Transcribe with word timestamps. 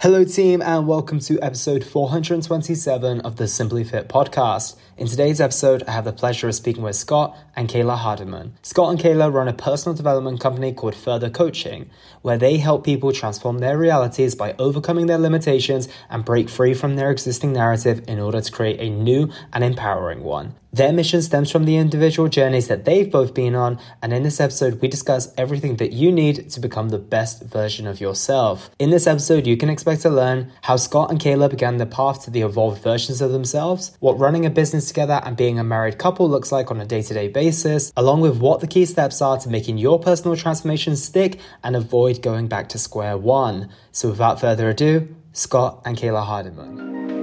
Hello, 0.00 0.22
team, 0.22 0.62
and 0.62 0.86
welcome 0.86 1.18
to 1.18 1.40
episode 1.40 1.82
427 1.82 3.20
of 3.22 3.34
the 3.34 3.48
Simply 3.48 3.82
Fit 3.82 4.08
podcast. 4.08 4.76
In 4.96 5.08
today's 5.08 5.40
episode, 5.40 5.82
I 5.88 5.90
have 5.90 6.04
the 6.04 6.12
pleasure 6.12 6.46
of 6.46 6.54
speaking 6.54 6.84
with 6.84 6.94
Scott 6.94 7.36
and 7.56 7.68
Kayla 7.68 7.96
Hardiman. 7.96 8.54
Scott 8.62 8.90
and 8.90 9.00
Kayla 9.00 9.34
run 9.34 9.48
a 9.48 9.52
personal 9.52 9.96
development 9.96 10.38
company 10.38 10.72
called 10.72 10.94
Further 10.94 11.30
Coaching, 11.30 11.90
where 12.22 12.38
they 12.38 12.58
help 12.58 12.84
people 12.84 13.12
transform 13.12 13.58
their 13.58 13.76
realities 13.76 14.36
by 14.36 14.54
overcoming 14.60 15.08
their 15.08 15.18
limitations 15.18 15.88
and 16.08 16.24
break 16.24 16.48
free 16.48 16.74
from 16.74 16.94
their 16.94 17.10
existing 17.10 17.52
narrative 17.52 18.04
in 18.06 18.20
order 18.20 18.40
to 18.40 18.52
create 18.52 18.78
a 18.78 18.88
new 18.88 19.28
and 19.52 19.64
empowering 19.64 20.22
one. 20.22 20.54
Their 20.70 20.92
mission 20.92 21.22
stems 21.22 21.50
from 21.50 21.64
the 21.64 21.76
individual 21.76 22.28
journeys 22.28 22.68
that 22.68 22.84
they've 22.84 23.10
both 23.10 23.32
been 23.32 23.54
on, 23.54 23.78
and 24.02 24.12
in 24.12 24.22
this 24.22 24.38
episode, 24.38 24.82
we 24.82 24.88
discuss 24.88 25.32
everything 25.38 25.76
that 25.76 25.92
you 25.92 26.12
need 26.12 26.50
to 26.50 26.60
become 26.60 26.90
the 26.90 26.98
best 26.98 27.42
version 27.42 27.86
of 27.86 28.02
yourself. 28.02 28.70
In 28.78 28.90
this 28.90 29.06
episode, 29.06 29.46
you 29.46 29.56
can 29.56 29.70
expect 29.70 30.02
to 30.02 30.10
learn 30.10 30.52
how 30.62 30.76
Scott 30.76 31.10
and 31.10 31.18
Kayla 31.18 31.48
began 31.48 31.78
the 31.78 31.86
path 31.86 32.22
to 32.24 32.30
the 32.30 32.42
evolved 32.42 32.82
versions 32.82 33.22
of 33.22 33.32
themselves, 33.32 33.96
what 34.00 34.18
running 34.18 34.44
a 34.44 34.50
business 34.50 34.88
together 34.88 35.22
and 35.24 35.38
being 35.38 35.58
a 35.58 35.64
married 35.64 35.98
couple 35.98 36.28
looks 36.28 36.52
like 36.52 36.70
on 36.70 36.80
a 36.80 36.86
day 36.86 37.00
to 37.00 37.14
day 37.14 37.28
basis, 37.28 37.90
along 37.96 38.20
with 38.20 38.38
what 38.38 38.60
the 38.60 38.66
key 38.66 38.84
steps 38.84 39.22
are 39.22 39.38
to 39.38 39.48
making 39.48 39.78
your 39.78 39.98
personal 39.98 40.36
transformation 40.36 40.96
stick 40.96 41.40
and 41.64 41.76
avoid 41.76 42.20
going 42.20 42.46
back 42.46 42.68
to 42.68 42.78
square 42.78 43.16
one. 43.16 43.70
So, 43.90 44.10
without 44.10 44.38
further 44.38 44.68
ado, 44.68 45.16
Scott 45.32 45.80
and 45.86 45.96
Kayla 45.96 46.24
Hardiman. 46.24 47.17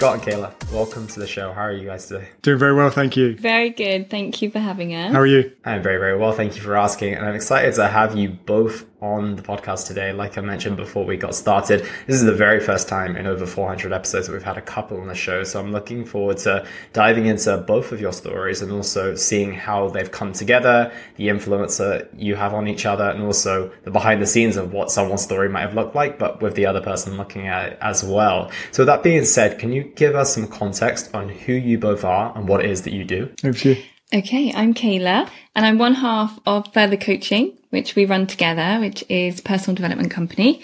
Scott 0.00 0.14
and 0.14 0.22
Kayla, 0.22 0.72
welcome 0.72 1.06
to 1.08 1.20
the 1.20 1.26
show. 1.26 1.52
How 1.52 1.60
are 1.60 1.72
you 1.72 1.84
guys 1.84 2.06
today? 2.06 2.26
Doing 2.40 2.58
very 2.58 2.74
well, 2.74 2.88
thank 2.88 3.18
you. 3.18 3.36
Very 3.36 3.68
good. 3.68 4.08
Thank 4.08 4.40
you 4.40 4.50
for 4.50 4.58
having 4.58 4.94
us. 4.94 5.12
How 5.12 5.20
are 5.20 5.26
you? 5.26 5.52
I'm 5.62 5.82
very, 5.82 5.98
very 5.98 6.16
well. 6.16 6.32
Thank 6.32 6.56
you 6.56 6.62
for 6.62 6.74
asking. 6.74 7.12
And 7.12 7.26
I'm 7.26 7.34
excited 7.34 7.74
to 7.74 7.86
have 7.86 8.16
you 8.16 8.30
both 8.30 8.86
on 9.00 9.36
the 9.36 9.42
podcast 9.42 9.86
today. 9.86 10.12
Like 10.12 10.38
I 10.38 10.40
mentioned 10.40 10.76
before 10.76 11.04
we 11.04 11.16
got 11.16 11.34
started, 11.34 11.80
this 12.06 12.16
is 12.16 12.24
the 12.24 12.34
very 12.34 12.60
first 12.60 12.88
time 12.88 13.16
in 13.16 13.26
over 13.26 13.46
400 13.46 13.92
episodes 13.92 14.26
that 14.26 14.32
we've 14.32 14.42
had 14.42 14.58
a 14.58 14.62
couple 14.62 15.00
on 15.00 15.08
the 15.08 15.14
show. 15.14 15.44
So 15.44 15.60
I'm 15.60 15.72
looking 15.72 16.04
forward 16.04 16.38
to 16.38 16.66
diving 16.92 17.26
into 17.26 17.56
both 17.58 17.92
of 17.92 18.00
your 18.00 18.12
stories 18.12 18.62
and 18.62 18.72
also 18.72 19.14
seeing 19.14 19.52
how 19.52 19.88
they've 19.88 20.10
come 20.10 20.32
together, 20.32 20.92
the 21.16 21.28
influence 21.28 21.78
that 21.78 22.10
you 22.16 22.36
have 22.36 22.54
on 22.54 22.68
each 22.68 22.86
other, 22.86 23.10
and 23.10 23.22
also 23.22 23.70
the 23.84 23.90
behind 23.90 24.20
the 24.20 24.26
scenes 24.26 24.56
of 24.56 24.72
what 24.72 24.90
someone's 24.90 25.22
story 25.22 25.48
might 25.48 25.62
have 25.62 25.74
looked 25.74 25.94
like, 25.94 26.18
but 26.18 26.42
with 26.42 26.54
the 26.54 26.66
other 26.66 26.80
person 26.80 27.16
looking 27.16 27.46
at 27.46 27.72
it 27.72 27.78
as 27.80 28.04
well. 28.04 28.50
So 28.70 28.84
that 28.84 29.02
being 29.02 29.24
said, 29.24 29.58
can 29.58 29.72
you 29.72 29.84
give 29.84 30.14
us 30.14 30.34
some 30.34 30.46
context 30.46 31.14
on 31.14 31.28
who 31.28 31.52
you 31.52 31.78
both 31.78 32.04
are 32.04 32.36
and 32.36 32.48
what 32.48 32.64
it 32.64 32.70
is 32.70 32.82
that 32.82 32.92
you 32.92 33.04
do? 33.04 33.30
Over 33.44 33.58
to 33.58 33.74
you. 33.74 33.82
Okay, 34.12 34.52
I'm 34.52 34.74
Kayla 34.74 35.30
and 35.54 35.64
I'm 35.64 35.78
one 35.78 35.94
half 35.94 36.36
of 36.44 36.72
Further 36.74 36.96
Coaching, 36.96 37.56
which 37.70 37.96
we 37.96 38.04
run 38.04 38.26
together, 38.26 38.78
which 38.80 39.04
is 39.08 39.40
personal 39.40 39.74
development 39.74 40.10
company. 40.10 40.62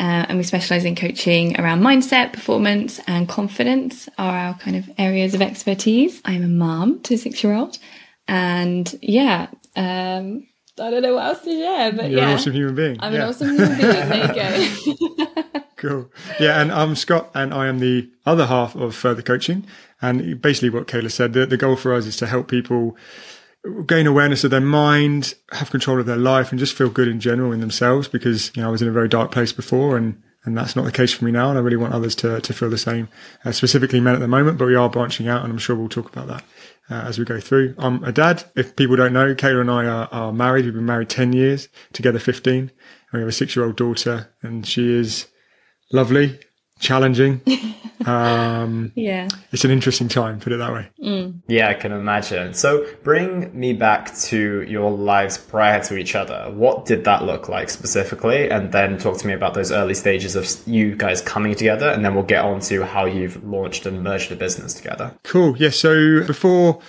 Uh, 0.00 0.26
and 0.28 0.38
we 0.38 0.42
specialize 0.42 0.84
in 0.84 0.96
coaching 0.96 1.58
around 1.60 1.80
mindset, 1.80 2.32
performance 2.32 2.98
and 3.06 3.28
confidence 3.28 4.08
are 4.18 4.36
our 4.36 4.54
kind 4.54 4.76
of 4.76 4.90
areas 4.98 5.34
of 5.34 5.42
expertise. 5.42 6.20
I'm 6.24 6.42
a 6.42 6.48
mom 6.48 7.00
to 7.02 7.14
a 7.14 7.18
six 7.18 7.44
year 7.44 7.54
old 7.54 7.78
and 8.26 8.92
yeah, 9.02 9.48
um, 9.76 10.46
I 10.80 10.90
don't 10.90 11.02
know 11.02 11.14
what 11.14 11.26
else 11.26 11.42
to 11.42 11.50
share, 11.50 11.92
but 11.92 12.10
You're 12.10 12.20
yeah. 12.20 12.28
an 12.28 12.34
awesome 12.34 12.52
human 12.52 12.74
being. 12.74 12.96
I'm 13.00 13.12
yeah. 13.12 13.22
an 13.22 13.28
awesome 13.28 13.48
human 13.50 13.78
being. 13.78 14.08
There 14.08 14.68
you 14.74 14.96
go. 14.96 15.60
Cool. 15.76 16.10
Yeah, 16.40 16.60
and 16.60 16.72
I'm 16.72 16.96
Scott, 16.96 17.30
and 17.34 17.52
I 17.52 17.66
am 17.66 17.78
the 17.78 18.10
other 18.24 18.46
half 18.46 18.74
of 18.74 18.94
Further 18.94 19.20
Coaching. 19.20 19.66
And 20.00 20.40
basically, 20.40 20.70
what 20.70 20.86
Kayla 20.86 21.10
said, 21.10 21.34
the, 21.34 21.44
the 21.44 21.58
goal 21.58 21.76
for 21.76 21.92
us 21.92 22.06
is 22.06 22.16
to 22.18 22.26
help 22.26 22.48
people 22.48 22.96
gain 23.86 24.06
awareness 24.06 24.44
of 24.44 24.50
their 24.50 24.60
mind, 24.60 25.34
have 25.52 25.70
control 25.70 26.00
of 26.00 26.06
their 26.06 26.16
life, 26.16 26.50
and 26.50 26.58
just 26.58 26.76
feel 26.76 26.90
good 26.90 27.08
in 27.08 27.20
general 27.20 27.52
in 27.52 27.60
themselves. 27.60 28.08
Because 28.08 28.54
you 28.54 28.62
know, 28.62 28.68
I 28.68 28.70
was 28.70 28.82
in 28.82 28.88
a 28.88 28.92
very 28.92 29.08
dark 29.08 29.30
place 29.30 29.52
before, 29.52 29.96
and 29.96 30.22
and 30.44 30.56
that's 30.56 30.76
not 30.76 30.84
the 30.84 30.92
case 30.92 31.12
for 31.12 31.24
me 31.24 31.32
now. 31.32 31.48
And 31.48 31.58
I 31.58 31.62
really 31.62 31.76
want 31.76 31.94
others 31.94 32.14
to 32.16 32.40
to 32.40 32.52
feel 32.52 32.70
the 32.70 32.78
same. 32.78 33.08
Uh, 33.44 33.52
specifically, 33.52 34.00
men 34.00 34.14
at 34.14 34.20
the 34.20 34.28
moment, 34.28 34.58
but 34.58 34.66
we 34.66 34.74
are 34.74 34.88
branching 34.90 35.28
out, 35.28 35.42
and 35.42 35.52
I'm 35.52 35.58
sure 35.58 35.76
we'll 35.76 35.88
talk 35.88 36.10
about 36.10 36.28
that. 36.28 36.44
Uh, 36.90 37.06
as 37.06 37.18
we 37.18 37.24
go 37.24 37.40
through, 37.40 37.74
I'm 37.78 38.04
a 38.04 38.12
dad. 38.12 38.44
If 38.54 38.76
people 38.76 38.96
don't 38.96 39.14
know, 39.14 39.34
Kayla 39.34 39.62
and 39.62 39.70
I 39.70 39.86
are, 39.86 40.08
are 40.12 40.32
married. 40.32 40.66
We've 40.66 40.74
been 40.74 40.84
married 40.84 41.08
10 41.08 41.32
years, 41.32 41.68
together 41.94 42.18
15. 42.18 42.58
And 42.58 42.70
we 43.14 43.20
have 43.20 43.28
a 43.28 43.32
six 43.32 43.56
year 43.56 43.64
old 43.64 43.76
daughter, 43.76 44.28
and 44.42 44.66
she 44.66 44.92
is 44.92 45.26
lovely, 45.92 46.38
challenging. 46.84 47.40
um, 48.06 48.92
yeah. 48.94 49.28
it's 49.50 49.64
an 49.64 49.70
interesting 49.70 50.08
time, 50.08 50.38
put 50.38 50.52
it 50.52 50.58
that 50.58 50.72
way. 50.72 50.88
Yeah, 51.48 51.68
I 51.68 51.74
can 51.74 51.92
imagine. 51.92 52.54
So 52.54 52.86
bring 53.02 53.58
me 53.58 53.72
back 53.72 54.14
to 54.16 54.62
your 54.62 54.90
lives 54.90 55.38
prior 55.38 55.82
to 55.84 55.96
each 55.96 56.14
other. 56.14 56.52
What 56.54 56.84
did 56.84 57.04
that 57.04 57.24
look 57.24 57.48
like 57.48 57.70
specifically? 57.70 58.50
And 58.50 58.70
then 58.72 58.98
talk 58.98 59.18
to 59.18 59.26
me 59.26 59.32
about 59.32 59.54
those 59.54 59.72
early 59.72 59.94
stages 59.94 60.36
of 60.36 60.46
you 60.66 60.94
guys 60.94 61.20
coming 61.20 61.54
together. 61.54 61.88
And 61.88 62.04
then 62.04 62.14
we'll 62.14 62.24
get 62.24 62.44
on 62.44 62.60
to 62.60 62.84
how 62.84 63.06
you've 63.06 63.42
launched 63.44 63.86
and 63.86 64.02
merged 64.02 64.30
a 64.30 64.36
business 64.36 64.74
together. 64.74 65.12
Cool. 65.24 65.56
Yeah. 65.56 65.70
So 65.70 66.24
before 66.26 66.80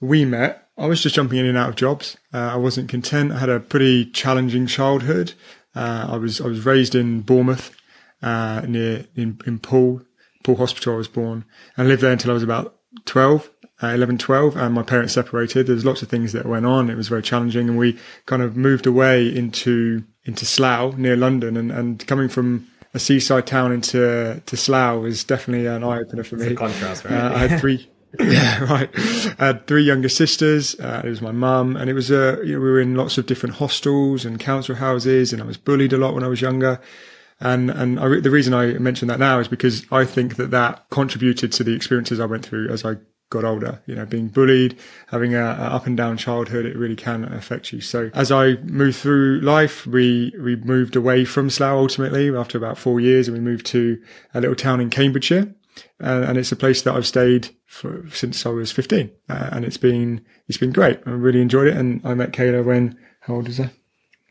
we 0.00 0.24
met, 0.24 0.68
I 0.78 0.86
was 0.86 1.02
just 1.02 1.16
jumping 1.16 1.38
in 1.38 1.46
and 1.46 1.58
out 1.58 1.70
of 1.70 1.76
jobs. 1.76 2.16
Uh, 2.32 2.50
I 2.52 2.56
wasn't 2.56 2.88
content. 2.88 3.32
I 3.32 3.38
had 3.38 3.48
a 3.48 3.58
pretty 3.58 4.06
challenging 4.06 4.66
childhood. 4.66 5.32
Uh, 5.74 6.08
I 6.10 6.16
was 6.16 6.40
I 6.40 6.46
was 6.46 6.64
raised 6.64 6.94
in 6.94 7.20
Bournemouth, 7.20 7.76
uh, 8.22 8.62
near 8.66 9.06
in, 9.14 9.40
in 9.46 9.58
Poole, 9.58 10.02
Poole 10.44 10.56
Hospital. 10.56 10.94
I 10.94 10.96
was 10.96 11.08
born 11.08 11.44
and 11.76 11.88
lived 11.88 12.02
there 12.02 12.12
until 12.12 12.30
I 12.30 12.34
was 12.34 12.42
about 12.42 12.76
12, 13.04 13.50
uh, 13.82 13.86
11, 13.88 14.18
12, 14.18 14.56
and 14.56 14.74
my 14.74 14.82
parents 14.82 15.14
separated. 15.14 15.66
There's 15.66 15.84
lots 15.84 16.02
of 16.02 16.08
things 16.08 16.32
that 16.32 16.46
went 16.46 16.66
on. 16.66 16.90
It 16.90 16.96
was 16.96 17.08
very 17.08 17.22
challenging, 17.22 17.68
and 17.68 17.78
we 17.78 17.98
kind 18.26 18.42
of 18.42 18.56
moved 18.56 18.86
away 18.86 19.26
into 19.34 20.04
into 20.24 20.44
Slough 20.44 20.98
near 20.98 21.16
London, 21.16 21.56
and, 21.56 21.72
and 21.72 22.06
coming 22.06 22.28
from 22.28 22.66
a 22.94 22.98
seaside 22.98 23.46
town 23.46 23.72
into 23.72 24.42
to 24.44 24.56
Slough 24.56 25.00
was 25.02 25.24
definitely 25.24 25.66
an 25.66 25.84
eye 25.84 26.00
opener 26.00 26.24
for 26.24 26.36
me. 26.36 26.54
Contrast, 26.54 27.04
right? 27.04 27.14
Uh, 27.14 27.34
I 27.34 27.46
had 27.46 27.60
three. 27.60 27.88
yeah, 28.20 28.64
right. 28.64 28.90
I 29.38 29.46
had 29.46 29.66
three 29.66 29.82
younger 29.82 30.08
sisters. 30.08 30.78
Uh, 30.80 31.02
it 31.04 31.08
was 31.08 31.20
my 31.20 31.32
mum, 31.32 31.76
and 31.76 31.90
it 31.90 31.92
was 31.92 32.10
uh, 32.10 32.40
you 32.42 32.54
know, 32.54 32.60
we 32.60 32.70
were 32.70 32.80
in 32.80 32.94
lots 32.94 33.18
of 33.18 33.26
different 33.26 33.56
hostels 33.56 34.24
and 34.24 34.40
council 34.40 34.74
houses, 34.74 35.32
and 35.32 35.42
I 35.42 35.44
was 35.44 35.56
bullied 35.56 35.92
a 35.92 35.98
lot 35.98 36.14
when 36.14 36.24
I 36.24 36.28
was 36.28 36.40
younger. 36.40 36.80
And 37.40 37.70
and 37.70 38.00
I, 38.00 38.20
the 38.20 38.30
reason 38.30 38.54
I 38.54 38.72
mention 38.78 39.08
that 39.08 39.18
now 39.18 39.38
is 39.38 39.48
because 39.48 39.86
I 39.92 40.04
think 40.04 40.36
that 40.36 40.50
that 40.50 40.86
contributed 40.90 41.52
to 41.52 41.64
the 41.64 41.74
experiences 41.74 42.20
I 42.20 42.26
went 42.26 42.44
through 42.44 42.68
as 42.68 42.84
I 42.84 42.96
got 43.30 43.44
older. 43.44 43.80
You 43.86 43.94
know, 43.94 44.06
being 44.06 44.28
bullied, 44.28 44.78
having 45.08 45.34
a, 45.34 45.44
a 45.44 45.74
up 45.74 45.86
and 45.86 45.96
down 45.96 46.16
childhood, 46.16 46.66
it 46.66 46.76
really 46.76 46.96
can 46.96 47.24
affect 47.32 47.72
you. 47.72 47.80
So 47.80 48.10
as 48.14 48.32
I 48.32 48.54
moved 48.64 48.96
through 48.96 49.40
life, 49.40 49.86
we 49.86 50.34
we 50.40 50.56
moved 50.56 50.96
away 50.96 51.24
from 51.24 51.50
Slough 51.50 51.76
ultimately 51.76 52.34
after 52.34 52.58
about 52.58 52.78
four 52.78 53.00
years, 53.00 53.28
and 53.28 53.36
we 53.36 53.42
moved 53.42 53.66
to 53.66 54.02
a 54.34 54.40
little 54.40 54.56
town 54.56 54.80
in 54.80 54.90
Cambridgeshire 54.90 55.54
uh, 56.02 56.24
and 56.28 56.38
it's 56.38 56.52
a 56.52 56.56
place 56.56 56.82
that 56.82 56.94
I've 56.94 57.06
stayed 57.06 57.50
for 57.66 58.04
since 58.10 58.44
I 58.46 58.50
was 58.50 58.72
15, 58.72 59.10
uh, 59.28 59.50
and 59.52 59.64
it's 59.64 59.76
been 59.76 60.24
it's 60.46 60.58
been 60.58 60.72
great. 60.72 61.00
I 61.06 61.10
really 61.10 61.40
enjoyed 61.40 61.68
it, 61.68 61.76
and 61.76 62.00
I 62.04 62.14
met 62.14 62.32
Kayla 62.32 62.64
when 62.64 62.98
how 63.20 63.34
old 63.34 63.48
is 63.48 63.58
that? 63.58 63.72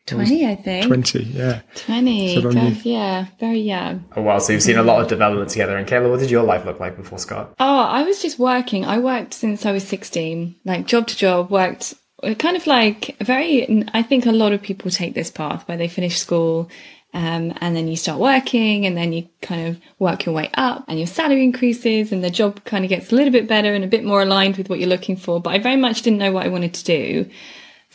20, 0.07 0.47
I 0.47 0.55
think. 0.55 0.87
20, 0.87 1.23
yeah. 1.23 1.61
20. 1.75 2.35
So 2.35 2.49
long 2.49 2.77
yeah. 2.83 3.27
Very 3.39 3.59
young. 3.59 4.05
Oh, 4.15 4.21
wow. 4.21 4.39
So 4.39 4.53
you've 4.53 4.63
seen 4.63 4.77
a 4.77 4.83
lot 4.83 5.01
of 5.01 5.07
development 5.07 5.49
together. 5.49 5.77
And 5.77 5.87
Kayla, 5.87 6.09
what 6.09 6.19
did 6.19 6.31
your 6.31 6.43
life 6.43 6.65
look 6.65 6.79
like 6.79 6.95
before 6.95 7.19
Scott? 7.19 7.53
Oh, 7.59 7.79
I 7.79 8.03
was 8.03 8.21
just 8.21 8.39
working. 8.39 8.85
I 8.85 8.99
worked 8.99 9.33
since 9.33 9.65
I 9.65 9.71
was 9.71 9.87
16, 9.87 10.55
like 10.65 10.87
job 10.87 11.07
to 11.07 11.17
job, 11.17 11.51
worked 11.51 11.93
uh, 12.23 12.33
kind 12.33 12.57
of 12.57 12.65
like 12.65 13.15
very, 13.19 13.85
I 13.93 14.01
think 14.01 14.25
a 14.25 14.31
lot 14.31 14.53
of 14.53 14.61
people 14.61 14.89
take 14.89 15.13
this 15.13 15.29
path 15.29 15.67
where 15.67 15.77
they 15.77 15.87
finish 15.87 16.17
school 16.17 16.69
um, 17.13 17.53
and 17.61 17.75
then 17.75 17.87
you 17.87 17.95
start 17.95 18.19
working 18.19 18.85
and 18.85 18.97
then 18.97 19.13
you 19.13 19.27
kind 19.41 19.67
of 19.67 19.79
work 19.99 20.25
your 20.25 20.33
way 20.33 20.49
up 20.55 20.85
and 20.87 20.97
your 20.97 21.07
salary 21.07 21.43
increases 21.43 22.11
and 22.11 22.23
the 22.23 22.29
job 22.29 22.63
kind 22.63 22.83
of 22.85 22.89
gets 22.89 23.11
a 23.11 23.15
little 23.15 23.31
bit 23.31 23.47
better 23.47 23.73
and 23.73 23.83
a 23.83 23.87
bit 23.87 24.03
more 24.03 24.21
aligned 24.21 24.57
with 24.57 24.69
what 24.69 24.79
you're 24.79 24.89
looking 24.89 25.15
for. 25.15 25.41
But 25.41 25.53
I 25.53 25.59
very 25.59 25.77
much 25.77 26.01
didn't 26.01 26.19
know 26.19 26.31
what 26.31 26.45
I 26.45 26.49
wanted 26.49 26.73
to 26.75 26.83
do. 26.83 27.29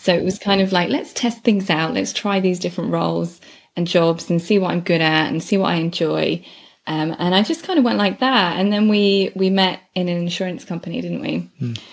So 0.02 0.12
it 0.12 0.24
was 0.24 0.38
kind 0.38 0.60
of 0.60 0.72
like, 0.72 0.88
let's 0.90 1.12
test 1.12 1.44
things 1.44 1.70
out. 1.70 1.94
Let's 1.94 2.12
try 2.12 2.40
these 2.40 2.58
different 2.58 2.90
roles 2.90 3.40
and 3.76 3.86
jobs 3.86 4.28
and 4.30 4.42
see 4.42 4.58
what 4.58 4.72
I'm 4.72 4.80
good 4.80 5.00
at 5.00 5.28
and 5.30 5.42
see 5.42 5.56
what 5.56 5.70
I 5.70 5.76
enjoy. 5.76 6.44
Um, 6.84 7.14
and 7.16 7.32
I 7.32 7.42
just 7.44 7.62
kind 7.62 7.78
of 7.78 7.84
went 7.84 7.98
like 7.98 8.18
that. 8.18 8.58
And 8.58 8.72
then 8.72 8.88
we, 8.88 9.30
we 9.36 9.48
met 9.50 9.78
in 9.94 10.08
an 10.08 10.16
insurance 10.16 10.64
company, 10.64 11.00
didn't 11.00 11.20
we? 11.20 11.48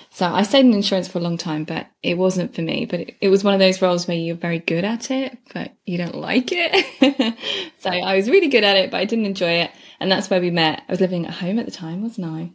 So 0.09 0.25
I 0.25 0.41
stayed 0.41 0.65
in 0.65 0.73
insurance 0.73 1.07
for 1.07 1.19
a 1.19 1.21
long 1.21 1.37
time, 1.37 1.63
but 1.65 1.85
it 2.01 2.17
wasn't 2.17 2.55
for 2.55 2.63
me. 2.63 2.85
But 2.85 3.01
it, 3.01 3.15
it 3.21 3.29
was 3.29 3.43
one 3.43 3.53
of 3.53 3.59
those 3.59 3.79
roles 3.83 4.07
where 4.07 4.17
you're 4.17 4.35
very 4.35 4.57
good 4.57 4.83
at 4.83 5.11
it, 5.11 5.37
but 5.53 5.73
you 5.85 5.99
don't 5.99 6.15
like 6.15 6.49
it. 6.51 7.37
so 7.79 7.91
I 7.91 8.15
was 8.15 8.27
really 8.27 8.47
good 8.47 8.63
at 8.63 8.75
it, 8.77 8.89
but 8.89 8.97
I 8.97 9.05
didn't 9.05 9.27
enjoy 9.27 9.51
it. 9.51 9.71
And 9.99 10.11
that's 10.11 10.31
where 10.31 10.41
we 10.41 10.49
met. 10.49 10.81
I 10.89 10.91
was 10.91 11.01
living 11.01 11.27
at 11.27 11.33
home 11.35 11.59
at 11.59 11.65
the 11.67 11.71
time, 11.71 12.01
wasn't 12.01 12.25
I? 12.25 12.51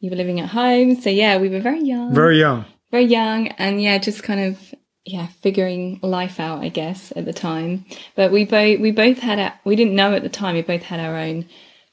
You 0.00 0.08
were 0.08 0.16
living 0.16 0.40
at 0.40 0.48
home. 0.48 0.94
So 0.98 1.10
yeah, 1.10 1.36
we 1.36 1.50
were 1.50 1.60
very 1.60 1.82
young 1.82 2.14
Very 2.14 2.38
young. 2.38 2.64
very 2.90 3.04
young 3.04 3.48
and 3.48 3.82
yeah 3.82 3.98
just 3.98 4.22
kind 4.22 4.40
of 4.40 4.74
yeah 5.04 5.26
figuring 5.42 5.98
life 6.02 6.40
out 6.40 6.60
i 6.60 6.68
guess 6.68 7.12
at 7.16 7.24
the 7.24 7.32
time 7.32 7.84
but 8.14 8.32
we 8.32 8.44
both 8.44 8.80
we 8.80 8.90
both 8.90 9.18
had 9.18 9.38
a, 9.38 9.54
we 9.64 9.76
didn't 9.76 9.94
know 9.94 10.14
at 10.14 10.22
the 10.22 10.28
time 10.28 10.54
we 10.54 10.62
both 10.62 10.82
had 10.82 11.00
our 11.00 11.16
own 11.16 11.46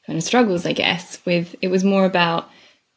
kind 0.06 0.18
of 0.18 0.24
struggles 0.24 0.66
i 0.66 0.74
guess 0.74 1.24
with 1.26 1.56
it 1.62 1.68
was 1.68 1.84
more 1.84 2.06
about 2.06 2.50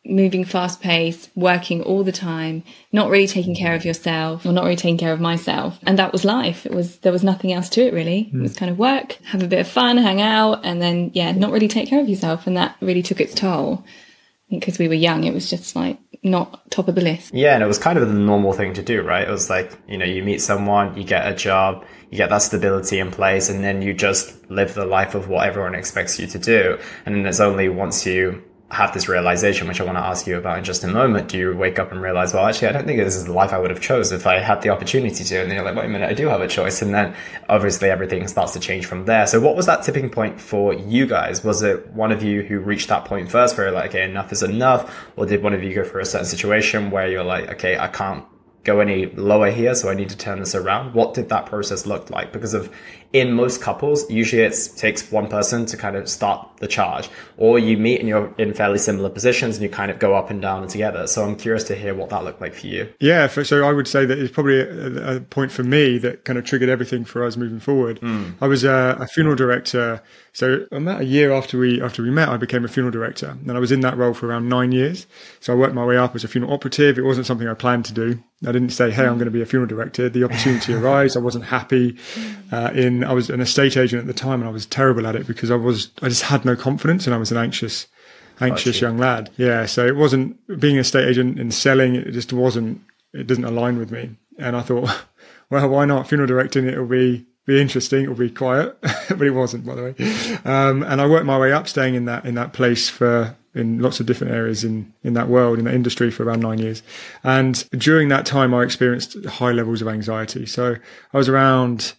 moving 0.06 0.44
fast 0.44 0.81
pace, 0.81 1.31
working 1.34 1.82
all 1.82 2.05
the 2.05 2.12
time, 2.12 2.62
not 2.93 3.11
really 3.11 3.26
taking 3.26 3.55
care 3.55 3.75
of 3.75 3.84
yourself 3.84 4.44
or 4.44 4.52
not 4.52 4.64
really 4.64 4.76
taking 4.76 4.99
care 4.99 5.12
of 5.12 5.20
myself. 5.20 5.78
And 5.84 5.99
that 5.99 6.12
was 6.12 6.25
life. 6.25 6.67
It 6.67 6.72
was, 6.72 6.99
there 6.99 7.12
was 7.12 7.25
nothing 7.25 7.52
else 7.52 7.69
to 7.70 7.87
it 7.87 7.94
really. 7.94 8.31
Mm. 8.32 8.40
It 8.40 8.43
was 8.43 8.56
kind 8.56 8.70
of 8.70 8.78
work, 8.78 9.12
have 9.25 9.43
a 9.43 9.49
bit 9.49 9.60
of 9.60 9.69
fun, 9.69 9.96
hang 9.96 10.20
out, 10.20 10.60
and 10.64 10.81
then, 10.81 11.10
yeah, 11.14 11.32
not 11.32 11.52
really 11.52 11.69
take 11.69 11.88
care 11.88 12.00
of 12.00 12.08
yourself. 12.08 12.46
And 12.46 12.56
that 12.56 12.76
really 12.81 13.02
took 13.02 13.20
its 13.20 13.34
toll. 13.34 13.84
Because 14.50 14.78
we 14.78 14.88
were 14.88 14.94
young, 14.94 15.25
it 15.25 15.32
was 15.32 15.49
just 15.49 15.75
like 15.75 15.99
not 16.24 16.70
top 16.70 16.88
of 16.88 16.94
the 16.94 17.00
list. 17.02 17.34
Yeah, 17.34 17.54
and 17.54 17.62
it 17.62 17.66
was 17.66 17.78
kind 17.78 17.98
of 17.98 18.08
the 18.08 18.14
normal 18.14 18.52
thing 18.52 18.74
to 18.74 18.82
do, 18.82 19.02
right? 19.02 19.28
It 19.28 19.30
was 19.30 19.50
like, 19.50 19.72
you 19.86 19.98
know, 19.98 20.06
you 20.06 20.22
meet 20.22 20.40
someone, 20.40 20.96
you 20.96 21.04
get 21.04 21.30
a 21.30 21.34
job, 21.34 21.84
you 22.10 22.16
get 22.16 22.30
that 22.30 22.38
stability 22.38 22.98
in 22.98 23.10
place, 23.10 23.50
and 23.50 23.62
then 23.62 23.82
you 23.82 23.92
just 23.92 24.50
live 24.50 24.74
the 24.74 24.86
life 24.86 25.14
of 25.14 25.28
what 25.28 25.46
everyone 25.46 25.74
expects 25.74 26.18
you 26.18 26.26
to 26.28 26.38
do. 26.38 26.78
And 27.04 27.14
then 27.14 27.26
it's 27.26 27.40
only 27.40 27.68
once 27.68 28.06
you 28.06 28.42
have 28.70 28.93
this 28.94 29.08
realization, 29.08 29.69
which 29.69 29.81
I 29.81 29.84
want 29.84 29.99
to 29.99 30.02
ask 30.02 30.26
you 30.26 30.37
about 30.37 30.58
in 30.58 30.64
just 30.64 30.82
a 30.84 30.88
moment. 30.88 31.28
Do 31.28 31.38
you 31.38 31.56
wake 31.56 31.78
up 31.78 31.93
and 31.93 32.00
realize, 32.00 32.34
well, 32.34 32.46
actually, 32.46 32.69
I 32.69 32.72
don't 32.72 32.87
think 32.87 32.99
this 32.99 33.14
is 33.14 33.26
the 33.26 33.32
life 33.32 33.52
I 33.52 33.58
would 33.58 33.70
have 33.70 33.81
chose 33.81 34.11
if 34.11 34.26
I 34.26 34.38
had 34.38 34.62
the 34.62 34.70
opportunity 34.70 35.22
to? 35.22 35.40
And 35.40 35.50
then 35.50 35.56
you're 35.56 35.64
like, 35.64 35.76
wait 35.76 35.84
a 35.84 35.88
minute, 35.88 36.11
I 36.11 36.14
do 36.14 36.26
have 36.28 36.40
a 36.40 36.49
choice. 36.49 36.82
And 36.82 36.93
then 36.93 37.14
obviously 37.49 37.90
everything 37.90 38.26
starts 38.26 38.52
to 38.55 38.61
change 38.61 38.87
from 38.87 39.05
there. 39.05 39.26
So 39.26 39.40
what 39.40 39.55
was 39.55 39.66
that 39.66 39.82
tipping 39.82 40.11
point 40.11 40.40
for 40.40 40.75
you 40.75 41.06
guys? 41.06 41.44
Was 41.44 41.62
it 41.62 41.87
one 41.88 42.11
of 42.11 42.22
you 42.22 42.43
who 42.43 42.58
reached 42.58 42.88
that 42.88 43.05
point 43.05 43.31
first 43.31 43.56
where 43.56 43.66
you're 43.66 43.75
like, 43.75 43.90
okay, 43.90 44.05
enough 44.05 44.32
is 44.32 44.43
enough? 44.43 44.93
Or 45.17 45.26
did 45.26 45.43
one 45.43 45.55
of 45.55 45.62
you 45.62 45.75
go 45.75 45.84
through 45.84 46.02
a 46.02 46.06
certain 46.06 46.26
situation 46.26 46.90
where 46.90 47.06
you're 47.06 47.25
like, 47.25 47.50
okay, 47.50 47.78
I 47.78 47.88
can't 47.88 48.25
go 48.64 48.81
any 48.81 49.06
lower 49.06 49.50
here, 49.50 49.75
so 49.75 49.90
I 49.90 49.94
need 49.94 50.08
to 50.08 50.16
turn 50.16 50.40
this 50.40 50.55
around. 50.55 50.94
What 50.94 51.14
did 51.14 51.28
that 51.28 51.46
process 51.46 51.87
look 51.87 52.11
like? 52.11 52.32
Because 52.32 52.55
of 52.55 52.75
in 53.12 53.32
most 53.32 53.62
couples, 53.62 54.11
usually 54.11 54.43
it 54.43 54.56
takes 54.76 55.12
one 55.12 55.28
person 55.28 55.66
to 55.66 55.76
kind 55.76 55.94
of 55.94 56.08
start 56.08 56.49
the 56.56 56.66
charge, 56.66 57.08
or 57.37 57.61
you 57.61 57.76
meet 57.76 58.00
and 58.00 58.08
you're 58.08 58.34
in 58.38 58.52
fairly 58.52 58.78
similar 58.78 59.08
positions 59.08 59.56
and 59.56 59.62
you 59.62 59.69
kind 59.69 59.90
of 59.90 60.00
go 60.00 60.14
up 60.14 60.31
and 60.31 60.43
down 60.43 60.66
together. 60.66 61.06
So 61.06 61.25
I'm 61.25 61.37
curious 61.37 61.62
to 61.64 61.76
hear 61.76 61.94
what 61.94 62.08
that 62.08 62.25
looked 62.25 62.40
like 62.40 62.55
for 62.55 62.66
you. 62.66 62.93
Yeah, 62.99 63.28
for, 63.28 63.44
so 63.44 63.64
I 63.64 63.72
would 63.72 63.87
say 63.87 64.05
that 64.05 64.19
it's 64.19 64.32
probably 64.32 64.61
a, 64.61 65.17
a, 65.17 65.20
point 65.20 65.52
for 65.52 65.62
me 65.62 65.99
that 65.99 66.25
kind 66.25 66.38
of 66.38 66.44
triggered 66.44 66.69
everything 66.69 67.05
for 67.05 67.25
us 67.25 67.37
moving 67.37 67.60
forward. 67.60 68.00
Mm. 68.00 68.34
I 68.40 68.49
was 68.49 68.64
a, 68.64 68.96
a 68.99 69.06
funeral 69.06 69.37
director. 69.37 70.02
So 70.34 70.66
about 70.72 71.00
a 71.00 71.04
year 71.04 71.32
after 71.32 71.58
we 71.58 71.81
after 71.81 72.02
we 72.02 72.10
met, 72.10 72.28
I 72.28 72.36
became 72.36 72.64
a 72.64 72.69
funeral 72.69 72.92
director, 72.92 73.36
and 73.46 73.52
I 73.52 73.60
was 73.60 73.72
in 73.72 73.81
that 73.81 73.96
role 73.96 74.14
for 74.14 74.26
around 74.26 74.48
nine 74.48 74.72
years. 74.72 75.06
So 75.40 75.52
I 75.52 75.56
worked 75.56 75.75
my 75.75 75.84
way 75.84 75.96
up 75.96 76.14
as 76.14 76.25
a 76.25 76.28
funeral 76.28 76.52
operative. 76.52 76.98
It 76.98 77.04
wasn't 77.04 77.26
something 77.26 77.48
I 77.48 77.54
planned 77.54 77.84
to 77.86 77.92
do. 77.92 78.22
I 78.46 78.52
didn't 78.52 78.70
say, 78.70 78.90
"Hey, 78.90 79.06
I'm 79.06 79.14
going 79.14 79.26
to 79.26 79.31
be 79.31 79.42
a 79.42 79.46
funeral 79.46 79.69
director." 79.69 80.08
The 80.08 80.25
opportunity 80.25 80.75
arose. 80.75 81.16
I 81.16 81.20
wasn't 81.20 81.44
happy 81.44 81.96
uh, 82.54 82.70
in 82.75 83.04
I 83.04 83.12
was 83.12 83.31
an 83.31 83.40
estate 83.40 83.76
agent 83.76 84.00
at 84.00 84.06
the 84.06 84.12
time 84.12 84.40
and 84.40 84.48
I 84.48 84.52
was 84.52 84.66
terrible 84.66 85.06
at 85.06 85.16
it 85.16 85.26
because 85.26 85.50
I 85.50 85.56
was, 85.56 85.90
I 86.02 86.08
just 86.08 86.22
had 86.22 86.44
no 86.44 86.54
confidence 86.54 87.06
and 87.06 87.14
I 87.14 87.19
was 87.19 87.32
an 87.32 87.38
anxious, 87.38 87.86
anxious 88.40 88.81
young 88.81 88.98
lad. 88.98 89.31
Yeah. 89.36 89.66
So 89.66 89.86
it 89.86 89.96
wasn't 89.96 90.36
being 90.60 90.76
an 90.76 90.81
estate 90.81 91.08
agent 91.08 91.40
and 91.40 91.52
selling. 91.52 91.96
It 91.96 92.12
just 92.12 92.32
wasn't, 92.32 92.81
it 93.12 93.26
doesn't 93.26 93.44
align 93.44 93.78
with 93.78 93.90
me. 93.90 94.16
And 94.38 94.56
I 94.56 94.62
thought, 94.62 94.88
well, 95.50 95.69
why 95.69 95.84
not 95.84 96.08
funeral 96.08 96.28
directing? 96.28 96.66
It'll 96.66 96.86
be, 96.86 97.26
be 97.46 97.61
interesting. 97.61 98.05
It'll 98.05 98.14
be 98.14 98.31
quiet, 98.31 98.81
but 98.82 99.23
it 99.23 99.31
wasn't, 99.31 99.67
by 99.67 99.75
the 99.75 99.82
way. 99.82 99.94
Um, 100.44 100.82
and 100.82 101.00
I 101.00 101.06
worked 101.06 101.26
my 101.26 101.38
way 101.38 101.52
up, 101.52 101.69
staying 101.69 101.94
in 101.94 102.06
that 102.06 102.25
in 102.25 102.35
that 102.35 102.52
place 102.52 102.88
for 102.88 103.37
in 103.55 103.79
lots 103.79 104.00
of 104.00 104.06
different 104.06 104.32
areas 104.32 104.64
in 104.64 104.93
in 105.02 105.14
that 105.14 105.29
world 105.29 105.58
in 105.58 105.64
that 105.67 105.75
industry 105.75 106.11
for 106.11 106.25
around 106.25 106.41
nine 106.41 106.58
years. 106.58 106.82
And 107.23 107.69
during 107.70 108.08
that 108.08 108.26
time, 108.26 108.55
I 108.55 108.62
experienced 108.62 109.23
high 109.26 109.52
levels 109.52 109.82
of 109.82 109.88
anxiety. 109.88 110.46
So 110.46 110.76
I 111.12 111.17
was 111.17 111.29
around 111.29 111.94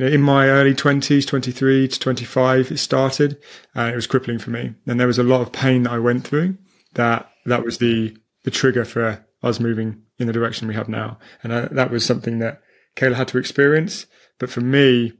you 0.00 0.06
know, 0.06 0.12
in 0.12 0.22
my 0.22 0.48
early 0.48 0.74
20s, 0.74 1.26
23 1.26 1.88
to 1.88 2.00
25, 2.00 2.72
it 2.72 2.78
started 2.78 3.38
and 3.74 3.92
it 3.92 3.96
was 3.96 4.06
crippling 4.06 4.38
for 4.38 4.48
me. 4.48 4.72
And 4.86 4.98
there 4.98 5.06
was 5.06 5.18
a 5.18 5.22
lot 5.22 5.42
of 5.42 5.52
pain 5.52 5.82
that 5.82 5.92
I 5.92 5.98
went 5.98 6.26
through 6.26 6.56
that, 6.94 7.30
that 7.44 7.64
was 7.64 7.78
the, 7.78 8.16
the 8.44 8.50
trigger 8.50 8.86
for 8.86 9.22
us 9.42 9.60
moving 9.60 10.02
in 10.18 10.26
the 10.26 10.32
direction 10.32 10.68
we 10.68 10.74
have 10.74 10.88
now. 10.88 11.18
And 11.42 11.52
I, 11.52 11.60
that 11.72 11.90
was 11.90 12.04
something 12.04 12.38
that 12.38 12.62
Kayla 12.96 13.14
had 13.14 13.28
to 13.28 13.38
experience. 13.38 14.06
But 14.40 14.50
for 14.50 14.60
me, 14.60 15.12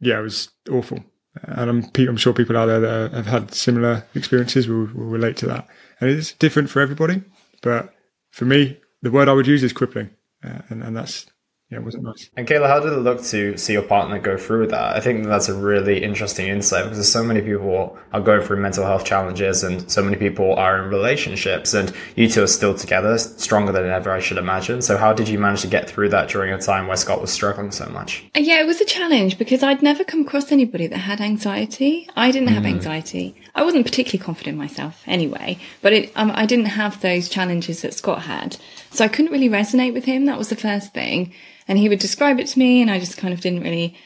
yeah, 0.00 0.18
it 0.18 0.22
was 0.22 0.50
awful. 0.70 1.02
And 1.42 1.70
I'm, 1.70 1.90
I'm 2.06 2.16
sure 2.18 2.34
people 2.34 2.56
out 2.58 2.66
there 2.66 2.80
that 2.80 3.12
have 3.12 3.26
had 3.26 3.54
similar 3.54 4.04
experiences 4.14 4.68
will, 4.68 4.88
will 4.94 5.06
relate 5.06 5.38
to 5.38 5.46
that. 5.46 5.66
And 6.00 6.10
it's 6.10 6.32
different 6.32 6.68
for 6.68 6.80
everybody. 6.80 7.22
But 7.62 7.94
for 8.30 8.44
me, 8.44 8.78
the 9.00 9.10
word 9.10 9.28
I 9.28 9.32
would 9.32 9.46
use 9.46 9.62
is 9.62 9.72
crippling. 9.72 10.10
Uh, 10.44 10.60
and, 10.68 10.82
and 10.82 10.96
that's, 10.96 11.26
yeah, 11.74 11.80
it 11.80 11.84
wasn't 11.84 12.04
nice. 12.04 12.30
And 12.36 12.46
Kayla, 12.46 12.68
how 12.68 12.78
did 12.78 12.92
it 12.92 12.98
look 12.98 13.22
to 13.24 13.56
see 13.56 13.72
your 13.72 13.82
partner 13.82 14.18
go 14.20 14.36
through 14.36 14.68
that? 14.68 14.96
I 14.96 15.00
think 15.00 15.26
that's 15.26 15.48
a 15.48 15.54
really 15.54 16.02
interesting 16.02 16.46
insight 16.46 16.84
because 16.84 17.10
so 17.10 17.24
many 17.24 17.40
people 17.40 17.98
are 18.12 18.20
going 18.20 18.42
through 18.42 18.60
mental 18.60 18.84
health 18.84 19.04
challenges 19.04 19.64
and 19.64 19.90
so 19.90 20.02
many 20.02 20.16
people 20.16 20.54
are 20.54 20.82
in 20.82 20.88
relationships 20.88 21.74
and 21.74 21.92
you 22.14 22.28
two 22.28 22.44
are 22.44 22.48
still 22.48 22.74
together, 22.74 23.18
stronger 23.18 23.72
than 23.72 23.86
ever, 23.86 24.12
I 24.12 24.20
should 24.20 24.38
imagine. 24.38 24.82
So 24.82 24.96
how 24.96 25.12
did 25.12 25.28
you 25.28 25.38
manage 25.38 25.62
to 25.62 25.66
get 25.66 25.90
through 25.90 26.10
that 26.10 26.28
during 26.28 26.52
a 26.52 26.60
time 26.60 26.86
where 26.86 26.96
Scott 26.96 27.20
was 27.20 27.32
struggling 27.32 27.72
so 27.72 27.86
much? 27.86 28.24
Yeah, 28.36 28.60
it 28.60 28.66
was 28.66 28.80
a 28.80 28.84
challenge 28.84 29.36
because 29.36 29.62
I'd 29.64 29.82
never 29.82 30.04
come 30.04 30.20
across 30.20 30.52
anybody 30.52 30.86
that 30.86 30.98
had 30.98 31.20
anxiety. 31.20 32.08
I 32.14 32.30
didn't 32.30 32.48
have 32.48 32.62
mm. 32.62 32.68
anxiety. 32.68 33.34
I 33.56 33.64
wasn't 33.64 33.84
particularly 33.84 34.24
confident 34.24 34.54
in 34.54 34.58
myself 34.58 35.02
anyway, 35.06 35.58
but 35.82 35.92
it, 35.92 36.12
um, 36.14 36.30
I 36.34 36.46
didn't 36.46 36.66
have 36.66 37.00
those 37.00 37.28
challenges 37.28 37.82
that 37.82 37.94
Scott 37.94 38.22
had. 38.22 38.56
So 38.94 39.04
I 39.04 39.08
couldn't 39.08 39.32
really 39.32 39.48
resonate 39.48 39.92
with 39.92 40.04
him. 40.04 40.26
That 40.26 40.38
was 40.38 40.48
the 40.48 40.56
first 40.56 40.94
thing 40.94 41.32
and 41.66 41.78
he 41.78 41.88
would 41.88 41.98
describe 41.98 42.38
it 42.38 42.46
to 42.48 42.58
me 42.58 42.80
and 42.80 42.90
I 42.90 42.98
just 42.98 43.16
kind 43.16 43.34
of 43.34 43.40
didn't 43.40 43.62
really 43.62 43.96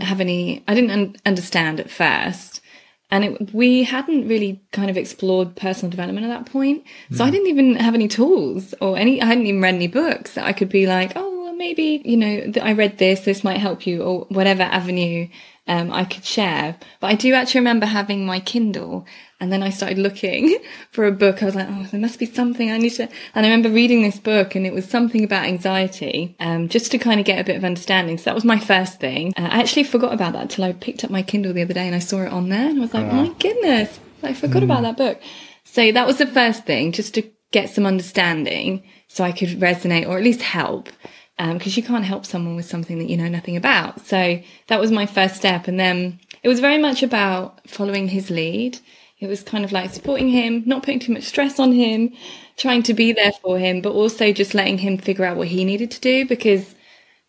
have 0.00 0.20
any, 0.20 0.64
I 0.66 0.74
didn't 0.74 0.90
un- 0.90 1.16
understand 1.24 1.80
at 1.80 1.90
first. 1.90 2.60
And 3.10 3.24
it, 3.24 3.54
we 3.54 3.84
hadn't 3.84 4.28
really 4.28 4.60
kind 4.72 4.90
of 4.90 4.96
explored 4.96 5.56
personal 5.56 5.90
development 5.90 6.26
at 6.26 6.30
that 6.30 6.52
point. 6.52 6.84
So 7.12 7.24
I 7.24 7.28
mm. 7.28 7.32
didn't 7.32 7.46
even 7.48 7.76
have 7.76 7.94
any 7.94 8.08
tools 8.08 8.74
or 8.80 8.98
any, 8.98 9.22
I 9.22 9.26
hadn't 9.26 9.46
even 9.46 9.62
read 9.62 9.76
any 9.76 9.86
books 9.86 10.34
that 10.34 10.44
I 10.44 10.52
could 10.52 10.68
be 10.68 10.86
like, 10.86 11.12
oh, 11.16 11.42
well, 11.44 11.54
maybe, 11.54 12.02
you 12.04 12.16
know, 12.16 12.52
I 12.62 12.72
read 12.72 12.98
this, 12.98 13.20
this 13.20 13.44
might 13.44 13.58
help 13.58 13.86
you 13.86 14.02
or 14.02 14.26
whatever 14.28 14.62
avenue 14.62 15.28
um, 15.66 15.92
I 15.92 16.04
could 16.04 16.24
share. 16.24 16.76
But 17.00 17.06
I 17.06 17.14
do 17.14 17.32
actually 17.34 17.60
remember 17.60 17.86
having 17.86 18.26
my 18.26 18.40
Kindle 18.40 19.06
and 19.40 19.52
then 19.52 19.62
I 19.62 19.70
started 19.70 19.98
looking 19.98 20.58
for 20.90 21.06
a 21.06 21.12
book. 21.12 21.42
I 21.42 21.46
was 21.46 21.54
like, 21.54 21.68
oh, 21.68 21.86
there 21.90 22.00
must 22.00 22.18
be 22.18 22.26
something 22.26 22.70
I 22.70 22.78
need 22.78 22.90
to. 22.94 23.08
And 23.34 23.46
I 23.46 23.48
remember 23.48 23.70
reading 23.70 24.02
this 24.02 24.18
book 24.18 24.54
and 24.54 24.66
it 24.66 24.74
was 24.74 24.88
something 24.88 25.22
about 25.22 25.44
anxiety, 25.44 26.36
um, 26.40 26.68
just 26.68 26.90
to 26.92 26.98
kind 26.98 27.20
of 27.20 27.26
get 27.26 27.40
a 27.40 27.44
bit 27.44 27.56
of 27.56 27.64
understanding. 27.64 28.18
So 28.18 28.24
that 28.24 28.34
was 28.34 28.44
my 28.44 28.58
first 28.58 29.00
thing. 29.00 29.32
Uh, 29.36 29.42
I 29.42 29.60
actually 29.60 29.84
forgot 29.84 30.12
about 30.12 30.32
that 30.32 30.50
till 30.50 30.64
I 30.64 30.72
picked 30.72 31.04
up 31.04 31.10
my 31.10 31.22
Kindle 31.22 31.52
the 31.52 31.62
other 31.62 31.74
day 31.74 31.86
and 31.86 31.94
I 31.94 32.00
saw 32.00 32.22
it 32.22 32.32
on 32.32 32.48
there 32.48 32.68
and 32.68 32.78
I 32.78 32.82
was 32.82 32.94
like, 32.94 33.06
oh 33.06 33.14
my 33.14 33.28
goodness, 33.38 34.00
I 34.22 34.34
forgot 34.34 34.62
mm. 34.62 34.64
about 34.64 34.82
that 34.82 34.96
book. 34.96 35.20
So 35.64 35.92
that 35.92 36.06
was 36.06 36.18
the 36.18 36.26
first 36.26 36.64
thing, 36.64 36.92
just 36.92 37.14
to 37.14 37.30
get 37.50 37.70
some 37.70 37.86
understanding 37.86 38.82
so 39.06 39.24
I 39.24 39.32
could 39.32 39.48
resonate 39.48 40.08
or 40.08 40.18
at 40.18 40.24
least 40.24 40.42
help 40.42 40.88
because 41.38 41.76
um, 41.76 41.80
you 41.80 41.82
can't 41.84 42.04
help 42.04 42.26
someone 42.26 42.56
with 42.56 42.64
something 42.64 42.98
that 42.98 43.08
you 43.08 43.16
know 43.16 43.28
nothing 43.28 43.56
about. 43.56 44.04
So 44.04 44.42
that 44.66 44.80
was 44.80 44.90
my 44.90 45.06
first 45.06 45.36
step. 45.36 45.68
And 45.68 45.78
then 45.78 46.18
it 46.42 46.48
was 46.48 46.58
very 46.58 46.78
much 46.78 47.04
about 47.04 47.68
following 47.68 48.08
his 48.08 48.28
lead. 48.28 48.78
It 49.20 49.26
was 49.26 49.42
kind 49.42 49.64
of 49.64 49.72
like 49.72 49.90
supporting 49.92 50.28
him, 50.28 50.62
not 50.64 50.82
putting 50.82 51.00
too 51.00 51.12
much 51.12 51.24
stress 51.24 51.58
on 51.58 51.72
him, 51.72 52.14
trying 52.56 52.84
to 52.84 52.94
be 52.94 53.12
there 53.12 53.32
for 53.42 53.58
him, 53.58 53.80
but 53.80 53.92
also 53.92 54.32
just 54.32 54.54
letting 54.54 54.78
him 54.78 54.96
figure 54.96 55.24
out 55.24 55.36
what 55.36 55.48
he 55.48 55.64
needed 55.64 55.90
to 55.92 56.00
do 56.00 56.24
because, 56.24 56.74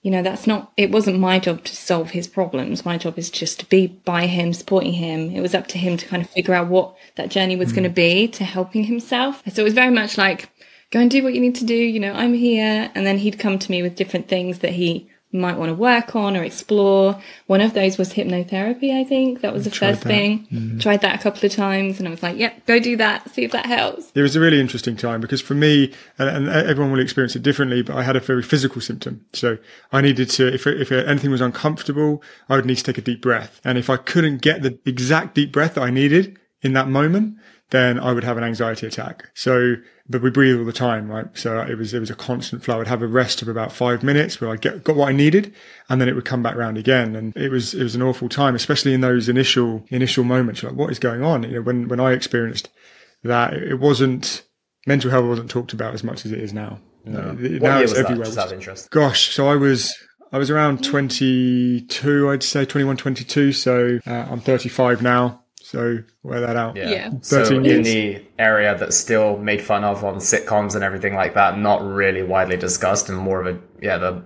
you 0.04 0.12
know, 0.12 0.22
that's 0.22 0.46
not, 0.46 0.72
it 0.78 0.92
wasn't 0.92 1.20
my 1.20 1.40
job 1.40 1.64
to 1.64 1.76
solve 1.76 2.12
his 2.12 2.28
problems. 2.28 2.86
My 2.86 3.00
job 3.00 3.18
is 3.18 3.32
just 3.32 3.60
to 3.62 3.66
be 3.66 3.88
by 3.88 4.28
him, 4.28 4.54
supporting 4.54 4.94
him. 4.94 5.32
It 5.32 5.42
was 5.42 5.56
up 5.56 5.68
to 5.68 5.80
him 5.80 5.98
to 5.98 6.06
kind 6.06 6.24
of 6.24 6.30
figure 6.30 6.54
out 6.54 6.68
what 6.68 6.96
that 7.16 7.30
journey 7.30 7.56
was 7.56 7.72
mm. 7.72 7.76
going 7.76 7.84
to 7.86 7.90
be 7.90 8.28
to 8.30 8.44
helping 8.44 8.84
himself. 8.84 9.42
So 9.52 9.62
it 9.62 9.66
was 9.66 9.74
very 9.74 9.92
much 9.92 10.16
like, 10.16 10.48
go 10.92 11.00
and 11.00 11.10
do 11.10 11.24
what 11.24 11.34
you 11.34 11.42
need 11.42 11.56
to 11.56 11.66
do. 11.66 11.76
You 11.76 12.00
know, 12.00 12.14
I'm 12.14 12.34
here. 12.34 12.92
And 12.94 13.06
then 13.06 13.18
he'd 13.18 13.40
come 13.40 13.58
to 13.58 13.72
me 13.72 13.82
with 13.82 13.96
different 13.96 14.28
things 14.28 14.60
that 14.60 14.74
he 14.74 15.10
might 15.32 15.58
want 15.58 15.70
to 15.70 15.76
work 15.76 16.16
on 16.16 16.36
or 16.36 16.44
explore. 16.44 17.22
One 17.46 17.62
of 17.62 17.74
those 17.74 17.98
was 17.98 18.14
hypnotherapy, 18.14 19.00
I 19.00 19.04
think. 19.04 19.42
That 19.42 19.54
was 19.54 19.66
the 19.66 19.70
first 19.70 20.02
that. 20.02 20.08
thing. 20.08 20.48
Mm-hmm. 20.52 20.80
Tried 20.80 21.02
that 21.02 21.20
a 21.20 21.22
couple 21.22 21.46
of 21.46 21.52
times 21.52 22.00
and 22.00 22.08
I 22.08 22.12
was 22.12 22.24
like, 22.24 22.38
yep, 22.38 22.66
go 22.66 22.80
do 22.80 22.98
that, 22.98 23.30
see 23.30 23.44
if 23.44 23.52
that 23.52 23.68
helps. 23.68 24.12
It 24.16 24.22
was 24.22 24.36
a 24.36 24.40
really 24.40 24.60
interesting 24.60 24.96
time 24.96 25.22
because 25.22 25.42
for 25.42 25.54
me, 25.54 25.94
and, 26.18 26.30
and 26.30 26.50
everyone 26.50 26.92
will 26.92 27.00
experience 27.00 27.36
it 27.36 27.44
differently, 27.44 27.84
but 27.84 27.96
I 27.96 28.02
had 28.02 28.16
a 28.16 28.20
very 28.20 28.42
physical 28.42 28.82
symptom. 28.82 29.24
So 29.34 29.58
I 29.92 30.02
needed 30.02 30.30
to, 30.32 30.52
if, 30.52 30.66
if 30.66 30.92
anything 30.92 31.30
was 31.30 31.42
uncomfortable, 31.42 32.24
I 32.50 32.56
would 32.56 32.66
need 32.66 32.78
to 32.78 32.84
take 32.84 32.98
a 32.98 33.02
deep 33.02 33.22
breath. 33.22 33.62
And 33.64 33.78
if 33.78 33.90
I 33.90 33.98
couldn't 33.98 34.42
get 34.42 34.64
the 34.64 34.80
exact 34.86 35.36
deep 35.36 35.52
breath 35.52 35.76
that 35.76 35.84
I 35.84 35.92
needed 35.92 36.40
in 36.62 36.74
that 36.74 36.88
moment, 36.88 37.38
then 37.72 38.00
I 38.00 38.14
would 38.14 38.24
have 38.24 38.38
an 38.38 38.44
anxiety 38.44 38.88
attack. 38.88 39.30
So, 39.36 39.76
but 40.10 40.22
we 40.22 40.32
breathe 40.32 40.58
all 40.58 40.66
the 40.66 40.74
time, 40.74 41.10
right? 41.10 41.28
So 41.38 41.60
it 41.62 41.78
was, 41.78 41.94
it 41.94 42.00
was 42.00 42.10
a 42.10 42.16
constant 42.16 42.64
flow. 42.64 42.82
I'd 42.82 42.88
have 42.88 43.04
a 43.04 43.08
rest 43.08 43.42
of 43.42 43.48
about 43.48 43.72
five 43.72 44.02
minutes 44.02 44.42
where 44.42 44.50
I 44.50 44.56
get, 44.56 44.84
got 44.84 44.96
what 44.96 45.10
I 45.10 45.12
needed 45.12 45.54
and 45.88 46.02
then 46.02 46.10
it 46.10 46.16
would 46.16 46.26
come 46.26 46.42
back 46.42 46.56
round 46.56 46.78
again. 46.78 47.16
And 47.16 47.36
it 47.38 47.50
was, 47.50 47.76
it 47.76 47.84
was 47.84 47.94
an 47.94 48.02
awful 48.02 48.28
time, 48.28 48.56
especially 48.56 48.94
in 48.94 49.02
those 49.02 49.30
initial, 49.30 49.86
initial 49.90 50.24
moments. 50.24 50.62
You're 50.62 50.72
like, 50.72 50.80
what 50.80 50.90
is 50.90 50.98
going 50.98 51.24
on? 51.24 51.44
You 51.44 51.56
know, 51.56 51.62
when, 51.62 51.88
when 51.88 52.00
I 52.00 52.14
experienced 52.14 52.70
that, 53.24 53.54
it 53.54 53.80
wasn't, 53.80 54.44
mental 54.88 55.12
health 55.12 55.26
wasn't 55.26 55.52
talked 55.52 55.74
about 55.74 55.94
as 55.94 56.04
much 56.04 56.26
as 56.26 56.32
it 56.32 56.40
is 56.40 56.54
now. 56.54 56.80
No. 57.06 57.20
Uh, 57.20 57.34
now 57.34 57.80
it's 57.80 57.94
everywhere. 57.94 58.18
That? 58.18 58.26
Just 58.26 58.38
out 58.40 58.48
of 58.48 58.54
interest. 58.54 58.90
Gosh. 58.90 59.34
So 59.36 59.48
I 59.48 59.56
was, 59.56 59.96
I 60.32 60.40
was 60.40 60.50
around 60.50 60.84
22, 60.84 62.30
I'd 62.30 62.44
say 62.44 62.66
21, 62.66 62.98
22. 62.98 63.52
So 63.52 64.00
uh, 64.08 64.12
I'm 64.12 64.40
35 64.40 65.04
now. 65.04 65.44
So 65.70 66.00
wear 66.24 66.42
that 66.42 66.56
out. 66.56 66.76
Yeah. 66.76 66.90
Yeah. 66.90 67.12
So 67.22 67.46
13 67.46 67.66
in 67.68 67.84
the 67.84 68.26
area 68.40 68.76
that's 68.76 68.98
still 68.98 69.38
made 69.38 69.62
fun 69.62 69.84
of 69.84 70.04
on 70.04 70.16
sitcoms 70.16 70.74
and 70.74 70.84
everything 70.84 71.14
like 71.14 71.36
that, 71.36 71.60
not 71.60 71.84
really 71.84 72.24
widely 72.24 72.58
discussed 72.58 73.08
and 73.08 73.20
more 73.20 73.40
of 73.40 73.56
a 73.56 73.60
yeah 73.80 74.00
the 74.00 74.24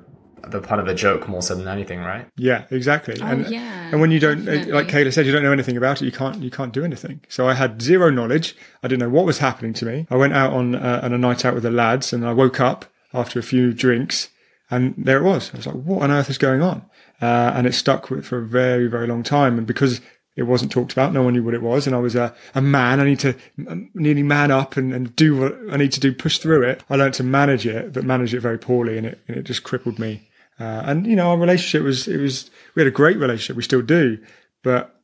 the 0.47 0.62
pun 0.62 0.79
of 0.79 0.88
a 0.88 0.93
joke 0.93 1.27
more 1.27 1.41
so 1.41 1.55
than 1.55 1.67
anything, 1.67 2.00
right? 2.00 2.27
Yeah, 2.38 2.63
exactly. 2.71 3.17
Oh, 3.21 3.25
and 3.25 3.45
yeah, 3.50 3.89
and 3.91 4.00
when 4.00 4.09
you 4.12 4.21
don't, 4.21 4.45
definitely. 4.45 4.71
like 4.71 4.88
Kayla 4.88 5.12
said, 5.12 5.25
you 5.25 5.33
don't 5.33 5.43
know 5.43 5.51
anything 5.51 5.75
about 5.75 6.01
it. 6.01 6.05
You 6.05 6.13
can't 6.13 6.41
you 6.41 6.50
can't 6.50 6.71
do 6.71 6.85
anything. 6.85 7.19
So 7.27 7.50
I 7.50 7.55
had 7.55 7.81
zero 7.81 8.09
knowledge. 8.09 8.55
I 8.81 8.88
didn't 8.88 9.01
know 9.01 9.09
what 9.09 9.25
was 9.25 9.39
happening 9.39 9.73
to 9.73 9.85
me. 9.85 10.07
I 10.09 10.15
went 10.15 10.31
out 10.31 10.53
on 10.53 10.75
uh, 10.75 11.01
on 11.03 11.12
a 11.12 11.17
night 11.17 11.43
out 11.43 11.55
with 11.55 11.63
the 11.63 11.71
lads, 11.71 12.13
and 12.13 12.25
I 12.25 12.31
woke 12.31 12.62
up 12.62 12.85
after 13.13 13.38
a 13.38 13.43
few 13.43 13.73
drinks, 13.73 14.29
and 14.71 14.93
there 14.97 15.17
it 15.17 15.23
was. 15.23 15.51
I 15.53 15.57
was 15.57 15.67
like, 15.67 15.75
"What 15.75 16.03
on 16.03 16.12
earth 16.12 16.29
is 16.29 16.38
going 16.38 16.62
on?" 16.62 16.85
Uh, 17.21 17.51
and 17.53 17.67
it 17.67 17.73
stuck 17.73 18.09
with 18.09 18.25
for 18.25 18.39
a 18.39 18.45
very 18.45 18.88
very 18.88 19.07
long 19.07 19.23
time. 19.23 19.57
And 19.57 19.67
because 19.67 20.00
it 20.35 20.43
wasn't 20.43 20.71
talked 20.71 20.91
about, 20.91 21.13
no 21.13 21.23
one 21.23 21.33
knew 21.33 21.43
what 21.43 21.53
it 21.53 21.61
was, 21.61 21.85
and 21.85 21.95
I 21.95 21.99
was 21.99 22.15
a, 22.15 22.33
a 22.55 22.61
man. 22.61 22.99
I 22.99 23.05
need 23.05 23.19
to 23.19 23.35
um, 23.67 23.91
nearly 23.93 24.23
man 24.23 24.51
up 24.51 24.77
and, 24.77 24.93
and 24.93 25.15
do 25.15 25.37
what 25.37 25.55
I 25.71 25.77
need 25.77 25.91
to 25.93 25.99
do, 25.99 26.13
push 26.13 26.39
through 26.39 26.63
it. 26.63 26.83
I 26.89 26.95
learned 26.95 27.13
to 27.15 27.23
manage 27.23 27.67
it, 27.67 27.93
but 27.93 28.03
manage 28.03 28.33
it 28.33 28.39
very 28.39 28.57
poorly, 28.57 28.97
and 28.97 29.07
it 29.07 29.19
and 29.27 29.37
it 29.37 29.43
just 29.43 29.63
crippled 29.63 29.99
me. 29.99 30.27
Uh, 30.59 30.83
and 30.85 31.05
you 31.05 31.15
know, 31.15 31.31
our 31.31 31.37
relationship 31.37 31.83
was 31.83 32.07
it 32.07 32.17
was 32.17 32.49
we 32.75 32.81
had 32.81 32.87
a 32.87 32.91
great 32.91 33.17
relationship. 33.17 33.55
We 33.55 33.63
still 33.63 33.81
do, 33.81 34.17
but 34.63 34.95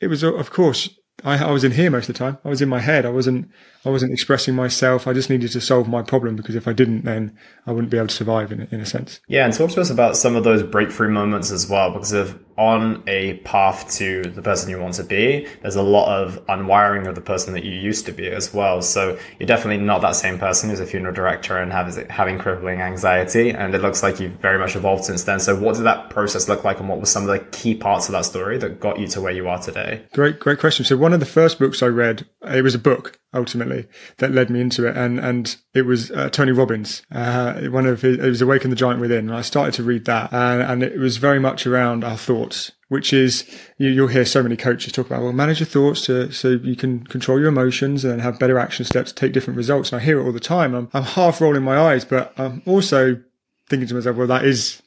it 0.00 0.08
was 0.08 0.22
of 0.22 0.50
course 0.50 0.90
I, 1.22 1.42
I 1.42 1.50
was 1.50 1.64
in 1.64 1.72
here 1.72 1.90
most 1.90 2.08
of 2.08 2.14
the 2.14 2.18
time. 2.18 2.38
I 2.44 2.48
was 2.48 2.60
in 2.60 2.68
my 2.68 2.80
head. 2.80 3.06
I 3.06 3.10
wasn't 3.10 3.48
I 3.84 3.90
wasn't 3.90 4.12
expressing 4.12 4.54
myself. 4.54 5.06
I 5.06 5.12
just 5.12 5.30
needed 5.30 5.52
to 5.52 5.60
solve 5.60 5.88
my 5.88 6.02
problem 6.02 6.36
because 6.36 6.56
if 6.56 6.66
I 6.66 6.72
didn't, 6.72 7.04
then 7.04 7.36
I 7.66 7.72
wouldn't 7.72 7.90
be 7.90 7.96
able 7.96 8.08
to 8.08 8.14
survive 8.14 8.50
in 8.50 8.68
in 8.70 8.80
a 8.80 8.86
sense. 8.86 9.20
Yeah, 9.28 9.44
and 9.44 9.54
talk 9.54 9.70
to 9.70 9.80
us 9.80 9.90
about 9.90 10.16
some 10.16 10.36
of 10.36 10.44
those 10.44 10.62
breakthrough 10.62 11.10
moments 11.10 11.50
as 11.50 11.68
well, 11.68 11.92
because 11.92 12.12
of 12.12 12.38
on 12.56 13.02
a 13.06 13.34
path 13.38 13.90
to 13.96 14.22
the 14.22 14.42
person 14.42 14.70
you 14.70 14.78
want 14.78 14.94
to 14.94 15.04
be, 15.04 15.46
there's 15.62 15.76
a 15.76 15.82
lot 15.82 16.08
of 16.08 16.44
unwiring 16.46 17.08
of 17.08 17.14
the 17.14 17.20
person 17.20 17.52
that 17.54 17.64
you 17.64 17.72
used 17.72 18.06
to 18.06 18.12
be 18.12 18.28
as 18.28 18.54
well. 18.54 18.82
So 18.82 19.18
you're 19.38 19.46
definitely 19.46 19.84
not 19.84 20.02
that 20.02 20.16
same 20.16 20.38
person 20.38 20.70
who's 20.70 20.80
a 20.80 20.86
funeral 20.86 21.14
director 21.14 21.58
and 21.58 21.72
has, 21.72 21.96
having 22.10 22.38
crippling 22.38 22.80
anxiety. 22.80 23.50
And 23.50 23.74
it 23.74 23.82
looks 23.82 24.02
like 24.02 24.20
you've 24.20 24.32
very 24.32 24.58
much 24.58 24.76
evolved 24.76 25.04
since 25.04 25.24
then. 25.24 25.40
So 25.40 25.58
what 25.58 25.76
did 25.76 25.84
that 25.84 26.10
process 26.10 26.48
look 26.48 26.64
like 26.64 26.80
and 26.80 26.88
what 26.88 27.00
were 27.00 27.06
some 27.06 27.28
of 27.28 27.28
the 27.28 27.40
key 27.56 27.74
parts 27.74 28.08
of 28.08 28.12
that 28.12 28.24
story 28.24 28.58
that 28.58 28.80
got 28.80 28.98
you 28.98 29.06
to 29.08 29.20
where 29.20 29.32
you 29.32 29.48
are 29.48 29.58
today? 29.58 30.02
Great, 30.12 30.38
great 30.38 30.58
question. 30.58 30.84
So 30.84 30.96
one 30.96 31.12
of 31.12 31.20
the 31.20 31.26
first 31.26 31.58
books 31.58 31.82
I 31.82 31.86
read, 31.86 32.26
it 32.42 32.62
was 32.62 32.74
a 32.74 32.78
book 32.78 33.18
ultimately 33.34 33.86
that 34.18 34.30
led 34.30 34.50
me 34.50 34.60
into 34.60 34.86
it, 34.86 34.96
and 34.96 35.18
and 35.18 35.56
it 35.74 35.82
was 35.82 36.10
uh, 36.12 36.30
Tony 36.30 36.52
Robbins. 36.52 37.02
Uh, 37.12 37.62
one 37.68 37.86
of 37.86 38.02
his, 38.02 38.18
it 38.18 38.28
was 38.28 38.40
Awaken 38.42 38.70
the 38.70 38.76
Giant 38.76 39.00
Within, 39.00 39.28
and 39.28 39.36
I 39.36 39.42
started 39.42 39.74
to 39.74 39.82
read 39.82 40.04
that, 40.06 40.32
and, 40.32 40.62
and 40.62 40.82
it 40.82 40.98
was 40.98 41.16
very 41.16 41.38
much 41.38 41.66
around 41.66 42.04
our 42.04 42.16
thoughts, 42.16 42.72
which 42.88 43.12
is 43.12 43.44
you, 43.78 43.90
you'll 43.90 44.08
hear 44.08 44.24
so 44.24 44.42
many 44.42 44.56
coaches 44.56 44.92
talk 44.92 45.06
about, 45.06 45.22
well, 45.22 45.32
manage 45.32 45.60
your 45.60 45.66
thoughts 45.66 46.06
to, 46.06 46.32
so 46.32 46.50
you 46.50 46.76
can 46.76 47.04
control 47.06 47.38
your 47.38 47.48
emotions 47.48 48.04
and 48.04 48.20
have 48.20 48.38
better 48.38 48.58
action 48.58 48.84
steps, 48.84 49.12
take 49.12 49.32
different 49.32 49.56
results. 49.56 49.92
And 49.92 50.00
I 50.00 50.04
hear 50.04 50.20
it 50.20 50.24
all 50.24 50.32
the 50.32 50.40
time. 50.40 50.74
I'm, 50.74 50.88
I'm 50.92 51.02
half 51.02 51.40
rolling 51.40 51.62
my 51.62 51.78
eyes, 51.78 52.04
but 52.04 52.32
I'm 52.38 52.62
also 52.66 53.20
thinking 53.68 53.88
to 53.88 53.94
myself, 53.94 54.16
well, 54.16 54.26
that 54.26 54.44
is 54.44 54.82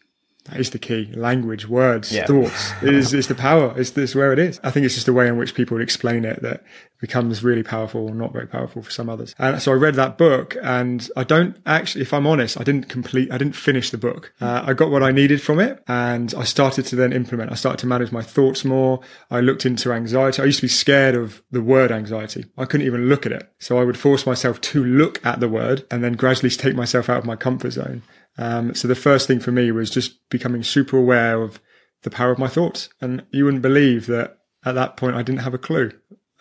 that 0.50 0.60
is 0.60 0.70
the 0.72 0.80
key. 0.80 1.10
Language, 1.16 1.68
words, 1.68 2.12
Yeah. 2.12 2.26
thoughts 2.26 2.72
is 2.82 3.14
is 3.14 3.28
the 3.28 3.36
power. 3.36 3.74
It's 3.78 3.92
this 3.92 4.16
where 4.16 4.34
it 4.34 4.40
is. 4.40 4.60
I 4.64 4.72
think 4.72 4.86
it's 4.86 4.96
just 4.96 5.06
the 5.06 5.14
way 5.14 5.28
in 5.28 5.38
which 5.38 5.56
people 5.56 5.80
explain 5.82 6.26
it 6.26 6.42
that 6.42 6.64
becomes 7.00 7.44
really 7.44 7.62
powerful 7.62 8.10
or 8.10 8.16
not 8.16 8.34
very 8.34 8.48
powerful 8.48 8.82
for 8.82 8.90
some 8.90 9.08
others. 9.08 9.36
And 9.38 9.62
so 9.62 9.72
I 9.72 9.76
read 9.76 9.94
that 9.96 10.18
book 10.18 10.58
and 10.64 11.08
I 11.16 11.24
don't 11.24 11.56
actually, 11.68 12.02
if 12.02 12.12
I'm 12.12 12.26
honest, 12.26 12.60
I 12.60 12.64
didn't 12.64 12.90
complete, 12.90 13.32
I 13.32 13.38
didn't 13.38 13.56
finish 13.56 13.92
the 13.92 14.00
book. 14.00 14.34
Uh, 14.42 14.64
I 14.66 14.74
got 14.74 14.90
what 14.90 15.04
I 15.04 15.12
needed 15.12 15.40
from 15.40 15.60
it 15.60 15.84
and 15.88 16.34
I 16.36 16.44
started 16.44 16.88
to 16.88 16.96
then 16.96 17.14
implement. 17.14 17.52
I 17.52 17.56
started 17.56 17.78
to 17.80 17.88
manage 17.88 18.12
my 18.12 18.24
thoughts 18.24 18.66
more. 18.66 19.02
I 19.30 19.42
looked 19.42 19.64
into 19.64 19.94
anxiety. 19.94 20.42
I 20.42 20.46
used 20.46 20.58
to 20.60 20.64
be 20.64 20.68
scared 20.70 21.14
of 21.14 21.44
the 21.52 21.62
word 21.62 21.92
anxiety. 21.92 22.46
I 22.58 22.66
couldn't 22.66 22.88
even 22.88 23.08
look 23.10 23.28
at 23.28 23.32
it. 23.32 23.48
So 23.60 23.78
I 23.78 23.84
would 23.84 23.98
force 23.98 24.26
myself 24.26 24.60
to 24.62 24.84
look 24.84 25.24
at 25.24 25.40
the 25.40 25.50
word 25.50 25.86
and 25.92 26.04
then 26.04 26.14
gradually 26.14 26.50
take 26.50 26.76
myself 26.76 27.10
out 27.10 27.20
of 27.20 27.26
my 27.26 27.36
comfort 27.36 27.72
zone. 27.74 28.02
Um, 28.38 28.76
so 28.76 28.88
the 28.88 28.96
first 28.96 29.28
thing 29.28 29.40
for 29.40 29.52
me 29.52 29.72
was 29.72 29.90
just 29.90 30.30
becoming 30.30 30.64
super 30.64 30.98
aware 30.98 31.42
of 31.42 31.60
the 32.04 32.10
power 32.10 32.32
of 32.32 32.40
my 32.40 32.48
thoughts. 32.48 32.90
And 33.02 33.26
you 33.32 33.46
wouldn't 33.46 33.64
believe 33.64 34.06
that 34.08 34.38
at 34.66 34.76
that 34.76 34.98
point 34.98 35.16
I 35.16 35.24
didn't 35.24 35.42
have 35.42 35.54
a 35.54 35.60
clue 35.60 35.92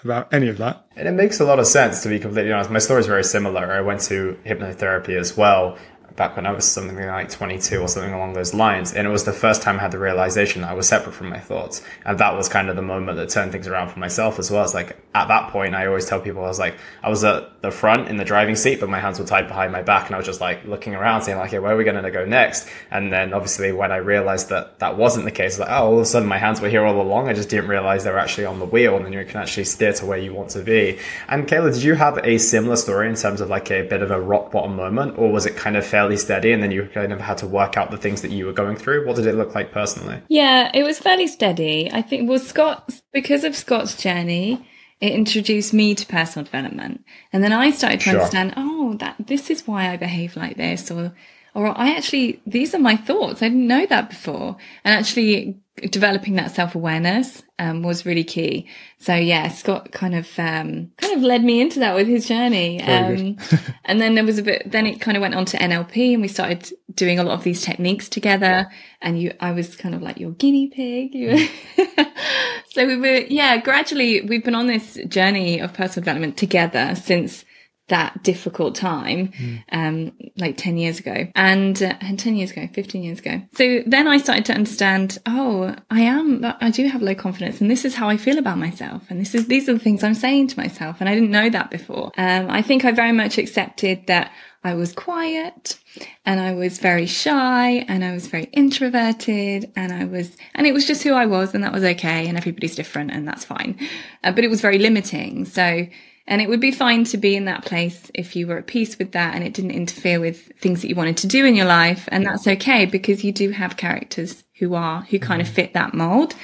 about 0.04 0.32
any 0.32 0.48
of 0.48 0.58
that. 0.58 0.86
And 0.94 1.08
it 1.08 1.12
makes 1.12 1.40
a 1.40 1.44
lot 1.44 1.58
of 1.58 1.66
sense 1.66 2.02
to 2.02 2.08
be 2.08 2.18
completely 2.18 2.52
honest. 2.52 2.70
My 2.70 2.78
story 2.78 3.00
is 3.00 3.06
very 3.06 3.24
similar. 3.24 3.72
I 3.72 3.80
went 3.80 4.02
to 4.02 4.38
hypnotherapy 4.44 5.18
as 5.18 5.36
well 5.36 5.78
back 6.16 6.34
when 6.34 6.46
I 6.46 6.52
was 6.52 6.64
something 6.64 6.96
like 6.96 7.30
22 7.30 7.80
or 7.80 7.88
something 7.88 8.12
along 8.12 8.32
those 8.32 8.54
lines. 8.54 8.94
And 8.94 9.06
it 9.06 9.10
was 9.10 9.24
the 9.24 9.32
first 9.32 9.62
time 9.62 9.78
I 9.78 9.82
had 9.82 9.92
the 9.92 9.98
realization 9.98 10.62
that 10.62 10.70
I 10.70 10.74
was 10.74 10.88
separate 10.88 11.12
from 11.12 11.28
my 11.28 11.38
thoughts. 11.38 11.82
And 12.04 12.18
that 12.18 12.34
was 12.34 12.48
kind 12.48 12.68
of 12.68 12.76
the 12.76 12.82
moment 12.82 13.18
that 13.18 13.28
turned 13.28 13.52
things 13.52 13.68
around 13.68 13.90
for 13.90 13.98
myself 13.98 14.38
as 14.38 14.50
well. 14.50 14.64
It's 14.64 14.74
like 14.74 14.96
at 15.14 15.28
that 15.28 15.50
point, 15.50 15.74
I 15.74 15.86
always 15.86 16.06
tell 16.06 16.20
people 16.20 16.44
I 16.44 16.48
was 16.48 16.58
like, 16.58 16.76
I 17.02 17.10
was 17.10 17.22
at 17.24 17.60
the 17.62 17.70
front 17.70 18.08
in 18.08 18.16
the 18.16 18.24
driving 18.24 18.56
seat, 18.56 18.80
but 18.80 18.88
my 18.88 18.98
hands 18.98 19.18
were 19.18 19.26
tied 19.26 19.48
behind 19.48 19.72
my 19.72 19.82
back. 19.82 20.06
And 20.06 20.14
I 20.14 20.18
was 20.18 20.26
just 20.26 20.40
like 20.40 20.64
looking 20.64 20.94
around 20.94 21.22
saying 21.22 21.38
like, 21.38 21.48
okay, 21.48 21.58
where 21.58 21.74
are 21.74 21.76
we 21.76 21.84
going 21.84 22.02
to 22.02 22.10
go 22.10 22.24
next? 22.24 22.68
And 22.90 23.12
then 23.12 23.34
obviously 23.34 23.72
when 23.72 23.92
I 23.92 23.96
realized 23.96 24.48
that 24.48 24.78
that 24.78 24.96
wasn't 24.96 25.26
the 25.26 25.30
case, 25.30 25.58
like, 25.58 25.70
oh, 25.70 25.86
all 25.86 25.94
of 25.94 26.00
a 26.00 26.06
sudden 26.06 26.28
my 26.28 26.38
hands 26.38 26.60
were 26.60 26.68
here 26.68 26.84
all 26.84 27.00
along. 27.00 27.28
I 27.28 27.34
just 27.34 27.50
didn't 27.50 27.68
realize 27.68 28.04
they 28.04 28.10
were 28.10 28.18
actually 28.18 28.46
on 28.46 28.58
the 28.58 28.64
wheel 28.64 28.96
and 28.96 29.04
then 29.04 29.12
you 29.12 29.24
can 29.24 29.40
actually 29.40 29.64
steer 29.64 29.92
to 29.94 30.06
where 30.06 30.18
you 30.18 30.32
want 30.32 30.50
to 30.50 30.62
be. 30.62 30.98
And 31.28 31.46
Kayla, 31.46 31.74
did 31.74 31.82
you 31.82 31.94
have 31.94 32.18
a 32.24 32.38
similar 32.38 32.76
story 32.76 33.08
in 33.08 33.16
terms 33.16 33.40
of 33.40 33.50
like 33.50 33.70
a 33.70 33.82
bit 33.82 34.02
of 34.02 34.10
a 34.10 34.20
rock 34.20 34.50
bottom 34.50 34.76
moment 34.76 35.18
or 35.18 35.30
was 35.30 35.44
it 35.46 35.56
kind 35.56 35.76
of 35.76 35.84
fairly 35.84 36.05
steady 36.16 36.52
and 36.52 36.62
then 36.62 36.70
you 36.70 36.88
kind 36.94 37.12
of 37.12 37.20
had 37.20 37.38
to 37.38 37.48
work 37.48 37.76
out 37.76 37.90
the 37.90 37.96
things 37.96 38.22
that 38.22 38.30
you 38.30 38.46
were 38.46 38.52
going 38.52 38.76
through? 38.76 39.04
What 39.04 39.16
did 39.16 39.26
it 39.26 39.34
look 39.34 39.56
like 39.56 39.72
personally? 39.72 40.22
Yeah, 40.28 40.70
it 40.72 40.84
was 40.84 41.00
fairly 41.00 41.26
steady. 41.26 41.90
I 41.92 42.02
think, 42.02 42.28
well, 42.28 42.38
Scott, 42.38 42.94
because 43.12 43.42
of 43.42 43.56
Scott's 43.56 43.96
journey, 43.96 44.64
it 45.00 45.12
introduced 45.12 45.74
me 45.74 45.96
to 45.96 46.06
personal 46.06 46.44
development. 46.44 47.04
And 47.32 47.42
then 47.42 47.52
I 47.52 47.70
started 47.72 47.98
to 48.00 48.04
Sure. 48.04 48.12
understand, 48.20 48.54
oh, 48.56 48.94
that 49.00 49.16
this 49.18 49.50
is 49.50 49.66
why 49.66 49.90
I 49.90 49.96
behave 49.96 50.36
like 50.36 50.56
this, 50.56 50.88
or, 50.90 51.12
or 51.54 51.76
I 51.76 51.90
actually, 51.96 52.40
these 52.46 52.72
are 52.74 52.78
my 52.78 52.96
thoughts. 52.96 53.42
I 53.42 53.48
didn't 53.48 53.66
know 53.66 53.86
that 53.86 54.10
before. 54.10 54.56
And 54.84 54.94
actually 54.94 55.58
developing 55.90 56.34
that 56.34 56.54
self 56.54 56.74
awareness, 56.74 57.42
um, 57.58 57.82
was 57.82 58.04
really 58.04 58.24
key. 58.24 58.68
So 58.98 59.14
yeah, 59.14 59.48
Scott 59.48 59.92
kind 59.92 60.14
of, 60.14 60.26
um, 60.38 60.90
kind 60.98 61.14
of 61.14 61.22
led 61.22 61.42
me 61.42 61.60
into 61.60 61.78
that 61.80 61.94
with 61.94 62.06
his 62.06 62.26
journey. 62.26 62.82
Um, 62.82 63.36
and 63.84 64.00
then 64.00 64.14
there 64.14 64.24
was 64.24 64.38
a 64.38 64.42
bit, 64.42 64.70
then 64.70 64.86
it 64.86 65.00
kind 65.00 65.16
of 65.16 65.20
went 65.20 65.34
on 65.34 65.44
to 65.46 65.58
NLP 65.58 66.12
and 66.12 66.22
we 66.22 66.28
started 66.28 66.70
doing 66.94 67.18
a 67.18 67.24
lot 67.24 67.34
of 67.34 67.44
these 67.44 67.62
techniques 67.62 68.08
together. 68.08 68.70
And 69.00 69.20
you, 69.20 69.32
I 69.40 69.52
was 69.52 69.76
kind 69.76 69.94
of 69.94 70.02
like 70.02 70.18
your 70.18 70.32
guinea 70.32 70.68
pig. 70.68 71.14
You 71.14 71.48
so 72.70 72.86
we 72.86 72.96
were, 72.96 73.24
yeah, 73.28 73.58
gradually 73.58 74.22
we've 74.22 74.44
been 74.44 74.54
on 74.54 74.66
this 74.66 74.98
journey 75.08 75.60
of 75.60 75.72
personal 75.72 76.02
development 76.02 76.36
together 76.36 76.94
since 76.94 77.44
that 77.88 78.20
difficult 78.24 78.74
time, 78.74 79.32
um, 79.70 80.12
like 80.36 80.56
10 80.56 80.76
years 80.76 80.98
ago 80.98 81.28
and, 81.36 81.80
uh, 81.82 81.94
and 82.00 82.18
10 82.18 82.34
years 82.34 82.50
ago, 82.50 82.68
15 82.72 83.02
years 83.02 83.20
ago. 83.20 83.40
So 83.54 83.82
then 83.86 84.08
I 84.08 84.18
started 84.18 84.44
to 84.46 84.54
understand, 84.54 85.18
oh, 85.26 85.74
I 85.88 86.00
am, 86.00 86.44
I 86.60 86.70
do 86.70 86.88
have 86.88 87.00
low 87.00 87.14
confidence 87.14 87.60
and 87.60 87.70
this 87.70 87.84
is 87.84 87.94
how 87.94 88.08
I 88.08 88.16
feel 88.16 88.38
about 88.38 88.58
myself. 88.58 89.04
And 89.08 89.20
this 89.20 89.34
is, 89.34 89.46
these 89.46 89.68
are 89.68 89.74
the 89.74 89.78
things 89.78 90.02
I'm 90.02 90.14
saying 90.14 90.48
to 90.48 90.58
myself. 90.58 90.96
And 91.00 91.08
I 91.08 91.14
didn't 91.14 91.30
know 91.30 91.48
that 91.48 91.70
before. 91.70 92.10
Um, 92.16 92.50
I 92.50 92.60
think 92.60 92.84
I 92.84 92.90
very 92.90 93.12
much 93.12 93.38
accepted 93.38 94.08
that 94.08 94.32
I 94.64 94.74
was 94.74 94.92
quiet 94.92 95.78
and 96.24 96.40
I 96.40 96.54
was 96.54 96.80
very 96.80 97.06
shy 97.06 97.84
and 97.86 98.04
I 98.04 98.12
was 98.12 98.26
very 98.26 98.48
introverted 98.52 99.70
and 99.76 99.92
I 99.92 100.06
was, 100.06 100.36
and 100.56 100.66
it 100.66 100.72
was 100.72 100.88
just 100.88 101.04
who 101.04 101.12
I 101.12 101.26
was 101.26 101.54
and 101.54 101.62
that 101.62 101.72
was 101.72 101.84
okay. 101.84 102.26
And 102.26 102.36
everybody's 102.36 102.74
different 102.74 103.12
and 103.12 103.28
that's 103.28 103.44
fine. 103.44 103.78
Uh, 104.24 104.32
but 104.32 104.42
it 104.42 104.48
was 104.48 104.60
very 104.60 104.78
limiting. 104.78 105.44
So, 105.44 105.86
and 106.28 106.42
it 106.42 106.48
would 106.48 106.60
be 106.60 106.72
fine 106.72 107.04
to 107.04 107.16
be 107.16 107.36
in 107.36 107.44
that 107.44 107.64
place 107.64 108.10
if 108.12 108.34
you 108.34 108.46
were 108.46 108.58
at 108.58 108.66
peace 108.66 108.98
with 108.98 109.12
that 109.12 109.34
and 109.34 109.44
it 109.44 109.54
didn't 109.54 109.70
interfere 109.70 110.18
with 110.18 110.52
things 110.58 110.82
that 110.82 110.88
you 110.88 110.96
wanted 110.96 111.18
to 111.18 111.28
do 111.28 111.46
in 111.46 111.54
your 111.54 111.66
life. 111.66 112.08
And 112.10 112.26
that's 112.26 112.48
okay 112.48 112.84
because 112.84 113.22
you 113.22 113.32
do 113.32 113.50
have 113.50 113.76
characters 113.76 114.42
who 114.58 114.74
are, 114.74 115.02
who 115.02 115.18
kind 115.20 115.40
of 115.40 115.48
fit 115.48 115.74
that 115.74 115.94
mold. 115.94 116.34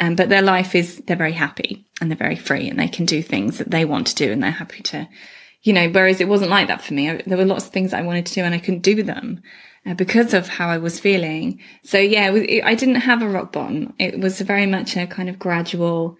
Um, 0.00 0.16
but 0.16 0.28
their 0.28 0.42
life 0.42 0.74
is, 0.74 1.02
they're 1.06 1.16
very 1.16 1.32
happy 1.32 1.86
and 2.00 2.10
they're 2.10 2.16
very 2.16 2.36
free 2.36 2.68
and 2.68 2.78
they 2.78 2.88
can 2.88 3.06
do 3.06 3.22
things 3.22 3.58
that 3.58 3.70
they 3.70 3.84
want 3.84 4.08
to 4.08 4.14
do 4.14 4.32
and 4.32 4.42
they're 4.42 4.50
happy 4.50 4.82
to, 4.84 5.08
you 5.62 5.72
know, 5.72 5.88
whereas 5.88 6.20
it 6.20 6.28
wasn't 6.28 6.50
like 6.50 6.68
that 6.68 6.82
for 6.82 6.94
me. 6.94 7.10
I, 7.10 7.22
there 7.24 7.38
were 7.38 7.44
lots 7.44 7.66
of 7.66 7.72
things 7.72 7.92
I 7.92 8.02
wanted 8.02 8.26
to 8.26 8.34
do 8.34 8.42
and 8.42 8.54
I 8.54 8.58
couldn't 8.58 8.82
do 8.82 9.02
them 9.02 9.42
uh, 9.86 9.94
because 9.94 10.34
of 10.34 10.48
how 10.48 10.68
I 10.68 10.78
was 10.78 10.98
feeling. 10.98 11.60
So 11.84 11.98
yeah, 11.98 12.28
it 12.28 12.32
was, 12.32 12.42
it, 12.42 12.64
I 12.64 12.74
didn't 12.74 12.96
have 12.96 13.22
a 13.22 13.28
rock 13.28 13.52
bottom. 13.52 13.92
It 13.98 14.18
was 14.18 14.40
very 14.40 14.66
much 14.66 14.96
a 14.96 15.06
kind 15.06 15.28
of 15.28 15.38
gradual 15.38 16.16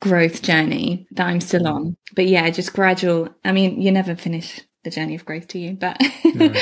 growth 0.00 0.42
journey 0.42 1.06
that 1.12 1.26
I'm 1.26 1.40
still 1.40 1.66
on. 1.66 1.96
But 2.14 2.26
yeah, 2.26 2.48
just 2.50 2.72
gradual. 2.72 3.28
I 3.44 3.52
mean, 3.52 3.80
you 3.80 3.92
never 3.92 4.14
finish 4.16 4.60
the 4.86 4.90
journey 4.90 5.16
of 5.16 5.24
growth 5.24 5.48
to 5.48 5.58
you. 5.58 5.72
But 5.72 6.00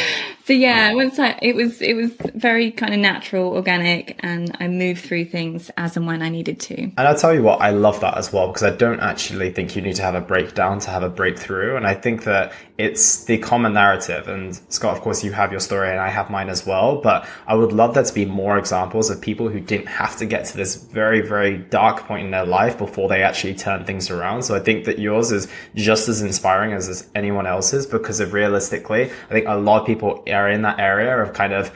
so 0.46 0.52
yeah, 0.52 0.94
once 0.94 1.18
I, 1.18 1.38
it 1.42 1.54
was, 1.54 1.82
it 1.82 1.92
was 1.94 2.10
very 2.34 2.72
kind 2.72 2.94
of 2.94 2.98
natural, 2.98 3.52
organic, 3.52 4.18
and 4.20 4.56
I 4.58 4.66
moved 4.66 5.02
through 5.02 5.26
things 5.26 5.70
as 5.76 5.96
and 5.96 6.06
when 6.06 6.22
I 6.22 6.30
needed 6.30 6.58
to. 6.60 6.74
And 6.82 7.00
I'll 7.00 7.16
tell 7.16 7.34
you 7.34 7.42
what, 7.42 7.60
I 7.60 7.70
love 7.70 8.00
that 8.00 8.16
as 8.16 8.32
well, 8.32 8.48
because 8.48 8.62
I 8.62 8.74
don't 8.74 9.00
actually 9.00 9.52
think 9.52 9.76
you 9.76 9.82
need 9.82 9.96
to 9.96 10.02
have 10.02 10.14
a 10.14 10.22
breakdown 10.22 10.78
to 10.80 10.90
have 10.90 11.02
a 11.02 11.10
breakthrough. 11.10 11.76
And 11.76 11.86
I 11.86 11.94
think 11.94 12.24
that 12.24 12.54
it's 12.78 13.24
the 13.24 13.38
common 13.38 13.74
narrative. 13.74 14.26
And 14.26 14.56
Scott, 14.72 14.96
of 14.96 15.02
course, 15.02 15.22
you 15.22 15.32
have 15.32 15.52
your 15.52 15.60
story 15.60 15.90
and 15.90 16.00
I 16.00 16.08
have 16.08 16.30
mine 16.30 16.48
as 16.48 16.66
well. 16.66 17.00
But 17.00 17.28
I 17.46 17.54
would 17.54 17.72
love 17.72 17.94
there 17.94 18.02
to 18.02 18.14
be 18.14 18.24
more 18.24 18.58
examples 18.58 19.10
of 19.10 19.20
people 19.20 19.48
who 19.50 19.60
didn't 19.60 19.86
have 19.86 20.16
to 20.16 20.26
get 20.26 20.46
to 20.46 20.56
this 20.56 20.76
very, 20.76 21.20
very 21.20 21.58
dark 21.58 22.06
point 22.06 22.24
in 22.24 22.30
their 22.30 22.46
life 22.46 22.78
before 22.78 23.08
they 23.08 23.22
actually 23.22 23.54
turn 23.54 23.84
things 23.84 24.10
around. 24.10 24.42
So 24.42 24.56
I 24.56 24.60
think 24.60 24.86
that 24.86 24.98
yours 24.98 25.30
is 25.30 25.46
just 25.74 26.08
as 26.08 26.22
inspiring 26.22 26.72
as, 26.72 26.88
as 26.88 27.08
anyone 27.14 27.46
else's 27.46 27.86
because 27.86 28.13
of 28.20 28.32
realistically, 28.32 29.04
I 29.04 29.32
think 29.32 29.46
a 29.48 29.56
lot 29.56 29.80
of 29.80 29.86
people 29.86 30.22
are 30.28 30.50
in 30.50 30.62
that 30.62 30.78
area 30.78 31.16
of 31.16 31.32
kind 31.32 31.52
of, 31.52 31.72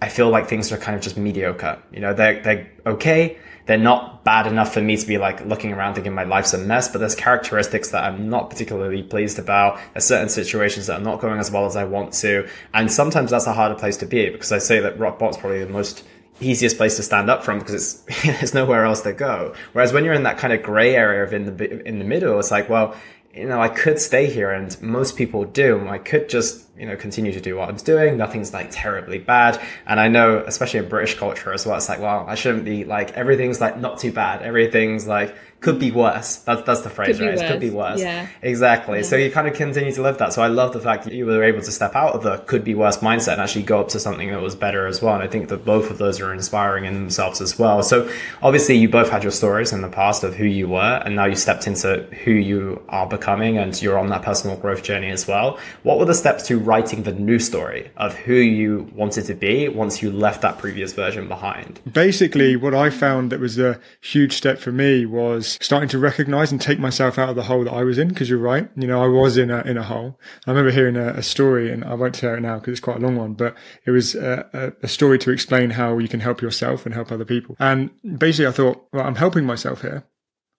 I 0.00 0.08
feel 0.08 0.30
like 0.30 0.48
things 0.48 0.72
are 0.72 0.78
kind 0.78 0.96
of 0.96 1.02
just 1.02 1.16
mediocre. 1.16 1.82
You 1.92 2.00
know, 2.00 2.14
they're, 2.14 2.42
they're 2.42 2.70
okay. 2.86 3.38
They're 3.66 3.78
not 3.78 4.24
bad 4.24 4.48
enough 4.48 4.74
for 4.74 4.80
me 4.80 4.96
to 4.96 5.06
be 5.06 5.18
like 5.18 5.44
looking 5.46 5.72
around 5.72 5.94
thinking 5.94 6.12
my 6.12 6.24
life's 6.24 6.52
a 6.52 6.58
mess, 6.58 6.88
but 6.88 6.98
there's 6.98 7.14
characteristics 7.14 7.90
that 7.90 8.02
I'm 8.02 8.28
not 8.28 8.50
particularly 8.50 9.02
pleased 9.04 9.38
about. 9.38 9.78
There's 9.92 10.04
certain 10.04 10.28
situations 10.28 10.88
that 10.88 11.00
are 11.00 11.04
not 11.04 11.20
going 11.20 11.38
as 11.38 11.50
well 11.50 11.66
as 11.66 11.76
I 11.76 11.84
want 11.84 12.12
to. 12.14 12.48
And 12.74 12.90
sometimes 12.90 13.30
that's 13.30 13.46
a 13.46 13.52
harder 13.52 13.76
place 13.76 13.96
to 13.98 14.06
be 14.06 14.30
because 14.30 14.50
I 14.50 14.58
say 14.58 14.80
that 14.80 14.98
rock 14.98 15.18
bottom's 15.18 15.36
probably 15.36 15.64
the 15.64 15.70
most 15.70 16.04
easiest 16.40 16.76
place 16.76 16.96
to 16.96 17.02
stand 17.02 17.30
up 17.30 17.44
from 17.44 17.58
because 17.58 17.74
it's 17.74 18.22
there's 18.24 18.54
nowhere 18.54 18.84
else 18.84 19.02
to 19.02 19.12
go. 19.12 19.54
Whereas 19.72 19.92
when 19.92 20.04
you're 20.04 20.14
in 20.14 20.24
that 20.24 20.38
kind 20.38 20.52
of 20.52 20.62
gray 20.62 20.94
area 20.94 21.22
of 21.22 21.32
in 21.32 21.56
the 21.56 21.86
in 21.86 21.98
the 21.98 22.04
middle, 22.04 22.38
it's 22.38 22.50
like, 22.50 22.68
well, 22.68 22.94
you 23.34 23.46
know, 23.46 23.60
I 23.60 23.68
could 23.68 23.98
stay 23.98 24.26
here 24.26 24.50
and 24.50 24.80
most 24.82 25.16
people 25.16 25.44
do. 25.44 25.88
I 25.88 25.98
could 25.98 26.28
just, 26.28 26.66
you 26.76 26.84
know, 26.84 26.96
continue 26.96 27.32
to 27.32 27.40
do 27.40 27.56
what 27.56 27.68
I'm 27.68 27.76
doing. 27.76 28.18
Nothing's 28.18 28.52
like 28.52 28.68
terribly 28.70 29.18
bad. 29.18 29.60
And 29.86 29.98
I 29.98 30.08
know, 30.08 30.44
especially 30.46 30.80
in 30.80 30.88
British 30.88 31.18
culture 31.18 31.52
as 31.52 31.64
well, 31.64 31.76
it's 31.76 31.88
like, 31.88 32.00
well, 32.00 32.26
I 32.28 32.34
shouldn't 32.34 32.64
be 32.64 32.84
like, 32.84 33.12
everything's 33.12 33.60
like 33.60 33.78
not 33.78 33.98
too 33.98 34.12
bad. 34.12 34.42
Everything's 34.42 35.06
like, 35.06 35.34
could 35.62 35.78
be 35.78 35.90
worse. 35.92 36.36
That's 36.36 36.62
that's 36.62 36.80
the 36.82 36.90
phrase, 36.90 37.18
Could 37.18 37.26
right? 37.26 37.38
It 37.38 37.48
could 37.48 37.60
be 37.60 37.70
worse. 37.70 37.92
worse. 37.92 38.00
Yeah. 38.00 38.26
Exactly. 38.42 39.02
So 39.02 39.16
you 39.16 39.30
kind 39.30 39.46
of 39.48 39.54
continue 39.54 39.92
to 39.92 40.02
live 40.02 40.18
that. 40.18 40.32
So 40.32 40.42
I 40.42 40.48
love 40.48 40.72
the 40.72 40.80
fact 40.80 41.04
that 41.04 41.14
you 41.14 41.24
were 41.24 41.42
able 41.42 41.60
to 41.62 41.70
step 41.70 41.94
out 41.94 42.14
of 42.14 42.22
the 42.22 42.38
could 42.38 42.64
be 42.64 42.74
worse 42.74 42.98
mindset 42.98 43.34
and 43.34 43.42
actually 43.42 43.62
go 43.62 43.80
up 43.80 43.88
to 43.90 44.00
something 44.00 44.30
that 44.30 44.42
was 44.42 44.54
better 44.56 44.86
as 44.86 45.00
well. 45.00 45.14
And 45.14 45.22
I 45.22 45.28
think 45.28 45.48
that 45.48 45.64
both 45.64 45.90
of 45.90 45.98
those 45.98 46.20
are 46.20 46.32
inspiring 46.34 46.84
in 46.84 46.94
themselves 46.94 47.40
as 47.40 47.58
well. 47.58 47.82
So 47.82 48.10
obviously 48.42 48.76
you 48.76 48.88
both 48.88 49.10
had 49.10 49.22
your 49.22 49.32
stories 49.32 49.72
in 49.72 49.82
the 49.82 49.88
past 49.88 50.24
of 50.24 50.34
who 50.34 50.44
you 50.44 50.68
were 50.68 51.00
and 51.04 51.14
now 51.14 51.26
you 51.26 51.36
stepped 51.36 51.66
into 51.66 52.02
who 52.24 52.32
you 52.32 52.82
are 52.88 53.06
becoming 53.06 53.56
and 53.58 53.80
you're 53.80 53.98
on 53.98 54.08
that 54.08 54.22
personal 54.22 54.56
growth 54.56 54.82
journey 54.82 55.10
as 55.10 55.26
well. 55.28 55.58
What 55.84 55.98
were 55.98 56.04
the 56.04 56.14
steps 56.14 56.46
to 56.48 56.58
writing 56.58 57.04
the 57.04 57.12
new 57.12 57.38
story 57.38 57.90
of 57.96 58.14
who 58.14 58.34
you 58.34 58.90
wanted 58.94 59.26
to 59.26 59.34
be 59.34 59.68
once 59.68 60.02
you 60.02 60.10
left 60.10 60.42
that 60.42 60.58
previous 60.58 60.92
version 60.92 61.28
behind? 61.28 61.80
Basically, 61.90 62.56
what 62.56 62.74
I 62.74 62.90
found 62.90 63.30
that 63.32 63.40
was 63.40 63.58
a 63.58 63.78
huge 64.00 64.32
step 64.32 64.58
for 64.58 64.72
me 64.72 65.06
was 65.06 65.51
starting 65.60 65.88
to 65.90 65.98
recognize 65.98 66.52
and 66.52 66.60
take 66.60 66.78
myself 66.78 67.18
out 67.18 67.30
of 67.30 67.36
the 67.36 67.44
hole 67.44 67.64
that 67.64 67.72
I 67.72 67.82
was 67.82 67.98
in. 67.98 68.08
Because 68.08 68.28
you're 68.28 68.38
right, 68.38 68.68
you 68.76 68.86
know, 68.86 69.02
I 69.02 69.06
was 69.06 69.36
in 69.36 69.50
a 69.50 69.60
in 69.62 69.76
a 69.76 69.82
hole. 69.82 70.18
I 70.46 70.50
remember 70.50 70.70
hearing 70.70 70.96
a, 70.96 71.08
a 71.14 71.22
story, 71.22 71.72
and 71.72 71.84
I 71.84 71.94
won't 71.94 72.14
tell 72.14 72.34
it 72.34 72.40
now 72.40 72.58
because 72.58 72.72
it's 72.72 72.80
quite 72.80 72.96
a 72.96 73.00
long 73.00 73.16
one, 73.16 73.34
but 73.34 73.56
it 73.84 73.90
was 73.90 74.14
a, 74.14 74.74
a 74.82 74.88
story 74.88 75.18
to 75.20 75.30
explain 75.30 75.70
how 75.70 75.98
you 75.98 76.08
can 76.08 76.20
help 76.20 76.40
yourself 76.40 76.86
and 76.86 76.94
help 76.94 77.10
other 77.10 77.24
people. 77.24 77.56
And 77.58 77.90
basically, 78.18 78.46
I 78.46 78.52
thought, 78.52 78.86
well, 78.92 79.06
I'm 79.06 79.16
helping 79.16 79.44
myself 79.44 79.82
here. 79.82 80.04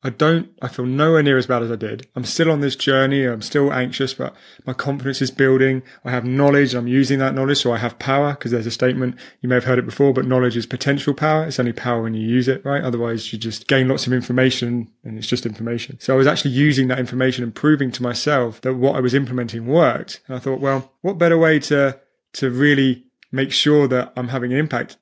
I 0.04 0.10
don't, 0.10 0.50
I 0.62 0.68
feel 0.68 0.86
nowhere 0.86 1.24
near 1.24 1.38
as 1.38 1.48
bad 1.48 1.64
as 1.64 1.72
I 1.72 1.78
did. 1.78 2.08
I'm 2.16 2.26
still 2.26 2.52
on 2.52 2.60
this 2.60 2.76
journey. 2.76 3.24
I'm 3.24 3.42
still 3.42 3.72
anxious, 3.72 4.14
but 4.14 4.36
my 4.66 4.74
confidence 4.74 5.22
is 5.22 5.32
building. 5.32 5.82
I 6.04 6.12
have 6.12 6.26
knowledge. 6.26 6.74
I'm 6.74 6.88
using 6.88 7.20
that 7.20 7.34
knowledge. 7.34 7.60
So 7.60 7.72
I 7.72 7.78
have 7.78 7.98
power 8.00 8.32
because 8.32 8.52
there's 8.52 8.66
a 8.66 8.72
statement. 8.72 9.16
You 9.42 9.48
may 9.48 9.56
have 9.56 9.64
heard 9.64 9.80
it 9.80 9.86
before, 9.86 10.14
but 10.14 10.26
knowledge 10.26 10.58
is 10.58 10.66
potential 10.66 11.14
power. 11.14 11.46
It's 11.46 11.60
only 11.60 11.72
power 11.72 12.04
when 12.04 12.14
you 12.14 12.28
use 12.28 12.50
it, 12.50 12.66
right? 12.66 12.84
Otherwise 12.84 13.32
you 13.32 13.40
just 13.40 13.68
gain 13.68 13.88
lots 13.88 14.06
of 14.06 14.12
information 14.12 14.90
and 15.06 15.18
it's 15.18 15.28
just 15.28 15.46
information. 15.46 15.98
So 16.02 16.14
I 16.14 16.18
was 16.18 16.28
actually 16.28 16.52
using 16.52 16.90
that 16.90 17.00
information 17.00 17.44
and 17.44 17.56
proving 17.56 17.90
to 17.92 18.04
myself 18.04 18.60
that 18.62 18.74
what 18.74 18.96
I 18.96 19.00
was 19.00 19.14
implementing 19.14 19.68
worked. 19.68 20.20
And 20.28 20.36
I 20.36 20.40
thought, 20.40 20.60
well, 20.60 20.92
what 21.02 21.18
better 21.18 21.38
way 21.38 21.60
to, 21.60 21.98
to 22.34 22.50
really 22.50 23.06
make 23.32 23.54
sure 23.54 23.88
that 23.88 24.12
I'm 24.18 24.28
having 24.28 24.52
an 24.52 24.60
impact 24.60 24.98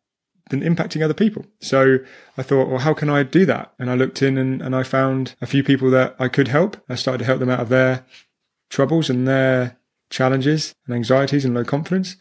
than 0.52 0.62
impacting 0.62 1.04
other 1.04 1.14
people. 1.14 1.46
So 1.60 2.00
I 2.38 2.44
thought, 2.44 2.68
well, 2.68 2.80
how 2.80 2.94
can 2.94 3.10
I 3.10 3.24
do 3.24 3.46
that? 3.48 3.74
And 3.80 3.90
I 3.90 3.96
looked 3.96 4.22
in 4.22 4.38
and, 4.38 4.62
and 4.62 4.76
I 4.76 4.84
found 4.84 5.36
a 5.42 5.48
few 5.48 5.64
people 5.64 5.90
that 5.92 6.16
I 6.20 6.28
could 6.28 6.48
help. 6.48 6.78
I 6.88 6.96
started 6.96 7.20
to 7.20 7.26
help 7.26 7.40
them 7.40 7.50
out 7.50 7.60
of 7.60 7.70
their 7.70 8.06
troubles 8.70 9.10
and 9.10 9.28
their 9.28 9.78
challenges 10.10 10.76
and 10.86 10.96
anxieties 10.96 11.44
and 11.44 11.56
low 11.56 11.64
confidence. 11.64 12.18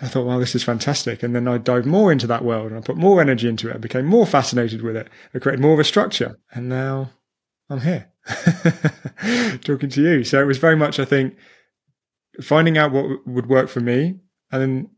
I 0.00 0.08
thought, 0.08 0.26
wow, 0.26 0.38
this 0.38 0.54
is 0.54 0.64
fantastic. 0.64 1.22
And 1.22 1.34
then 1.34 1.46
I 1.46 1.58
dived 1.58 1.86
more 1.86 2.10
into 2.10 2.26
that 2.28 2.44
world 2.44 2.70
and 2.70 2.78
I 2.78 2.80
put 2.80 2.96
more 2.96 3.20
energy 3.20 3.48
into 3.48 3.68
it. 3.68 3.74
I 3.74 3.78
became 3.78 4.06
more 4.06 4.26
fascinated 4.26 4.82
with 4.82 4.96
it. 4.96 5.08
I 5.34 5.38
created 5.38 5.60
more 5.60 5.74
of 5.74 5.80
a 5.80 5.84
structure. 5.84 6.38
And 6.52 6.68
now 6.68 7.10
I'm 7.68 7.80
here 7.80 8.08
talking 9.64 9.90
to 9.90 10.02
you. 10.02 10.24
So 10.24 10.40
it 10.40 10.46
was 10.46 10.58
very 10.58 10.76
much, 10.76 10.98
I 10.98 11.04
think, 11.04 11.36
finding 12.40 12.78
out 12.78 12.92
what 12.92 13.26
would 13.26 13.46
work 13.46 13.68
for 13.68 13.80
me 13.80 14.20
and 14.50 14.62
then 14.62 14.90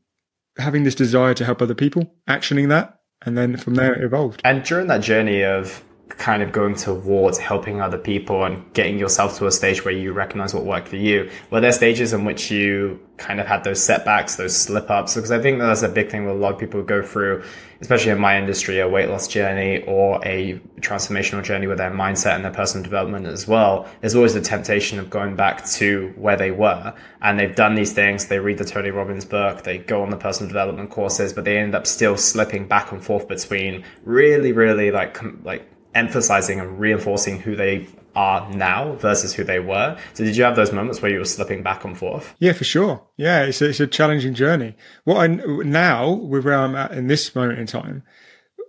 having 0.58 0.84
this 0.84 0.94
desire 0.94 1.34
to 1.34 1.44
help 1.44 1.60
other 1.60 1.74
people, 1.74 2.14
actioning 2.28 2.68
that, 2.68 3.00
and 3.22 3.36
then 3.36 3.56
from 3.56 3.74
there 3.74 3.94
it 3.94 4.04
evolved. 4.04 4.40
And 4.44 4.62
during 4.62 4.86
that 4.88 4.98
journey 4.98 5.42
of 5.42 5.82
kind 6.08 6.42
of 6.42 6.52
going 6.52 6.74
towards 6.74 7.38
helping 7.38 7.80
other 7.80 7.98
people 7.98 8.44
and 8.44 8.72
getting 8.74 8.98
yourself 8.98 9.38
to 9.38 9.46
a 9.46 9.50
stage 9.50 9.84
where 9.84 9.94
you 9.94 10.12
recognize 10.12 10.54
what 10.54 10.64
worked 10.64 10.88
for 10.88 10.96
you, 10.96 11.30
were 11.50 11.60
there 11.60 11.72
stages 11.72 12.12
in 12.12 12.24
which 12.24 12.50
you 12.50 13.00
kind 13.16 13.40
of 13.40 13.46
had 13.46 13.64
those 13.64 13.82
setbacks, 13.82 14.36
those 14.36 14.56
slip 14.56 14.90
ups? 14.90 15.14
Because 15.14 15.30
I 15.30 15.40
think 15.40 15.58
that's 15.58 15.82
a 15.82 15.88
big 15.88 16.10
thing 16.10 16.26
that 16.26 16.32
a 16.32 16.34
lot 16.34 16.52
of 16.54 16.60
people 16.60 16.82
go 16.82 17.02
through, 17.02 17.42
especially 17.80 18.12
in 18.12 18.18
my 18.18 18.38
industry, 18.38 18.80
a 18.80 18.88
weight 18.88 19.08
loss 19.08 19.26
journey 19.26 19.82
or 19.86 20.20
a 20.24 20.60
transformational 20.80 21.42
journey 21.42 21.66
with 21.66 21.78
their 21.78 21.90
mindset 21.90 22.36
and 22.36 22.44
their 22.44 22.52
personal 22.52 22.84
development 22.84 23.26
as 23.26 23.48
well. 23.48 23.88
There's 24.00 24.14
always 24.14 24.34
the 24.34 24.40
temptation 24.40 24.98
of 24.98 25.08
going 25.10 25.36
back 25.36 25.64
to 25.70 26.12
where 26.16 26.36
they 26.36 26.50
were 26.50 26.94
and 27.22 27.38
they've 27.38 27.54
done 27.56 27.74
these 27.74 27.92
things. 27.92 28.26
They 28.26 28.38
read 28.38 28.58
the 28.58 28.64
Tony 28.64 28.90
Robbins 28.90 29.24
book, 29.24 29.62
they 29.62 29.78
go 29.78 30.02
on 30.02 30.10
the 30.10 30.16
personal 30.16 30.48
development 30.48 30.90
courses, 30.90 31.32
but 31.32 31.44
they 31.44 31.58
end 31.58 31.74
up 31.74 31.86
still 31.86 32.16
slipping 32.16 32.68
back 32.68 32.92
and 32.92 33.02
forth 33.02 33.26
between 33.26 33.84
really, 34.04 34.52
really 34.52 34.90
like, 34.90 35.18
like 35.44 35.66
emphasizing 35.94 36.60
and 36.60 36.78
reinforcing 36.78 37.40
who 37.40 37.54
they 37.56 37.86
are 38.14 38.48
now 38.52 38.92
versus 38.94 39.34
who 39.34 39.44
they 39.44 39.58
were. 39.58 39.98
So 40.14 40.24
did 40.24 40.36
you 40.36 40.44
have 40.44 40.56
those 40.56 40.72
moments 40.72 41.02
where 41.02 41.10
you 41.10 41.18
were 41.18 41.24
slipping 41.24 41.62
back 41.62 41.84
and 41.84 41.96
forth? 41.96 42.34
Yeah, 42.38 42.52
for 42.52 42.64
sure. 42.64 43.02
Yeah, 43.16 43.42
it's 43.42 43.60
a, 43.60 43.68
it's 43.70 43.80
a 43.80 43.86
challenging 43.86 44.34
journey. 44.34 44.76
What 45.04 45.18
I 45.18 45.26
now 45.26 46.12
with 46.12 46.44
where 46.44 46.58
I'm 46.58 46.76
at 46.76 46.92
in 46.92 47.08
this 47.08 47.34
moment 47.34 47.58
in 47.58 47.66
time, 47.66 48.02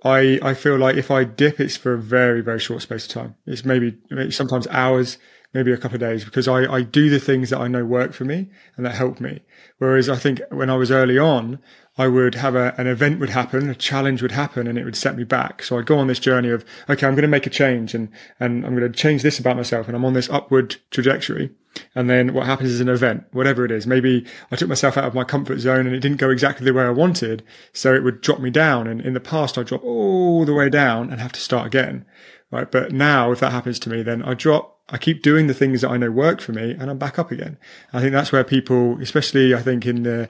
I 0.04 0.40
I 0.42 0.54
feel 0.54 0.78
like 0.78 0.98
if 0.98 1.12
I 1.12 1.24
dip, 1.24 1.60
it's 1.60 1.78
for 1.78 1.94
a 1.94 2.00
very 2.00 2.42
very 2.42 2.60
short 2.60 2.82
space 2.82 3.06
of 3.06 3.12
time. 3.12 3.36
It's 3.46 3.66
maybe, 3.66 3.98
maybe 4.10 4.32
sometimes 4.32 4.68
hours, 4.68 5.18
maybe 5.54 5.72
a 5.72 5.78
couple 5.78 5.96
of 5.96 6.02
days 6.02 6.26
because 6.26 6.48
I 6.48 6.72
I 6.72 6.82
do 6.82 7.10
the 7.10 7.20
things 7.20 7.50
that 7.50 7.60
I 7.60 7.68
know 7.68 7.86
work 7.86 8.14
for 8.14 8.26
me 8.26 8.50
and 8.78 8.86
that 8.86 8.96
help 8.96 9.20
me. 9.20 9.42
Whereas 9.78 10.10
I 10.10 10.16
think 10.16 10.42
when 10.50 10.70
I 10.70 10.76
was 10.76 10.92
early 10.92 11.18
on, 11.18 11.60
I 11.98 12.08
would 12.08 12.36
have 12.36 12.56
a, 12.56 12.76
an 12.78 12.88
event 12.88 13.20
would 13.20 13.30
happen, 13.30 13.70
a 13.70 13.76
challenge 13.76 14.22
would 14.22 14.34
happen 14.34 14.68
and 14.68 14.78
it 14.78 14.84
would 14.84 14.98
set 14.98 15.16
me 15.16 15.24
back. 15.24 15.64
So 15.64 15.78
I'd 15.78 15.86
go 15.86 15.98
on 15.98 16.08
this 16.08 16.20
journey 16.20 16.50
of, 16.50 16.66
okay, 16.90 17.08
I'm 17.08 17.14
going 17.14 17.22
to 17.22 17.28
make 17.30 17.48
a 17.48 17.50
change 17.50 17.94
and, 17.94 18.10
and 18.40 18.66
I'm 18.66 18.76
going 18.76 18.92
to 18.92 18.98
change 18.98 19.22
this 19.24 19.40
about 19.40 19.56
myself 19.56 19.88
and 19.88 19.96
I'm 19.96 20.04
on 20.04 20.14
this 20.14 20.30
upward 20.30 20.76
trajectory. 20.92 21.52
And 21.94 22.10
then 22.10 22.34
what 22.34 22.46
happens 22.46 22.72
is 22.72 22.82
an 22.82 22.90
event, 22.90 23.26
whatever 23.32 23.64
it 23.64 23.72
is. 23.72 23.88
Maybe 23.88 24.26
I 24.52 24.58
took 24.58 24.70
myself 24.70 24.98
out 24.98 25.06
of 25.06 25.14
my 25.14 25.24
comfort 25.24 25.60
zone 25.60 25.88
and 25.88 25.96
it 25.96 26.02
didn't 26.02 26.18
go 26.18 26.30
exactly 26.30 26.66
the 26.66 26.74
way 26.74 26.84
I 26.84 26.90
wanted. 26.90 27.44
So 27.72 27.94
it 27.94 28.04
would 28.04 28.22
drop 28.22 28.40
me 28.40 28.50
down. 28.50 28.88
And 28.88 29.00
in 29.00 29.14
the 29.14 29.20
past, 29.22 29.58
I 29.58 29.64
drop 29.64 29.84
all 29.84 30.46
the 30.46 30.54
way 30.54 30.70
down 30.70 31.12
and 31.12 31.22
have 31.22 31.34
to 31.34 31.40
start 31.40 31.68
again. 31.68 32.06
Right. 32.52 32.70
But 32.70 32.92
now 32.92 33.32
if 33.32 33.40
that 33.40 33.52
happens 33.52 33.80
to 33.80 33.90
me, 33.90 34.04
then 34.04 34.22
I 34.22 34.34
drop 34.34 34.76
I 34.88 35.00
keep 35.00 35.24
doing 35.24 35.48
the 35.48 35.54
things 35.56 35.82
that 35.82 35.90
I 35.90 35.98
know 35.98 36.12
work 36.12 36.40
for 36.40 36.52
me 36.52 36.72
and 36.72 36.92
I'm 36.92 37.00
back 37.00 37.18
up 37.18 37.32
again. 37.32 37.58
I 37.92 38.02
think 38.02 38.12
that's 38.12 38.32
where 38.32 38.44
people, 38.44 39.02
especially 39.02 39.56
I 39.56 39.62
think 39.62 39.86
in 39.88 40.04
the, 40.04 40.30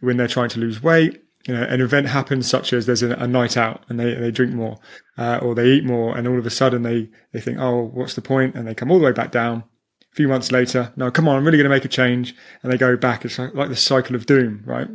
when 0.00 0.16
they're 0.16 0.28
trying 0.28 0.48
to 0.50 0.60
lose 0.60 0.82
weight, 0.82 1.22
you 1.46 1.54
know, 1.54 1.62
an 1.62 1.80
event 1.80 2.08
happens 2.08 2.48
such 2.48 2.72
as 2.72 2.86
there's 2.86 3.02
a, 3.02 3.10
a 3.14 3.26
night 3.26 3.56
out 3.56 3.84
and 3.88 4.00
they, 4.00 4.14
they 4.14 4.30
drink 4.30 4.52
more, 4.52 4.78
uh, 5.16 5.38
or 5.40 5.54
they 5.54 5.66
eat 5.68 5.84
more 5.84 6.16
and 6.16 6.26
all 6.26 6.38
of 6.38 6.46
a 6.46 6.50
sudden 6.50 6.82
they, 6.82 7.08
they 7.32 7.40
think, 7.40 7.58
oh, 7.60 7.84
what's 7.94 8.14
the 8.14 8.22
point? 8.22 8.54
And 8.56 8.66
they 8.66 8.74
come 8.74 8.90
all 8.90 8.98
the 8.98 9.04
way 9.04 9.12
back 9.12 9.30
down. 9.30 9.64
A 10.12 10.16
few 10.16 10.28
months 10.28 10.50
later, 10.50 10.92
no, 10.96 11.10
come 11.10 11.28
on, 11.28 11.36
I'm 11.36 11.44
really 11.44 11.58
going 11.58 11.68
to 11.68 11.74
make 11.76 11.84
a 11.84 11.88
change. 11.88 12.34
And 12.62 12.72
they 12.72 12.78
go 12.78 12.96
back. 12.96 13.24
It's 13.24 13.38
like, 13.38 13.54
like 13.54 13.68
the 13.68 13.76
cycle 13.76 14.16
of 14.16 14.26
doom, 14.26 14.62
right? 14.64 14.88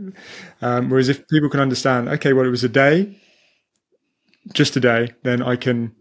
Um, 0.62 0.90
whereas 0.90 1.10
if 1.10 1.28
people 1.28 1.50
can 1.50 1.60
understand, 1.60 2.10
okay, 2.10 2.34
well, 2.34 2.46
it 2.46 2.50
was 2.50 2.64
a 2.64 2.70
day, 2.70 3.18
just 4.54 4.76
a 4.76 4.80
day, 4.80 5.14
then 5.24 5.42
I 5.42 5.56
can 5.56 5.96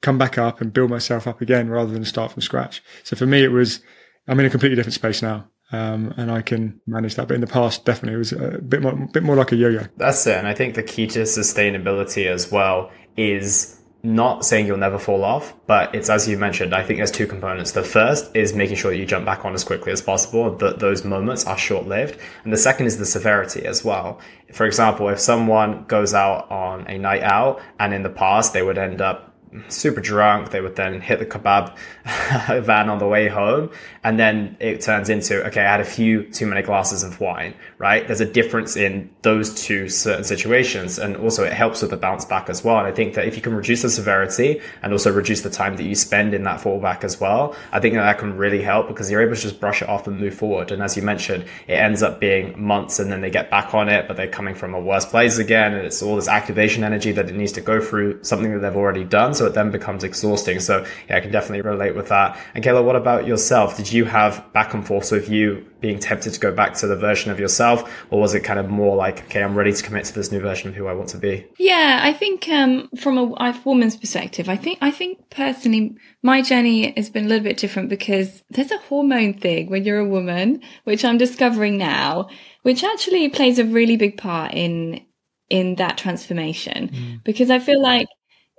come 0.00 0.18
back 0.18 0.38
up 0.38 0.60
and 0.60 0.72
build 0.72 0.90
myself 0.90 1.26
up 1.26 1.40
again 1.40 1.68
rather 1.68 1.92
than 1.92 2.04
start 2.04 2.32
from 2.32 2.42
scratch. 2.42 2.82
So 3.04 3.14
for 3.14 3.26
me, 3.26 3.44
it 3.44 3.52
was, 3.52 3.80
I'm 4.26 4.40
in 4.40 4.46
a 4.46 4.50
completely 4.50 4.76
different 4.76 4.94
space 4.94 5.22
now. 5.22 5.48
Um, 5.72 6.14
and 6.16 6.30
I 6.30 6.42
can 6.42 6.80
manage 6.86 7.16
that. 7.16 7.28
But 7.28 7.34
in 7.34 7.40
the 7.40 7.46
past, 7.46 7.84
definitely 7.84 8.14
it 8.14 8.18
was 8.18 8.32
a 8.32 8.58
bit 8.58 8.82
more, 8.82 8.94
bit 9.12 9.22
more 9.22 9.36
like 9.36 9.52
a 9.52 9.56
yo-yo. 9.56 9.86
That's 9.96 10.26
it. 10.26 10.36
And 10.36 10.46
I 10.46 10.54
think 10.54 10.74
the 10.74 10.82
key 10.82 11.06
to 11.08 11.20
sustainability 11.22 12.26
as 12.26 12.52
well 12.52 12.90
is 13.16 13.80
not 14.02 14.44
saying 14.44 14.66
you'll 14.66 14.76
never 14.76 15.00
fall 15.00 15.24
off, 15.24 15.52
but 15.66 15.92
it's 15.92 16.08
as 16.08 16.28
you 16.28 16.38
mentioned, 16.38 16.72
I 16.72 16.84
think 16.84 16.98
there's 16.98 17.10
two 17.10 17.26
components. 17.26 17.72
The 17.72 17.82
first 17.82 18.34
is 18.36 18.54
making 18.54 18.76
sure 18.76 18.92
that 18.92 18.98
you 18.98 19.04
jump 19.04 19.26
back 19.26 19.44
on 19.44 19.52
as 19.52 19.64
quickly 19.64 19.90
as 19.90 20.00
possible, 20.00 20.54
that 20.58 20.78
those 20.78 21.04
moments 21.04 21.44
are 21.44 21.58
short 21.58 21.86
lived. 21.86 22.16
And 22.44 22.52
the 22.52 22.56
second 22.56 22.86
is 22.86 22.98
the 22.98 23.06
severity 23.06 23.66
as 23.66 23.84
well. 23.84 24.20
For 24.52 24.64
example, 24.64 25.08
if 25.08 25.18
someone 25.18 25.84
goes 25.86 26.14
out 26.14 26.48
on 26.52 26.86
a 26.88 26.98
night 26.98 27.22
out 27.22 27.60
and 27.80 27.92
in 27.92 28.04
the 28.04 28.10
past 28.10 28.52
they 28.52 28.62
would 28.62 28.78
end 28.78 29.00
up 29.00 29.36
super 29.68 30.00
drunk. 30.00 30.50
They 30.50 30.60
would 30.60 30.76
then 30.76 31.00
hit 31.00 31.18
the 31.18 31.26
kebab 31.26 31.76
van 32.64 32.90
on 32.90 32.98
the 32.98 33.06
way 33.06 33.28
home. 33.28 33.70
And 34.06 34.20
then 34.20 34.56
it 34.60 34.82
turns 34.82 35.08
into, 35.10 35.44
okay, 35.48 35.62
I 35.62 35.68
had 35.72 35.80
a 35.80 35.84
few 35.84 36.30
too 36.30 36.46
many 36.46 36.62
glasses 36.62 37.02
of 37.02 37.18
wine, 37.20 37.54
right? 37.78 38.06
There's 38.06 38.20
a 38.20 38.32
difference 38.40 38.76
in 38.76 39.10
those 39.22 39.52
two 39.60 39.88
certain 39.88 40.22
situations. 40.22 41.00
And 41.00 41.16
also 41.16 41.42
it 41.42 41.52
helps 41.52 41.82
with 41.82 41.90
the 41.90 41.96
bounce 41.96 42.24
back 42.24 42.48
as 42.48 42.62
well. 42.62 42.78
And 42.78 42.86
I 42.86 42.92
think 42.92 43.14
that 43.14 43.26
if 43.26 43.34
you 43.34 43.42
can 43.42 43.52
reduce 43.52 43.82
the 43.82 43.90
severity 43.90 44.60
and 44.82 44.92
also 44.92 45.12
reduce 45.12 45.40
the 45.40 45.50
time 45.50 45.76
that 45.78 45.82
you 45.82 45.96
spend 45.96 46.34
in 46.34 46.44
that 46.44 46.60
fallback 46.60 47.02
as 47.02 47.20
well, 47.20 47.56
I 47.72 47.80
think 47.80 47.94
that, 47.94 48.02
that 48.02 48.18
can 48.18 48.36
really 48.36 48.62
help 48.62 48.86
because 48.86 49.10
you're 49.10 49.22
able 49.22 49.34
to 49.34 49.40
just 49.40 49.58
brush 49.58 49.82
it 49.82 49.88
off 49.88 50.06
and 50.06 50.20
move 50.20 50.34
forward. 50.34 50.70
And 50.70 50.84
as 50.84 50.96
you 50.96 51.02
mentioned, 51.02 51.44
it 51.66 51.74
ends 51.74 52.04
up 52.04 52.20
being 52.20 52.54
months 52.62 53.00
and 53.00 53.10
then 53.10 53.22
they 53.22 53.30
get 53.30 53.50
back 53.50 53.74
on 53.74 53.88
it, 53.88 54.06
but 54.06 54.16
they're 54.16 54.28
coming 54.28 54.54
from 54.54 54.72
a 54.72 54.78
worse 54.78 55.04
place 55.04 55.38
again. 55.38 55.74
And 55.74 55.84
it's 55.84 56.00
all 56.00 56.14
this 56.14 56.28
activation 56.28 56.84
energy 56.84 57.10
that 57.10 57.28
it 57.28 57.34
needs 57.34 57.50
to 57.52 57.60
go 57.60 57.80
through 57.80 58.22
something 58.22 58.52
that 58.52 58.60
they've 58.60 58.76
already 58.76 59.02
done. 59.02 59.34
So 59.34 59.46
it 59.46 59.54
then 59.54 59.72
becomes 59.72 60.04
exhausting. 60.04 60.60
So 60.60 60.86
yeah, 61.10 61.16
I 61.16 61.20
can 61.20 61.32
definitely 61.32 61.62
relate 61.62 61.96
with 61.96 62.06
that. 62.10 62.38
And 62.54 62.62
Kayla, 62.62 62.84
what 62.84 62.94
about 62.94 63.26
yourself? 63.26 63.76
Did 63.76 63.90
you 63.90 63.95
have 64.04 64.52
back 64.52 64.74
and 64.74 64.86
forth 64.86 65.10
with 65.10 65.28
you 65.28 65.66
being 65.80 65.98
tempted 65.98 66.32
to 66.32 66.40
go 66.40 66.52
back 66.52 66.74
to 66.74 66.86
the 66.86 66.96
version 66.96 67.30
of 67.30 67.40
yourself, 67.40 67.90
or 68.10 68.20
was 68.20 68.34
it 68.34 68.40
kind 68.40 68.58
of 68.58 68.68
more 68.68 68.96
like, 68.96 69.24
okay, 69.24 69.42
I'm 69.42 69.54
ready 69.54 69.72
to 69.72 69.82
commit 69.82 70.04
to 70.06 70.14
this 70.14 70.30
new 70.30 70.40
version 70.40 70.68
of 70.68 70.74
who 70.74 70.86
I 70.86 70.92
want 70.92 71.08
to 71.10 71.18
be? 71.18 71.46
Yeah, 71.58 72.00
I 72.02 72.12
think 72.12 72.48
um, 72.48 72.88
from 72.98 73.18
a, 73.18 73.32
a 73.38 73.60
woman's 73.64 73.96
perspective, 73.96 74.48
I 74.48 74.56
think 74.56 74.78
I 74.80 74.90
think 74.90 75.30
personally, 75.30 75.96
my 76.22 76.42
journey 76.42 76.92
has 76.96 77.10
been 77.10 77.26
a 77.26 77.28
little 77.28 77.44
bit 77.44 77.56
different 77.56 77.88
because 77.88 78.42
there's 78.50 78.70
a 78.70 78.78
hormone 78.78 79.34
thing 79.34 79.70
when 79.70 79.84
you're 79.84 79.98
a 79.98 80.08
woman, 80.08 80.62
which 80.84 81.04
I'm 81.04 81.18
discovering 81.18 81.76
now, 81.78 82.28
which 82.62 82.84
actually 82.84 83.28
plays 83.28 83.58
a 83.58 83.64
really 83.64 83.96
big 83.96 84.16
part 84.16 84.52
in 84.52 85.00
in 85.48 85.76
that 85.76 85.96
transformation 85.96 86.88
mm. 86.88 87.24
because 87.24 87.50
I 87.50 87.60
feel 87.60 87.80
like 87.80 88.08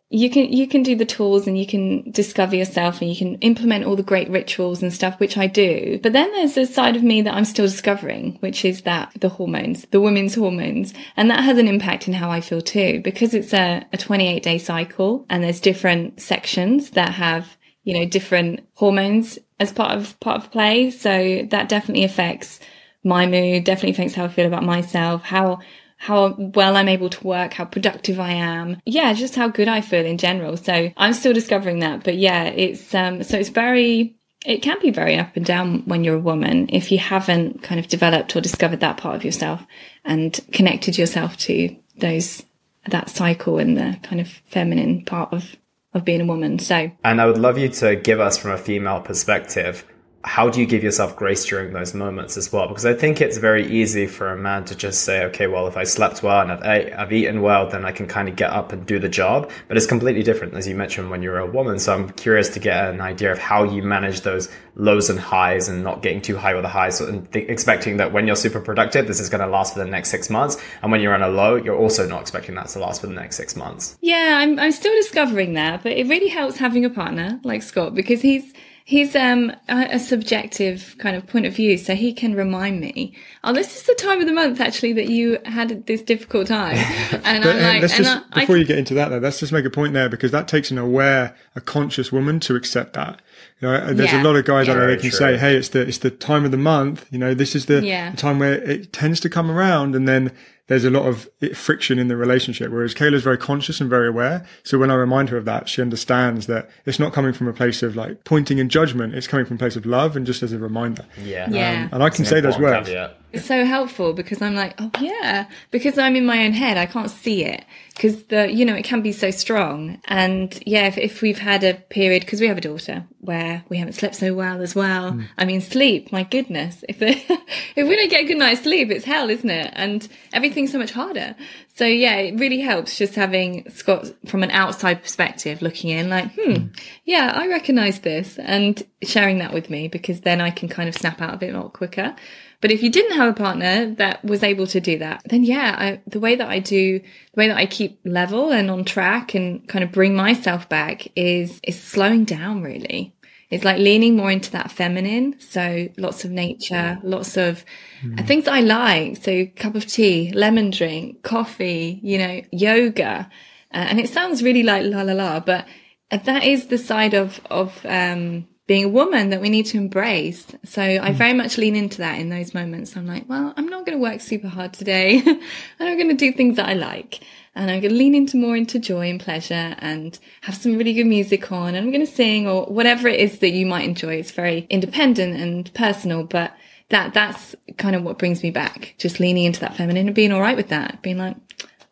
you 0.09 0.29
can 0.29 0.53
you 0.53 0.67
can 0.67 0.83
do 0.83 0.95
the 0.95 1.05
tools 1.05 1.47
and 1.47 1.57
you 1.57 1.67
can 1.67 2.09
discover 2.11 2.55
yourself 2.55 3.01
and 3.01 3.09
you 3.09 3.15
can 3.15 3.35
implement 3.39 3.83
all 3.83 3.97
the 3.97 4.03
great 4.03 4.29
rituals 4.29 4.81
and 4.81 4.93
stuff 4.93 5.19
which 5.19 5.37
I 5.37 5.47
do. 5.47 5.99
But 6.01 6.13
then 6.13 6.31
there's 6.31 6.55
a 6.55 6.65
side 6.65 6.95
of 6.95 7.03
me 7.03 7.21
that 7.23 7.33
I'm 7.33 7.43
still 7.43 7.65
discovering 7.65 8.37
which 8.39 8.63
is 8.63 8.83
that 8.83 9.11
the 9.19 9.27
hormones 9.27 9.85
the 9.91 9.99
women's 9.99 10.35
hormones. 10.35 10.93
And 11.17 11.29
that 11.29 11.43
has 11.43 11.57
an 11.57 11.67
impact 11.67 12.07
in 12.07 12.13
how 12.13 12.31
I 12.31 12.39
feel 12.39 12.61
too 12.61 13.01
because 13.03 13.33
it's 13.33 13.53
a, 13.53 13.85
a 13.91 13.97
28 13.97 14.41
day 14.43 14.57
cycle 14.59 15.25
and 15.29 15.43
there's 15.43 15.59
different 15.59 16.21
sections 16.21 16.91
that 16.91 17.09
have 17.13 17.57
you 17.83 17.93
know 17.93 18.05
different 18.05 18.65
hormones 18.75 19.37
as 19.59 19.73
part 19.73 19.91
of 19.91 20.17
part 20.21 20.37
of 20.41 20.51
play. 20.51 20.89
So 20.89 21.45
that 21.49 21.67
definitely 21.67 22.05
affects 22.05 22.61
my 23.03 23.25
mood 23.25 23.65
definitely 23.65 23.91
affects 23.91 24.15
how 24.15 24.23
I 24.23 24.29
feel 24.29 24.47
about 24.47 24.63
myself 24.63 25.23
how 25.23 25.59
how 25.97 26.35
well 26.37 26.77
I'm 26.77 26.87
able 26.87 27.09
to 27.09 27.27
work, 27.27 27.53
how 27.53 27.65
productive 27.65 28.19
I 28.19 28.31
am. 28.31 28.79
Yeah, 28.85 29.13
just 29.13 29.35
how 29.35 29.49
good 29.49 29.67
I 29.67 29.81
feel 29.81 30.05
in 30.05 30.17
general. 30.17 30.55
So 30.55 30.91
I'm 30.95 31.13
still 31.13 31.33
discovering 31.33 31.79
that. 31.79 32.03
But 32.03 32.17
yeah, 32.17 32.45
it's, 32.45 32.93
um, 32.93 33.23
so 33.23 33.37
it's 33.37 33.49
very, 33.49 34.15
it 34.45 34.61
can 34.61 34.79
be 34.79 34.91
very 34.91 35.17
up 35.17 35.35
and 35.35 35.45
down 35.45 35.81
when 35.85 36.03
you're 36.03 36.15
a 36.15 36.19
woman 36.19 36.69
if 36.69 36.91
you 36.91 36.99
haven't 36.99 37.63
kind 37.63 37.79
of 37.79 37.87
developed 37.87 38.35
or 38.35 38.41
discovered 38.41 38.79
that 38.81 38.97
part 38.97 39.15
of 39.15 39.25
yourself 39.25 39.65
and 40.05 40.39
connected 40.53 40.97
yourself 40.97 41.35
to 41.37 41.75
those, 41.97 42.43
that 42.87 43.09
cycle 43.09 43.57
and 43.57 43.75
the 43.75 43.97
kind 44.03 44.21
of 44.21 44.29
feminine 44.45 45.03
part 45.03 45.33
of, 45.33 45.55
of 45.93 46.05
being 46.05 46.21
a 46.21 46.25
woman. 46.25 46.59
So, 46.59 46.91
and 47.03 47.19
I 47.19 47.25
would 47.25 47.39
love 47.39 47.57
you 47.57 47.69
to 47.69 47.95
give 47.95 48.19
us 48.19 48.37
from 48.37 48.51
a 48.51 48.57
female 48.57 49.01
perspective 49.01 49.83
how 50.23 50.49
do 50.49 50.59
you 50.59 50.65
give 50.65 50.83
yourself 50.83 51.15
grace 51.15 51.45
during 51.45 51.73
those 51.73 51.93
moments 51.93 52.37
as 52.37 52.51
well? 52.51 52.67
Because 52.67 52.85
I 52.85 52.93
think 52.93 53.21
it's 53.21 53.37
very 53.37 53.65
easy 53.65 54.07
for 54.07 54.31
a 54.31 54.37
man 54.37 54.65
to 54.65 54.75
just 54.75 55.03
say, 55.03 55.23
okay, 55.25 55.47
well, 55.47 55.67
if 55.67 55.77
I 55.77 55.83
slept 55.83 56.23
well 56.23 56.41
and 56.41 56.51
I've, 56.51 56.93
I've 56.97 57.13
eaten 57.13 57.41
well, 57.41 57.69
then 57.69 57.85
I 57.85 57.91
can 57.91 58.07
kind 58.07 58.27
of 58.27 58.35
get 58.35 58.49
up 58.49 58.73
and 58.73 58.85
do 58.85 58.99
the 58.99 59.09
job. 59.09 59.49
But 59.67 59.77
it's 59.77 59.85
completely 59.85 60.23
different, 60.23 60.53
as 60.55 60.67
you 60.67 60.75
mentioned, 60.75 61.09
when 61.09 61.21
you're 61.21 61.39
a 61.39 61.45
woman. 61.45 61.79
So 61.79 61.93
I'm 61.93 62.09
curious 62.11 62.49
to 62.49 62.59
get 62.59 62.89
an 62.89 62.99
idea 62.99 63.31
of 63.31 63.37
how 63.37 63.63
you 63.63 63.83
manage 63.83 64.21
those 64.21 64.49
lows 64.75 65.09
and 65.09 65.19
highs 65.19 65.69
and 65.69 65.83
not 65.83 66.01
getting 66.01 66.21
too 66.21 66.35
high 66.35 66.53
with 66.53 66.63
the 66.63 66.69
highs 66.69 66.99
and 66.99 67.31
th- 67.31 67.49
expecting 67.49 67.97
that 67.97 68.11
when 68.11 68.27
you're 68.27 68.35
super 68.35 68.59
productive, 68.59 69.07
this 69.07 69.19
is 69.19 69.29
going 69.29 69.41
to 69.41 69.47
last 69.47 69.73
for 69.73 69.79
the 69.79 69.89
next 69.89 70.09
six 70.09 70.29
months. 70.29 70.57
And 70.81 70.91
when 70.91 71.01
you're 71.01 71.15
on 71.15 71.23
a 71.23 71.29
low, 71.29 71.55
you're 71.55 71.77
also 71.77 72.07
not 72.07 72.21
expecting 72.21 72.55
that 72.55 72.67
to 72.69 72.79
last 72.79 73.01
for 73.01 73.07
the 73.07 73.13
next 73.13 73.37
six 73.37 73.55
months. 73.55 73.97
Yeah, 74.01 74.39
I'm, 74.39 74.59
I'm 74.59 74.71
still 74.71 74.93
discovering 74.95 75.53
that, 75.53 75.83
but 75.83 75.93
it 75.93 76.07
really 76.07 76.27
helps 76.27 76.57
having 76.57 76.85
a 76.85 76.89
partner 76.89 77.39
like 77.43 77.63
Scott 77.63 77.95
because 77.95 78.21
he's, 78.21 78.53
he's 78.87 79.17
um 79.17 79.51
a, 79.67 79.95
a, 79.95 79.99
subjective 79.99 80.95
kind 80.97 81.17
of 81.17 81.27
point 81.27 81.45
of 81.45 81.53
view, 81.53 81.77
so 81.77 81.93
he 81.93 82.13
can 82.13 82.33
remind 82.33 82.79
me. 82.79 83.13
Oh, 83.43 83.51
this 83.51 83.75
is 83.75 83.83
the 83.83 83.93
time 83.95 84.21
of 84.21 84.27
the 84.27 84.33
month 84.33 84.61
actually 84.61 84.93
that 84.93 85.09
you 85.09 85.39
had 85.43 85.85
this 85.85 86.01
difficult 86.01 86.47
time, 86.47 86.75
and 87.11 87.43
but, 87.43 87.55
I'm 87.55 87.63
uh, 87.63 87.67
like, 87.67 87.81
let's 87.81 87.97
just, 87.97 88.23
I, 88.31 88.39
before 88.39 88.55
I, 88.55 88.59
you 88.59 88.65
get 88.65 88.79
into 88.79 88.93
that 88.93 89.09
though, 89.09 89.17
let's 89.17 89.41
just 89.41 89.51
make 89.51 89.65
a 89.65 89.69
point 89.69 89.93
there 89.93 90.07
because 90.07 90.31
that 90.31 90.47
takes 90.47 90.71
an 90.71 90.77
aware, 90.77 91.35
a 91.53 91.61
conscious 91.61 92.13
woman 92.13 92.39
to 92.41 92.55
accept 92.55 92.93
that. 92.93 93.21
You 93.59 93.67
know, 93.67 93.93
there's 93.93 94.13
yeah. 94.13 94.21
a 94.21 94.23
lot 94.23 94.37
of 94.37 94.45
guys 94.45 94.67
yeah, 94.67 94.73
out 94.73 94.77
there 94.77 94.87
that 94.87 95.01
can 95.01 95.09
true. 95.09 95.19
say, 95.19 95.37
"Hey, 95.37 95.57
it's 95.57 95.69
the 95.69 95.81
it's 95.81 95.97
the 95.97 96.11
time 96.11 96.45
of 96.45 96.51
the 96.51 96.57
month. 96.57 97.05
You 97.11 97.19
know, 97.19 97.33
this 97.33 97.55
is 97.55 97.65
the, 97.65 97.83
yeah. 97.83 98.11
the 98.11 98.17
time 98.17 98.39
where 98.39 98.53
it 98.53 98.93
tends 98.93 99.19
to 99.19 99.29
come 99.29 99.51
around, 99.51 99.95
and 99.95 100.07
then 100.07 100.31
there's 100.67 100.83
a 100.83 100.89
lot 100.89 101.05
of 101.05 101.29
friction 101.53 101.97
in 101.97 102.07
the 102.07 102.17
relationship. 102.17 102.71
Whereas 102.71 102.93
Kayla's 102.93 103.23
very 103.23 103.37
conscious 103.37 103.79
and 103.81 103.89
very 103.89 104.07
aware. 104.07 104.45
So 104.63 104.77
when 104.77 104.91
I 104.91 104.95
remind 104.95 105.29
her 105.29 105.37
of 105.37 105.45
that, 105.45 105.69
she 105.69 105.81
understands 105.81 106.47
that 106.47 106.69
it's 106.85 106.99
not 106.99 107.13
coming 107.13 107.33
from 107.33 107.47
a 107.47 107.53
place 107.53 107.83
of 107.83 107.95
like 107.95 108.23
pointing 108.25 108.59
and 108.59 108.69
judgment. 108.69 109.15
It's 109.15 109.27
coming 109.27 109.45
from 109.45 109.55
a 109.55 109.59
place 109.59 109.75
of 109.75 109.85
love 109.85 110.15
and 110.15 110.25
just 110.25 110.43
as 110.43 110.51
a 110.51 110.59
reminder. 110.59 111.05
Yeah. 111.23 111.49
Yeah. 111.49 111.83
Um, 111.85 111.89
and 111.93 112.03
I 112.03 112.09
can 112.09 112.25
say 112.25 112.41
those 112.41 112.59
words. 112.59 112.87
Caveat. 112.87 113.17
It's 113.33 113.45
so 113.45 113.65
helpful 113.65 114.13
because 114.13 114.41
I'm 114.41 114.55
like, 114.55 114.75
oh 114.79 114.89
yeah, 115.01 115.47
because 115.69 115.97
I'm 115.97 116.15
in 116.15 116.25
my 116.25 116.45
own 116.45 116.53
head. 116.53 116.77
I 116.77 116.85
can't 116.85 117.11
see 117.11 117.43
it 117.43 117.65
because 117.93 118.23
the, 118.23 118.51
you 118.51 118.63
know, 118.63 118.73
it 118.73 118.85
can 118.85 119.01
be 119.01 119.11
so 119.11 119.31
strong. 119.31 119.99
And 120.05 120.57
yeah, 120.65 120.87
if, 120.87 120.97
if 120.97 121.21
we've 121.21 121.37
had 121.37 121.63
a 121.63 121.73
period, 121.73 122.21
because 122.21 122.39
we 122.39 122.47
have 122.47 122.57
a 122.57 122.61
daughter 122.61 123.05
where 123.19 123.63
we 123.67 123.77
haven't 123.77 123.93
slept 123.93 124.15
so 124.15 124.33
well 124.33 124.61
as 124.61 124.75
well. 124.75 125.11
Mm. 125.11 125.25
I 125.37 125.43
mean, 125.43 125.59
sleep, 125.59 126.11
my 126.13 126.23
goodness. 126.23 126.85
If, 126.87 127.01
if 127.01 127.87
we 127.87 127.95
don't 127.97 128.09
get 128.09 128.23
a 128.23 128.27
good 128.27 128.37
night's 128.37 128.61
sleep, 128.61 128.89
it's 128.91 129.03
hell, 129.03 129.29
isn't 129.29 129.49
it? 129.49 129.73
And 129.75 130.07
everything's 130.57 130.71
so 130.71 130.79
much 130.79 130.91
harder. 130.91 131.35
So 131.75 131.85
yeah, 131.85 132.15
it 132.15 132.39
really 132.39 132.59
helps 132.59 132.97
just 132.97 133.13
having 133.13 133.69
Scott 133.69 134.07
from 134.25 134.41
an 134.41 134.49
outside 134.49 135.03
perspective 135.03 135.61
looking 135.61 135.91
in 135.91 136.09
like, 136.09 136.33
hmm, 136.33 136.51
mm. 136.51 136.79
yeah, 137.05 137.31
I 137.35 137.47
recognize 137.47 137.99
this 137.99 138.39
and 138.39 138.81
sharing 139.03 139.37
that 139.37 139.53
with 139.53 139.69
me 139.69 139.87
because 139.87 140.21
then 140.21 140.41
I 140.41 140.49
can 140.49 140.67
kind 140.67 140.89
of 140.89 140.95
snap 140.95 141.21
out 141.21 141.35
of 141.35 141.43
it 141.43 141.49
a 141.49 141.53
bit 141.53 141.59
more 141.59 141.69
quicker. 141.69 142.15
But 142.59 142.71
if 142.71 142.81
you 142.81 142.89
didn't 142.89 143.17
have 143.17 143.29
a 143.29 143.33
partner 143.33 143.93
that 143.97 144.25
was 144.25 144.41
able 144.41 144.65
to 144.67 144.79
do 144.79 144.97
that, 144.97 145.21
then 145.29 145.43
yeah, 145.43 145.75
I, 145.77 146.01
the 146.07 146.19
way 146.19 146.35
that 146.35 146.49
I 146.49 146.57
do, 146.57 146.99
the 146.99 147.39
way 147.39 147.49
that 147.49 147.57
I 147.57 147.67
keep 147.67 147.99
level 148.03 148.51
and 148.51 148.71
on 148.71 148.83
track 148.83 149.35
and 149.35 149.67
kind 149.67 149.83
of 149.83 149.91
bring 149.91 150.15
myself 150.15 150.67
back 150.67 151.07
is, 151.15 151.59
is 151.61 151.79
slowing 151.79 152.25
down 152.25 152.63
really. 152.63 153.13
It's 153.49 153.63
like 153.63 153.77
leaning 153.77 154.17
more 154.17 154.29
into 154.29 154.51
that 154.51 154.71
feminine. 154.71 155.39
So 155.39 155.87
lots 155.97 156.25
of 156.25 156.31
nature, 156.31 156.99
lots 157.01 157.37
of 157.37 157.63
mm. 158.01 158.27
things 158.27 158.47
I 158.47 158.59
like. 158.59 159.23
So 159.23 159.45
cup 159.55 159.75
of 159.75 159.85
tea, 159.85 160.31
lemon 160.33 160.69
drink, 160.69 161.23
coffee, 161.23 161.99
you 162.03 162.17
know, 162.17 162.41
yoga. 162.51 163.29
Uh, 163.73 163.77
and 163.77 163.99
it 163.99 164.09
sounds 164.09 164.43
really 164.43 164.63
like 164.63 164.85
la 164.85 165.01
la 165.01 165.13
la, 165.13 165.39
but 165.39 165.65
that 166.09 166.43
is 166.43 166.67
the 166.67 166.77
side 166.77 167.13
of, 167.13 167.39
of, 167.49 167.85
um, 167.85 168.47
being 168.67 168.83
a 168.83 168.89
woman 168.89 169.29
that 169.29 169.39
we 169.39 169.49
need 169.49 169.65
to 169.67 169.77
embrace. 169.77 170.45
So 170.65 170.81
I 170.81 171.11
hmm. 171.11 171.17
very 171.17 171.33
much 171.33 171.57
lean 171.57 171.75
into 171.75 171.99
that 171.99 172.19
in 172.19 172.29
those 172.29 172.53
moments. 172.53 172.97
I'm 172.97 173.07
like, 173.07 173.27
well, 173.27 173.53
I'm 173.55 173.67
not 173.67 173.85
going 173.85 173.97
to 173.97 174.01
work 174.01 174.19
super 174.19 174.49
hard 174.49 174.73
today. 174.73 175.21
I'm 175.79 175.97
going 175.97 176.09
to 176.09 176.13
do 176.13 176.33
things 176.33 176.57
that 176.57 176.67
I 176.67 176.73
like. 176.73 177.21
And 177.57 177.71
I'm 177.71 177.81
going 177.81 177.91
to 177.91 177.97
lean 177.97 178.15
into 178.15 178.37
more 178.37 178.55
into 178.55 178.79
joy 178.79 179.09
and 179.09 179.19
pleasure 179.19 179.75
and 179.79 180.17
have 180.41 180.55
some 180.55 180.77
really 180.77 180.93
good 180.93 181.07
music 181.07 181.51
on. 181.51 181.69
And 181.69 181.77
I'm 181.77 181.91
going 181.91 182.05
to 182.05 182.11
sing 182.11 182.47
or 182.47 182.65
whatever 182.65 183.07
it 183.07 183.19
is 183.19 183.39
that 183.39 183.49
you 183.49 183.65
might 183.65 183.85
enjoy. 183.85 184.15
It's 184.15 184.31
very 184.31 184.67
independent 184.69 185.41
and 185.41 185.73
personal, 185.73 186.23
but 186.23 186.53
that, 186.89 187.13
that's 187.13 187.55
kind 187.77 187.95
of 187.95 188.03
what 188.03 188.19
brings 188.19 188.43
me 188.43 188.51
back. 188.51 188.93
Just 188.97 189.19
leaning 189.19 189.45
into 189.45 189.59
that 189.61 189.75
feminine 189.75 190.07
and 190.07 190.15
being 190.15 190.31
all 190.31 190.39
right 190.39 190.55
with 190.55 190.69
that. 190.69 191.01
Being 191.01 191.17
like, 191.17 191.35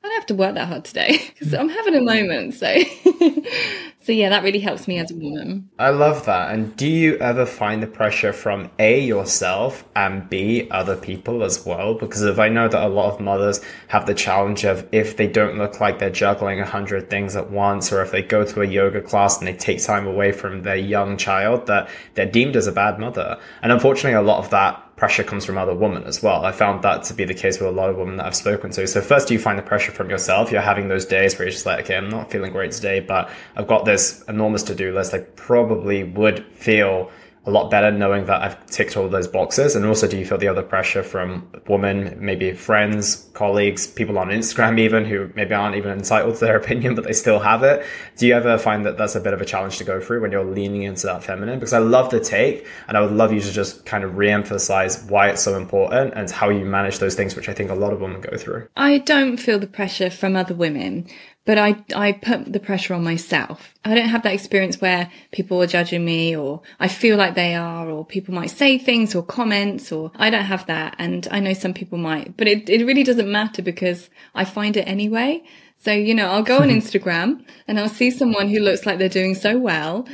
I 0.05 0.09
don't 0.09 0.17
have 0.17 0.25
to 0.27 0.35
work 0.35 0.53
that 0.53 0.67
hard 0.67 0.85
today 0.85 1.19
because 1.33 1.51
I'm 1.55 1.67
having 1.67 1.95
a 1.95 2.01
moment. 2.01 2.53
So, 2.53 2.67
so 4.03 4.11
yeah, 4.11 4.29
that 4.29 4.43
really 4.43 4.59
helps 4.59 4.87
me 4.87 4.99
as 4.99 5.09
a 5.09 5.15
woman. 5.15 5.67
I 5.79 5.89
love 5.89 6.25
that. 6.27 6.53
And 6.53 6.75
do 6.77 6.87
you 6.87 7.17
ever 7.17 7.43
find 7.43 7.81
the 7.81 7.87
pressure 7.87 8.31
from 8.31 8.69
A, 8.77 8.99
yourself, 8.99 9.83
and 9.95 10.29
B, 10.29 10.67
other 10.69 10.95
people 10.95 11.43
as 11.43 11.65
well? 11.65 11.95
Because 11.95 12.21
if 12.21 12.37
I 12.37 12.49
know 12.49 12.67
that 12.67 12.85
a 12.85 12.87
lot 12.87 13.15
of 13.15 13.19
mothers 13.19 13.61
have 13.87 14.05
the 14.05 14.13
challenge 14.13 14.63
of 14.63 14.87
if 14.91 15.17
they 15.17 15.27
don't 15.27 15.57
look 15.57 15.79
like 15.79 15.97
they're 15.97 16.11
juggling 16.11 16.59
a 16.59 16.65
hundred 16.67 17.09
things 17.09 17.35
at 17.35 17.49
once, 17.49 17.91
or 17.91 18.03
if 18.03 18.11
they 18.11 18.21
go 18.21 18.45
to 18.45 18.61
a 18.61 18.67
yoga 18.67 19.01
class 19.01 19.39
and 19.39 19.47
they 19.47 19.53
take 19.53 19.83
time 19.83 20.05
away 20.05 20.31
from 20.31 20.61
their 20.61 20.75
young 20.75 21.17
child, 21.17 21.65
that 21.65 21.89
they're 22.13 22.29
deemed 22.29 22.55
as 22.55 22.67
a 22.67 22.71
bad 22.71 22.99
mother. 22.99 23.39
And 23.63 23.71
unfortunately, 23.71 24.13
a 24.13 24.21
lot 24.21 24.37
of 24.37 24.51
that 24.51 24.84
pressure 24.95 25.23
comes 25.23 25.43
from 25.43 25.57
other 25.57 25.75
women 25.75 26.03
as 26.03 26.23
well. 26.23 26.45
I 26.45 26.51
found 26.51 26.81
that 26.83 27.03
to 27.03 27.13
be 27.13 27.25
the 27.25 27.33
case 27.33 27.59
with 27.59 27.67
a 27.67 27.71
lot 27.71 27.89
of 27.89 27.97
women 27.97 28.17
that 28.17 28.25
I've 28.25 28.35
spoken 28.35 28.71
to. 28.71 28.87
So 28.87 29.01
first 29.01 29.29
you 29.29 29.37
find 29.37 29.59
the 29.59 29.63
pressure 29.63 29.91
from 29.91 30.09
yourself. 30.09 30.51
You're 30.51 30.61
having 30.61 30.87
those 30.87 31.05
days 31.05 31.37
where 31.37 31.45
you're 31.45 31.51
just 31.51 31.65
like, 31.65 31.83
okay, 31.83 31.97
I'm 31.97 32.09
not 32.09 32.31
feeling 32.31 32.51
great 32.51 32.71
today, 32.71 33.01
but 33.01 33.29
I've 33.57 33.67
got 33.67 33.83
this 33.83 34.23
enormous 34.29 34.63
to-do 34.63 34.93
list. 34.93 35.13
I 35.13 35.19
probably 35.19 36.03
would 36.03 36.45
feel 36.53 37.11
a 37.45 37.51
lot 37.51 37.69
better 37.69 37.91
knowing 37.91 38.25
that 38.25 38.41
I've 38.41 38.65
ticked 38.65 38.97
all 38.97 39.07
those 39.07 39.27
boxes? 39.27 39.75
And 39.75 39.85
also, 39.85 40.07
do 40.07 40.17
you 40.17 40.25
feel 40.25 40.37
the 40.37 40.47
other 40.47 40.63
pressure 40.63 41.03
from 41.03 41.47
women, 41.67 42.17
maybe 42.19 42.53
friends, 42.53 43.29
colleagues, 43.33 43.85
people 43.87 44.17
on 44.17 44.29
Instagram, 44.29 44.79
even 44.79 45.05
who 45.05 45.29
maybe 45.35 45.53
aren't 45.53 45.75
even 45.75 45.91
entitled 45.91 46.35
to 46.35 46.45
their 46.45 46.57
opinion, 46.61 46.95
but 46.95 47.03
they 47.03 47.13
still 47.13 47.39
have 47.39 47.63
it? 47.63 47.85
Do 48.17 48.27
you 48.27 48.33
ever 48.33 48.57
find 48.57 48.85
that 48.85 48.97
that's 48.97 49.15
a 49.15 49.19
bit 49.19 49.33
of 49.33 49.41
a 49.41 49.45
challenge 49.45 49.77
to 49.77 49.83
go 49.83 49.99
through 50.01 50.21
when 50.21 50.31
you're 50.31 50.45
leaning 50.45 50.83
into 50.83 51.07
that 51.07 51.23
feminine? 51.23 51.59
Because 51.59 51.73
I 51.73 51.79
love 51.79 52.09
the 52.09 52.19
take, 52.19 52.67
and 52.87 52.97
I 52.97 53.01
would 53.01 53.11
love 53.11 53.31
you 53.31 53.41
to 53.41 53.51
just 53.51 53.85
kind 53.85 54.03
of 54.03 54.17
re 54.17 54.29
emphasize 54.29 55.03
why 55.03 55.29
it's 55.29 55.41
so 55.41 55.55
important 55.55 56.13
and 56.15 56.29
how 56.29 56.49
you 56.49 56.65
manage 56.65 56.99
those 56.99 57.15
things, 57.15 57.35
which 57.35 57.49
I 57.49 57.53
think 57.53 57.69
a 57.69 57.75
lot 57.75 57.93
of 57.93 58.01
women 58.01 58.21
go 58.21 58.37
through. 58.37 58.67
I 58.75 58.97
don't 58.99 59.37
feel 59.37 59.59
the 59.59 59.67
pressure 59.67 60.09
from 60.09 60.35
other 60.35 60.55
women 60.55 61.07
but 61.45 61.59
I, 61.59 61.75
I 61.95 62.11
put 62.11 62.51
the 62.51 62.59
pressure 62.59 62.95
on 62.95 63.03
myself. 63.03 63.73
I 63.85 63.93
don't 63.93 64.09
have 64.09 64.23
that 64.23 64.33
experience 64.33 64.81
where 64.81 65.11
people 65.31 65.61
are 65.61 65.67
judging 65.67 66.03
me 66.03 66.35
or 66.35 66.61
I 66.79 66.87
feel 66.87 67.17
like 67.17 67.35
they 67.35 67.53
are 67.53 67.87
or 67.89 68.03
people 68.03 68.33
might 68.33 68.49
say 68.49 68.79
things 68.79 69.13
or 69.13 69.23
comments 69.23 69.91
or 69.91 70.11
I 70.15 70.31
don't 70.31 70.45
have 70.45 70.65
that. 70.65 70.95
And 70.97 71.27
I 71.29 71.39
know 71.39 71.53
some 71.53 71.73
people 71.73 71.99
might, 71.99 72.35
but 72.35 72.47
it, 72.47 72.67
it 72.67 72.85
really 72.85 73.03
doesn't 73.03 73.31
matter 73.31 73.61
because 73.61 74.09
I 74.33 74.43
find 74.43 74.75
it 74.75 74.87
anyway. 74.87 75.43
So, 75.77 75.91
you 75.91 76.15
know, 76.15 76.29
I'll 76.29 76.43
go 76.43 76.57
on 76.57 76.69
Instagram 76.69 77.45
and 77.67 77.79
I'll 77.79 77.89
see 77.89 78.09
someone 78.09 78.49
who 78.49 78.59
looks 78.59 78.87
like 78.87 78.97
they're 78.97 79.07
doing 79.07 79.35
so 79.35 79.57
well. 79.57 80.07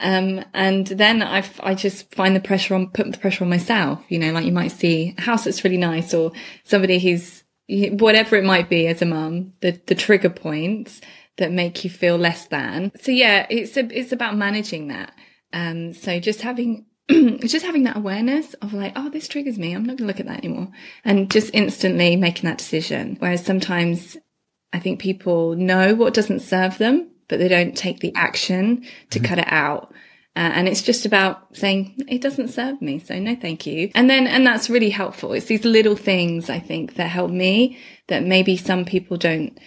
Um, 0.00 0.44
and 0.52 0.86
then 0.88 1.22
I, 1.22 1.44
I 1.60 1.74
just 1.74 2.14
find 2.14 2.36
the 2.36 2.40
pressure 2.40 2.74
on, 2.74 2.90
put 2.90 3.10
the 3.10 3.16
pressure 3.16 3.44
on 3.44 3.50
myself, 3.50 4.02
you 4.08 4.18
know, 4.18 4.32
like 4.32 4.44
you 4.44 4.52
might 4.52 4.72
see 4.72 5.14
a 5.16 5.22
house 5.22 5.44
that's 5.44 5.64
really 5.64 5.78
nice 5.78 6.12
or 6.12 6.32
somebody 6.64 6.98
who's 6.98 7.43
whatever 7.68 8.36
it 8.36 8.44
might 8.44 8.68
be 8.68 8.86
as 8.86 9.02
a 9.02 9.06
mum, 9.06 9.52
the, 9.60 9.80
the 9.86 9.94
trigger 9.94 10.30
points 10.30 11.00
that 11.36 11.52
make 11.52 11.84
you 11.84 11.90
feel 11.90 12.16
less 12.16 12.46
than. 12.46 12.92
So 13.00 13.10
yeah, 13.10 13.46
it's 13.50 13.76
a, 13.76 13.86
it's 13.96 14.12
about 14.12 14.36
managing 14.36 14.88
that. 14.88 15.12
Um, 15.52 15.92
so 15.92 16.20
just 16.20 16.42
having, 16.42 16.86
just 17.08 17.64
having 17.64 17.84
that 17.84 17.96
awareness 17.96 18.54
of 18.54 18.72
like, 18.72 18.92
oh, 18.96 19.08
this 19.08 19.28
triggers 19.28 19.58
me. 19.58 19.72
I'm 19.72 19.84
not 19.84 19.96
going 19.96 19.98
to 19.98 20.06
look 20.06 20.20
at 20.20 20.26
that 20.26 20.44
anymore. 20.44 20.68
And 21.04 21.30
just 21.30 21.50
instantly 21.54 22.16
making 22.16 22.48
that 22.48 22.58
decision. 22.58 23.16
Whereas 23.18 23.44
sometimes 23.44 24.16
I 24.72 24.78
think 24.78 25.00
people 25.00 25.54
know 25.54 25.94
what 25.94 26.14
doesn't 26.14 26.40
serve 26.40 26.78
them, 26.78 27.10
but 27.28 27.38
they 27.38 27.48
don't 27.48 27.76
take 27.76 28.00
the 28.00 28.12
action 28.14 28.84
to 29.10 29.18
mm-hmm. 29.18 29.26
cut 29.26 29.38
it 29.38 29.48
out. 29.48 29.94
Uh, 30.36 30.50
and 30.54 30.68
it's 30.68 30.82
just 30.82 31.06
about 31.06 31.56
saying 31.56 31.94
it 32.08 32.20
doesn't 32.20 32.48
serve 32.48 32.82
me. 32.82 32.98
So 32.98 33.18
no, 33.18 33.36
thank 33.36 33.66
you. 33.66 33.90
And 33.94 34.10
then, 34.10 34.26
and 34.26 34.44
that's 34.44 34.68
really 34.68 34.90
helpful. 34.90 35.32
It's 35.32 35.46
these 35.46 35.64
little 35.64 35.94
things 35.94 36.50
I 36.50 36.58
think 36.58 36.96
that 36.96 37.08
help 37.08 37.30
me 37.30 37.78
that 38.08 38.24
maybe 38.24 38.56
some 38.56 38.84
people 38.84 39.16
don't 39.16 39.58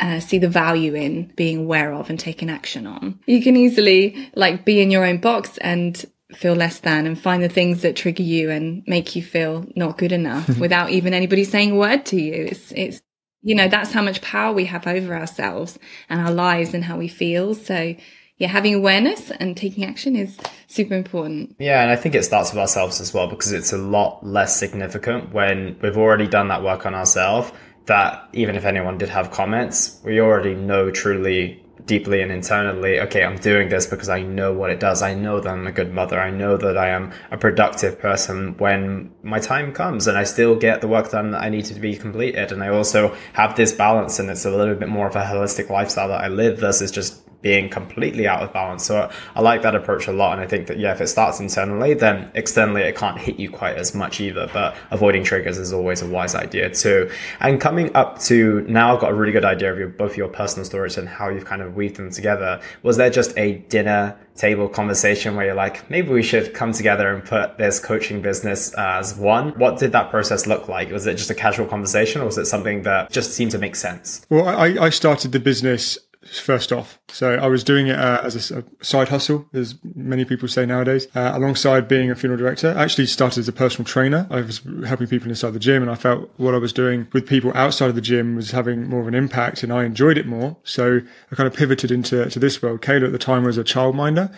uh, 0.00 0.18
see 0.20 0.38
the 0.38 0.48
value 0.48 0.94
in 0.94 1.32
being 1.36 1.58
aware 1.58 1.92
of 1.92 2.10
and 2.10 2.18
taking 2.18 2.50
action 2.50 2.86
on. 2.86 3.20
You 3.26 3.42
can 3.42 3.56
easily 3.56 4.30
like 4.34 4.64
be 4.64 4.80
in 4.80 4.90
your 4.90 5.04
own 5.04 5.18
box 5.18 5.58
and 5.58 6.04
feel 6.34 6.54
less 6.54 6.80
than 6.80 7.06
and 7.06 7.18
find 7.18 7.42
the 7.42 7.48
things 7.48 7.82
that 7.82 7.94
trigger 7.94 8.24
you 8.24 8.50
and 8.50 8.82
make 8.86 9.14
you 9.14 9.22
feel 9.22 9.64
not 9.76 9.96
good 9.96 10.12
enough 10.12 10.48
without 10.58 10.90
even 10.90 11.14
anybody 11.14 11.44
saying 11.44 11.70
a 11.70 11.76
word 11.76 12.04
to 12.06 12.20
you. 12.20 12.46
It's, 12.46 12.72
it's, 12.72 13.00
you 13.42 13.54
know, 13.54 13.68
that's 13.68 13.92
how 13.92 14.02
much 14.02 14.20
power 14.22 14.52
we 14.52 14.64
have 14.64 14.88
over 14.88 15.14
ourselves 15.14 15.78
and 16.08 16.20
our 16.20 16.32
lives 16.32 16.74
and 16.74 16.82
how 16.82 16.98
we 16.98 17.06
feel. 17.06 17.54
So 17.54 17.94
yeah, 18.38 18.48
having 18.48 18.74
awareness 18.74 19.30
and 19.30 19.56
taking 19.56 19.84
action 19.84 20.14
is 20.14 20.36
super 20.66 20.94
important. 20.94 21.56
Yeah, 21.58 21.82
and 21.82 21.90
I 21.90 21.96
think 21.96 22.14
it 22.14 22.24
starts 22.24 22.50
with 22.50 22.58
ourselves 22.58 23.00
as 23.00 23.14
well 23.14 23.28
because 23.28 23.52
it's 23.52 23.72
a 23.72 23.78
lot 23.78 24.24
less 24.26 24.58
significant 24.58 25.32
when 25.32 25.78
we've 25.80 25.96
already 25.96 26.26
done 26.26 26.48
that 26.48 26.62
work 26.62 26.84
on 26.84 26.94
ourselves. 26.94 27.52
That 27.86 28.28
even 28.32 28.56
if 28.56 28.64
anyone 28.64 28.98
did 28.98 29.08
have 29.10 29.30
comments, 29.30 30.00
we 30.04 30.20
already 30.20 30.54
know 30.54 30.90
truly 30.90 31.62
deeply 31.86 32.20
and 32.20 32.32
internally, 32.32 33.00
okay, 33.00 33.24
I'm 33.24 33.36
doing 33.36 33.68
this 33.68 33.86
because 33.86 34.08
I 34.08 34.22
know 34.22 34.52
what 34.52 34.70
it 34.70 34.80
does. 34.80 35.02
I 35.02 35.14
know 35.14 35.40
that 35.40 35.48
I'm 35.48 35.66
a 35.66 35.72
good 35.72 35.92
mother. 35.92 36.20
I 36.20 36.30
know 36.30 36.56
that 36.56 36.76
I 36.76 36.88
am 36.88 37.12
a 37.30 37.38
productive 37.38 37.98
person 37.98 38.56
when 38.58 39.12
my 39.22 39.38
time 39.38 39.72
comes 39.72 40.08
and 40.08 40.18
I 40.18 40.24
still 40.24 40.56
get 40.56 40.80
the 40.80 40.88
work 40.88 41.10
done 41.10 41.30
that 41.30 41.42
I 41.42 41.48
need 41.48 41.66
to 41.66 41.74
be 41.78 41.96
completed. 41.96 42.50
And 42.50 42.62
I 42.62 42.68
also 42.68 43.14
have 43.34 43.56
this 43.56 43.72
balance 43.72 44.18
and 44.18 44.28
it's 44.28 44.44
a 44.44 44.50
little 44.50 44.74
bit 44.74 44.88
more 44.88 45.06
of 45.06 45.16
a 45.16 45.22
holistic 45.22 45.70
lifestyle 45.70 46.08
that 46.08 46.24
I 46.24 46.28
live 46.28 46.58
versus 46.58 46.90
just 46.90 47.22
being 47.42 47.68
completely 47.68 48.26
out 48.26 48.42
of 48.42 48.52
balance. 48.52 48.84
So 48.84 49.10
I 49.34 49.40
like 49.40 49.62
that 49.62 49.74
approach 49.74 50.06
a 50.08 50.12
lot. 50.12 50.32
And 50.32 50.40
I 50.40 50.46
think 50.46 50.66
that, 50.66 50.78
yeah, 50.78 50.92
if 50.92 51.00
it 51.00 51.08
starts 51.08 51.40
internally, 51.40 51.94
then 51.94 52.30
externally 52.34 52.82
it 52.82 52.96
can't 52.96 53.18
hit 53.18 53.38
you 53.38 53.50
quite 53.50 53.76
as 53.76 53.94
much 53.94 54.20
either. 54.20 54.48
But 54.52 54.76
avoiding 54.90 55.24
triggers 55.24 55.58
is 55.58 55.72
always 55.72 56.02
a 56.02 56.06
wise 56.06 56.34
idea 56.34 56.70
too. 56.70 57.10
And 57.40 57.60
coming 57.60 57.94
up 57.94 58.18
to 58.22 58.62
now, 58.68 58.94
I've 58.94 59.00
got 59.00 59.10
a 59.10 59.14
really 59.14 59.32
good 59.32 59.44
idea 59.44 59.72
of 59.72 59.78
your, 59.78 59.88
both 59.88 60.16
your 60.16 60.28
personal 60.28 60.64
stories 60.64 60.96
and 60.96 61.08
how 61.08 61.28
you've 61.28 61.44
kind 61.44 61.62
of 61.62 61.76
weaved 61.76 61.96
them 61.96 62.10
together. 62.10 62.60
Was 62.82 62.96
there 62.96 63.10
just 63.10 63.36
a 63.38 63.58
dinner 63.68 64.16
table 64.36 64.68
conversation 64.68 65.34
where 65.34 65.46
you're 65.46 65.54
like, 65.54 65.88
maybe 65.90 66.10
we 66.10 66.22
should 66.22 66.54
come 66.54 66.72
together 66.72 67.12
and 67.14 67.24
put 67.24 67.58
this 67.58 67.80
coaching 67.80 68.20
business 68.20 68.72
as 68.74 69.16
one? 69.16 69.50
What 69.58 69.78
did 69.78 69.92
that 69.92 70.10
process 70.10 70.46
look 70.46 70.68
like? 70.68 70.90
Was 70.90 71.06
it 71.06 71.14
just 71.14 71.30
a 71.30 71.34
casual 71.34 71.66
conversation 71.66 72.20
or 72.20 72.26
was 72.26 72.38
it 72.38 72.46
something 72.46 72.82
that 72.82 73.10
just 73.10 73.32
seemed 73.32 73.50
to 73.52 73.58
make 73.58 73.76
sense? 73.76 74.26
Well, 74.30 74.46
I, 74.46 74.66
I 74.80 74.90
started 74.90 75.32
the 75.32 75.40
business 75.40 75.98
first 76.26 76.72
off. 76.72 76.98
So 77.08 77.34
I 77.34 77.46
was 77.46 77.64
doing 77.64 77.86
it 77.88 77.98
uh, 77.98 78.20
as 78.22 78.50
a, 78.50 78.58
a, 78.58 78.64
side 78.84 79.08
hustle, 79.08 79.46
as 79.52 79.76
many 79.94 80.24
people 80.24 80.48
say 80.48 80.66
nowadays, 80.66 81.06
uh, 81.14 81.32
alongside 81.34 81.88
being 81.88 82.10
a 82.10 82.14
funeral 82.14 82.38
director. 82.38 82.74
I 82.76 82.82
actually 82.82 83.06
started 83.06 83.40
as 83.40 83.48
a 83.48 83.52
personal 83.52 83.84
trainer. 83.84 84.26
I 84.30 84.40
was 84.40 84.60
helping 84.86 85.06
people 85.06 85.28
inside 85.28 85.52
the 85.52 85.58
gym 85.58 85.82
and 85.82 85.90
I 85.90 85.94
felt 85.94 86.30
what 86.36 86.54
I 86.54 86.58
was 86.58 86.72
doing 86.72 87.06
with 87.12 87.26
people 87.26 87.52
outside 87.54 87.88
of 87.88 87.94
the 87.94 88.00
gym 88.00 88.36
was 88.36 88.50
having 88.50 88.88
more 88.88 89.00
of 89.00 89.08
an 89.08 89.14
impact 89.14 89.62
and 89.62 89.72
I 89.72 89.84
enjoyed 89.84 90.18
it 90.18 90.26
more. 90.26 90.56
So 90.64 91.00
I 91.30 91.34
kind 91.34 91.46
of 91.46 91.54
pivoted 91.54 91.90
into 91.90 92.28
to 92.28 92.38
this 92.38 92.62
world. 92.62 92.80
Kayla 92.82 93.06
at 93.06 93.12
the 93.12 93.18
time 93.18 93.44
was 93.44 93.58
a 93.58 93.64
childminder 93.64 94.32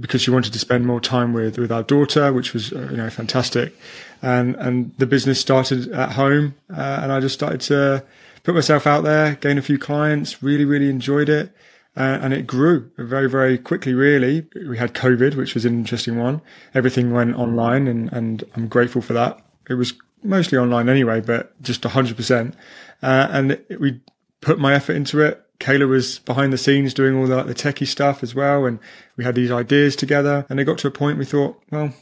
because 0.00 0.22
she 0.22 0.30
wanted 0.30 0.52
to 0.52 0.58
spend 0.58 0.86
more 0.86 1.00
time 1.00 1.32
with, 1.32 1.58
with 1.58 1.70
our 1.70 1.82
daughter, 1.82 2.32
which 2.32 2.54
was, 2.54 2.72
uh, 2.72 2.88
you 2.90 2.96
know, 2.96 3.10
fantastic. 3.10 3.76
And, 4.22 4.56
and 4.56 4.94
the 4.98 5.06
business 5.06 5.40
started 5.40 5.92
at 5.92 6.12
home 6.12 6.54
uh, 6.70 7.00
and 7.02 7.12
I 7.12 7.20
just 7.20 7.34
started 7.34 7.60
to, 7.62 8.04
put 8.44 8.54
myself 8.54 8.86
out 8.86 9.02
there, 9.02 9.34
gained 9.36 9.58
a 9.58 9.62
few 9.62 9.78
clients, 9.78 10.42
really, 10.42 10.64
really 10.64 10.88
enjoyed 10.88 11.28
it. 11.28 11.52
Uh, 11.96 12.18
and 12.20 12.32
it 12.32 12.46
grew 12.46 12.90
very, 12.98 13.28
very 13.28 13.56
quickly, 13.56 13.94
really. 13.94 14.46
We 14.68 14.78
had 14.78 14.94
COVID, 14.94 15.36
which 15.36 15.54
was 15.54 15.64
an 15.64 15.74
interesting 15.74 16.18
one. 16.18 16.42
Everything 16.74 17.12
went 17.12 17.36
online 17.36 17.86
and, 17.86 18.12
and 18.12 18.44
I'm 18.54 18.68
grateful 18.68 19.00
for 19.00 19.12
that. 19.12 19.40
It 19.68 19.74
was 19.74 19.94
mostly 20.22 20.58
online 20.58 20.88
anyway, 20.88 21.20
but 21.20 21.60
just 21.62 21.82
100%. 21.82 22.54
Uh, 23.02 23.28
and 23.30 23.52
it, 23.52 23.80
we 23.80 24.00
put 24.40 24.58
my 24.58 24.74
effort 24.74 24.94
into 24.94 25.20
it. 25.20 25.40
Kayla 25.60 25.88
was 25.88 26.18
behind 26.18 26.52
the 26.52 26.58
scenes 26.58 26.94
doing 26.94 27.16
all 27.16 27.28
the, 27.28 27.44
the 27.44 27.54
techie 27.54 27.86
stuff 27.86 28.24
as 28.24 28.34
well. 28.34 28.66
And 28.66 28.80
we 29.16 29.24
had 29.24 29.36
these 29.36 29.52
ideas 29.52 29.94
together 29.94 30.46
and 30.50 30.58
it 30.58 30.64
got 30.64 30.78
to 30.78 30.88
a 30.88 30.90
point 30.90 31.18
we 31.18 31.24
thought, 31.24 31.62
well, 31.70 31.94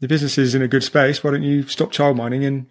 the 0.00 0.08
business 0.08 0.38
is 0.38 0.54
in 0.54 0.62
a 0.62 0.68
good 0.68 0.84
space. 0.84 1.24
Why 1.24 1.32
don't 1.32 1.42
you 1.42 1.64
stop 1.64 1.90
child 1.90 2.16
minding 2.16 2.44
and 2.44 2.66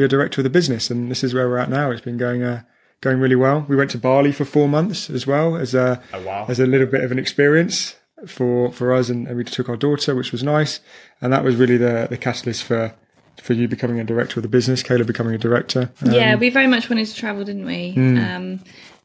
be 0.00 0.04
a 0.04 0.08
director 0.08 0.40
of 0.40 0.44
the 0.44 0.50
business. 0.50 0.90
And 0.90 1.10
this 1.10 1.22
is 1.22 1.34
where 1.34 1.48
we're 1.48 1.58
at 1.58 1.70
now. 1.70 1.90
It's 1.90 2.00
been 2.00 2.16
going, 2.16 2.42
uh, 2.42 2.62
going 3.00 3.20
really 3.20 3.36
well. 3.36 3.64
We 3.68 3.76
went 3.76 3.90
to 3.92 3.98
Bali 3.98 4.32
for 4.32 4.44
four 4.44 4.68
months 4.68 5.10
as 5.10 5.26
well 5.26 5.56
as 5.56 5.74
a, 5.74 6.02
oh, 6.12 6.22
wow. 6.22 6.46
as 6.48 6.58
a 6.58 6.66
little 6.66 6.86
bit 6.86 7.04
of 7.04 7.12
an 7.12 7.18
experience 7.18 7.96
for, 8.26 8.72
for 8.72 8.92
us. 8.92 9.08
And, 9.08 9.26
and, 9.26 9.36
we 9.36 9.44
took 9.44 9.68
our 9.68 9.76
daughter, 9.76 10.14
which 10.14 10.32
was 10.32 10.42
nice. 10.42 10.80
And 11.20 11.32
that 11.32 11.44
was 11.44 11.56
really 11.56 11.76
the, 11.76 12.06
the 12.08 12.16
catalyst 12.16 12.64
for, 12.64 12.94
for 13.40 13.52
you 13.52 13.68
becoming 13.68 14.00
a 14.00 14.04
director 14.04 14.38
of 14.38 14.42
the 14.42 14.48
business, 14.48 14.82
Kayla 14.82 15.06
becoming 15.06 15.34
a 15.34 15.38
director. 15.38 15.90
Um, 16.02 16.12
yeah, 16.12 16.34
we 16.36 16.50
very 16.50 16.66
much 16.66 16.90
wanted 16.90 17.06
to 17.06 17.14
travel, 17.14 17.44
didn't 17.44 17.66
we? 17.66 17.94
Mm. 17.94 18.36
Um, 18.36 18.60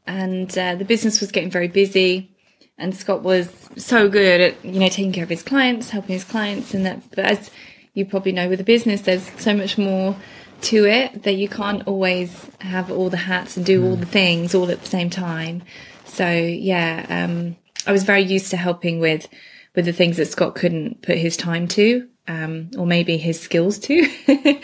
and 0.08 0.58
uh, 0.58 0.75
the 0.75 0.86
business 0.86 1.19
was 1.19 1.31
getting 1.31 1.49
very 1.49 1.67
busy. 1.67 2.31
And 2.77 2.93
Scott 2.93 3.21
was 3.21 3.49
so 3.77 4.10
good 4.10 4.41
at, 4.41 4.65
you 4.65 4.79
know, 4.79 4.89
taking 4.89 5.13
care 5.13 5.23
of 5.23 5.29
his 5.29 5.43
clients, 5.43 5.89
helping 5.89 6.13
his 6.13 6.25
clients. 6.25 6.73
And 6.73 6.86
that, 6.86 7.01
but 7.12 7.19
as 7.19 7.49
you 7.93 8.05
probably 8.05 8.34
know 8.34 8.49
with 8.49 8.60
the 8.60 8.65
business, 8.65 9.01
there's 9.01 9.29
so 9.39 9.55
much 9.55 9.77
more 9.77 10.15
to 10.61 10.85
it 10.85 11.23
that 11.23 11.33
you 11.33 11.47
can't 11.47 11.87
always 11.87 12.49
have 12.59 12.91
all 12.91 13.09
the 13.09 13.17
hats 13.17 13.57
and 13.57 13.65
do 13.65 13.81
mm. 13.81 13.85
all 13.85 13.95
the 13.95 14.05
things 14.05 14.55
all 14.55 14.69
at 14.71 14.81
the 14.81 14.87
same 14.87 15.09
time. 15.09 15.63
So 16.05 16.29
yeah, 16.29 17.05
um, 17.09 17.55
I 17.85 17.91
was 17.91 18.03
very 18.03 18.23
used 18.23 18.51
to 18.51 18.57
helping 18.57 18.99
with 18.99 19.27
with 19.75 19.85
the 19.85 19.93
things 19.93 20.17
that 20.17 20.27
Scott 20.27 20.55
couldn't 20.55 21.01
put 21.01 21.17
his 21.17 21.35
time 21.35 21.67
to, 21.67 22.07
um, 22.27 22.71
or 22.77 22.85
maybe 22.85 23.17
his 23.17 23.39
skills 23.39 23.77
to. 23.79 24.05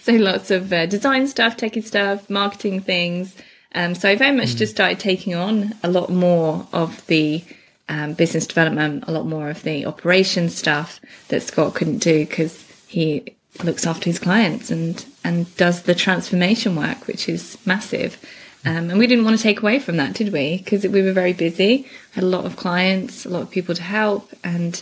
so 0.00 0.12
lots 0.12 0.50
of 0.52 0.72
uh, 0.72 0.86
design 0.86 1.26
stuff, 1.26 1.56
techie 1.56 1.82
stuff, 1.82 2.30
marketing 2.30 2.80
things. 2.80 3.34
Um, 3.74 3.94
so 3.94 4.08
I 4.08 4.16
very 4.16 4.36
much 4.36 4.50
mm. 4.50 4.58
just 4.58 4.74
started 4.74 5.00
taking 5.00 5.34
on 5.34 5.74
a 5.82 5.90
lot 5.90 6.10
more 6.10 6.66
of 6.72 7.04
the 7.06 7.42
um, 7.88 8.14
business 8.14 8.46
development, 8.46 9.04
a 9.06 9.12
lot 9.12 9.26
more 9.26 9.50
of 9.50 9.62
the 9.64 9.86
operation 9.86 10.48
stuff 10.48 11.00
that 11.28 11.42
Scott 11.42 11.74
couldn't 11.74 11.98
do 11.98 12.24
because 12.24 12.62
he 12.86 13.36
looks 13.62 13.86
after 13.86 14.06
his 14.06 14.18
clients 14.18 14.70
and 14.70 15.04
and 15.24 15.54
does 15.56 15.82
the 15.82 15.94
transformation 15.94 16.74
work, 16.76 17.06
which 17.06 17.28
is 17.28 17.58
massive. 17.66 18.18
Um, 18.64 18.90
and 18.90 18.98
we 18.98 19.08
didn't 19.08 19.24
want 19.24 19.36
to 19.36 19.42
take 19.42 19.60
away 19.60 19.80
from 19.80 19.96
that, 19.96 20.14
did 20.14 20.32
we? 20.32 20.58
Because 20.58 20.86
we 20.86 21.02
were 21.02 21.12
very 21.12 21.32
busy, 21.32 21.86
had 22.12 22.22
a 22.22 22.28
lot 22.28 22.44
of 22.44 22.56
clients, 22.56 23.26
a 23.26 23.28
lot 23.28 23.42
of 23.42 23.50
people 23.50 23.74
to 23.74 23.82
help, 23.82 24.30
and 24.44 24.80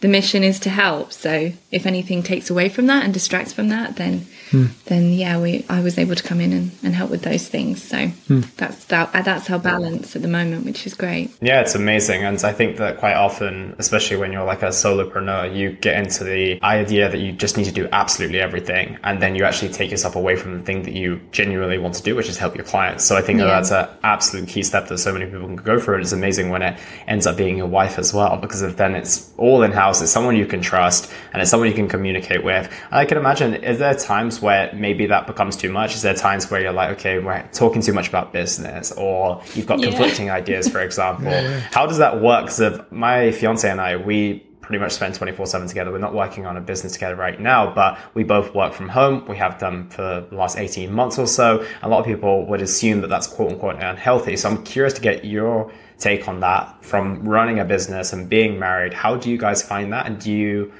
the 0.00 0.08
mission 0.08 0.44
is 0.44 0.60
to 0.60 0.70
help. 0.70 1.12
So 1.12 1.52
if 1.70 1.86
anything 1.86 2.22
takes 2.22 2.50
away 2.50 2.68
from 2.68 2.86
that 2.88 3.04
and 3.04 3.14
distracts 3.14 3.52
from 3.52 3.68
that, 3.68 3.96
then 3.96 4.26
hmm. 4.50 4.66
then 4.86 5.12
yeah, 5.12 5.40
we 5.40 5.64
I 5.68 5.80
was 5.80 5.98
able 5.98 6.14
to 6.14 6.22
come 6.22 6.40
in 6.40 6.52
and, 6.52 6.70
and 6.82 6.94
help 6.94 7.10
with 7.10 7.22
those 7.22 7.48
things. 7.48 7.82
So 7.82 8.08
hmm. 8.08 8.40
that's 8.56 8.84
that 8.86 9.14
uh, 9.14 9.22
that's 9.22 9.48
our 9.48 9.58
balance 9.58 10.14
at 10.14 10.20
the 10.20 10.28
moment, 10.28 10.66
which 10.66 10.86
is 10.86 10.92
great. 10.92 11.30
Yeah, 11.40 11.62
it's 11.62 11.74
amazing. 11.74 12.22
And 12.22 12.42
I 12.44 12.52
think 12.52 12.76
that 12.76 12.98
quite 12.98 13.14
often, 13.14 13.74
especially 13.78 14.18
when 14.18 14.30
you're 14.30 14.44
like 14.44 14.62
a 14.62 14.68
solopreneur, 14.68 15.56
you 15.56 15.72
get 15.72 15.96
into 15.96 16.24
the 16.24 16.62
idea 16.62 17.08
that 17.08 17.18
you 17.18 17.32
just 17.32 17.56
need 17.56 17.64
to 17.64 17.72
do 17.72 17.88
absolutely 17.90 18.40
everything. 18.40 18.98
And 19.04 19.22
then 19.22 19.34
you 19.34 19.44
actually 19.44 19.72
take 19.72 19.90
yourself 19.90 20.16
away 20.16 20.36
from 20.36 20.58
the 20.58 20.64
thing 20.64 20.82
that 20.82 20.92
you 20.92 21.18
genuinely 21.32 21.78
want 21.78 21.94
to 21.94 22.02
do, 22.02 22.14
which 22.14 22.28
is 22.28 22.36
help 22.36 22.54
your 22.56 22.66
clients. 22.66 23.04
So 23.04 23.16
I 23.16 23.22
think 23.22 23.38
that 23.38 23.46
Yeah. 23.46 23.54
that's 23.60 23.70
an 23.70 23.88
absolute 24.02 24.48
key 24.48 24.62
step 24.62 24.88
that 24.88 24.98
so 24.98 25.14
many 25.14 25.24
people 25.24 25.46
can 25.46 25.56
go 25.56 25.78
through. 25.80 25.94
And 25.94 26.02
it's 26.02 26.12
amazing 26.12 26.50
when 26.50 26.60
it 26.60 26.78
ends 27.08 27.26
up 27.26 27.38
being 27.38 27.56
your 27.56 27.68
wife 27.68 27.98
as 27.98 28.12
well, 28.12 28.36
because 28.36 28.60
of 28.60 28.76
then 28.76 28.94
it's 28.94 29.32
all 29.38 29.62
in 29.62 29.72
house. 29.72 29.93
It's 30.02 30.10
someone 30.12 30.36
you 30.36 30.46
can 30.46 30.60
trust 30.60 31.12
and 31.32 31.40
it's 31.42 31.50
someone 31.50 31.68
you 31.68 31.74
can 31.74 31.88
communicate 31.88 32.42
with. 32.44 32.66
And 32.90 32.94
I 33.00 33.04
can 33.04 33.18
imagine, 33.18 33.54
is 33.54 33.78
there 33.78 33.94
times 33.94 34.40
where 34.40 34.72
maybe 34.74 35.06
that 35.06 35.26
becomes 35.26 35.56
too 35.56 35.70
much? 35.70 35.94
Is 35.94 36.02
there 36.02 36.14
times 36.14 36.50
where 36.50 36.60
you're 36.60 36.72
like, 36.72 36.90
okay, 36.98 37.18
we're 37.18 37.42
talking 37.52 37.82
too 37.82 37.92
much 37.92 38.08
about 38.08 38.32
business 38.32 38.92
or 38.92 39.42
you've 39.54 39.66
got 39.66 39.78
Yeah. 39.80 39.88
conflicting 39.88 40.30
ideas, 40.30 40.68
for 40.68 40.80
example? 40.80 41.32
How 41.72 41.86
does 41.86 41.98
that 41.98 42.20
work? 42.20 42.46
Because 42.46 42.80
my 42.90 43.30
fiance 43.32 43.68
and 43.70 43.80
I, 43.80 43.96
we 43.96 44.46
pretty 44.64 44.80
much 44.80 44.92
spend 44.92 45.14
24 45.14 45.46
7 45.46 45.68
together. 45.68 45.92
We're 45.92 45.98
not 45.98 46.14
working 46.14 46.46
on 46.46 46.56
a 46.56 46.60
business 46.60 46.92
together 46.92 47.16
right 47.16 47.38
now, 47.40 47.72
but 47.74 47.98
we 48.14 48.24
both 48.24 48.54
work 48.54 48.72
from 48.72 48.88
home. 48.88 49.24
We 49.28 49.36
have 49.36 49.58
done 49.58 49.88
for 49.90 50.26
the 50.28 50.36
last 50.36 50.58
18 50.58 50.92
months 50.92 51.18
or 51.18 51.26
so. 51.26 51.66
A 51.82 51.88
lot 51.88 52.00
of 52.00 52.06
people 52.06 52.46
would 52.46 52.62
assume 52.62 53.00
that 53.02 53.08
that's 53.08 53.26
quote 53.26 53.52
unquote 53.52 53.76
unhealthy. 53.76 54.36
So 54.36 54.48
I'm 54.48 54.64
curious 54.64 54.94
to 54.94 55.00
get 55.00 55.24
your 55.24 55.72
take 55.98 56.28
on 56.28 56.40
that 56.40 56.84
from 56.84 57.26
running 57.28 57.60
a 57.60 57.64
business 57.64 58.12
and 58.12 58.28
being 58.28 58.58
married. 58.58 58.92
How 58.92 59.16
do 59.16 59.30
you 59.30 59.38
guys 59.38 59.62
find 59.62 59.92
that? 59.92 60.06
And 60.06 60.18
do 60.18 60.32
you 60.32 60.72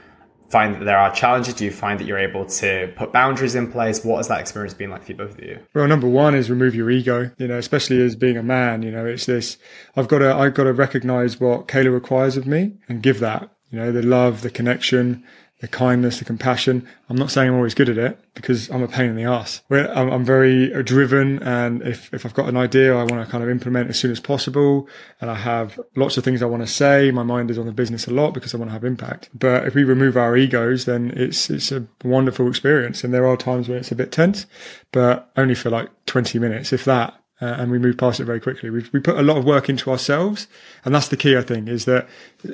find 0.51 0.75
that 0.75 0.85
there 0.85 0.99
are 0.99 1.13
challenges? 1.13 1.55
Do 1.55 1.65
you 1.65 1.71
find 1.71 1.99
that 1.99 2.05
you're 2.05 2.19
able 2.19 2.47
to 2.47 2.93
put 2.97 3.13
boundaries 3.13 3.55
in 3.55 3.71
place? 3.71 4.05
What 4.05 4.19
has 4.19 4.29
that 4.29 4.41
experience 4.41 4.75
been 4.75 4.91
like 4.91 5.05
for 5.05 5.13
you, 5.13 5.19
both 5.19 5.39
of 5.39 5.41
you? 5.41 5.59
Well, 5.75 5.87
number 5.87 6.09
one 6.09 6.35
is 6.35 6.51
remove 6.51 6.75
your 6.75 6.91
ego. 6.91 7.31
You 7.39 7.49
know, 7.49 7.59
especially 7.59 8.03
as 8.03 8.17
being 8.17 8.37
a 8.37 8.43
man. 8.43 8.83
You 8.83 8.91
know, 8.91 9.07
it's 9.07 9.27
this. 9.27 9.59
I've 9.97 10.09
got 10.09 10.19
to. 10.19 10.35
I've 10.35 10.55
got 10.55 10.65
to 10.65 10.73
recognize 10.73 11.41
what 11.41 11.69
Kayla 11.69 11.93
requires 11.93 12.37
of 12.37 12.47
me 12.47 12.73
and 12.89 13.03
give 13.03 13.21
that. 13.21 13.51
You 13.75 13.81
know, 13.81 13.91
the 13.91 14.03
love, 14.03 14.43
the 14.43 14.51
connection, 14.51 15.25
the 15.59 15.67
kindness, 15.67 16.21
the 16.21 16.25
compassion. 16.25 16.87
I'm 17.09 17.17
not 17.17 17.33
saying 17.33 17.49
I'm 17.49 17.57
always 17.57 17.75
good 17.75 17.89
at 17.89 17.99
it 17.99 18.21
because 18.35 18.71
I'm 18.71 18.85
a 18.85 18.87
pain 18.87 19.11
in 19.11 19.17
the 19.17 19.25
ass. 19.25 19.63
I'm, 19.69 20.25
very 20.25 20.73
uh, 20.73 20.83
driven, 20.83 21.43
and 21.43 21.83
if 21.83 22.15
if 22.15 22.25
I've 22.25 22.35
got 22.35 22.49
an 22.49 22.57
idea, 22.57 22.95
I 22.95 23.03
want 23.03 23.27
to 23.27 23.27
kind 23.29 23.43
of 23.43 23.51
implement 23.51 23.91
as 23.91 23.99
soon 23.99 24.13
as 24.13 24.21
possible. 24.21 24.89
And 25.21 25.29
I 25.29 25.35
have 25.35 25.81
lots 25.97 26.17
of 26.17 26.23
things 26.23 26.41
I 26.41 26.47
want 26.47 26.63
to 26.63 26.69
say. 26.69 27.11
My 27.11 27.25
mind 27.25 27.51
is 27.51 27.59
on 27.59 27.67
the 27.67 27.73
business 27.73 28.07
a 28.07 28.13
lot 28.13 28.33
because 28.33 28.55
I 28.55 28.59
want 28.59 28.69
to 28.69 28.75
have 28.75 28.85
impact. 28.85 29.29
But 29.35 29.67
if 29.67 29.75
we 29.75 29.83
remove 29.83 30.17
our 30.17 30.37
egos, 30.37 30.85
then 30.85 31.13
it's 31.17 31.51
it's 31.51 31.73
a 31.73 31.85
wonderful 32.05 32.47
experience. 32.47 33.03
And 33.03 33.13
there 33.13 33.27
are 33.27 33.37
times 33.37 33.69
when 33.69 33.79
it's 33.79 33.91
a 33.91 33.97
bit 33.97 34.13
tense, 34.13 34.47
but 34.93 35.33
only 35.37 35.57
for 35.57 35.69
like 35.69 35.91
20 36.07 36.39
minutes, 36.39 36.73
if 36.73 36.85
that. 36.85 37.21
Uh, 37.45 37.57
and 37.59 37.71
we 37.71 37.79
move 37.79 37.99
past 37.99 38.21
it 38.21 38.25
very 38.25 38.41
quickly. 38.41 38.71
We 38.71 38.87
we 38.95 39.01
put 39.01 39.19
a 39.19 39.23
lot 39.23 39.37
of 39.37 39.45
work 39.45 39.69
into 39.69 39.91
ourselves, 39.91 40.49
and 40.83 40.95
that's 40.95 41.09
the 41.09 41.17
key. 41.17 41.37
I 41.37 41.43
think 41.43 41.69
is 41.69 41.85
that 41.85 42.09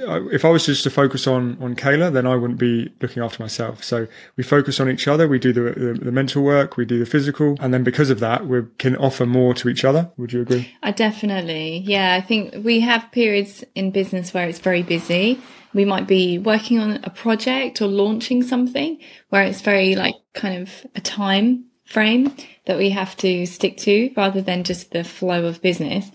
uh, 0.09 0.27
if 0.31 0.45
I 0.45 0.49
was 0.49 0.67
just 0.67 0.83
to 0.83 0.91
focus 0.91 1.29
on 1.29 1.57
on 1.61 1.77
Kayla, 1.77 2.13
then 2.13 2.27
I 2.27 2.35
wouldn't 2.35 2.59
be 2.59 2.93
looking 3.01 3.23
after 3.23 3.41
myself. 3.41 3.85
So 3.85 4.09
we 4.37 4.43
focus 4.43 4.81
on 4.81 4.91
each 4.91 5.07
other. 5.07 5.29
We 5.29 5.39
do 5.39 5.53
the 5.53 5.63
the, 5.85 6.05
the 6.07 6.11
mental 6.11 6.43
work, 6.43 6.77
we 6.77 6.85
do 6.85 6.99
the 6.99 7.07
physical, 7.07 7.57
and 7.61 7.73
then 7.73 7.85
because 7.85 8.11
of 8.11 8.19
that, 8.19 8.49
we 8.49 8.63
can 8.79 8.97
offer 8.97 9.27
more 9.27 9.55
to 9.55 9.69
each 9.69 9.85
other. 9.85 10.11
Would 10.17 10.33
you 10.33 10.43
agree? 10.43 10.75
I 10.83 10.91
definitely, 10.91 11.85
yeah. 11.87 12.17
I 12.21 12.21
think 12.21 12.65
we 12.65 12.81
have 12.81 13.13
periods 13.13 13.63
in 13.77 13.93
business 13.93 14.35
where 14.35 14.49
it's 14.49 14.59
very 14.59 14.83
busy. 14.83 15.41
We 15.73 15.85
might 15.85 16.09
be 16.09 16.41
working 16.41 16.81
on 16.81 16.99
a 17.05 17.11
project 17.11 17.81
or 17.81 17.87
launching 17.87 18.43
something 18.43 18.99
where 19.29 19.45
it's 19.45 19.61
very 19.61 19.95
like 19.95 20.17
kind 20.35 20.61
of 20.61 20.85
a 20.97 21.01
time 21.01 21.70
frame 21.91 22.35
that 22.67 22.79
we 22.79 22.91
have 22.91 23.17
to 23.19 23.45
stick 23.47 23.77
to 23.79 24.11
rather 24.17 24.41
than 24.41 24.65
just 24.65 24.93
the 24.93 25.05
flow 25.05 25.45
of 25.45 25.61
business. 25.61 26.11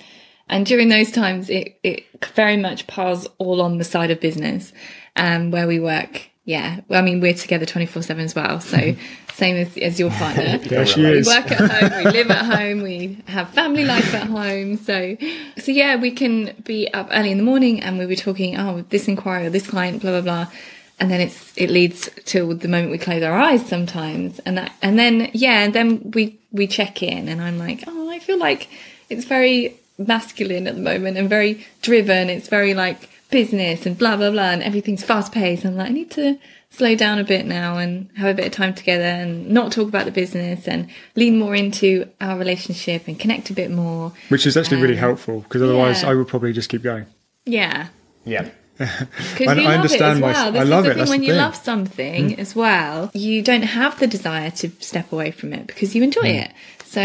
And 0.47 0.65
during 0.65 0.89
those 0.89 1.11
times, 1.11 1.49
it, 1.49 1.77
it 1.83 2.05
very 2.33 2.55
much 2.57 2.88
piles 2.88 3.27
all 3.39 3.61
on 3.61 3.77
the 3.77 3.83
side 3.83 4.09
of 4.09 4.19
business, 4.19 4.71
um, 5.15 5.51
where 5.51 5.67
we 5.67 5.79
work. 5.79 6.29
Yeah. 6.45 6.81
Well, 6.88 7.01
I 7.01 7.03
mean, 7.03 7.19
we're 7.19 7.33
together 7.33 7.65
24 7.65 8.03
seven 8.03 8.23
as 8.23 8.35
well. 8.35 8.59
So 8.61 8.95
same 9.33 9.55
as, 9.57 9.75
as 9.77 9.99
your 9.99 10.11
partner. 10.11 10.57
There 10.63 10.85
she 10.85 11.01
We 11.01 11.17
is. 11.17 11.27
work 11.27 11.51
at 11.51 11.59
home, 11.91 12.03
we 12.05 12.11
live 12.11 12.29
at 12.31 12.45
home, 12.57 12.81
we 12.83 13.17
have 13.27 13.49
family 13.49 13.83
life 13.83 14.13
at 14.13 14.27
home. 14.27 14.77
So, 14.77 15.17
so 15.57 15.71
yeah, 15.71 15.95
we 15.95 16.11
can 16.11 16.53
be 16.63 16.88
up 16.93 17.09
early 17.11 17.31
in 17.31 17.38
the 17.39 17.43
morning 17.43 17.81
and 17.81 17.97
we 17.97 18.05
were 18.05 18.15
talking, 18.15 18.57
oh, 18.57 18.85
this 18.89 19.07
inquiry 19.07 19.47
or 19.47 19.49
this 19.49 19.67
client, 19.67 20.01
blah, 20.01 20.21
blah, 20.21 20.45
blah. 20.45 20.51
And 20.99 21.12
then 21.12 21.19
it's, 21.21 21.58
it 21.58 21.69
leads 21.69 22.10
till 22.23 22.55
the 22.55 22.67
moment 22.67 22.91
we 22.91 22.97
close 22.97 23.21
our 23.21 23.38
eyes 23.38 23.65
sometimes. 23.67 24.39
And 24.39 24.58
that, 24.58 24.73
and 24.81 24.97
then, 24.97 25.29
yeah, 25.34 25.63
and 25.63 25.73
then 25.73 26.12
we, 26.12 26.39
we 26.51 26.67
check 26.67 27.03
in 27.03 27.27
and 27.27 27.41
I'm 27.41 27.58
like, 27.58 27.84
oh, 27.88 28.10
I 28.10 28.19
feel 28.19 28.38
like 28.38 28.69
it's 29.10 29.25
very 29.25 29.75
masculine 29.97 30.67
at 30.67 30.75
the 30.75 30.81
moment 30.81 31.17
and 31.17 31.29
very 31.29 31.65
driven. 31.81 32.29
It's 32.29 32.47
very 32.47 32.73
like 32.73 33.10
business 33.29 33.86
and 33.86 33.97
blah, 33.97 34.15
blah, 34.15 34.31
blah. 34.31 34.51
And 34.51 34.63
everything's 34.63 35.03
fast 35.03 35.34
paced. 35.34 35.65
I'm 35.65 35.75
like, 35.75 35.89
I 35.89 35.93
need 35.93 36.12
to 36.12 36.39
slow 36.69 36.95
down 36.95 37.19
a 37.19 37.23
bit 37.23 37.45
now 37.45 37.77
and 37.77 38.10
have 38.17 38.29
a 38.29 38.34
bit 38.34 38.47
of 38.47 38.51
time 38.51 38.73
together 38.73 39.03
and 39.03 39.49
not 39.49 39.71
talk 39.71 39.88
about 39.88 40.05
the 40.05 40.12
business 40.12 40.67
and 40.67 40.89
lean 41.15 41.38
more 41.39 41.55
into 41.55 42.10
our 42.19 42.38
relationship 42.38 43.08
and 43.08 43.19
connect 43.19 43.49
a 43.49 43.53
bit 43.53 43.71
more. 43.71 44.13
Which 44.29 44.45
is 44.45 44.58
actually 44.58 44.81
really 44.81 44.95
um, 44.95 44.99
helpful 44.99 45.41
because 45.41 45.62
otherwise, 45.62 46.03
yeah. 46.03 46.10
I 46.10 46.15
would 46.15 46.27
probably 46.27 46.53
just 46.53 46.69
keep 46.69 46.84
going. 46.84 47.05
Yeah. 47.45 47.88
Yeah. 48.25 48.49
Because 48.77 49.47
I- 49.47 49.53
you 49.53 49.61
I 49.61 49.63
love 49.63 49.73
understand 49.75 50.19
it 50.19 50.23
as 50.25 50.33
well. 50.35 50.47
I 50.47 50.51
This 50.51 50.63
is 50.63 50.69
love 50.69 50.83
the 50.83 50.89
it, 50.89 50.93
thing 50.93 50.97
that's 50.99 51.09
when 51.09 51.19
the 51.21 51.25
you 51.27 51.33
thing. 51.33 51.41
love 51.41 51.55
something 51.55 52.29
mm. 52.31 52.39
as 52.39 52.55
well, 52.55 53.11
you 53.13 53.41
don't 53.41 53.61
have 53.63 53.99
the 53.99 54.07
desire 54.07 54.51
to 54.51 54.69
step 54.79 55.11
away 55.11 55.31
from 55.31 55.53
it 55.53 55.67
because 55.67 55.95
you 55.95 56.03
enjoy 56.03 56.21
mm. 56.21 56.43
it. 56.45 56.51
So 56.85 57.01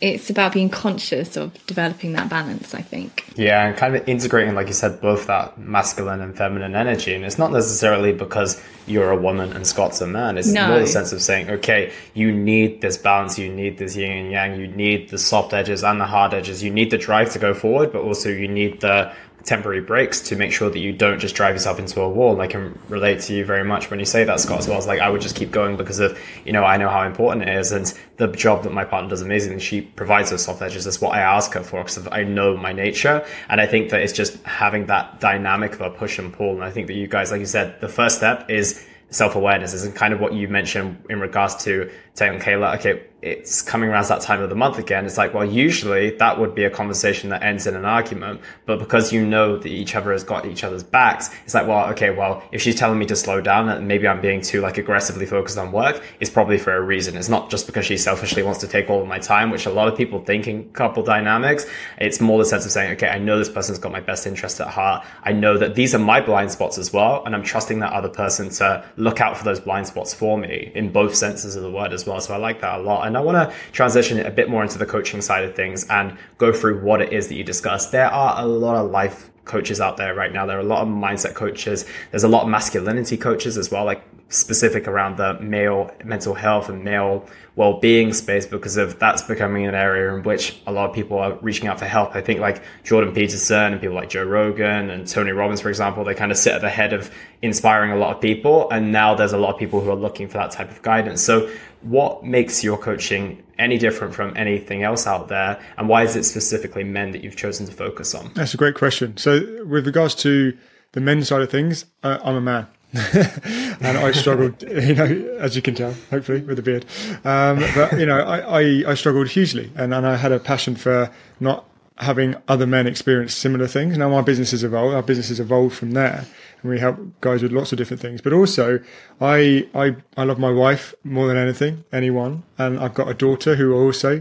it's 0.00 0.28
about 0.28 0.52
being 0.54 0.70
conscious 0.70 1.36
of 1.36 1.54
developing 1.68 2.14
that 2.14 2.28
balance, 2.28 2.74
I 2.74 2.82
think. 2.82 3.26
Yeah, 3.36 3.64
and 3.68 3.76
kind 3.76 3.94
of 3.94 4.08
integrating, 4.08 4.56
like 4.56 4.66
you 4.66 4.72
said, 4.72 5.00
both 5.00 5.28
that 5.28 5.56
masculine 5.56 6.20
and 6.20 6.36
feminine 6.36 6.74
energy. 6.74 7.14
And 7.14 7.24
it's 7.24 7.38
not 7.38 7.52
necessarily 7.52 8.12
because 8.12 8.60
you're 8.88 9.10
a 9.12 9.16
woman 9.16 9.52
and 9.52 9.64
Scott's 9.64 10.00
a 10.00 10.06
man. 10.08 10.36
It's 10.36 10.48
No. 10.48 10.66
more 10.66 10.80
the 10.80 10.86
sense 10.88 11.12
of 11.12 11.22
saying, 11.22 11.48
okay, 11.48 11.92
you 12.14 12.32
need 12.32 12.80
this 12.80 12.96
balance, 12.96 13.38
you 13.38 13.52
need 13.52 13.78
this 13.78 13.94
yin 13.94 14.10
and 14.10 14.32
yang, 14.32 14.58
you 14.60 14.66
need 14.66 15.10
the 15.10 15.18
soft 15.18 15.54
edges 15.54 15.84
and 15.84 16.00
the 16.00 16.06
hard 16.06 16.34
edges, 16.34 16.60
you 16.64 16.70
need 16.72 16.90
the 16.90 16.98
drive 16.98 17.30
to 17.34 17.38
go 17.38 17.54
forward, 17.54 17.92
but 17.92 18.02
also 18.02 18.30
you 18.30 18.48
need 18.48 18.80
the 18.80 19.12
temporary 19.44 19.80
breaks 19.80 20.20
to 20.20 20.36
make 20.36 20.52
sure 20.52 20.70
that 20.70 20.78
you 20.78 20.92
don't 20.92 21.18
just 21.18 21.34
drive 21.34 21.54
yourself 21.54 21.78
into 21.78 22.00
a 22.00 22.08
wall. 22.08 22.32
And 22.32 22.42
I 22.42 22.46
can 22.46 22.78
relate 22.88 23.20
to 23.20 23.34
you 23.34 23.44
very 23.44 23.64
much 23.64 23.90
when 23.90 23.98
you 23.98 24.04
say 24.04 24.24
that, 24.24 24.40
Scott, 24.40 24.58
as 24.58 24.68
well. 24.68 24.78
It's 24.78 24.86
like 24.86 25.00
I 25.00 25.10
would 25.10 25.20
just 25.20 25.36
keep 25.36 25.50
going 25.50 25.76
because 25.76 25.98
of, 25.98 26.18
you 26.44 26.52
know, 26.52 26.64
I 26.64 26.76
know 26.76 26.88
how 26.88 27.06
important 27.06 27.48
it 27.48 27.56
is. 27.56 27.72
And 27.72 27.92
the 28.16 28.28
job 28.28 28.62
that 28.64 28.72
my 28.72 28.84
partner 28.84 29.10
does 29.10 29.22
amazingly, 29.22 29.60
she 29.60 29.80
provides 29.80 30.30
those 30.30 30.44
soft 30.44 30.62
edges. 30.62 30.84
That's 30.84 31.00
what 31.00 31.14
I 31.14 31.20
ask 31.20 31.52
her 31.54 31.62
for 31.62 31.82
because 31.82 32.06
I 32.10 32.24
know 32.24 32.56
my 32.56 32.72
nature. 32.72 33.24
And 33.48 33.60
I 33.60 33.66
think 33.66 33.90
that 33.90 34.02
it's 34.02 34.12
just 34.12 34.42
having 34.44 34.86
that 34.86 35.20
dynamic 35.20 35.74
of 35.74 35.80
a 35.80 35.90
push 35.90 36.18
and 36.18 36.32
pull. 36.32 36.54
And 36.54 36.64
I 36.64 36.70
think 36.70 36.86
that 36.88 36.94
you 36.94 37.06
guys, 37.06 37.30
like 37.30 37.40
you 37.40 37.46
said, 37.46 37.80
the 37.80 37.88
first 37.88 38.16
step 38.16 38.50
is 38.50 38.86
self-awareness 39.10 39.74
is 39.74 39.92
kind 39.94 40.14
of 40.14 40.20
what 40.20 40.32
you 40.34 40.46
mentioned 40.46 41.02
in 41.10 41.18
regards 41.20 41.56
to 41.64 41.90
telling 42.14 42.38
Kayla, 42.38 42.76
okay, 42.76 43.02
it's 43.22 43.60
coming 43.60 43.90
around 43.90 44.06
that 44.06 44.22
time 44.22 44.40
of 44.40 44.48
the 44.48 44.56
month 44.56 44.78
again. 44.78 45.04
It's 45.04 45.18
like, 45.18 45.34
well, 45.34 45.44
usually 45.44 46.10
that 46.16 46.38
would 46.38 46.54
be 46.54 46.64
a 46.64 46.70
conversation 46.70 47.30
that 47.30 47.42
ends 47.42 47.66
in 47.66 47.76
an 47.76 47.84
argument, 47.84 48.40
but 48.66 48.78
because 48.78 49.12
you 49.12 49.26
know 49.26 49.58
that 49.58 49.68
each 49.68 49.94
other 49.94 50.12
has 50.12 50.24
got 50.24 50.46
each 50.46 50.64
other's 50.64 50.82
backs, 50.82 51.30
it's 51.44 51.54
like, 51.54 51.66
well, 51.66 51.90
okay, 51.90 52.10
well, 52.10 52.42
if 52.52 52.62
she's 52.62 52.74
telling 52.74 52.98
me 52.98 53.06
to 53.06 53.16
slow 53.16 53.40
down 53.40 53.68
and 53.68 53.86
maybe 53.86 54.08
I'm 54.08 54.20
being 54.20 54.40
too 54.40 54.60
like 54.60 54.78
aggressively 54.78 55.26
focused 55.26 55.58
on 55.58 55.70
work, 55.70 56.02
it's 56.18 56.30
probably 56.30 56.56
for 56.56 56.74
a 56.74 56.80
reason. 56.80 57.16
It's 57.16 57.28
not 57.28 57.50
just 57.50 57.66
because 57.66 57.84
she 57.84 57.96
selfishly 57.96 58.42
wants 58.42 58.60
to 58.60 58.68
take 58.68 58.88
all 58.88 59.02
of 59.02 59.08
my 59.08 59.18
time, 59.18 59.50
which 59.50 59.66
a 59.66 59.70
lot 59.70 59.88
of 59.88 59.96
people 59.96 60.20
think 60.20 60.48
in 60.48 60.70
couple 60.72 61.02
dynamics. 61.02 61.66
It's 61.98 62.20
more 62.20 62.38
the 62.38 62.44
sense 62.44 62.64
of 62.64 62.72
saying, 62.72 62.92
okay, 62.92 63.08
I 63.08 63.18
know 63.18 63.38
this 63.38 63.50
person's 63.50 63.78
got 63.78 63.92
my 63.92 64.00
best 64.00 64.26
interest 64.26 64.60
at 64.60 64.68
heart. 64.68 65.04
I 65.24 65.32
know 65.32 65.58
that 65.58 65.74
these 65.74 65.94
are 65.94 65.98
my 65.98 66.20
blind 66.20 66.52
spots 66.52 66.78
as 66.78 66.92
well, 66.92 67.22
and 67.26 67.34
I'm 67.34 67.42
trusting 67.42 67.80
that 67.80 67.92
other 67.92 68.08
person 68.08 68.48
to 68.50 68.84
look 68.96 69.20
out 69.20 69.36
for 69.36 69.44
those 69.44 69.60
blind 69.60 69.86
spots 69.86 70.14
for 70.14 70.38
me 70.38 70.72
in 70.74 70.90
both 70.90 71.14
senses 71.14 71.56
of 71.56 71.62
the 71.62 71.70
word 71.70 71.92
as 71.92 72.06
well. 72.06 72.20
So 72.20 72.32
I 72.32 72.38
like 72.38 72.60
that 72.62 72.80
a 72.80 72.82
lot. 72.82 73.09
And 73.10 73.18
I 73.18 73.20
want 73.20 73.36
to 73.36 73.56
transition 73.72 74.18
it 74.18 74.26
a 74.26 74.30
bit 74.30 74.48
more 74.48 74.62
into 74.62 74.78
the 74.78 74.86
coaching 74.86 75.20
side 75.20 75.44
of 75.44 75.54
things 75.54 75.86
and 75.88 76.16
go 76.38 76.52
through 76.52 76.82
what 76.82 77.02
it 77.02 77.12
is 77.12 77.28
that 77.28 77.34
you 77.34 77.44
discuss. 77.44 77.86
There 77.90 78.08
are 78.08 78.42
a 78.42 78.46
lot 78.46 78.76
of 78.76 78.90
life 78.90 79.30
coaches 79.44 79.80
out 79.80 79.96
there 79.96 80.14
right 80.14 80.32
now. 80.32 80.46
There 80.46 80.56
are 80.56 80.60
a 80.60 80.64
lot 80.64 80.82
of 80.82 80.88
mindset 80.88 81.34
coaches. 81.34 81.84
There's 82.10 82.24
a 82.24 82.28
lot 82.28 82.44
of 82.44 82.48
masculinity 82.48 83.16
coaches 83.16 83.58
as 83.58 83.70
well, 83.70 83.84
like 83.84 84.02
specific 84.30 84.88
around 84.88 85.16
the 85.16 85.38
male 85.40 85.90
mental 86.04 86.34
health 86.34 86.68
and 86.68 86.84
male 86.84 87.26
well-being 87.56 88.12
space 88.12 88.46
because 88.46 88.76
of 88.76 88.98
that's 88.98 89.22
becoming 89.22 89.66
an 89.66 89.74
area 89.74 90.14
in 90.14 90.22
which 90.22 90.62
a 90.66 90.72
lot 90.72 90.88
of 90.88 90.94
people 90.94 91.18
are 91.18 91.34
reaching 91.42 91.66
out 91.66 91.78
for 91.78 91.84
help. 91.84 92.14
I 92.14 92.22
think 92.22 92.40
like 92.40 92.62
Jordan 92.84 93.12
Peterson 93.12 93.72
and 93.72 93.80
people 93.80 93.96
like 93.96 94.08
Joe 94.08 94.24
Rogan 94.24 94.88
and 94.88 95.06
Tony 95.06 95.32
Robbins, 95.32 95.60
for 95.60 95.68
example, 95.68 96.04
they 96.04 96.14
kind 96.14 96.30
of 96.30 96.38
sit 96.38 96.54
at 96.54 96.60
the 96.60 96.70
head 96.70 96.92
of 96.92 97.10
inspiring 97.42 97.90
a 97.90 97.96
lot 97.96 98.14
of 98.14 98.22
people. 98.22 98.70
And 98.70 98.92
now 98.92 99.14
there's 99.14 99.32
a 99.32 99.38
lot 99.38 99.52
of 99.52 99.58
people 99.58 99.80
who 99.80 99.90
are 99.90 99.96
looking 99.96 100.28
for 100.28 100.38
that 100.38 100.52
type 100.52 100.70
of 100.70 100.80
guidance. 100.80 101.20
So 101.22 101.50
what 101.82 102.24
makes 102.24 102.62
your 102.62 102.78
coaching 102.78 103.42
any 103.58 103.78
different 103.78 104.14
from 104.14 104.36
anything 104.36 104.82
else 104.82 105.06
out 105.06 105.28
there? 105.28 105.60
And 105.76 105.88
why 105.88 106.04
is 106.04 106.14
it 106.16 106.24
specifically 106.24 106.84
men 106.84 107.10
that 107.10 107.24
you've 107.24 107.36
chosen 107.36 107.66
to 107.66 107.72
focus 107.72 108.14
on? 108.14 108.30
That's 108.34 108.54
a 108.54 108.56
great 108.56 108.74
question. 108.74 109.16
So, 109.16 109.64
with 109.66 109.86
regards 109.86 110.14
to 110.16 110.56
the 110.92 111.00
men's 111.00 111.28
side 111.28 111.42
of 111.42 111.50
things, 111.50 111.84
uh, 112.02 112.18
I'm 112.22 112.36
a 112.36 112.40
man. 112.40 112.66
and 113.14 113.98
I 113.98 114.10
struggled, 114.12 114.62
you 114.68 114.94
know, 114.94 115.38
as 115.38 115.54
you 115.54 115.62
can 115.62 115.74
tell, 115.74 115.94
hopefully 116.10 116.40
with 116.40 116.58
a 116.58 116.62
beard. 116.62 116.84
Um, 117.24 117.60
but 117.74 117.98
you 117.98 118.06
know, 118.06 118.18
I, 118.18 118.62
I, 118.62 118.90
I 118.90 118.94
struggled 118.94 119.28
hugely, 119.28 119.70
and, 119.76 119.94
and 119.94 120.06
I 120.06 120.16
had 120.16 120.32
a 120.32 120.40
passion 120.40 120.74
for 120.74 121.10
not 121.38 121.64
having 121.98 122.34
other 122.48 122.66
men 122.66 122.86
experience 122.86 123.34
similar 123.34 123.66
things. 123.66 123.96
Now 123.96 124.08
my 124.08 124.22
business 124.22 124.50
has 124.50 124.64
evolved. 124.64 124.94
Our 124.94 125.02
business 125.02 125.28
has 125.28 125.38
evolved 125.38 125.76
from 125.76 125.92
there, 125.92 126.26
and 126.62 126.70
we 126.70 126.80
help 126.80 126.98
guys 127.20 127.42
with 127.42 127.52
lots 127.52 127.72
of 127.72 127.78
different 127.78 128.00
things. 128.00 128.20
But 128.20 128.32
also, 128.32 128.80
I 129.20 129.68
I 129.74 129.96
I 130.16 130.24
love 130.24 130.38
my 130.38 130.50
wife 130.50 130.94
more 131.04 131.28
than 131.28 131.36
anything, 131.36 131.84
anyone, 131.92 132.42
and 132.58 132.78
I've 132.80 132.94
got 132.94 133.08
a 133.08 133.14
daughter 133.14 133.54
who 133.54 133.72
also, 133.72 134.14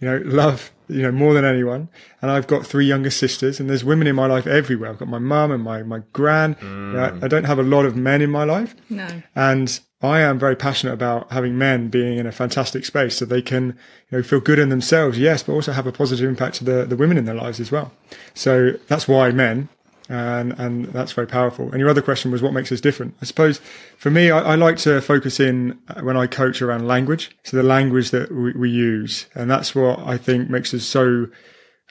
you 0.00 0.08
know, 0.08 0.22
love 0.24 0.70
you 0.88 1.02
know, 1.02 1.12
more 1.12 1.34
than 1.34 1.44
anyone. 1.44 1.88
And 2.20 2.30
I've 2.30 2.46
got 2.46 2.66
three 2.66 2.86
younger 2.86 3.10
sisters 3.10 3.60
and 3.60 3.68
there's 3.68 3.84
women 3.84 4.06
in 4.06 4.16
my 4.16 4.26
life 4.26 4.46
everywhere. 4.46 4.90
I've 4.90 4.98
got 4.98 5.08
my 5.08 5.18
mum 5.18 5.50
and 5.50 5.62
my, 5.62 5.82
my 5.82 6.02
gran. 6.12 6.54
Mm. 6.56 7.22
I 7.22 7.28
don't 7.28 7.44
have 7.44 7.58
a 7.58 7.62
lot 7.62 7.84
of 7.86 7.96
men 7.96 8.22
in 8.22 8.30
my 8.30 8.44
life. 8.44 8.74
No. 8.90 9.22
And 9.34 9.80
I 10.02 10.20
am 10.20 10.38
very 10.38 10.56
passionate 10.56 10.92
about 10.92 11.32
having 11.32 11.56
men 11.56 11.88
being 11.88 12.18
in 12.18 12.26
a 12.26 12.32
fantastic 12.32 12.84
space 12.84 13.16
so 13.16 13.24
they 13.24 13.40
can, 13.40 13.78
you 14.10 14.18
know, 14.18 14.22
feel 14.22 14.40
good 14.40 14.58
in 14.58 14.68
themselves. 14.68 15.18
Yes, 15.18 15.42
but 15.42 15.54
also 15.54 15.72
have 15.72 15.86
a 15.86 15.92
positive 15.92 16.28
impact 16.28 16.56
to 16.56 16.64
the, 16.64 16.84
the 16.84 16.96
women 16.96 17.16
in 17.16 17.24
their 17.24 17.34
lives 17.34 17.58
as 17.58 17.72
well. 17.72 17.92
So 18.34 18.72
that's 18.86 19.08
why 19.08 19.30
men 19.30 19.70
and 20.08 20.52
and 20.58 20.86
that's 20.86 21.12
very 21.12 21.26
powerful. 21.26 21.70
And 21.70 21.80
your 21.80 21.88
other 21.88 22.02
question 22.02 22.30
was 22.30 22.42
what 22.42 22.52
makes 22.52 22.70
us 22.72 22.80
different. 22.80 23.14
I 23.22 23.24
suppose 23.24 23.60
for 23.96 24.10
me, 24.10 24.30
I, 24.30 24.52
I, 24.52 24.54
like 24.54 24.76
to 24.78 25.00
focus 25.00 25.40
in 25.40 25.78
uh, 25.88 26.02
when 26.02 26.16
I 26.16 26.26
coach 26.26 26.60
around 26.60 26.86
language, 26.86 27.36
so 27.42 27.56
the 27.56 27.62
language 27.62 28.10
that 28.10 28.30
we, 28.30 28.52
we 28.52 28.70
use, 28.70 29.26
and 29.34 29.50
that's 29.50 29.74
what 29.74 29.98
I 30.00 30.16
think 30.16 30.50
makes 30.50 30.74
us 30.74 30.84
so. 30.84 31.28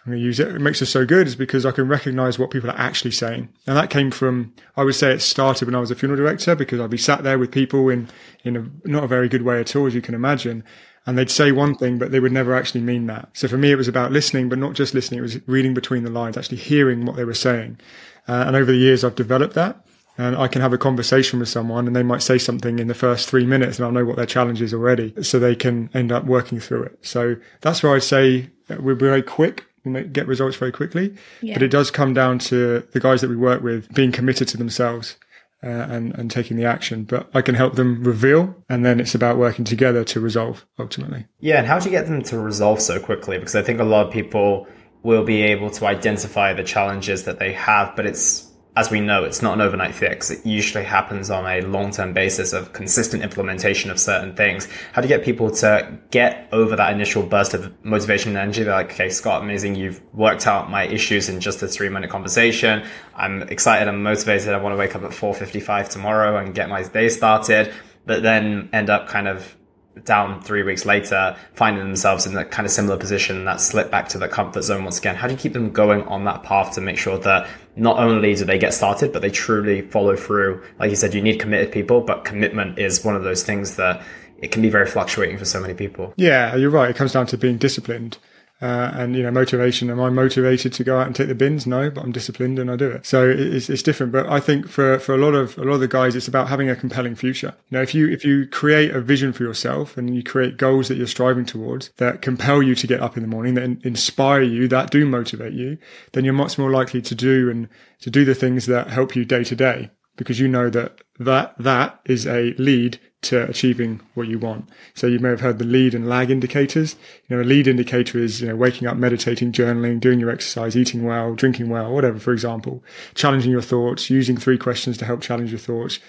I'm 0.05 0.11
going 0.11 0.19
to 0.19 0.25
use 0.25 0.37
it. 0.41 0.49
It 0.49 0.59
makes 0.59 0.81
us 0.81 0.89
so 0.89 1.05
good 1.05 1.27
is 1.27 1.35
because 1.37 1.65
I 1.65 1.71
can 1.71 1.87
recognize 1.87 2.37
what 2.37 2.51
people 2.51 2.69
are 2.69 2.77
actually 2.77 3.11
saying. 3.11 3.47
And 3.65 3.77
that 3.77 3.89
came 3.89 4.11
from, 4.11 4.53
I 4.75 4.83
would 4.83 4.95
say 4.95 5.13
it 5.13 5.21
started 5.21 5.65
when 5.65 5.75
I 5.75 5.79
was 5.79 5.91
a 5.91 5.95
funeral 5.95 6.17
director 6.17 6.55
because 6.55 6.81
I'd 6.81 6.89
be 6.89 6.97
sat 6.97 7.23
there 7.23 7.39
with 7.39 7.53
people 7.53 7.87
in, 7.87 8.09
in 8.43 8.57
a, 8.57 8.69
not 8.85 9.05
a 9.05 9.07
very 9.07 9.29
good 9.29 9.43
way 9.43 9.61
at 9.61 9.73
all, 9.77 9.87
as 9.87 9.95
you 9.95 10.01
can 10.01 10.13
imagine 10.13 10.65
and 11.05 11.17
they'd 11.17 11.29
say 11.29 11.51
one 11.51 11.75
thing, 11.75 11.97
but 11.97 12.11
they 12.11 12.19
would 12.19 12.31
never 12.31 12.55
actually 12.55 12.81
mean 12.81 13.07
that. 13.07 13.29
So 13.33 13.47
for 13.47 13.57
me, 13.57 13.71
it 13.71 13.75
was 13.75 13.87
about 13.87 14.11
listening, 14.11 14.49
but 14.49 14.57
not 14.57 14.73
just 14.73 14.93
listening. 14.93 15.19
It 15.19 15.23
was 15.23 15.47
reading 15.47 15.73
between 15.73 16.03
the 16.03 16.09
lines, 16.09 16.37
actually 16.37 16.57
hearing 16.57 17.05
what 17.05 17.15
they 17.15 17.25
were 17.25 17.33
saying. 17.33 17.79
Uh, 18.27 18.45
and 18.47 18.55
over 18.55 18.71
the 18.71 18.77
years, 18.77 19.03
I've 19.03 19.15
developed 19.15 19.55
that. 19.55 19.85
And 20.17 20.35
I 20.35 20.47
can 20.47 20.61
have 20.61 20.73
a 20.73 20.77
conversation 20.77 21.39
with 21.39 21.49
someone 21.49 21.87
and 21.87 21.95
they 21.95 22.03
might 22.03 22.21
say 22.21 22.37
something 22.37 22.77
in 22.77 22.87
the 22.87 22.93
first 22.93 23.27
three 23.27 23.47
minutes 23.47 23.79
and 23.79 23.85
I'll 23.85 23.91
know 23.91 24.05
what 24.05 24.15
their 24.15 24.27
challenge 24.27 24.61
is 24.61 24.71
already. 24.71 25.13
So 25.23 25.39
they 25.39 25.55
can 25.55 25.89
end 25.93 26.11
up 26.11 26.25
working 26.25 26.59
through 26.59 26.83
it. 26.83 26.99
So 27.01 27.35
that's 27.61 27.81
where 27.81 27.95
I'd 27.95 28.03
say 28.03 28.51
we're 28.79 28.93
very 28.93 29.23
quick. 29.23 29.65
We 29.83 30.03
get 30.03 30.27
results 30.27 30.55
very 30.55 30.71
quickly, 30.71 31.15
yeah. 31.41 31.55
but 31.55 31.63
it 31.63 31.67
does 31.67 31.91
come 31.91 32.13
down 32.13 32.39
to 32.39 32.87
the 32.91 32.99
guys 33.01 33.19
that 33.19 33.29
we 33.29 33.35
work 33.35 33.61
with 33.61 33.91
being 33.93 34.13
committed 34.13 34.47
to 34.49 34.57
themselves 34.57 35.17
uh, 35.63 35.67
and, 35.67 36.13
and 36.15 36.29
taking 36.29 36.57
the 36.57 36.65
action. 36.65 37.03
But 37.03 37.29
I 37.33 37.41
can 37.41 37.55
help 37.55 37.75
them 37.75 38.03
reveal, 38.03 38.55
and 38.69 38.85
then 38.85 38.99
it's 38.99 39.15
about 39.15 39.37
working 39.37 39.65
together 39.65 40.03
to 40.05 40.19
resolve 40.19 40.65
ultimately. 40.79 41.25
Yeah, 41.39 41.57
and 41.59 41.67
how 41.67 41.79
do 41.79 41.85
you 41.85 41.91
get 41.91 42.05
them 42.05 42.21
to 42.23 42.39
resolve 42.39 42.81
so 42.81 42.99
quickly? 42.99 43.37
Because 43.37 43.55
I 43.55 43.61
think 43.61 43.79
a 43.79 43.83
lot 43.83 44.07
of 44.07 44.13
people 44.13 44.67
will 45.03 45.23
be 45.23 45.41
able 45.41 45.69
to 45.69 45.85
identify 45.85 46.53
the 46.53 46.63
challenges 46.63 47.25
that 47.25 47.39
they 47.39 47.53
have, 47.53 47.95
but 47.95 48.05
it's 48.05 48.52
as 48.75 48.89
we 48.89 48.99
know, 48.99 49.23
it's 49.23 49.41
not 49.41 49.53
an 49.53 49.61
overnight 49.61 49.93
fix. 49.93 50.31
It 50.31 50.43
usually 50.45 50.83
happens 50.83 51.29
on 51.29 51.45
a 51.45 51.61
long-term 51.61 52.13
basis 52.13 52.53
of 52.53 52.73
consistent 52.73 53.21
implementation 53.21 53.91
of 53.91 53.99
certain 53.99 54.35
things. 54.35 54.67
How 54.93 55.01
do 55.01 55.07
you 55.07 55.15
get 55.15 55.23
people 55.23 55.51
to 55.51 55.99
get 56.09 56.49
over 56.51 56.75
that 56.75 56.91
initial 56.91 57.21
burst 57.21 57.53
of 57.53 57.71
motivation 57.85 58.31
and 58.31 58.39
energy? 58.39 58.63
They're 58.63 58.73
like, 58.73 58.91
okay, 58.93 59.09
Scott, 59.09 59.43
amazing. 59.43 59.75
You've 59.75 60.01
worked 60.13 60.47
out 60.47 60.71
my 60.71 60.87
issues 60.87 61.29
in 61.29 61.39
just 61.39 61.61
a 61.61 61.67
three 61.67 61.89
minute 61.89 62.09
conversation. 62.09 62.83
I'm 63.15 63.43
excited. 63.43 63.87
I'm 63.87 64.01
motivated. 64.01 64.49
I 64.49 64.57
want 64.57 64.73
to 64.73 64.77
wake 64.77 64.95
up 64.95 65.03
at 65.03 65.11
4.55 65.11 65.89
tomorrow 65.89 66.37
and 66.37 66.55
get 66.55 66.67
my 66.67 66.81
day 66.81 67.09
started, 67.09 67.71
but 68.07 68.23
then 68.23 68.69
end 68.73 68.89
up 68.89 69.07
kind 69.07 69.27
of 69.27 69.55
down 70.03 70.41
three 70.41 70.63
weeks 70.63 70.85
later, 70.85 71.35
finding 71.53 71.83
themselves 71.83 72.25
in 72.25 72.35
a 72.37 72.45
kind 72.45 72.65
of 72.65 72.71
similar 72.71 72.97
position 72.97 73.45
that 73.45 73.61
slip 73.61 73.91
back 73.91 74.09
to 74.09 74.17
the 74.17 74.27
comfort 74.27 74.63
zone 74.63 74.83
once 74.83 74.99
again? 74.99 75.15
How 75.15 75.27
do 75.27 75.33
you 75.33 75.39
keep 75.39 75.53
them 75.53 75.71
going 75.71 76.03
on 76.03 76.25
that 76.25 76.43
path 76.43 76.73
to 76.75 76.81
make 76.81 76.97
sure 76.97 77.17
that 77.19 77.47
not 77.75 77.97
only 77.97 78.35
do 78.35 78.45
they 78.45 78.57
get 78.57 78.73
started, 78.73 79.11
but 79.13 79.21
they 79.21 79.29
truly 79.29 79.81
follow 79.81 80.15
through? 80.15 80.63
Like 80.79 80.89
you 80.89 80.95
said, 80.95 81.13
you 81.13 81.21
need 81.21 81.39
committed 81.39 81.71
people, 81.71 82.01
but 82.01 82.25
commitment 82.25 82.79
is 82.79 83.03
one 83.03 83.15
of 83.15 83.23
those 83.23 83.43
things 83.43 83.75
that 83.75 84.01
it 84.39 84.51
can 84.51 84.61
be 84.61 84.69
very 84.69 84.85
fluctuating 84.85 85.37
for 85.37 85.45
so 85.45 85.59
many 85.61 85.73
people. 85.73 86.13
Yeah, 86.17 86.55
you're 86.55 86.69
right. 86.69 86.89
It 86.89 86.95
comes 86.95 87.13
down 87.13 87.27
to 87.27 87.37
being 87.37 87.57
disciplined. 87.57 88.17
Uh, 88.63 88.91
and 88.93 89.13
you 89.13 89.21
know 89.21 89.29
motivation. 89.29 89.89
Am 89.89 89.99
i 89.99 90.09
motivated 90.09 90.71
to 90.71 90.85
go 90.85 90.97
out 90.97 91.05
and 91.05 91.13
take 91.13 91.27
the 91.27 91.35
bins? 91.35 91.67
No 91.67 91.89
but 91.89 92.01
i'm 92.01 92.13
disciplined 92.13 92.57
and 92.57 92.71
i 92.71 92.77
do 92.77 92.89
it. 92.89 93.05
So 93.05 93.29
it's, 93.29 93.69
it's 93.69 93.83
different. 93.83 94.13
But 94.13 94.29
i 94.29 94.39
think 94.39 94.69
for 94.69 94.99
for 94.99 95.13
a 95.13 95.17
lot 95.17 95.33
of 95.33 95.57
a 95.57 95.63
lot 95.63 95.73
of 95.73 95.79
the 95.81 95.87
guys 95.89 96.15
it's 96.15 96.29
about 96.29 96.47
having 96.47 96.69
a 96.69 96.75
compelling 96.77 97.15
future. 97.15 97.53
You 97.69 97.77
know 97.77 97.81
if 97.81 97.93
you 97.93 98.07
if 98.07 98.23
you 98.23 98.47
create 98.47 98.91
a 98.91 99.01
vision 99.01 99.33
for 99.33 99.43
yourself 99.43 99.97
and 99.97 100.15
you 100.15 100.23
create 100.23 100.55
goals 100.55 100.87
that 100.87 100.95
you're 100.95 101.07
striving 101.07 101.43
towards 101.45 101.89
that 101.97 102.21
compel 102.21 102.63
you 102.63 102.73
to 102.73 102.87
get 102.87 103.01
up 103.01 103.17
in 103.17 103.23
the 103.23 103.27
morning 103.27 103.55
that 103.55 103.83
inspire 103.83 104.43
you 104.43 104.69
that 104.69 104.91
do 104.91 105.05
motivate 105.05 105.51
you 105.51 105.77
then 106.13 106.23
you're 106.23 106.33
much 106.33 106.57
more 106.57 106.71
likely 106.71 107.01
to 107.01 107.15
do 107.15 107.49
and 107.49 107.67
to 107.99 108.09
do 108.09 108.23
the 108.23 108.33
things 108.33 108.65
that 108.67 108.87
help 108.87 109.13
you 109.13 109.25
day 109.25 109.43
to 109.43 109.57
day 109.57 109.91
because 110.15 110.39
you 110.39 110.47
know 110.47 110.69
that 110.69 111.01
that 111.19 111.55
that 111.57 111.99
is 112.05 112.25
a 112.27 112.53
lead 112.57 112.99
to 113.23 113.49
achieving 113.49 114.01
what 114.13 114.27
you 114.27 114.37
want. 114.37 114.69
So 114.93 115.07
you 115.07 115.19
may 115.19 115.29
have 115.29 115.41
heard 115.41 115.57
the 115.57 115.65
lead 115.65 115.93
and 115.93 116.07
lag 116.07 116.29
indicators. 116.29 116.95
You 117.27 117.35
know, 117.35 117.41
a 117.41 117.45
lead 117.45 117.67
indicator 117.67 118.19
is, 118.19 118.41
you 118.41 118.47
know, 118.47 118.55
waking 118.55 118.87
up, 118.87 118.97
meditating, 118.97 119.53
journaling, 119.53 119.99
doing 119.99 120.19
your 120.19 120.29
exercise, 120.29 120.75
eating 120.75 121.03
well, 121.03 121.33
drinking 121.33 121.69
well, 121.69 121.93
whatever, 121.93 122.19
for 122.19 122.33
example, 122.33 122.83
challenging 123.15 123.51
your 123.51 123.61
thoughts, 123.61 124.09
using 124.09 124.37
three 124.37 124.57
questions 124.57 124.97
to 124.97 125.05
help 125.05 125.21
challenge 125.21 125.51
your 125.51 125.59
thoughts, 125.59 125.99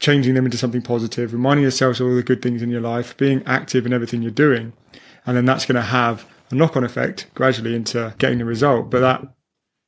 changing 0.00 0.34
them 0.34 0.44
into 0.44 0.58
something 0.58 0.82
positive, 0.82 1.32
reminding 1.32 1.64
yourself 1.64 2.00
of 2.00 2.06
all 2.06 2.16
the 2.16 2.22
good 2.22 2.42
things 2.42 2.62
in 2.62 2.70
your 2.70 2.80
life, 2.80 3.16
being 3.16 3.42
active 3.46 3.86
in 3.86 3.92
everything 3.92 4.22
you're 4.22 4.30
doing. 4.30 4.72
And 5.24 5.36
then 5.36 5.44
that's 5.44 5.66
going 5.66 5.76
to 5.76 5.82
have 5.82 6.28
a 6.50 6.54
knock 6.54 6.76
on 6.76 6.84
effect 6.84 7.28
gradually 7.34 7.74
into 7.74 8.14
getting 8.18 8.38
the 8.38 8.44
result. 8.44 8.90
But 8.90 9.00
that, 9.00 9.22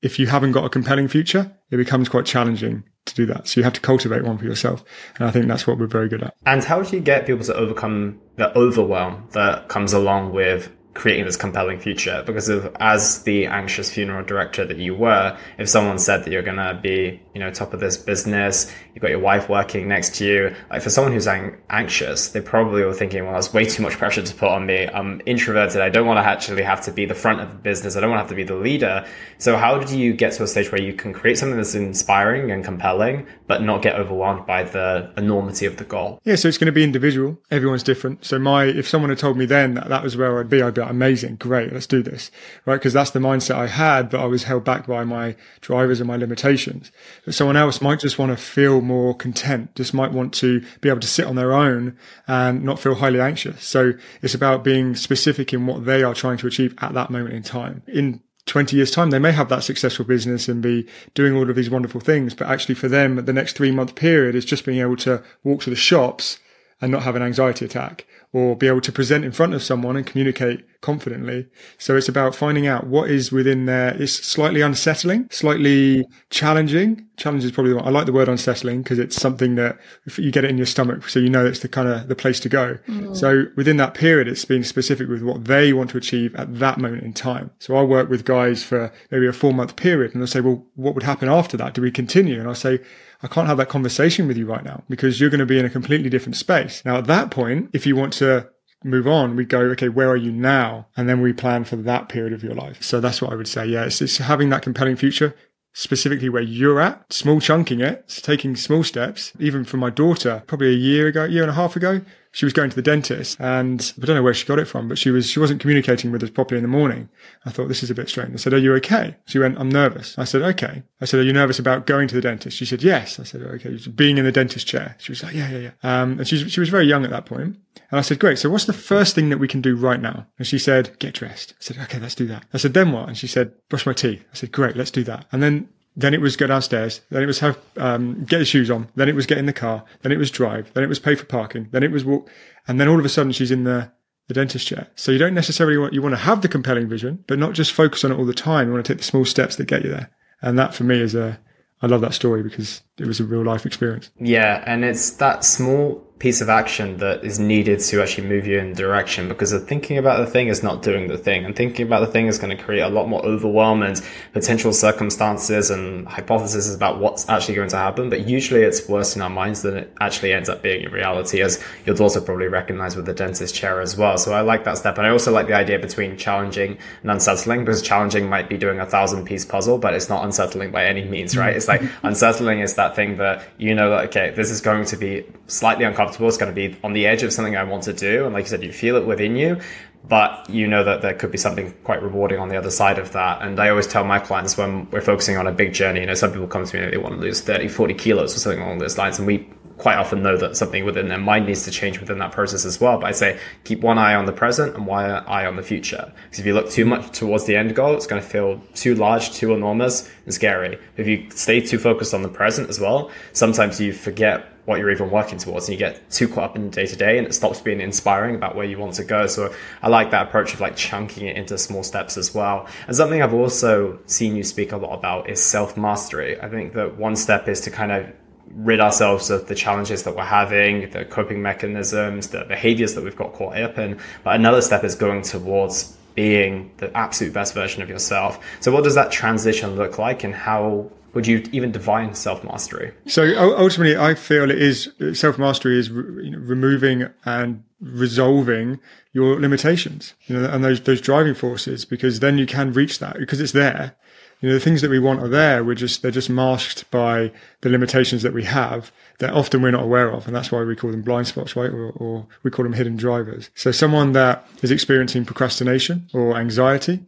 if 0.00 0.18
you 0.18 0.28
haven't 0.28 0.52
got 0.52 0.64
a 0.64 0.70
compelling 0.70 1.08
future, 1.08 1.52
it 1.70 1.76
becomes 1.76 2.08
quite 2.08 2.24
challenging 2.24 2.84
to 3.08 3.14
do 3.14 3.26
that. 3.26 3.48
So 3.48 3.60
you 3.60 3.64
have 3.64 3.72
to 3.74 3.80
cultivate 3.80 4.24
one 4.24 4.38
for 4.38 4.44
yourself. 4.44 4.84
And 5.18 5.28
I 5.28 5.30
think 5.30 5.46
that's 5.46 5.66
what 5.66 5.78
we're 5.78 5.86
very 5.86 6.08
good 6.08 6.22
at. 6.22 6.34
And 6.46 6.62
how 6.64 6.82
do 6.82 6.96
you 6.96 7.02
get 7.02 7.26
people 7.26 7.44
to 7.44 7.54
overcome 7.54 8.20
the 8.36 8.56
overwhelm 8.56 9.28
that 9.32 9.68
comes 9.68 9.92
along 9.92 10.32
with 10.32 10.70
creating 10.98 11.24
this 11.24 11.36
compelling 11.36 11.78
future. 11.78 12.22
Because 12.26 12.48
of 12.48 12.76
as 12.80 13.22
the 13.22 13.46
anxious 13.46 13.90
funeral 13.90 14.24
director 14.24 14.64
that 14.66 14.76
you 14.78 14.94
were 14.94 15.38
if 15.56 15.68
someone 15.68 15.98
said 15.98 16.24
that 16.24 16.32
you're 16.32 16.42
going 16.42 16.56
to 16.56 16.78
be 16.82 17.20
you 17.34 17.40
know 17.40 17.50
top 17.50 17.72
of 17.72 17.80
this 17.80 17.96
business 17.96 18.72
you've 18.94 19.02
got 19.02 19.10
your 19.10 19.20
wife 19.20 19.48
working 19.48 19.86
next 19.86 20.16
to 20.16 20.26
you 20.26 20.54
like 20.70 20.82
for 20.82 20.90
someone 20.90 21.12
who's 21.12 21.28
ang- 21.28 21.56
anxious 21.70 22.28
they 22.30 22.40
probably 22.40 22.82
were 22.82 22.92
thinking 22.92 23.24
well 23.24 23.34
that's 23.34 23.54
way 23.54 23.64
too 23.64 23.82
much 23.82 23.92
pressure 23.92 24.22
to 24.22 24.34
put 24.34 24.48
on 24.48 24.66
me. 24.66 24.88
I'm 24.88 25.22
introverted. 25.24 25.80
I 25.80 25.88
don't 25.88 26.06
want 26.06 26.18
to 26.18 26.28
actually 26.28 26.62
have 26.62 26.80
to 26.82 26.90
be 26.90 27.06
the 27.06 27.14
front 27.14 27.40
of 27.40 27.50
the 27.50 27.56
business. 27.56 27.96
I 27.96 28.00
don't 28.00 28.10
want 28.10 28.18
to 28.18 28.22
have 28.22 28.30
to 28.30 28.34
be 28.34 28.44
the 28.44 28.56
leader. 28.56 29.06
So 29.38 29.56
how 29.56 29.78
did 29.78 29.90
you 29.90 30.12
get 30.12 30.32
to 30.34 30.42
a 30.42 30.46
stage 30.46 30.72
where 30.72 30.82
you 30.82 30.92
can 30.92 31.12
create 31.12 31.38
something 31.38 31.56
that's 31.56 31.74
inspiring 31.74 32.50
and 32.50 32.64
compelling 32.64 33.26
but 33.46 33.62
not 33.62 33.82
get 33.82 33.94
overwhelmed 33.94 34.46
by 34.46 34.64
the 34.64 35.12
enormity 35.16 35.66
of 35.66 35.76
the 35.76 35.84
goal? 35.84 36.20
Yeah 36.24 36.34
so 36.34 36.48
it's 36.48 36.58
going 36.58 36.66
to 36.66 36.72
be 36.72 36.82
individual. 36.82 37.38
Everyone's 37.50 37.84
different. 37.84 38.24
So 38.24 38.38
my 38.38 38.64
if 38.64 38.88
someone 38.88 39.10
had 39.10 39.18
told 39.18 39.36
me 39.36 39.46
then 39.46 39.74
that 39.74 39.88
that 39.88 40.02
was 40.02 40.16
where 40.16 40.38
i'd 40.40 40.48
be 40.48 40.62
i'd 40.62 40.74
be 40.74 40.80
amazing 40.90 41.36
great 41.36 41.72
let's 41.72 41.86
do 41.86 42.02
this 42.02 42.30
right 42.66 42.76
because 42.76 42.92
that's 42.92 43.10
the 43.10 43.18
mindset 43.18 43.54
i 43.54 43.66
had 43.66 44.10
but 44.10 44.20
i 44.20 44.24
was 44.24 44.44
held 44.44 44.64
back 44.64 44.86
by 44.86 45.04
my 45.04 45.36
drivers 45.60 46.00
and 46.00 46.08
my 46.08 46.16
limitations 46.16 46.90
but 47.24 47.34
someone 47.34 47.56
else 47.56 47.80
might 47.80 48.00
just 48.00 48.18
want 48.18 48.30
to 48.30 48.36
feel 48.42 48.80
more 48.80 49.14
content, 49.14 49.74
just 49.74 49.94
might 49.94 50.12
want 50.12 50.32
to 50.34 50.64
be 50.80 50.88
able 50.88 51.00
to 51.00 51.06
sit 51.06 51.26
on 51.26 51.36
their 51.36 51.52
own 51.52 51.96
and 52.26 52.64
not 52.64 52.78
feel 52.78 52.94
highly 52.94 53.20
anxious. 53.20 53.64
So 53.64 53.92
it's 54.22 54.34
about 54.34 54.64
being 54.64 54.94
specific 54.94 55.52
in 55.52 55.66
what 55.66 55.84
they 55.84 56.02
are 56.02 56.14
trying 56.14 56.38
to 56.38 56.46
achieve 56.46 56.74
at 56.78 56.94
that 56.94 57.10
moment 57.10 57.34
in 57.34 57.42
time. 57.42 57.82
In 57.86 58.22
20 58.46 58.76
years 58.76 58.90
time, 58.90 59.10
they 59.10 59.18
may 59.18 59.32
have 59.32 59.48
that 59.50 59.62
successful 59.62 60.04
business 60.04 60.48
and 60.48 60.62
be 60.62 60.86
doing 61.14 61.34
all 61.34 61.48
of 61.48 61.56
these 61.56 61.70
wonderful 61.70 62.00
things. 62.00 62.34
But 62.34 62.48
actually 62.48 62.74
for 62.74 62.88
them, 62.88 63.16
the 63.16 63.32
next 63.32 63.56
three 63.56 63.70
month 63.70 63.94
period 63.94 64.34
is 64.34 64.44
just 64.44 64.64
being 64.64 64.80
able 64.80 64.96
to 64.96 65.22
walk 65.44 65.62
to 65.62 65.70
the 65.70 65.76
shops 65.76 66.38
and 66.80 66.92
not 66.92 67.02
have 67.02 67.16
an 67.16 67.22
anxiety 67.22 67.64
attack 67.64 68.06
or 68.32 68.54
be 68.54 68.68
able 68.68 68.80
to 68.80 68.92
present 68.92 69.24
in 69.24 69.32
front 69.32 69.54
of 69.54 69.62
someone 69.62 69.96
and 69.96 70.06
communicate 70.06 70.64
confidently. 70.80 71.46
So 71.78 71.96
it's 71.96 72.08
about 72.08 72.34
finding 72.34 72.66
out 72.66 72.86
what 72.86 73.10
is 73.10 73.32
within 73.32 73.64
there. 73.64 74.00
It's 74.00 74.12
slightly 74.12 74.60
unsettling, 74.60 75.28
slightly 75.30 76.06
challenging. 76.30 77.06
Challenge 77.16 77.44
is 77.44 77.52
probably 77.52 77.70
the 77.70 77.76
one. 77.76 77.86
I 77.86 77.90
like 77.90 78.06
the 78.06 78.12
word 78.12 78.28
unsettling 78.28 78.82
because 78.82 78.98
it's 78.98 79.16
something 79.16 79.54
that 79.54 79.78
you 80.16 80.30
get 80.30 80.44
it 80.44 80.50
in 80.50 80.58
your 80.58 80.66
stomach. 80.66 81.08
So 81.08 81.18
you 81.18 81.30
know 81.30 81.44
it's 81.44 81.60
the 81.60 81.68
kind 81.68 81.88
of 81.88 82.08
the 82.08 82.14
place 82.14 82.38
to 82.40 82.48
go. 82.48 82.78
Mm. 82.86 83.16
So 83.16 83.46
within 83.56 83.78
that 83.78 83.94
period, 83.94 84.28
it's 84.28 84.44
being 84.44 84.62
specific 84.62 85.08
with 85.08 85.22
what 85.22 85.46
they 85.46 85.72
want 85.72 85.90
to 85.90 85.98
achieve 85.98 86.34
at 86.36 86.58
that 86.58 86.78
moment 86.78 87.02
in 87.02 87.14
time. 87.14 87.50
So 87.58 87.76
I 87.76 87.82
work 87.82 88.10
with 88.10 88.24
guys 88.24 88.62
for 88.62 88.92
maybe 89.10 89.26
a 89.26 89.32
four 89.32 89.54
month 89.54 89.74
period 89.76 90.12
and 90.12 90.20
they'll 90.20 90.28
say, 90.28 90.40
well, 90.40 90.64
what 90.74 90.94
would 90.94 91.02
happen 91.02 91.28
after 91.28 91.56
that? 91.56 91.74
Do 91.74 91.80
we 91.80 91.90
continue? 91.90 92.38
And 92.38 92.46
I'll 92.46 92.54
say, 92.54 92.80
I 93.22 93.26
can't 93.26 93.48
have 93.48 93.56
that 93.56 93.68
conversation 93.68 94.28
with 94.28 94.36
you 94.36 94.46
right 94.46 94.64
now 94.64 94.84
because 94.88 95.20
you're 95.20 95.30
going 95.30 95.40
to 95.40 95.46
be 95.46 95.58
in 95.58 95.64
a 95.64 95.70
completely 95.70 96.08
different 96.08 96.36
space. 96.36 96.82
Now, 96.84 96.98
at 96.98 97.06
that 97.06 97.30
point, 97.30 97.70
if 97.72 97.86
you 97.86 97.96
want 97.96 98.12
to 98.14 98.48
move 98.84 99.08
on, 99.08 99.34
we 99.34 99.44
go, 99.44 99.60
okay, 99.60 99.88
where 99.88 100.08
are 100.08 100.16
you 100.16 100.30
now? 100.30 100.86
And 100.96 101.08
then 101.08 101.20
we 101.20 101.32
plan 101.32 101.64
for 101.64 101.76
that 101.76 102.08
period 102.08 102.32
of 102.32 102.44
your 102.44 102.54
life. 102.54 102.82
So 102.82 103.00
that's 103.00 103.20
what 103.20 103.32
I 103.32 103.36
would 103.36 103.48
say. 103.48 103.66
Yeah, 103.66 103.84
it's, 103.84 104.00
it's 104.00 104.18
having 104.18 104.50
that 104.50 104.62
compelling 104.62 104.96
future, 104.96 105.34
specifically 105.72 106.28
where 106.28 106.42
you're 106.42 106.80
at, 106.80 107.12
small 107.12 107.40
chunking 107.40 107.80
it, 107.80 108.08
taking 108.22 108.54
small 108.54 108.84
steps. 108.84 109.32
Even 109.40 109.64
for 109.64 109.78
my 109.78 109.90
daughter, 109.90 110.44
probably 110.46 110.68
a 110.68 110.78
year 110.78 111.08
ago, 111.08 111.24
year 111.24 111.42
and 111.42 111.50
a 111.50 111.54
half 111.54 111.74
ago, 111.74 112.02
she 112.32 112.44
was 112.44 112.52
going 112.52 112.70
to 112.70 112.76
the 112.76 112.82
dentist 112.82 113.40
and 113.40 113.92
I 114.00 114.06
don't 114.06 114.16
know 114.16 114.22
where 114.22 114.34
she 114.34 114.46
got 114.46 114.58
it 114.58 114.66
from, 114.66 114.88
but 114.88 114.98
she 114.98 115.10
was, 115.10 115.28
she 115.28 115.40
wasn't 115.40 115.60
communicating 115.60 116.12
with 116.12 116.22
us 116.22 116.30
properly 116.30 116.58
in 116.58 116.62
the 116.62 116.68
morning. 116.68 117.08
I 117.44 117.50
thought 117.50 117.68
this 117.68 117.82
is 117.82 117.90
a 117.90 117.94
bit 117.94 118.08
strange. 118.08 118.34
I 118.34 118.36
said, 118.36 118.52
are 118.52 118.58
you 118.58 118.74
okay? 118.76 119.16
She 119.26 119.38
went, 119.38 119.58
I'm 119.58 119.68
nervous. 119.68 120.18
I 120.18 120.24
said, 120.24 120.42
okay. 120.42 120.82
I 121.00 121.04
said, 121.04 121.20
are 121.20 121.24
you 121.24 121.32
nervous 121.32 121.58
about 121.58 121.86
going 121.86 122.08
to 122.08 122.14
the 122.14 122.20
dentist? 122.20 122.56
She 122.56 122.66
said, 122.66 122.82
yes. 122.82 123.18
I 123.18 123.22
said, 123.22 123.42
okay. 123.42 123.78
Being 123.94 124.18
in 124.18 124.24
the 124.24 124.32
dentist 124.32 124.66
chair. 124.66 124.96
She 124.98 125.12
was 125.12 125.22
like, 125.22 125.34
yeah, 125.34 125.50
yeah, 125.50 125.58
yeah. 125.58 125.70
Um, 125.82 126.18
and 126.18 126.28
she, 126.28 126.48
she 126.48 126.60
was 126.60 126.68
very 126.68 126.86
young 126.86 127.04
at 127.04 127.10
that 127.10 127.26
point. 127.26 127.56
And 127.90 127.98
I 127.98 128.02
said, 128.02 128.18
great. 128.18 128.38
So 128.38 128.50
what's 128.50 128.66
the 128.66 128.72
first 128.72 129.14
thing 129.14 129.30
that 129.30 129.38
we 129.38 129.48
can 129.48 129.62
do 129.62 129.74
right 129.74 130.00
now? 130.00 130.26
And 130.38 130.46
she 130.46 130.58
said, 130.58 130.98
get 130.98 131.14
dressed. 131.14 131.52
I 131.52 131.60
said, 131.60 131.78
okay, 131.84 131.98
let's 131.98 132.14
do 132.14 132.26
that. 132.26 132.44
I 132.52 132.58
said, 132.58 132.74
then 132.74 132.92
what? 132.92 133.08
And 133.08 133.16
she 133.16 133.26
said, 133.26 133.52
brush 133.68 133.86
my 133.86 133.94
teeth. 133.94 134.22
I 134.32 134.36
said, 134.36 134.52
great, 134.52 134.76
let's 134.76 134.90
do 134.90 135.04
that. 135.04 135.26
And 135.32 135.42
then 135.42 135.68
then 135.98 136.14
it 136.14 136.20
was 136.20 136.36
go 136.36 136.46
downstairs. 136.46 137.00
Then 137.10 137.24
it 137.24 137.26
was 137.26 137.40
have 137.40 137.58
um, 137.76 138.24
get 138.24 138.38
the 138.38 138.44
shoes 138.44 138.70
on. 138.70 138.88
Then 138.94 139.08
it 139.08 139.16
was 139.16 139.26
get 139.26 139.36
in 139.36 139.46
the 139.46 139.52
car. 139.52 139.84
Then 140.02 140.12
it 140.12 140.18
was 140.18 140.30
drive. 140.30 140.72
Then 140.72 140.84
it 140.84 140.88
was 140.88 141.00
pay 141.00 141.16
for 141.16 141.26
parking. 141.26 141.68
Then 141.72 141.82
it 141.82 141.90
was 141.90 142.04
walk. 142.04 142.30
And 142.68 142.80
then 142.80 142.88
all 142.88 143.00
of 143.00 143.04
a 143.04 143.08
sudden 143.08 143.32
she's 143.32 143.50
in 143.50 143.64
the 143.64 143.90
the 144.28 144.34
dentist 144.34 144.66
chair. 144.66 144.86
So 144.94 145.10
you 145.10 145.18
don't 145.18 145.34
necessarily 145.34 145.76
want 145.76 145.92
you 145.92 146.00
want 146.00 146.12
to 146.12 146.20
have 146.20 146.40
the 146.40 146.48
compelling 146.48 146.88
vision, 146.88 147.24
but 147.26 147.38
not 147.38 147.52
just 147.52 147.72
focus 147.72 148.04
on 148.04 148.12
it 148.12 148.16
all 148.16 148.26
the 148.26 148.32
time. 148.32 148.68
You 148.68 148.74
want 148.74 148.86
to 148.86 148.92
take 148.92 148.98
the 148.98 149.04
small 149.04 149.24
steps 149.24 149.56
that 149.56 149.66
get 149.66 149.82
you 149.82 149.90
there. 149.90 150.10
And 150.40 150.56
that 150.56 150.72
for 150.72 150.84
me 150.84 151.00
is 151.00 151.16
a 151.16 151.40
I 151.82 151.88
love 151.88 152.00
that 152.02 152.14
story 152.14 152.44
because 152.44 152.82
it 152.98 153.06
was 153.06 153.18
a 153.18 153.24
real 153.24 153.44
life 153.44 153.66
experience. 153.66 154.10
Yeah, 154.20 154.62
and 154.66 154.84
it's 154.84 155.10
that 155.10 155.44
small 155.44 156.04
piece 156.18 156.40
of 156.40 156.48
action 156.48 156.96
that 156.96 157.24
is 157.24 157.38
needed 157.38 157.78
to 157.78 158.02
actually 158.02 158.26
move 158.26 158.44
you 158.44 158.58
in 158.58 158.72
direction 158.72 159.28
because 159.28 159.52
the 159.52 159.60
thinking 159.60 159.98
about 159.98 160.18
the 160.18 160.26
thing 160.26 160.48
is 160.48 160.64
not 160.64 160.82
doing 160.82 161.06
the 161.06 161.16
thing 161.16 161.44
and 161.44 161.54
thinking 161.54 161.86
about 161.86 162.00
the 162.00 162.08
thing 162.08 162.26
is 162.26 162.38
going 162.38 162.56
to 162.56 162.60
create 162.60 162.80
a 162.80 162.88
lot 162.88 163.08
more 163.08 163.24
overwhelm 163.24 163.84
and 163.84 164.02
potential 164.32 164.72
circumstances 164.72 165.70
and 165.70 166.08
hypotheses 166.08 166.74
about 166.74 166.98
what's 166.98 167.28
actually 167.28 167.54
going 167.54 167.68
to 167.68 167.76
happen 167.76 168.10
but 168.10 168.26
usually 168.26 168.62
it's 168.62 168.88
worse 168.88 169.14
in 169.14 169.22
our 169.22 169.30
minds 169.30 169.62
than 169.62 169.76
it 169.76 169.94
actually 170.00 170.32
ends 170.32 170.48
up 170.48 170.60
being 170.60 170.82
in 170.82 170.90
reality 170.90 171.40
as 171.40 171.62
you'll 171.86 172.00
also 172.02 172.20
probably 172.20 172.48
recognize 172.48 172.96
with 172.96 173.06
the 173.06 173.14
dentist 173.14 173.54
chair 173.54 173.80
as 173.80 173.96
well. 173.96 174.18
So 174.18 174.32
i 174.32 174.40
like 174.40 174.64
that 174.64 174.76
step 174.78 174.98
and 174.98 175.06
i 175.06 175.10
also 175.10 175.30
like 175.30 175.46
the 175.46 175.54
idea 175.54 175.78
between 175.78 176.16
challenging 176.16 176.78
and 177.02 177.10
unsettling 177.12 177.60
because 177.60 177.80
challenging 177.80 178.28
might 178.28 178.48
be 178.48 178.58
doing 178.58 178.80
a 178.80 178.86
thousand 178.86 179.24
piece 179.24 179.44
puzzle 179.44 179.78
but 179.78 179.94
it's 179.94 180.08
not 180.08 180.24
unsettling 180.24 180.72
by 180.72 180.84
any 180.84 181.04
means 181.04 181.36
right? 181.36 181.54
It's 181.54 181.68
like 181.68 181.82
unsettling 182.02 182.58
is 182.58 182.74
that 182.74 182.96
thing 182.96 183.18
that 183.18 183.46
you 183.56 183.76
know 183.76 183.90
that 183.90 184.06
okay 184.06 184.30
this 184.30 184.50
is 184.50 184.60
going 184.60 184.84
to 184.86 184.96
be 184.96 185.24
slightly 185.46 185.84
uncomfortable 185.84 186.07
It's 186.08 186.36
going 186.36 186.54
to 186.54 186.54
be 186.54 186.76
on 186.82 186.92
the 186.92 187.06
edge 187.06 187.22
of 187.22 187.32
something 187.32 187.56
I 187.56 187.64
want 187.64 187.84
to 187.84 187.92
do. 187.92 188.24
And 188.24 188.34
like 188.34 188.44
you 188.44 188.50
said, 188.50 188.62
you 188.62 188.72
feel 188.72 188.96
it 188.96 189.06
within 189.06 189.36
you, 189.36 189.60
but 190.08 190.48
you 190.48 190.66
know 190.66 190.84
that 190.84 191.02
there 191.02 191.14
could 191.14 191.30
be 191.30 191.38
something 191.38 191.72
quite 191.84 192.02
rewarding 192.02 192.38
on 192.38 192.48
the 192.48 192.56
other 192.56 192.70
side 192.70 192.98
of 192.98 193.12
that. 193.12 193.42
And 193.42 193.60
I 193.60 193.68
always 193.68 193.86
tell 193.86 194.04
my 194.04 194.18
clients 194.18 194.56
when 194.56 194.90
we're 194.90 195.00
focusing 195.00 195.36
on 195.36 195.46
a 195.46 195.52
big 195.52 195.72
journey, 195.72 196.00
you 196.00 196.06
know, 196.06 196.14
some 196.14 196.32
people 196.32 196.46
come 196.46 196.64
to 196.64 196.80
me 196.80 196.90
they 196.90 196.96
want 196.96 197.14
to 197.14 197.20
lose 197.20 197.40
30, 197.40 197.68
40 197.68 197.94
kilos 197.94 198.34
or 198.34 198.38
something 198.38 198.62
along 198.62 198.78
those 198.78 198.96
lines. 198.96 199.18
And 199.18 199.26
we 199.26 199.48
quite 199.78 199.96
often 199.96 200.22
know 200.22 200.36
that 200.36 200.56
something 200.56 200.84
within 200.84 201.08
their 201.08 201.18
mind 201.18 201.46
needs 201.46 201.64
to 201.64 201.70
change 201.70 202.00
within 202.00 202.18
that 202.18 202.32
process 202.32 202.64
as 202.64 202.80
well. 202.80 202.98
But 202.98 203.06
I 203.06 203.12
say 203.12 203.38
keep 203.64 203.80
one 203.80 203.96
eye 203.96 204.14
on 204.14 204.26
the 204.26 204.32
present 204.32 204.74
and 204.74 204.86
one 204.86 205.08
eye 205.08 205.46
on 205.46 205.56
the 205.56 205.62
future. 205.62 206.12
Because 206.24 206.40
if 206.40 206.46
you 206.46 206.54
look 206.54 206.68
too 206.68 206.84
much 206.84 207.16
towards 207.16 207.44
the 207.44 207.56
end 207.56 207.74
goal, 207.74 207.94
it's 207.94 208.06
going 208.06 208.20
to 208.20 208.28
feel 208.28 208.60
too 208.74 208.94
large, 208.94 209.32
too 209.32 209.54
enormous, 209.54 210.10
and 210.24 210.34
scary. 210.34 210.78
If 210.96 211.06
you 211.06 211.30
stay 211.30 211.60
too 211.60 211.78
focused 211.78 212.12
on 212.12 212.22
the 212.22 212.28
present 212.28 212.68
as 212.68 212.80
well, 212.80 213.10
sometimes 213.32 213.80
you 213.80 213.92
forget 213.92 214.46
what 214.64 214.78
you're 214.78 214.90
even 214.90 215.10
working 215.10 215.38
towards 215.38 215.66
and 215.66 215.72
you 215.72 215.78
get 215.78 216.10
too 216.10 216.28
caught 216.28 216.50
up 216.50 216.56
in 216.56 216.68
day 216.68 216.84
to 216.84 216.94
day 216.94 217.16
and 217.16 217.26
it 217.26 217.32
stops 217.32 217.58
being 217.58 217.80
inspiring 217.80 218.34
about 218.34 218.54
where 218.54 218.66
you 218.66 218.78
want 218.78 218.92
to 218.92 219.02
go. 219.02 219.26
So 219.26 219.54
I 219.80 219.88
like 219.88 220.10
that 220.10 220.28
approach 220.28 220.52
of 220.52 220.60
like 220.60 220.76
chunking 220.76 221.26
it 221.26 221.36
into 221.38 221.56
small 221.56 221.82
steps 221.82 222.18
as 222.18 222.34
well. 222.34 222.66
And 222.86 222.94
something 222.94 223.22
I've 223.22 223.32
also 223.32 223.98
seen 224.04 224.36
you 224.36 224.42
speak 224.42 224.72
a 224.72 224.76
lot 224.76 224.92
about 224.92 225.30
is 225.30 225.42
self 225.42 225.78
mastery. 225.78 226.38
I 226.38 226.50
think 226.50 226.74
that 226.74 226.98
one 226.98 227.16
step 227.16 227.48
is 227.48 227.62
to 227.62 227.70
kind 227.70 227.92
of 227.92 228.12
rid 228.54 228.80
ourselves 228.80 229.30
of 229.30 229.48
the 229.48 229.54
challenges 229.54 230.02
that 230.04 230.16
we're 230.16 230.24
having, 230.24 230.90
the 230.90 231.04
coping 231.04 231.42
mechanisms, 231.42 232.28
the 232.28 232.44
behaviors 232.44 232.94
that 232.94 233.04
we've 233.04 233.16
got 233.16 233.32
caught 233.32 233.56
up 233.56 233.78
in. 233.78 233.98
But 234.24 234.36
another 234.36 234.62
step 234.62 234.84
is 234.84 234.94
going 234.94 235.22
towards 235.22 235.96
being 236.14 236.70
the 236.78 236.94
absolute 236.96 237.32
best 237.32 237.54
version 237.54 237.82
of 237.82 237.88
yourself. 237.88 238.44
So 238.60 238.72
what 238.72 238.84
does 238.84 238.94
that 238.96 239.12
transition 239.12 239.76
look 239.76 239.98
like 239.98 240.24
and 240.24 240.34
how 240.34 240.90
would 241.14 241.26
you 241.26 241.44
even 241.52 241.72
define 241.72 242.14
self 242.14 242.44
mastery? 242.44 242.92
So 243.06 243.22
ultimately, 243.56 243.96
I 243.96 244.14
feel 244.14 244.50
it 244.50 244.60
is 244.60 244.92
self 245.14 245.38
mastery 245.38 245.78
is 245.78 245.90
re- 245.90 246.34
removing 246.36 247.08
and 247.24 247.64
resolving 247.80 248.80
your 249.12 249.40
limitations, 249.40 250.14
you 250.26 250.38
know, 250.38 250.48
and 250.50 250.62
those 250.62 250.80
those 250.80 251.00
driving 251.00 251.34
forces, 251.34 251.84
because 251.84 252.20
then 252.20 252.38
you 252.38 252.46
can 252.46 252.72
reach 252.72 252.98
that 252.98 253.18
because 253.18 253.40
it's 253.40 253.52
there. 253.52 253.96
You 254.40 254.48
know, 254.48 254.54
the 254.54 254.60
things 254.60 254.82
that 254.82 254.90
we 254.90 254.98
want 254.98 255.20
are 255.20 255.28
there. 255.28 255.64
We're 255.64 255.74
just 255.74 256.02
they're 256.02 256.10
just 256.10 256.30
masked 256.30 256.90
by 256.90 257.32
the 257.60 257.68
limitations 257.68 258.22
that 258.22 258.32
we 258.32 258.44
have 258.44 258.92
that 259.18 259.32
often 259.32 259.62
we're 259.62 259.72
not 259.72 259.82
aware 259.82 260.10
of, 260.10 260.26
and 260.26 260.36
that's 260.36 260.52
why 260.52 260.62
we 260.62 260.76
call 260.76 260.92
them 260.92 261.02
blind 261.02 261.26
spots, 261.26 261.56
right? 261.56 261.70
Or, 261.70 261.90
or 261.90 262.26
we 262.42 262.50
call 262.50 262.62
them 262.62 262.74
hidden 262.74 262.96
drivers. 262.96 263.50
So 263.54 263.72
someone 263.72 264.12
that 264.12 264.46
is 264.62 264.70
experiencing 264.70 265.24
procrastination 265.24 266.08
or 266.14 266.36
anxiety 266.36 267.00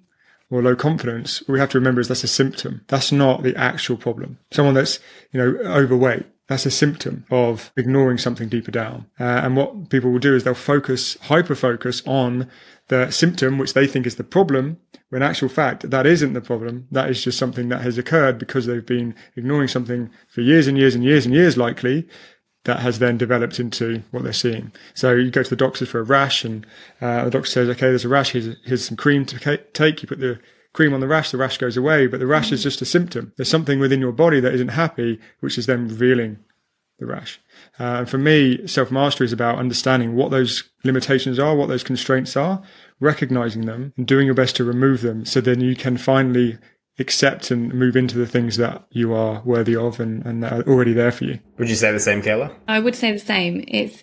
or 0.51 0.62
low 0.62 0.74
confidence, 0.74 1.43
we 1.49 1.61
have 1.61 1.70
to 1.70 1.78
remember 1.78 2.01
is 2.01 2.09
that's 2.09 2.24
a 2.24 2.28
symptom. 2.28 2.85
That's 2.89 3.12
not 3.12 3.45
the 3.45 3.55
actual 3.55 3.97
problem. 3.97 4.39
Someone 4.51 4.74
that's, 4.74 4.99
you 5.31 5.39
know, 5.39 5.57
overweight, 5.64 6.26
that's 6.49 6.66
a 6.66 6.70
symptom 6.72 7.24
of 7.31 7.70
ignoring 7.76 8.18
something 8.18 8.49
deeper 8.49 8.72
down. 8.72 9.07
Uh, 9.20 9.22
and 9.45 9.57
what 9.57 9.89
people 9.89 10.11
will 10.11 10.18
do 10.18 10.35
is 10.35 10.43
they'll 10.43 10.55
focus, 10.55 11.16
hyper 11.22 11.55
focus 11.55 12.03
on 12.05 12.51
the 12.91 13.11
symptom, 13.11 13.57
which 13.57 13.72
they 13.72 13.86
think 13.86 14.05
is 14.05 14.16
the 14.16 14.24
problem, 14.24 14.76
when 15.11 15.22
actual 15.22 15.49
fact, 15.49 15.88
that 15.91 16.07
isn't 16.07 16.32
the 16.32 16.41
problem. 16.41 16.88
That 16.91 17.09
is 17.09 17.22
just 17.22 17.38
something 17.38 17.68
that 17.68 17.82
has 17.82 17.97
occurred 17.97 18.36
because 18.36 18.66
they've 18.66 18.84
been 18.84 19.14
ignoring 19.36 19.68
something 19.68 20.11
for 20.28 20.41
years 20.41 20.66
and 20.66 20.76
years 20.76 20.97
and 20.97 21.05
years 21.05 21.24
and 21.24 21.32
years, 21.32 21.57
likely, 21.57 22.09
that 22.64 22.80
has 22.80 22.99
then 22.99 23.16
developed 23.16 23.61
into 23.61 24.03
what 24.11 24.24
they're 24.24 24.32
seeing. 24.32 24.72
So 24.95 25.12
you 25.12 25.30
go 25.30 25.45
to 25.45 25.51
the 25.51 25.55
doctor 25.57 25.86
for 25.86 26.01
a 26.01 26.03
rash, 26.03 26.45
and 26.45 26.66
uh, 27.01 27.24
the 27.24 27.30
doctor 27.30 27.49
says, 27.49 27.68
"Okay, 27.68 27.88
there's 27.88 28.05
a 28.05 28.09
rash. 28.09 28.32
Here's, 28.32 28.57
here's 28.64 28.84
some 28.84 28.97
cream 28.97 29.24
to 29.26 29.59
take. 29.72 30.03
You 30.03 30.09
put 30.09 30.18
the 30.18 30.41
cream 30.72 30.93
on 30.93 31.01
the 31.01 31.09
rash, 31.09 31.30
the 31.30 31.38
rash 31.38 31.59
goes 31.59 31.76
away, 31.76 32.09
but 32.09 32.20
the 32.20 32.26
rash 32.26 32.53
is 32.53 32.62
just 32.62 32.82
a 32.82 32.84
symptom. 32.84 33.32
There's 33.36 33.49
something 33.49 33.78
within 33.78 34.01
your 34.01 34.12
body 34.12 34.41
that 34.41 34.55
isn't 34.55 34.68
happy, 34.68 35.20
which 35.41 35.59
is 35.59 35.66
then 35.66 35.88
revealing 35.88 36.38
the 37.01 37.07
rash. 37.07 37.41
Uh, 37.78 37.99
and 38.01 38.09
for 38.09 38.18
me, 38.18 38.66
self 38.66 38.91
mastery 38.91 39.24
is 39.24 39.32
about 39.32 39.59
understanding 39.59 40.14
what 40.14 40.30
those 40.30 40.64
limitations 40.84 41.38
are, 41.38 41.57
what 41.57 41.68
those 41.68 41.82
constraints 41.82 42.36
are, 42.36 42.62
recognizing 43.01 43.67
them, 43.67 43.93
and 43.97 44.07
doing 44.07 44.27
your 44.27 44.35
best 44.35 44.57
to 44.57 44.65
remove 44.65 45.01
them. 45.01 45.25
So 45.25 45.41
then 45.41 45.61
you 45.61 45.75
can 45.75 45.97
finally 45.97 46.59
accept 46.99 47.51
and 47.51 47.73
move 47.73 47.97
into 47.97 48.19
the 48.19 48.27
things 48.27 48.59
that 48.59 48.85
you 48.91 49.15
are 49.15 49.43
worthy 49.43 49.75
of 49.75 49.99
and, 49.99 50.25
and 50.27 50.43
that 50.43 50.53
are 50.53 50.63
already 50.71 50.93
there 50.93 51.11
for 51.11 51.25
you. 51.25 51.41
Would 51.59 51.71
you 51.71 51.75
say 51.75 51.91
the 51.93 51.99
same, 52.01 52.23
Kayla? 52.23 52.55
I 52.69 52.79
would 52.79 52.95
say 52.95 53.11
the 53.11 53.19
same. 53.19 53.65
It's 53.67 54.03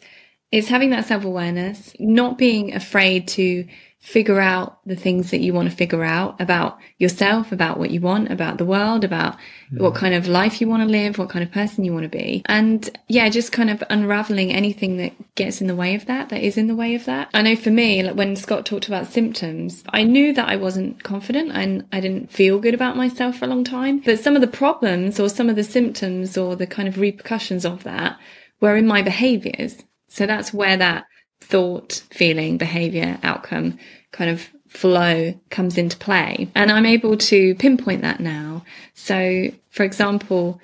it's 0.52 0.68
having 0.68 0.90
that 0.92 1.06
self 1.06 1.24
awareness, 1.26 1.94
not 2.00 2.38
being 2.38 2.74
afraid 2.74 3.28
to 3.30 3.66
figure 4.00 4.40
out 4.40 4.80
the 4.86 4.96
things 4.96 5.32
that 5.32 5.42
you 5.42 5.54
want 5.54 5.70
to 5.70 5.76
figure 5.76 6.04
out 6.04 6.40
about 6.40 6.78
yourself, 6.98 7.52
about 7.52 7.80
what 7.80 7.90
you 7.90 8.00
want, 8.00 8.32
about 8.32 8.58
the 8.58 8.66
world, 8.66 9.04
about 9.04 9.36
mm. 9.72 9.80
what 9.80 9.96
kind 9.96 10.14
of 10.14 10.28
life 10.28 10.62
you 10.62 10.68
want 10.68 10.84
to 10.84 10.88
live, 10.88 11.18
what 11.18 11.30
kind 11.30 11.44
of 11.44 11.52
person 11.52 11.84
you 11.84 11.92
want 11.92 12.04
to 12.04 12.18
be. 12.18 12.42
And 12.46 12.90
yeah, 13.08 13.28
just 13.30 13.52
kind 13.52 13.70
of 13.70 13.84
unraveling 13.90 14.54
anything 14.54 14.98
that 14.98 15.14
gets 15.36 15.62
in 15.62 15.68
the 15.68 15.76
way 15.76 15.96
of 15.96 16.06
that, 16.06 16.30
that 16.30 16.42
is 16.42 16.58
in 16.58 16.68
the 16.68 16.76
way 16.76 16.94
of 16.96 17.06
that. 17.06 17.30
I 17.34 17.42
know 17.42 17.56
for 17.56 17.72
me, 17.72 18.04
like 18.04 18.16
when 18.16 18.36
Scott 18.36 18.66
talked 18.66 18.88
about 18.88 19.08
symptoms, 19.08 19.84
I 19.90 20.04
knew 20.04 20.32
that 20.34 20.48
I 20.48 20.56
wasn't 20.56 21.04
confident 21.04 21.52
and 21.54 21.86
I 21.92 22.00
didn't 22.00 22.32
feel 22.32 22.60
good 22.60 22.76
about 22.76 22.98
myself 22.98 23.38
for 23.38 23.46
a 23.46 23.50
long 23.50 23.64
time. 23.64 24.00
But 24.00 24.20
some 24.20 24.36
of 24.36 24.42
the 24.42 24.48
problems 24.48 25.20
or 25.20 25.28
some 25.28 25.50
of 25.50 25.56
the 25.56 25.64
symptoms 25.64 26.38
or 26.38 26.56
the 26.56 26.68
kind 26.68 26.88
of 26.88 27.00
repercussions 27.00 27.66
of 27.66 27.84
that 27.84 28.18
were 28.62 28.78
in 28.78 28.88
my 28.88 29.02
behaviors. 29.02 29.76
So 30.08 30.26
that's 30.26 30.54
where 30.54 30.78
that 30.78 31.06
thought, 31.40 32.04
feeling, 32.12 32.58
behavior, 32.58 33.20
outcome 33.24 33.80
kind 34.12 34.30
of 34.30 34.48
flow 34.68 35.40
comes 35.50 35.78
into 35.78 35.98
play. 35.98 36.50
And 36.56 36.72
I'm 36.72 36.86
able 36.86 37.18
to 37.18 37.56
pinpoint 37.56 38.02
that 38.02 38.20
now. 38.20 38.64
So, 38.94 39.50
for 39.70 39.84
example, 39.84 40.60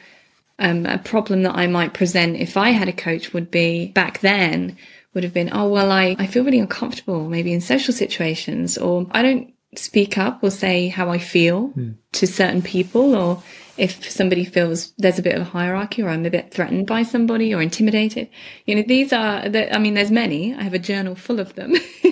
um, 0.60 0.86
a 0.86 0.98
problem 0.98 1.44
that 1.44 1.56
I 1.56 1.68
might 1.68 1.94
present 1.94 2.38
if 2.38 2.58
I 2.58 2.70
had 2.70 2.88
a 2.88 2.94
coach 2.94 3.34
would 3.34 3.50
be 3.50 3.88
back 3.88 4.20
then 4.20 4.78
would 5.14 5.24
have 5.24 5.34
been, 5.34 5.50
oh, 5.54 5.70
well, 5.70 5.92
I, 5.92 6.16
I 6.18 6.28
feel 6.28 6.44
really 6.44 6.60
uncomfortable 6.60 7.30
maybe 7.30 7.54
in 7.54 7.62
social 7.62 7.94
situations, 7.94 8.78
or 8.78 9.08
I 9.12 9.22
don't 9.22 9.54
speak 9.76 10.18
up 10.18 10.44
or 10.44 10.52
say 10.52 10.88
how 10.88 11.10
I 11.10 11.18
feel 11.18 11.70
mm. 11.70 11.96
to 12.14 12.28
certain 12.28 12.62
people, 12.62 13.16
or 13.16 13.44
if 13.78 14.10
somebody 14.10 14.46
feels 14.46 14.94
there's 14.98 15.18
a 15.18 15.24
bit 15.24 15.36
of 15.36 15.42
a 15.42 15.46
hierarchy 15.46 16.04
or 16.04 16.10
I'm 16.10 16.26
a 16.26 16.30
bit 16.30 16.54
threatened 16.54 16.86
by 16.86 17.04
somebody 17.04 17.54
or 17.54 17.62
intimidated. 17.62 18.30
You 18.66 18.76
know, 18.76 18.84
these 18.88 19.12
are, 19.12 19.50
the, 19.50 19.74
I 19.74 19.80
mean, 19.80 19.96
there's 19.96 20.12
many. 20.12 20.54
I 20.54 20.62
have 20.64 20.74
a 20.74 20.80
journal 20.80 21.16
full 21.16 21.40
of 21.40 21.56
them. 21.56 21.72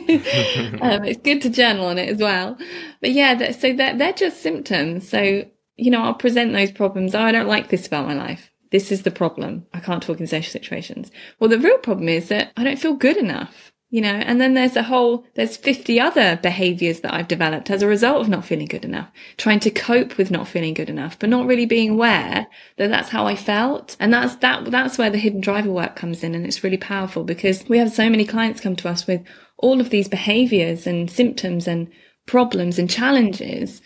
um, 0.81 1.03
it's 1.05 1.21
good 1.21 1.41
to 1.43 1.49
journal 1.49 1.85
on 1.85 1.97
it 1.97 2.09
as 2.09 2.17
well. 2.17 2.57
But 2.99 3.11
yeah, 3.11 3.51
so 3.51 3.73
they're, 3.73 3.97
they're 3.97 4.13
just 4.13 4.41
symptoms. 4.41 5.07
So, 5.07 5.45
you 5.75 5.91
know, 5.91 6.01
I'll 6.01 6.13
present 6.15 6.53
those 6.53 6.71
problems. 6.71 7.13
Oh, 7.13 7.21
I 7.21 7.31
don't 7.31 7.47
like 7.47 7.69
this 7.69 7.85
about 7.85 8.07
my 8.07 8.15
life. 8.15 8.51
This 8.71 8.91
is 8.91 9.03
the 9.03 9.11
problem. 9.11 9.67
I 9.73 9.81
can't 9.81 10.01
talk 10.01 10.19
in 10.19 10.27
social 10.27 10.51
situations. 10.51 11.11
Well, 11.39 11.49
the 11.49 11.59
real 11.59 11.77
problem 11.77 12.09
is 12.09 12.29
that 12.29 12.53
I 12.57 12.63
don't 12.63 12.79
feel 12.79 12.95
good 12.95 13.17
enough 13.17 13.71
you 13.91 13.99
know, 13.99 14.07
and 14.07 14.39
then 14.39 14.53
there's 14.53 14.77
a 14.77 14.83
whole, 14.83 15.25
there's 15.35 15.57
50 15.57 15.99
other 15.99 16.39
behaviors 16.41 17.01
that 17.01 17.13
I've 17.13 17.27
developed 17.27 17.69
as 17.69 17.81
a 17.81 17.87
result 17.87 18.21
of 18.21 18.29
not 18.29 18.45
feeling 18.45 18.67
good 18.67 18.85
enough, 18.85 19.09
trying 19.35 19.59
to 19.59 19.69
cope 19.69 20.17
with 20.17 20.31
not 20.31 20.47
feeling 20.47 20.73
good 20.73 20.89
enough, 20.89 21.19
but 21.19 21.29
not 21.29 21.45
really 21.45 21.65
being 21.65 21.89
aware 21.91 22.47
that 22.77 22.87
that's 22.87 23.09
how 23.09 23.27
I 23.27 23.35
felt. 23.35 23.97
And 23.99 24.13
that's, 24.13 24.37
that, 24.37 24.71
that's 24.71 24.97
where 24.97 25.09
the 25.09 25.17
hidden 25.17 25.41
driver 25.41 25.69
work 25.69 25.97
comes 25.97 26.23
in. 26.23 26.33
And 26.33 26.45
it's 26.45 26.63
really 26.63 26.77
powerful 26.77 27.25
because 27.25 27.67
we 27.67 27.79
have 27.79 27.91
so 27.91 28.09
many 28.09 28.23
clients 28.23 28.61
come 28.61 28.77
to 28.77 28.87
us 28.87 29.05
with 29.07 29.25
all 29.57 29.81
of 29.81 29.89
these 29.89 30.07
behaviors 30.07 30.87
and 30.87 31.11
symptoms 31.11 31.67
and 31.67 31.91
problems 32.25 32.79
and 32.79 32.89
challenges. 32.89 33.81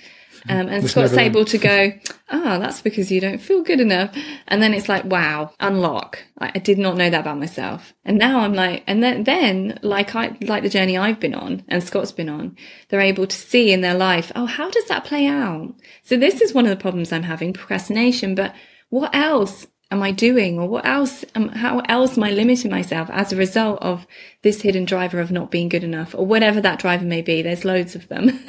Um, 0.48 0.68
and 0.68 0.88
Scott's 0.89 1.14
able 1.14 1.46
to 1.46 1.58
go, 1.58 1.91
ah, 2.30 2.56
oh, 2.56 2.60
that's 2.60 2.82
because 2.82 3.12
you 3.12 3.20
don't 3.20 3.41
feel 3.41 3.64
good 3.64 3.80
enough. 3.80 4.16
And 4.48 4.62
then 4.62 4.74
it's 4.74 4.88
like, 4.88 5.04
wow, 5.06 5.52
unlock. 5.60 6.20
Like, 6.39 6.56
I 6.56 6.60
did 6.60 6.78
not 6.78 6.98
know 6.98 7.10
that 7.10 7.22
about 7.22 7.39
myself. 7.39 7.93
And 8.04 8.18
now 8.18 8.39
I'm 8.39 8.54
like, 8.54 8.84
and 8.86 9.02
then, 9.02 9.24
then 9.24 9.80
like 9.82 10.16
I, 10.16 10.38
like 10.41 10.64
the 10.64 10.70
journey 10.70 10.98
I've 10.98 11.20
been 11.20 11.36
on 11.36 11.64
and 11.68 11.84
Scott's 11.84 12.12
been 12.12 12.30
on, 12.30 12.56
they're 12.89 13.02
able 13.02 13.28
to 13.28 13.36
see 13.36 13.72
in 13.72 13.82
their 13.82 13.96
life, 13.96 14.32
oh, 14.36 14.46
how 14.46 14.70
does 14.70 14.86
that 14.86 15.06
play 15.06 15.26
out? 15.28 15.74
So 16.04 16.18
this 16.18 16.41
is 16.41 16.54
one 16.54 16.66
of 16.66 16.70
the 16.70 16.82
problems 16.82 17.12
I'm 17.12 17.24
having, 17.24 17.54
procrastination, 17.54 18.36
but 18.36 18.54
what 18.89 19.16
else 19.16 19.66
am 19.96 20.04
I 20.04 20.12
doing 20.12 20.60
or 20.60 20.68
what 20.68 20.86
else, 20.86 21.26
um, 21.34 21.50
how 21.50 21.80
else 21.80 22.18
am 22.18 22.24
I 22.24 22.32
limiting 22.32 22.70
myself 22.70 23.10
as 23.12 23.32
a 23.32 23.36
result 23.36 23.80
of 23.82 24.06
this 24.43 24.62
hidden 24.62 24.86
driver 24.86 25.20
of 25.20 25.32
not 25.32 25.52
being 25.52 25.70
good 25.70 25.84
enough 25.84 26.14
or 26.14 26.26
whatever 26.26 26.62
that 26.62 26.80
driver 26.80 27.06
may 27.06 27.22
be? 27.22 27.41
There's 27.41 27.66
loads 27.66 27.96
of 27.96 28.08
them. 28.08 28.28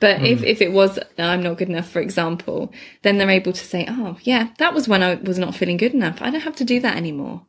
but 0.00 0.20
mm. 0.20 0.26
if, 0.26 0.42
if 0.42 0.60
it 0.60 0.72
was, 0.72 0.98
I'm 1.18 1.42
not 1.42 1.58
good 1.58 1.68
enough, 1.68 1.88
for 1.88 2.00
example, 2.00 2.72
then 3.02 3.18
they're 3.18 3.30
able 3.30 3.52
to 3.52 3.64
say, 3.64 3.86
Oh 3.88 4.18
yeah, 4.22 4.50
that 4.58 4.74
was 4.74 4.88
when 4.88 5.02
I 5.02 5.14
was 5.14 5.38
not 5.38 5.54
feeling 5.54 5.76
good 5.76 5.94
enough. 5.94 6.22
I 6.22 6.30
don't 6.30 6.40
have 6.40 6.56
to 6.56 6.64
do 6.64 6.80
that 6.80 6.96
anymore. 6.96 7.42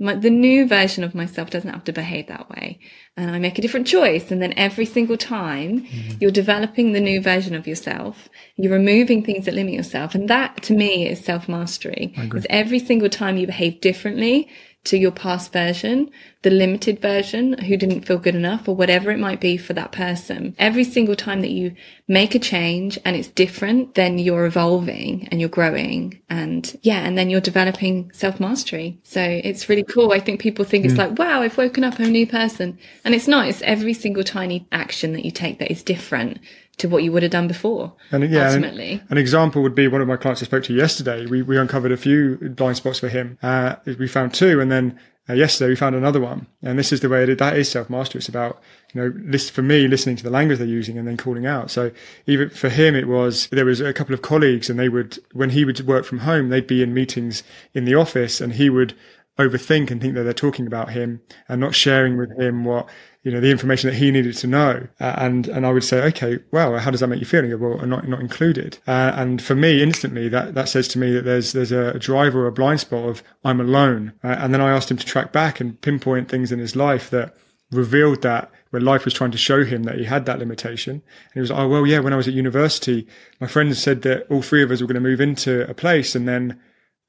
My, 0.00 0.14
the 0.14 0.30
new 0.30 0.66
version 0.66 1.04
of 1.04 1.14
myself 1.14 1.50
doesn't 1.50 1.70
have 1.70 1.84
to 1.84 1.92
behave 1.92 2.26
that 2.28 2.48
way. 2.48 2.80
And 3.16 3.30
I 3.30 3.38
make 3.38 3.58
a 3.58 3.62
different 3.62 3.86
choice. 3.86 4.30
And 4.30 4.40
then 4.40 4.54
every 4.56 4.86
single 4.86 5.18
time 5.18 5.82
mm-hmm. 5.82 6.16
you're 6.20 6.30
developing 6.30 6.92
the 6.92 7.00
new 7.00 7.20
version 7.20 7.54
of 7.54 7.66
yourself, 7.66 8.28
you're 8.56 8.72
removing 8.72 9.22
things 9.22 9.44
that 9.44 9.54
limit 9.54 9.74
yourself. 9.74 10.14
And 10.14 10.28
that 10.28 10.62
to 10.62 10.72
me 10.72 11.06
is 11.06 11.22
self 11.22 11.48
mastery. 11.48 12.14
Because 12.16 12.46
every 12.48 12.78
single 12.78 13.10
time 13.10 13.36
you 13.36 13.46
behave 13.46 13.82
differently, 13.82 14.48
to 14.84 14.96
your 14.96 15.10
past 15.10 15.52
version, 15.52 16.10
the 16.42 16.50
limited 16.50 17.00
version 17.00 17.58
who 17.58 17.76
didn't 17.76 18.06
feel 18.06 18.16
good 18.16 18.34
enough 18.34 18.66
or 18.66 18.74
whatever 18.74 19.10
it 19.10 19.18
might 19.18 19.40
be 19.40 19.58
for 19.58 19.74
that 19.74 19.92
person. 19.92 20.54
Every 20.58 20.84
single 20.84 21.14
time 21.14 21.42
that 21.42 21.50
you 21.50 21.74
make 22.08 22.34
a 22.34 22.38
change 22.38 22.98
and 23.04 23.14
it's 23.14 23.28
different, 23.28 23.94
then 23.94 24.18
you're 24.18 24.46
evolving 24.46 25.28
and 25.30 25.38
you're 25.38 25.50
growing 25.50 26.18
and 26.30 26.78
yeah, 26.82 27.00
and 27.00 27.18
then 27.18 27.28
you're 27.28 27.42
developing 27.42 28.10
self 28.14 28.40
mastery. 28.40 28.98
So 29.02 29.20
it's 29.22 29.68
really 29.68 29.84
cool. 29.84 30.12
I 30.12 30.20
think 30.20 30.40
people 30.40 30.64
think 30.64 30.84
mm. 30.84 30.88
it's 30.88 30.98
like, 30.98 31.18
wow, 31.18 31.42
I've 31.42 31.58
woken 31.58 31.84
up 31.84 31.98
a 31.98 32.06
new 32.06 32.26
person 32.26 32.78
and 33.04 33.14
it's 33.14 33.28
not. 33.28 33.48
It's 33.48 33.62
every 33.62 33.92
single 33.92 34.24
tiny 34.24 34.66
action 34.72 35.12
that 35.12 35.26
you 35.26 35.30
take 35.30 35.58
that 35.58 35.70
is 35.70 35.82
different 35.82 36.38
to 36.80 36.88
what 36.88 37.02
you 37.02 37.12
would 37.12 37.22
have 37.22 37.32
done 37.32 37.48
before. 37.48 37.92
And 38.10 38.28
yeah, 38.30 38.48
ultimately. 38.48 38.94
An, 38.94 39.06
an, 39.10 39.18
example 39.18 39.62
would 39.62 39.74
be 39.74 39.88
one 39.88 40.00
of 40.00 40.08
my 40.08 40.16
clients 40.16 40.42
I 40.42 40.46
spoke 40.46 40.64
to 40.64 40.74
yesterday. 40.74 41.26
We, 41.26 41.42
we 41.42 41.56
uncovered 41.56 41.92
a 41.92 41.96
few 41.96 42.36
blind 42.56 42.76
spots 42.76 42.98
for 42.98 43.08
him. 43.08 43.38
Uh, 43.42 43.76
we 43.86 44.08
found 44.08 44.34
two 44.34 44.60
and 44.60 44.70
then 44.70 44.98
uh, 45.28 45.34
yesterday 45.34 45.68
we 45.68 45.76
found 45.76 45.94
another 45.94 46.20
one. 46.20 46.46
And 46.62 46.78
this 46.78 46.92
is 46.92 47.00
the 47.00 47.08
way 47.08 47.22
it, 47.22 47.38
that 47.38 47.56
is 47.56 47.70
self 47.70 47.88
mastery. 47.88 48.18
It's 48.18 48.28
about, 48.28 48.60
you 48.92 49.00
know, 49.00 49.38
for 49.38 49.62
me, 49.62 49.86
listening 49.86 50.16
to 50.16 50.24
the 50.24 50.30
language 50.30 50.58
they're 50.58 50.66
using 50.66 50.98
and 50.98 51.06
then 51.06 51.16
calling 51.16 51.46
out. 51.46 51.70
So 51.70 51.92
even 52.26 52.50
for 52.50 52.68
him, 52.68 52.96
it 52.96 53.06
was, 53.06 53.46
there 53.48 53.64
was 53.64 53.80
a 53.80 53.92
couple 53.92 54.14
of 54.14 54.22
colleagues 54.22 54.68
and 54.68 54.78
they 54.78 54.88
would, 54.88 55.18
when 55.32 55.50
he 55.50 55.64
would 55.64 55.86
work 55.86 56.04
from 56.04 56.20
home, 56.20 56.48
they'd 56.48 56.66
be 56.66 56.82
in 56.82 56.94
meetings 56.94 57.42
in 57.74 57.84
the 57.84 57.94
office 57.94 58.40
and 58.40 58.54
he 58.54 58.70
would 58.70 58.94
overthink 59.38 59.90
and 59.90 60.00
think 60.00 60.14
that 60.14 60.24
they're 60.24 60.32
talking 60.32 60.66
about 60.66 60.90
him 60.90 61.20
and 61.48 61.60
not 61.60 61.74
sharing 61.74 62.16
with 62.16 62.36
him 62.38 62.64
what 62.64 62.88
you 63.22 63.30
know 63.30 63.40
the 63.40 63.50
information 63.50 63.90
that 63.90 63.96
he 63.96 64.10
needed 64.10 64.36
to 64.36 64.46
know 64.46 64.86
uh, 65.00 65.14
and 65.18 65.48
and 65.48 65.66
I 65.66 65.72
would 65.72 65.84
say 65.84 66.02
okay 66.04 66.38
well 66.52 66.78
how 66.78 66.90
does 66.90 67.00
that 67.00 67.08
make 67.08 67.20
you 67.20 67.26
feel 67.26 67.44
well 67.58 67.80
I'm 67.80 67.90
not 67.90 68.08
not 68.08 68.20
included 68.20 68.78
uh, 68.86 69.12
and 69.14 69.42
for 69.42 69.54
me 69.54 69.82
instantly 69.82 70.28
that 70.28 70.54
that 70.54 70.68
says 70.68 70.88
to 70.88 70.98
me 70.98 71.12
that 71.12 71.24
there's 71.24 71.52
there's 71.52 71.72
a 71.72 71.98
driver 71.98 72.44
or 72.44 72.48
a 72.48 72.52
blind 72.52 72.80
spot 72.80 73.08
of 73.08 73.22
I'm 73.44 73.60
alone 73.60 74.12
uh, 74.24 74.36
and 74.38 74.54
then 74.54 74.60
I 74.60 74.70
asked 74.70 74.90
him 74.90 74.96
to 74.96 75.06
track 75.06 75.32
back 75.32 75.60
and 75.60 75.80
pinpoint 75.80 76.28
things 76.28 76.52
in 76.52 76.58
his 76.58 76.76
life 76.76 77.10
that 77.10 77.36
revealed 77.70 78.22
that 78.22 78.50
where 78.70 78.82
life 78.82 79.04
was 79.04 79.14
trying 79.14 79.30
to 79.32 79.38
show 79.38 79.64
him 79.64 79.82
that 79.84 79.98
he 79.98 80.04
had 80.04 80.26
that 80.26 80.38
limitation. 80.38 80.94
And 80.94 81.34
he 81.34 81.40
was 81.40 81.50
like, 81.50 81.60
oh, 81.60 81.68
well, 81.68 81.86
yeah, 81.86 81.98
when 81.98 82.12
I 82.12 82.16
was 82.16 82.28
at 82.28 82.34
university, 82.34 83.06
my 83.40 83.46
friends 83.46 83.80
said 83.80 84.02
that 84.02 84.26
all 84.30 84.42
three 84.42 84.62
of 84.62 84.70
us 84.70 84.80
were 84.80 84.86
going 84.86 84.94
to 84.94 85.08
move 85.08 85.20
into 85.20 85.68
a 85.68 85.74
place 85.74 86.14
and 86.14 86.26
then 86.26 86.60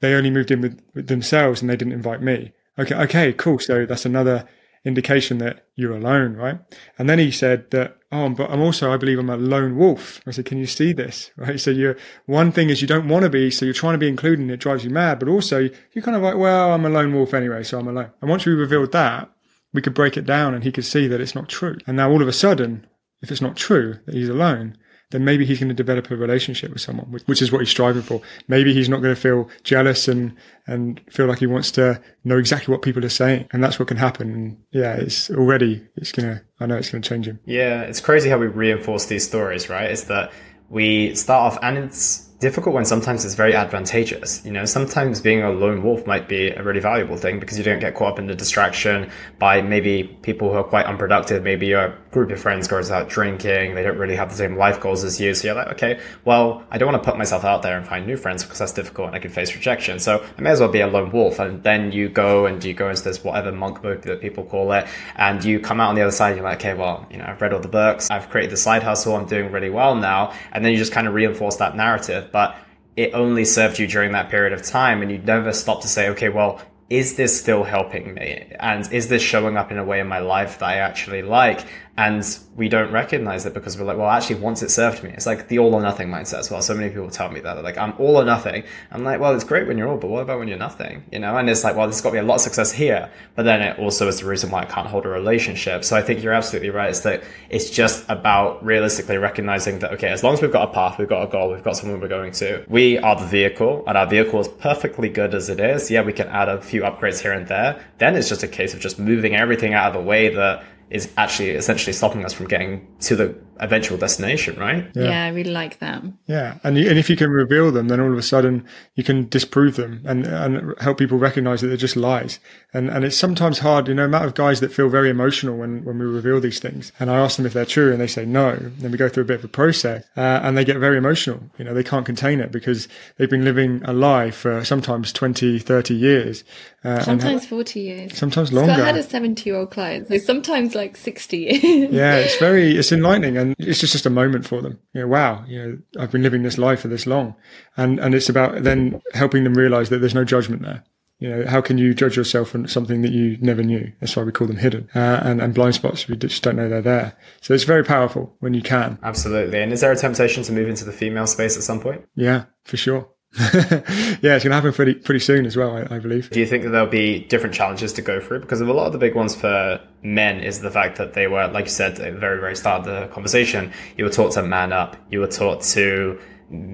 they 0.02 0.14
only 0.14 0.32
moved 0.32 0.52
in 0.52 0.62
with, 0.62 0.82
with 0.94 1.08
themselves 1.08 1.62
and 1.62 1.70
they 1.70 1.76
didn't 1.76 1.94
invite 1.94 2.22
me. 2.22 2.52
Okay. 2.80 2.96
Okay. 2.96 3.34
Cool. 3.34 3.60
So 3.60 3.86
that's 3.86 4.06
another 4.06 4.48
indication 4.84 5.38
that 5.38 5.68
you're 5.76 5.96
alone, 5.96 6.36
right? 6.36 6.60
And 6.98 7.10
then 7.10 7.20
he 7.20 7.32
said 7.32 7.70
that, 7.72 7.98
oh, 8.12 8.30
but 8.30 8.50
I'm 8.50 8.62
also, 8.62 8.92
I 8.92 8.98
believe 8.98 9.20
I'm 9.20 9.30
a 9.30 9.38
lone 9.38 9.78
wolf. 9.78 10.22
I 10.26 10.32
said, 10.32 10.46
can 10.46 10.58
you 10.58 10.66
see 10.66 10.92
this? 10.92 11.32
Right. 11.38 11.60
So 11.60 11.72
you're, 11.72 11.98
one 12.26 12.52
thing 12.52 12.70
is 12.70 12.82
you 12.82 12.88
don't 12.88 13.08
want 13.08 13.24
to 13.24 13.30
be, 13.30 13.52
so 13.52 13.66
you're 13.66 13.74
trying 13.74 13.94
to 13.94 14.00
be 14.00 14.08
included 14.08 14.40
and 14.40 14.52
it 14.52 14.60
drives 14.60 14.84
you 14.84 14.90
mad, 14.90 15.20
but 15.20 15.30
also 15.30 15.70
you're 15.94 16.04
kind 16.04 16.18
of 16.18 16.24
like, 16.24 16.38
well, 16.38 16.74
I'm 16.74 16.86
a 16.86 16.90
lone 16.90 17.14
wolf 17.14 17.34
anyway, 17.34 17.64
so 17.64 17.80
I'm 17.80 17.88
alone. 17.88 18.12
And 18.22 18.30
once 18.30 18.46
we 18.46 18.54
revealed 18.54 18.92
that, 18.94 19.30
we 19.74 19.82
could 19.82 19.94
break 19.94 20.18
it 20.18 20.26
down 20.26 20.54
and 20.54 20.64
he 20.64 20.72
could 20.72 20.86
see 20.86 21.08
that 21.08 21.22
it's 21.22 21.36
not 21.36 21.48
true. 21.48 21.78
And 21.86 21.98
now 21.98 22.10
all 22.10 22.22
of 22.22 22.28
a 22.28 22.34
sudden, 22.34 22.88
if 23.22 23.32
it's 23.32 23.42
not 23.42 23.56
true 23.56 24.00
that 24.06 24.16
he's 24.16 24.30
alone, 24.30 24.78
then 25.12 25.24
maybe 25.24 25.46
he's 25.46 25.60
going 25.60 25.70
to 25.70 25.76
develop 25.76 26.10
a 26.10 26.16
relationship 26.16 26.72
with 26.72 26.82
someone, 26.82 27.06
which, 27.26 27.42
is 27.42 27.52
what 27.52 27.60
he's 27.60 27.70
striving 27.70 28.02
for. 28.02 28.22
Maybe 28.48 28.74
he's 28.74 28.90
not 28.90 29.02
going 29.02 29.14
to 29.14 29.22
feel 29.22 29.50
jealous 29.64 30.08
and, 30.08 30.36
and 30.68 31.00
feel 31.10 31.28
like 31.28 31.40
he 31.40 31.48
wants 31.48 31.72
to 31.72 32.02
know 32.24 32.38
exactly 32.38 32.72
what 32.72 32.82
people 32.82 33.06
are 33.06 33.10
saying. 33.10 33.48
And 33.52 33.64
that's 33.64 33.78
what 33.78 33.88
can 33.88 33.98
happen. 33.98 34.58
Yeah, 34.72 34.96
it's 34.96 35.30
already, 35.30 35.86
it's 35.96 36.12
going 36.12 36.36
to, 36.36 36.42
I 36.60 36.66
know 36.66 36.78
it's 36.78 36.90
going 36.90 37.02
to 37.02 37.08
change 37.08 37.28
him. 37.28 37.40
Yeah. 37.46 37.82
It's 37.82 38.00
crazy 38.00 38.30
how 38.30 38.38
we 38.38 38.48
reinforce 38.48 39.06
these 39.06 39.28
stories, 39.28 39.70
right? 39.70 39.92
Is 39.92 40.06
that 40.06 40.32
we 40.70 41.14
start 41.16 41.54
off 41.54 41.60
and 41.62 41.78
it's, 41.78 42.30
difficult 42.42 42.74
when 42.74 42.86
sometimes 42.86 43.24
it's 43.24 43.36
very 43.36 43.56
advantageous. 43.56 44.44
You 44.44 44.52
know, 44.52 44.66
sometimes 44.66 45.22
being 45.22 45.44
a 45.44 45.52
lone 45.52 45.84
wolf 45.84 46.08
might 46.08 46.28
be 46.28 46.50
a 46.50 46.64
really 46.64 46.80
valuable 46.80 47.16
thing 47.16 47.40
because 47.40 47.56
you 47.58 47.64
don't 47.64 47.80
get 47.80 47.94
caught 47.94 48.14
up 48.14 48.20
in 48.20 48.26
the 48.26 48.36
distraction 48.36 49.12
by 49.38 49.62
maybe 49.62 50.04
people 50.24 50.52
who 50.52 50.58
are 50.58 50.64
quite 50.64 50.88
unproductive. 50.88 51.44
Maybe 51.44 51.68
your 51.68 51.96
group 52.10 52.32
of 52.32 52.40
friends 52.40 52.68
goes 52.68 52.90
out 52.90 53.10
drinking. 53.10 53.76
They 53.76 53.84
don't 53.84 53.98
really 53.98 54.16
have 54.16 54.30
the 54.30 54.36
same 54.36 54.58
life 54.58 54.82
goals 54.82 55.04
as 55.04 55.22
you. 55.22 55.36
So 55.36 55.48
you're 55.48 55.56
like, 55.56 55.68
okay, 55.68 56.00
well, 56.26 56.64
I 56.72 56.80
don't 56.80 56.92
want 56.92 57.02
to 57.02 57.10
put 57.10 57.18
myself 57.18 57.46
out 57.46 57.62
there 57.62 57.78
and 57.78 57.88
find 57.88 58.08
new 58.08 58.18
friends 58.18 58.44
because 58.44 58.58
that's 58.58 58.74
difficult 58.74 59.08
and 59.08 59.16
I 59.16 59.20
could 59.20 59.32
face 59.32 59.54
rejection. 59.54 60.00
So 60.00 60.26
I 60.38 60.42
may 60.42 60.50
as 60.50 60.60
well 60.60 60.70
be 60.70 60.82
a 60.82 60.88
lone 60.88 61.12
wolf. 61.12 61.38
And 61.38 61.62
then 61.62 61.92
you 61.92 62.10
go 62.10 62.48
and 62.48 62.64
you 62.64 62.74
go 62.74 62.90
into 62.90 63.04
this 63.04 63.24
whatever 63.24 63.52
monk 63.52 63.84
book 63.84 64.02
that 64.02 64.20
people 64.20 64.44
call 64.46 64.72
it. 64.74 64.88
And 65.16 65.44
you 65.44 65.60
come 65.60 65.80
out 65.80 65.90
on 65.90 65.96
the 65.96 66.02
other 66.02 66.12
side. 66.12 66.36
You're 66.36 66.44
like, 66.44 66.58
okay, 66.58 66.74
well, 66.74 67.06
you 67.12 67.18
know, 67.18 67.26
I've 67.28 67.40
read 67.40 67.54
all 67.54 67.60
the 67.60 67.68
books. 67.68 68.10
I've 68.10 68.32
created 68.32 68.52
the 68.52 68.58
side 68.58 68.82
hustle. 68.82 69.16
I'm 69.16 69.28
doing 69.28 69.52
really 69.52 69.70
well 69.70 69.94
now. 69.94 70.34
And 70.52 70.66
then 70.66 70.72
you 70.72 70.80
just 70.80 70.92
kind 70.92 71.08
of 71.08 71.14
reinforce 71.14 71.58
that 71.58 71.76
narrative 71.76 72.31
but 72.32 72.56
it 72.96 73.14
only 73.14 73.46
served 73.46 73.80
you 73.80 73.88
during 73.88 74.12
that 74.12 74.30
period 74.30 74.54
of 74.54 74.62
time 74.62 75.02
and 75.02 75.12
you 75.12 75.18
never 75.18 75.54
stop 75.54 75.82
to 75.82 75.88
say 75.88 76.10
okay 76.10 76.30
well 76.30 76.62
is 76.90 77.16
this 77.16 77.40
still 77.40 77.64
helping 77.64 78.16
me? 78.16 78.52
And 78.60 78.92
is 78.92 79.08
this 79.08 79.22
showing 79.22 79.56
up 79.56 79.72
in 79.72 79.78
a 79.78 79.84
way 79.84 80.02
in 80.02 80.08
my 80.08 80.20
life 80.20 80.60
that 80.60 80.66
i 80.66 80.76
actually 80.76 81.22
like 81.22 81.66
and 81.98 82.40
we 82.56 82.70
don't 82.70 82.92
recognize 82.92 83.46
it 83.46 83.54
because 83.54 83.78
we're 83.78 83.86
like, 83.86 83.98
well, 83.98 84.10
actually, 84.10 84.40
once 84.40 84.64
it 84.64 84.72
served 84.72 85.04
me, 85.04 85.10
it's 85.12 85.26
like 85.26 85.50
the 85.50 85.60
all 85.60 85.74
or 85.74 85.82
nothing 85.82 86.08
mindset 86.08 86.40
as 86.40 86.50
well. 86.50 86.62
So 86.62 86.74
many 86.74 86.90
people 86.90 87.10
tell 87.10 87.30
me 87.30 87.42
that 87.42 87.54
they're 87.56 87.64
like, 87.64 87.78
I'm 87.78 87.94
all 88.00 88.16
or 88.16 88.24
nothing. 88.24 88.64
I'm 88.92 89.04
like, 89.04 89.20
well, 89.20 89.36
it's 89.36 89.44
great 89.44 89.68
when 89.68 89.78
you're 89.78 89.90
all, 89.90 89.98
but 89.98 90.08
what 90.08 90.22
about 90.22 90.40
when 90.40 90.48
you're 90.48 90.58
nothing? 90.58 91.04
You 91.12 91.20
know, 91.20 91.36
and 91.38 91.50
it's 91.50 91.64
like, 91.64 91.76
well, 91.76 91.88
there's 91.88 92.00
got 92.00 92.10
to 92.10 92.14
be 92.14 92.20
a 92.20 92.24
lot 92.24 92.36
of 92.36 92.42
success 92.42 92.72
here, 92.72 93.12
but 93.36 93.44
then 93.44 93.62
it 93.62 93.78
also 93.78 94.08
is 94.08 94.22
the 94.22 94.26
reason 94.26 94.52
why 94.52 94.62
I 94.62 94.66
can't 94.66 94.88
hold 94.88 95.06
a 95.06 95.10
relationship. 95.10 95.84
So 95.84 95.98
I 95.98 96.02
think 96.02 96.24
you're 96.24 96.34
absolutely 96.34 96.70
right. 96.70 96.90
It's 96.90 97.02
that 97.02 97.24
it's 97.50 97.70
just 97.70 98.06
about 98.10 98.64
realistically 98.64 99.18
recognizing 99.18 99.80
that, 99.80 99.92
okay, 99.94 100.10
as 100.10 100.24
long 100.24 100.34
as 100.34 100.42
we've 100.42 100.52
got 100.52 100.70
a 100.70 100.74
path, 100.74 100.98
we've 100.98 101.10
got 101.10 101.24
a 101.24 101.28
goal, 101.28 101.52
we've 101.52 101.64
got 101.64 101.76
somewhere 101.76 102.00
we're 102.00 102.08
going 102.08 102.32
to, 102.34 102.66
we 102.70 102.98
are 103.00 103.20
the 103.20 103.28
vehicle 103.28 103.84
and 103.86 103.98
our 103.98 104.08
vehicle 104.08 104.40
is 104.40 104.48
perfectly 104.48 105.10
good 105.10 105.36
as 105.36 105.50
it 105.50 105.60
is. 105.60 105.92
Yeah, 105.92 106.04
we 106.04 106.14
can 106.14 106.30
add 106.30 106.48
a 106.48 106.62
few 106.62 106.82
upgrades 106.84 107.22
here 107.22 107.34
and 107.34 107.48
there. 107.48 107.84
Then 107.98 108.16
it's 108.16 108.30
just 108.30 108.44
a 108.44 108.48
case 108.48 108.74
of 108.74 108.80
just 108.80 108.98
moving 108.98 109.36
everything 109.36 109.74
out 109.74 109.88
of 109.88 109.94
the 109.94 110.08
way 110.08 110.34
that 110.34 110.64
is 110.92 111.12
actually 111.18 111.52
essentially 111.52 111.94
stopping 111.94 112.26
us 112.26 112.34
from 112.34 112.48
getting 112.48 112.86
to 113.00 113.16
the 113.16 113.36
eventual 113.62 113.98
destination, 113.98 114.60
right? 114.60 114.90
Yeah, 114.94 115.04
yeah 115.04 115.26
I 115.26 115.30
really 115.30 115.52
like 115.52 115.80
that. 115.80 116.04
Yeah, 116.26 116.58
and 116.64 116.78
you, 116.78 116.90
and 116.90 116.98
if 116.98 117.10
you 117.10 117.16
can 117.16 117.30
reveal 117.30 117.72
them, 117.72 117.88
then 117.88 118.02
all 118.02 118.12
of 118.12 118.18
a 118.18 118.24
sudden 118.24 118.66
you 118.96 119.04
can 119.04 119.30
disprove 119.30 119.76
them 119.76 120.02
and 120.06 120.26
and 120.26 120.74
help 120.82 120.98
people 120.98 121.18
recognize 121.18 121.62
that 121.62 121.68
they're 121.68 121.78
just 121.78 121.96
lies. 121.96 122.40
And 122.74 122.90
and 122.90 123.06
it's 123.06 123.16
sometimes 123.16 123.60
hard, 123.60 123.88
you 123.88 123.94
know, 123.94 124.06
amount 124.06 124.26
of 124.26 124.34
guys 124.34 124.60
that 124.60 124.74
feel 124.74 124.90
very 124.90 125.10
emotional 125.10 125.58
when 125.58 125.86
when 125.86 125.98
we 126.00 126.06
reveal 126.06 126.42
these 126.42 126.60
things. 126.60 126.92
And 127.00 127.10
I 127.10 127.20
ask 127.20 127.38
them 127.38 127.46
if 127.46 127.54
they're 127.54 127.66
true, 127.66 127.92
and 127.92 128.02
they 128.02 128.08
say 128.08 128.26
no. 128.26 128.56
Then 128.56 128.92
we 128.92 128.98
go 128.98 129.08
through 129.08 129.24
a 129.24 129.28
bit 129.28 129.40
of 129.40 129.46
a 129.46 129.50
process, 129.50 130.04
uh, 130.18 130.42
and 130.44 130.58
they 130.58 130.66
get 130.66 130.78
very 130.78 130.98
emotional. 130.98 131.40
You 131.58 131.66
know, 131.66 131.74
they 131.74 131.84
can't 131.84 132.06
contain 132.06 132.40
it 132.40 132.52
because 132.52 132.88
they've 133.18 133.30
been 133.30 133.46
living 133.46 133.82
a 133.86 133.94
lie 133.94 134.32
for 134.32 134.66
sometimes 134.66 135.14
20, 135.14 135.60
30 135.60 135.94
years. 135.94 136.44
Uh, 136.84 137.00
sometimes 137.02 137.46
40 137.46 137.80
years. 137.80 138.18
Sometimes 138.18 138.52
longer. 138.52 138.74
So 138.74 138.82
I 138.82 138.86
had 138.86 138.98
a 138.98 139.04
70 139.04 139.48
year 139.48 139.60
old 139.60 139.70
client, 139.70 140.08
so 140.08 140.18
sometimes 140.18 140.74
like 140.74 140.81
60 140.90 141.38
years. 141.38 141.92
yeah, 141.92 142.16
it's 142.16 142.38
very, 142.40 142.78
it's 142.78 142.92
enlightening. 142.92 143.38
And 143.38 143.56
it's 143.60 143.80
just, 143.80 143.94
just 143.94 144.06
a 144.06 144.10
moment 144.10 144.46
for 144.46 144.62
them. 144.62 144.80
You 144.94 145.02
know, 145.02 145.08
wow, 145.08 145.44
you 145.48 145.62
know, 145.62 145.78
I've 146.02 146.12
been 146.12 146.24
living 146.24 146.44
this 146.44 146.58
life 146.58 146.82
for 146.82 146.88
this 146.88 147.06
long. 147.06 147.36
And, 147.78 148.00
and 148.00 148.14
it's 148.16 148.30
about 148.30 148.64
then 148.64 149.02
helping 149.14 149.44
them 149.44 149.54
realize 149.54 149.90
that 149.90 150.00
there's 150.00 150.16
no 150.16 150.26
judgment 150.26 150.64
there. 150.64 150.84
You 151.20 151.30
know, 151.30 151.46
how 151.46 151.62
can 151.62 151.78
you 151.78 151.94
judge 151.94 152.18
yourself 152.18 152.56
on 152.56 152.68
something 152.68 153.04
that 153.04 153.12
you 153.12 153.38
never 153.42 153.62
knew? 153.62 153.92
That's 154.00 154.16
why 154.16 154.24
we 154.24 154.32
call 154.32 154.48
them 154.48 154.58
hidden 154.58 154.90
uh, 154.96 155.20
and, 155.22 155.40
and 155.40 155.54
blind 155.54 155.76
spots. 155.76 156.08
We 156.08 156.18
just 156.18 156.42
don't 156.42 156.56
know 156.56 156.68
they're 156.68 156.82
there. 156.82 157.16
So 157.42 157.54
it's 157.54 157.64
very 157.64 157.84
powerful 157.84 158.36
when 158.40 158.56
you 158.56 158.64
can. 158.64 158.98
Absolutely. 159.04 159.62
And 159.62 159.72
is 159.72 159.82
there 159.82 159.92
a 159.92 159.96
temptation 159.96 160.42
to 160.44 160.52
move 160.52 160.68
into 160.68 160.84
the 160.84 160.92
female 160.92 161.28
space 161.28 161.58
at 161.58 161.64
some 161.64 161.80
point? 161.80 162.08
Yeah, 162.16 162.46
for 162.64 162.76
sure. 162.76 163.08
yeah, 163.40 164.36
it's 164.36 164.44
going 164.44 164.50
to 164.50 164.56
happen 164.56 164.74
pretty 164.74 164.94
pretty 164.94 165.20
soon 165.20 165.46
as 165.46 165.56
well, 165.56 165.78
I, 165.78 165.96
I, 165.96 166.00
believe. 166.00 166.30
Do 166.32 166.40
you 166.42 166.46
think 166.46 166.64
that 166.64 166.72
there'll 166.72 166.88
be 166.88 167.20
different 167.20 167.56
challenges 167.56 167.94
to 167.94 168.02
go 168.02 168.20
through? 168.20 168.42
Because 168.42 168.60
of 168.60 168.68
a 168.68 168.74
lot 168.74 168.88
of 168.88 168.92
the 168.92 168.98
big 168.98 169.16
ones 169.16 169.36
for 169.36 169.80
men 170.04 170.42
is 170.42 170.60
the 170.60 170.70
fact 170.70 170.98
that 170.98 171.14
they 171.14 171.28
were, 171.28 171.48
like 171.48 171.66
you 171.66 171.72
said 171.72 171.94
at 171.94 172.14
the 172.14 172.20
very 172.20 172.42
very 172.42 172.58
start 172.58 172.86
of 172.86 172.86
the 172.88 173.14
conversation, 173.14 173.72
you 173.96 174.04
were 174.04 174.10
taught 174.10 174.34
to 174.34 174.44
man 174.44 174.74
up, 174.74 174.98
you 175.10 175.22
were 175.22 175.28
taught 175.28 175.62
to 175.62 176.20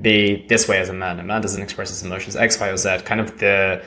be 0.01 0.47
this 0.47 0.67
way 0.67 0.79
as 0.79 0.89
a 0.89 0.93
man. 0.93 1.19
A 1.19 1.23
man 1.23 1.41
doesn't 1.41 1.61
express 1.61 1.89
his 1.89 2.01
emotions 2.01 2.35
X, 2.35 2.59
Y, 2.59 2.69
or 2.69 2.77
Z. 2.77 2.99
Kind 3.05 3.21
of 3.21 3.37
the 3.37 3.83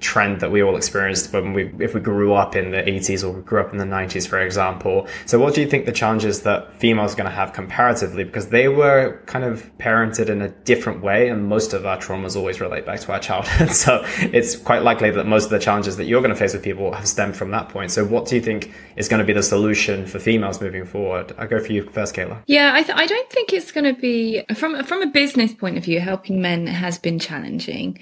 trend 0.00 0.40
that 0.40 0.50
we 0.50 0.62
all 0.62 0.76
experienced 0.76 1.32
when 1.32 1.52
we 1.52 1.72
if 1.78 1.94
we 1.94 2.00
grew 2.00 2.34
up 2.34 2.54
in 2.54 2.70
the 2.70 2.78
80s 2.78 3.26
or 3.26 3.40
grew 3.40 3.60
up 3.60 3.72
in 3.72 3.78
the 3.78 3.84
90s 3.84 4.28
for 4.28 4.40
example. 4.40 5.06
So 5.24 5.38
what 5.38 5.54
do 5.54 5.60
you 5.60 5.66
think 5.66 5.86
the 5.86 5.92
challenges 5.92 6.42
that 6.42 6.72
females 6.74 7.14
are 7.14 7.16
going 7.16 7.30
to 7.30 7.34
have 7.34 7.52
comparatively? 7.52 8.24
Because 8.24 8.48
they 8.48 8.68
were 8.68 9.20
kind 9.26 9.44
of 9.44 9.70
parented 9.78 10.28
in 10.28 10.42
a 10.42 10.48
different 10.48 11.02
way 11.02 11.28
and 11.28 11.48
most 11.48 11.72
of 11.72 11.86
our 11.86 11.98
traumas 11.98 12.36
always 12.36 12.60
relate 12.60 12.84
back 12.84 13.00
to 13.00 13.12
our 13.12 13.20
childhood. 13.20 13.70
So 13.86 14.02
it's 14.18 14.56
quite 14.56 14.82
likely 14.82 15.10
that 15.10 15.26
most 15.26 15.44
of 15.44 15.50
the 15.50 15.58
challenges 15.58 15.96
that 15.98 16.06
you're 16.06 16.20
going 16.20 16.32
to 16.32 16.38
face 16.38 16.54
with 16.54 16.62
people 16.62 16.92
have 16.92 17.06
stemmed 17.06 17.36
from 17.36 17.50
that 17.50 17.68
point. 17.68 17.90
So 17.90 18.04
what 18.04 18.26
do 18.26 18.34
you 18.34 18.40
think 18.40 18.72
is 18.96 19.08
going 19.08 19.20
to 19.20 19.24
be 19.24 19.32
the 19.32 19.42
solution 19.42 20.06
for 20.06 20.18
females 20.18 20.60
moving 20.60 20.84
forward? 20.84 21.32
I'll 21.38 21.46
go 21.46 21.60
for 21.60 21.72
you 21.72 21.88
first 21.90 22.14
kayla. 22.14 22.42
Yeah 22.46 22.72
i, 22.74 22.82
th- 22.82 22.96
I 22.96 23.06
don't 23.06 23.30
think 23.30 23.52
it's 23.52 23.72
going 23.72 23.94
to 23.94 24.00
be 24.00 24.44
from 24.54 24.82
from 24.84 25.02
a 25.02 25.06
business 25.06 25.52
point 25.52 25.76
of 25.78 25.84
view 25.84 26.00
helping 26.00 26.40
men 26.40 26.66
has 26.66 26.98
been 26.98 27.18
challenging 27.18 27.98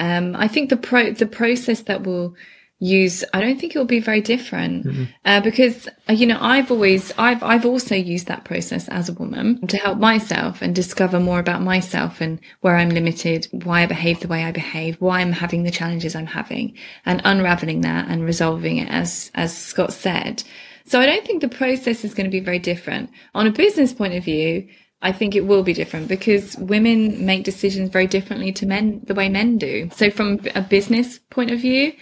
um, 0.00 0.36
I 0.36 0.48
think 0.48 0.70
the 0.70 0.76
pro 0.76 1.12
the 1.12 1.26
process 1.26 1.82
that 1.82 2.02
we'll 2.02 2.34
use, 2.78 3.24
I 3.32 3.40
don't 3.40 3.58
think 3.58 3.74
it 3.74 3.78
will 3.78 3.86
be 3.86 4.00
very 4.00 4.20
different 4.20 4.84
mm-hmm. 4.84 5.04
uh, 5.24 5.40
because 5.40 5.88
uh, 6.08 6.12
you 6.12 6.26
know 6.26 6.38
I've 6.40 6.70
always 6.70 7.12
I've 7.16 7.42
I've 7.42 7.64
also 7.64 7.94
used 7.94 8.26
that 8.26 8.44
process 8.44 8.88
as 8.88 9.08
a 9.08 9.14
woman 9.14 9.66
to 9.68 9.78
help 9.78 9.98
myself 9.98 10.60
and 10.60 10.74
discover 10.74 11.18
more 11.18 11.38
about 11.38 11.62
myself 11.62 12.20
and 12.20 12.38
where 12.60 12.76
I'm 12.76 12.90
limited, 12.90 13.48
why 13.50 13.82
I 13.82 13.86
behave 13.86 14.20
the 14.20 14.28
way 14.28 14.44
I 14.44 14.52
behave, 14.52 14.96
why 15.00 15.20
I'm 15.20 15.32
having 15.32 15.62
the 15.62 15.70
challenges 15.70 16.14
I'm 16.14 16.26
having, 16.26 16.76
and 17.06 17.22
unraveling 17.24 17.80
that 17.82 18.08
and 18.08 18.24
resolving 18.24 18.76
it 18.78 18.88
as 18.90 19.30
as 19.34 19.56
Scott 19.56 19.92
said. 19.92 20.42
So 20.84 21.00
I 21.00 21.06
don't 21.06 21.26
think 21.26 21.40
the 21.40 21.48
process 21.48 22.04
is 22.04 22.14
going 22.14 22.26
to 22.26 22.30
be 22.30 22.44
very 22.44 22.60
different 22.60 23.10
on 23.34 23.46
a 23.46 23.52
business 23.52 23.92
point 23.92 24.14
of 24.14 24.24
view. 24.24 24.68
I 25.02 25.12
think 25.12 25.34
it 25.34 25.46
will 25.46 25.62
be 25.62 25.72
different 25.72 26.08
because 26.08 26.56
women 26.56 27.24
make 27.24 27.44
decisions 27.44 27.90
very 27.90 28.06
differently 28.06 28.52
to 28.52 28.66
men, 28.66 29.00
the 29.04 29.14
way 29.14 29.28
men 29.28 29.58
do. 29.58 29.90
So 29.94 30.10
from 30.10 30.40
a 30.54 30.62
business 30.62 31.18
point 31.30 31.50
of 31.50 31.60
view, 31.60 31.92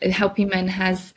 helping 0.00 0.48
men 0.48 0.68
has 0.68 1.14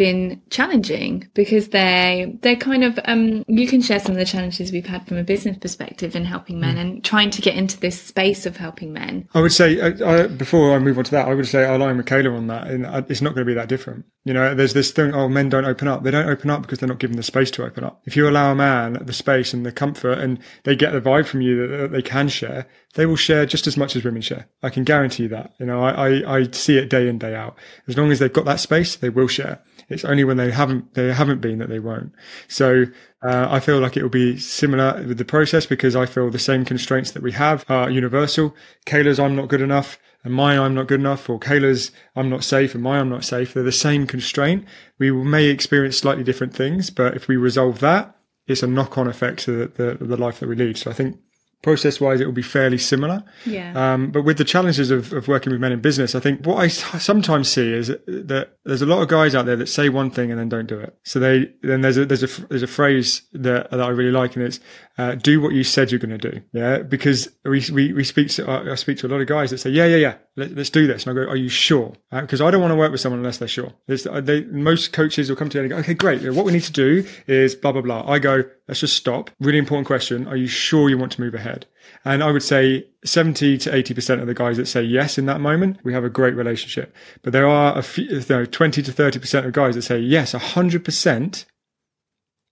been 0.00 0.40
challenging 0.48 1.28
because 1.34 1.68
they 1.68 2.34
they're 2.40 2.56
kind 2.56 2.84
of 2.84 2.98
um 3.04 3.44
you 3.48 3.68
can 3.68 3.82
share 3.82 4.00
some 4.00 4.12
of 4.12 4.16
the 4.16 4.24
challenges 4.24 4.72
we've 4.72 4.86
had 4.86 5.06
from 5.06 5.18
a 5.18 5.22
business 5.22 5.58
perspective 5.58 6.16
in 6.16 6.24
helping 6.24 6.58
men 6.58 6.76
mm. 6.76 6.80
and 6.80 7.04
trying 7.04 7.28
to 7.28 7.42
get 7.42 7.54
into 7.54 7.78
this 7.80 8.00
space 8.00 8.46
of 8.46 8.56
helping 8.56 8.94
men. 8.94 9.28
I 9.34 9.42
would 9.42 9.52
say 9.52 9.78
uh, 9.78 10.28
before 10.28 10.74
i 10.74 10.78
move 10.78 10.96
on 10.96 11.04
to 11.04 11.10
that 11.10 11.28
i 11.28 11.34
would 11.34 11.46
say 11.46 11.66
i 11.66 11.74
align 11.74 11.98
with 11.98 12.06
kayla 12.06 12.34
on 12.34 12.46
that 12.46 12.68
and 12.68 12.86
uh, 12.86 13.02
it's 13.10 13.20
not 13.20 13.34
going 13.34 13.46
to 13.46 13.50
be 13.50 13.52
that 13.52 13.68
different. 13.68 14.06
You 14.24 14.32
know 14.32 14.54
there's 14.54 14.72
this 14.72 14.90
thing 14.90 15.12
oh 15.14 15.28
men 15.28 15.50
don't 15.50 15.66
open 15.66 15.86
up. 15.86 16.02
They 16.02 16.10
don't 16.10 16.30
open 16.30 16.48
up 16.48 16.62
because 16.62 16.78
they're 16.78 16.88
not 16.88 16.98
given 16.98 17.18
the 17.18 17.22
space 17.22 17.50
to 17.52 17.64
open 17.66 17.84
up. 17.84 18.00
If 18.06 18.16
you 18.16 18.26
allow 18.26 18.52
a 18.52 18.54
man 18.54 18.94
the 19.04 19.12
space 19.12 19.52
and 19.52 19.66
the 19.66 19.72
comfort 19.72 20.18
and 20.18 20.38
they 20.64 20.76
get 20.76 20.92
the 20.92 21.02
vibe 21.02 21.26
from 21.26 21.42
you 21.42 21.66
that 21.66 21.92
they 21.92 22.00
can 22.00 22.30
share 22.30 22.66
they 22.94 23.06
will 23.06 23.16
share 23.16 23.46
just 23.46 23.66
as 23.66 23.76
much 23.76 23.96
as 23.96 24.04
women 24.04 24.22
share 24.22 24.48
i 24.62 24.70
can 24.70 24.84
guarantee 24.84 25.24
you 25.24 25.28
that 25.28 25.52
you 25.58 25.66
know 25.66 25.82
i 25.82 26.08
i, 26.08 26.38
I 26.38 26.50
see 26.50 26.76
it 26.76 26.90
day 26.90 27.08
in 27.08 27.18
day 27.18 27.34
out 27.34 27.56
as 27.86 27.96
long 27.96 28.10
as 28.10 28.18
they've 28.18 28.32
got 28.32 28.44
that 28.44 28.60
space 28.60 28.96
they 28.96 29.10
will 29.10 29.28
share 29.28 29.62
it's 29.90 30.04
only 30.04 30.22
when 30.22 30.36
they 30.36 30.52
haven't 30.52 30.94
they 30.94 31.12
haven't 31.12 31.40
been 31.40 31.58
that 31.58 31.68
they 31.68 31.80
won't. 31.80 32.12
So 32.46 32.84
uh, 33.22 33.48
I 33.50 33.58
feel 33.58 33.80
like 33.80 33.96
it 33.96 34.02
will 34.02 34.08
be 34.08 34.38
similar 34.38 35.04
with 35.06 35.18
the 35.18 35.24
process 35.24 35.66
because 35.66 35.96
I 35.96 36.06
feel 36.06 36.30
the 36.30 36.38
same 36.38 36.64
constraints 36.64 37.10
that 37.10 37.22
we 37.22 37.32
have 37.32 37.64
are 37.68 37.90
universal. 37.90 38.54
Kayla's 38.86 39.18
I'm 39.18 39.34
not 39.34 39.48
good 39.48 39.60
enough 39.60 39.98
and 40.22 40.32
my 40.32 40.56
I'm 40.56 40.74
not 40.74 40.86
good 40.86 41.00
enough, 41.00 41.28
or 41.28 41.40
Kayla's 41.40 41.90
I'm 42.14 42.30
not 42.30 42.44
safe 42.44 42.72
and 42.74 42.84
my 42.84 43.00
I'm 43.00 43.10
not 43.10 43.24
safe. 43.24 43.52
They're 43.52 43.64
the 43.64 43.72
same 43.72 44.06
constraint. 44.06 44.64
We 44.98 45.10
may 45.10 45.46
experience 45.46 45.98
slightly 45.98 46.22
different 46.22 46.54
things, 46.54 46.88
but 46.88 47.16
if 47.16 47.26
we 47.26 47.36
resolve 47.36 47.80
that, 47.80 48.16
it's 48.46 48.62
a 48.62 48.68
knock 48.68 48.96
on 48.96 49.08
effect 49.08 49.40
to 49.40 49.66
the, 49.66 49.96
the, 49.96 50.04
the 50.04 50.16
life 50.16 50.38
that 50.38 50.48
we 50.48 50.54
lead. 50.54 50.78
So 50.78 50.90
I 50.90 50.94
think 50.94 51.18
process 51.62 52.00
wise, 52.00 52.20
it 52.20 52.26
will 52.26 52.32
be 52.32 52.42
fairly 52.42 52.78
similar. 52.78 53.22
Yeah. 53.44 53.72
Um, 53.74 54.10
but 54.10 54.22
with 54.22 54.38
the 54.38 54.44
challenges 54.44 54.90
of, 54.90 55.12
of 55.12 55.28
working 55.28 55.52
with 55.52 55.60
men 55.60 55.72
in 55.72 55.80
business, 55.80 56.14
I 56.14 56.20
think 56.20 56.46
what 56.46 56.56
I 56.56 56.68
sometimes 56.68 57.48
see 57.48 57.72
is 57.72 57.88
that 57.88 58.56
there's 58.64 58.82
a 58.82 58.86
lot 58.86 59.02
of 59.02 59.08
guys 59.08 59.34
out 59.34 59.46
there 59.46 59.56
that 59.56 59.66
say 59.66 59.88
one 59.88 60.10
thing 60.10 60.30
and 60.30 60.40
then 60.40 60.48
don't 60.48 60.66
do 60.66 60.78
it. 60.78 60.96
So 61.02 61.18
they, 61.18 61.52
then 61.62 61.82
there's 61.82 61.98
a, 61.98 62.06
there's 62.06 62.22
a, 62.22 62.46
there's 62.46 62.62
a 62.62 62.66
phrase 62.66 63.22
that, 63.32 63.70
that 63.70 63.80
I 63.80 63.88
really 63.88 64.10
like 64.10 64.36
and 64.36 64.44
it's, 64.44 64.60
uh, 64.98 65.14
do 65.14 65.40
what 65.40 65.52
you 65.52 65.64
said 65.64 65.90
you're 65.90 65.98
going 65.98 66.18
to 66.18 66.30
do. 66.30 66.40
Yeah. 66.52 66.78
Because 66.78 67.28
we, 67.44 67.62
we, 67.72 67.92
we 67.92 68.04
speak 68.04 68.28
to, 68.30 68.50
I 68.50 68.74
speak 68.74 68.98
to 68.98 69.06
a 69.06 69.08
lot 69.08 69.20
of 69.20 69.26
guys 69.26 69.50
that 69.50 69.58
say, 69.58 69.70
yeah, 69.70 69.86
yeah, 69.86 69.96
yeah, 69.96 70.14
let, 70.36 70.56
us 70.58 70.70
do 70.70 70.86
this. 70.86 71.06
And 71.06 71.18
I 71.18 71.24
go, 71.24 71.30
are 71.30 71.36
you 71.36 71.48
sure? 71.48 71.94
Because 72.10 72.40
uh, 72.40 72.46
I 72.46 72.50
don't 72.50 72.60
want 72.60 72.72
to 72.72 72.76
work 72.76 72.92
with 72.92 73.00
someone 73.00 73.18
unless 73.18 73.38
they're 73.38 73.48
sure. 73.48 73.72
Uh, 73.88 74.20
they, 74.20 74.44
most 74.44 74.92
coaches 74.92 75.28
will 75.28 75.36
come 75.36 75.48
to 75.50 75.58
you 75.58 75.64
and 75.64 75.70
go, 75.70 75.76
okay, 75.78 75.94
great. 75.94 76.22
What 76.32 76.44
we 76.44 76.52
need 76.52 76.64
to 76.64 76.72
do 76.72 77.06
is 77.26 77.54
blah, 77.54 77.72
blah, 77.72 77.82
blah. 77.82 78.10
I 78.10 78.18
go, 78.18 78.44
let's 78.70 78.78
just 78.78 78.96
stop. 78.96 79.30
Really 79.40 79.58
important 79.58 79.88
question. 79.88 80.28
Are 80.28 80.36
you 80.36 80.46
sure 80.46 80.88
you 80.88 80.96
want 80.96 81.10
to 81.12 81.20
move 81.20 81.34
ahead? 81.34 81.66
And 82.04 82.22
I 82.22 82.30
would 82.30 82.44
say 82.44 82.86
70 83.04 83.58
to 83.58 83.70
80% 83.70 84.20
of 84.20 84.28
the 84.28 84.34
guys 84.34 84.58
that 84.58 84.66
say 84.66 84.80
yes 84.80 85.18
in 85.18 85.26
that 85.26 85.40
moment, 85.40 85.80
we 85.82 85.92
have 85.92 86.04
a 86.04 86.08
great 86.08 86.36
relationship. 86.36 86.94
But 87.22 87.32
there 87.32 87.48
are 87.48 87.76
a 87.76 87.82
few, 87.82 88.04
you 88.04 88.22
know, 88.28 88.44
20 88.44 88.80
to 88.80 88.92
30% 88.92 89.44
of 89.44 89.52
guys 89.52 89.74
that 89.74 89.82
say 89.82 89.98
yes, 89.98 90.34
100%. 90.34 91.44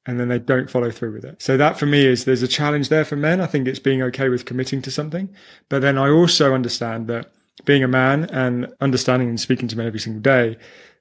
And 0.07 0.19
then 0.19 0.27
they 0.27 0.41
don't 0.41 0.69
follow 0.69 0.91
through 0.91 1.13
with 1.13 1.25
it. 1.25 1.41
So 1.41 1.57
that 1.57 1.79
for 1.79 1.87
me 1.87 2.05
is 2.05 2.25
there's 2.25 2.43
a 2.43 2.49
challenge 2.49 2.89
there 2.89 3.05
for 3.05 3.15
men. 3.15 3.41
I 3.41 3.47
think 3.47 3.69
it's 3.69 3.79
being 3.79 4.03
okay 4.03 4.29
with 4.29 4.45
committing 4.45 4.83
to 4.83 4.91
something. 4.91 5.29
But 5.69 5.83
then 5.83 5.99
I 5.99 6.11
also 6.11 6.53
understand 6.53 7.07
that 7.07 7.31
being 7.65 7.85
a 7.85 7.89
man 7.89 8.25
and 8.31 8.75
understanding 8.81 9.29
and 9.29 9.39
speaking 9.39 9.69
to 9.69 9.77
men 9.77 9.87
every 9.87 10.01
single 10.01 10.23
day, 10.23 10.57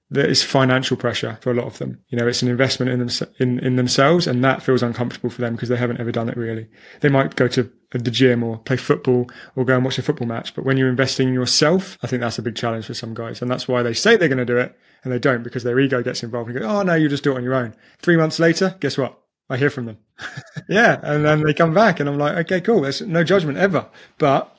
there 0.10 0.26
is 0.26 0.42
financial 0.42 0.96
pressure 0.96 1.38
for 1.42 1.52
a 1.52 1.54
lot 1.54 1.66
of 1.66 1.78
them. 1.80 2.00
You 2.08 2.18
know, 2.18 2.28
it's 2.28 2.42
an 2.42 2.48
investment 2.48 2.92
in 2.92 3.00
them 3.00 3.10
in, 3.40 3.60
in 3.60 3.76
themselves, 3.76 4.26
and 4.26 4.44
that 4.44 4.64
feels 4.64 4.82
uncomfortable 4.82 5.30
for 5.30 5.42
them 5.42 5.56
because 5.56 5.70
they 5.70 5.76
haven't 5.76 6.00
ever 6.00 6.12
done 6.12 6.30
it 6.30 6.38
really. 6.38 6.68
They 7.02 7.10
might 7.10 7.36
go 7.36 7.48
to 7.50 7.70
the 7.92 8.12
gym 8.12 8.44
or 8.44 8.58
play 8.60 8.78
football 8.78 9.30
or 9.56 9.66
go 9.66 9.76
and 9.76 9.84
watch 9.84 9.98
a 9.98 10.02
football 10.02 10.28
match, 10.28 10.56
but 10.56 10.66
when 10.66 10.78
you're 10.78 10.90
investing 10.90 11.30
in 11.30 11.34
yourself, 11.34 11.98
I 12.02 12.08
think 12.08 12.22
that's 12.22 12.40
a 12.40 12.42
big 12.42 12.56
challenge 12.56 12.86
for 12.86 12.94
some 12.94 13.14
guys, 13.14 13.42
and 13.42 13.52
that's 13.52 13.68
why 13.68 13.84
they 13.84 13.94
say 13.94 14.16
they're 14.16 14.30
going 14.30 14.38
to 14.38 14.46
do 14.46 14.58
it 14.58 14.78
and 15.04 15.12
they 15.12 15.20
don't 15.20 15.44
because 15.44 15.64
their 15.64 15.80
ego 15.80 16.02
gets 16.02 16.24
involved 16.24 16.50
and 16.50 16.60
go, 16.60 16.68
"Oh 16.68 16.84
no, 16.84 16.94
you 16.94 17.10
just 17.10 17.24
do 17.24 17.34
it 17.34 17.38
on 17.38 17.44
your 17.44 17.56
own." 17.56 17.76
Three 18.00 18.18
months 18.18 18.40
later, 18.40 18.76
guess 18.80 18.98
what? 18.98 19.20
I 19.50 19.58
hear 19.58 19.70
from 19.70 19.86
them. 19.86 19.98
yeah, 20.70 21.00
and 21.04 21.24
then 21.26 21.44
they 21.44 21.54
come 21.54 21.74
back, 21.74 22.00
and 22.00 22.08
I'm 22.08 22.18
like, 22.18 22.36
"Okay, 22.46 22.62
cool. 22.62 22.82
There's 22.82 23.02
no 23.02 23.24
judgment 23.24 23.58
ever," 23.58 23.88
but 24.18 24.56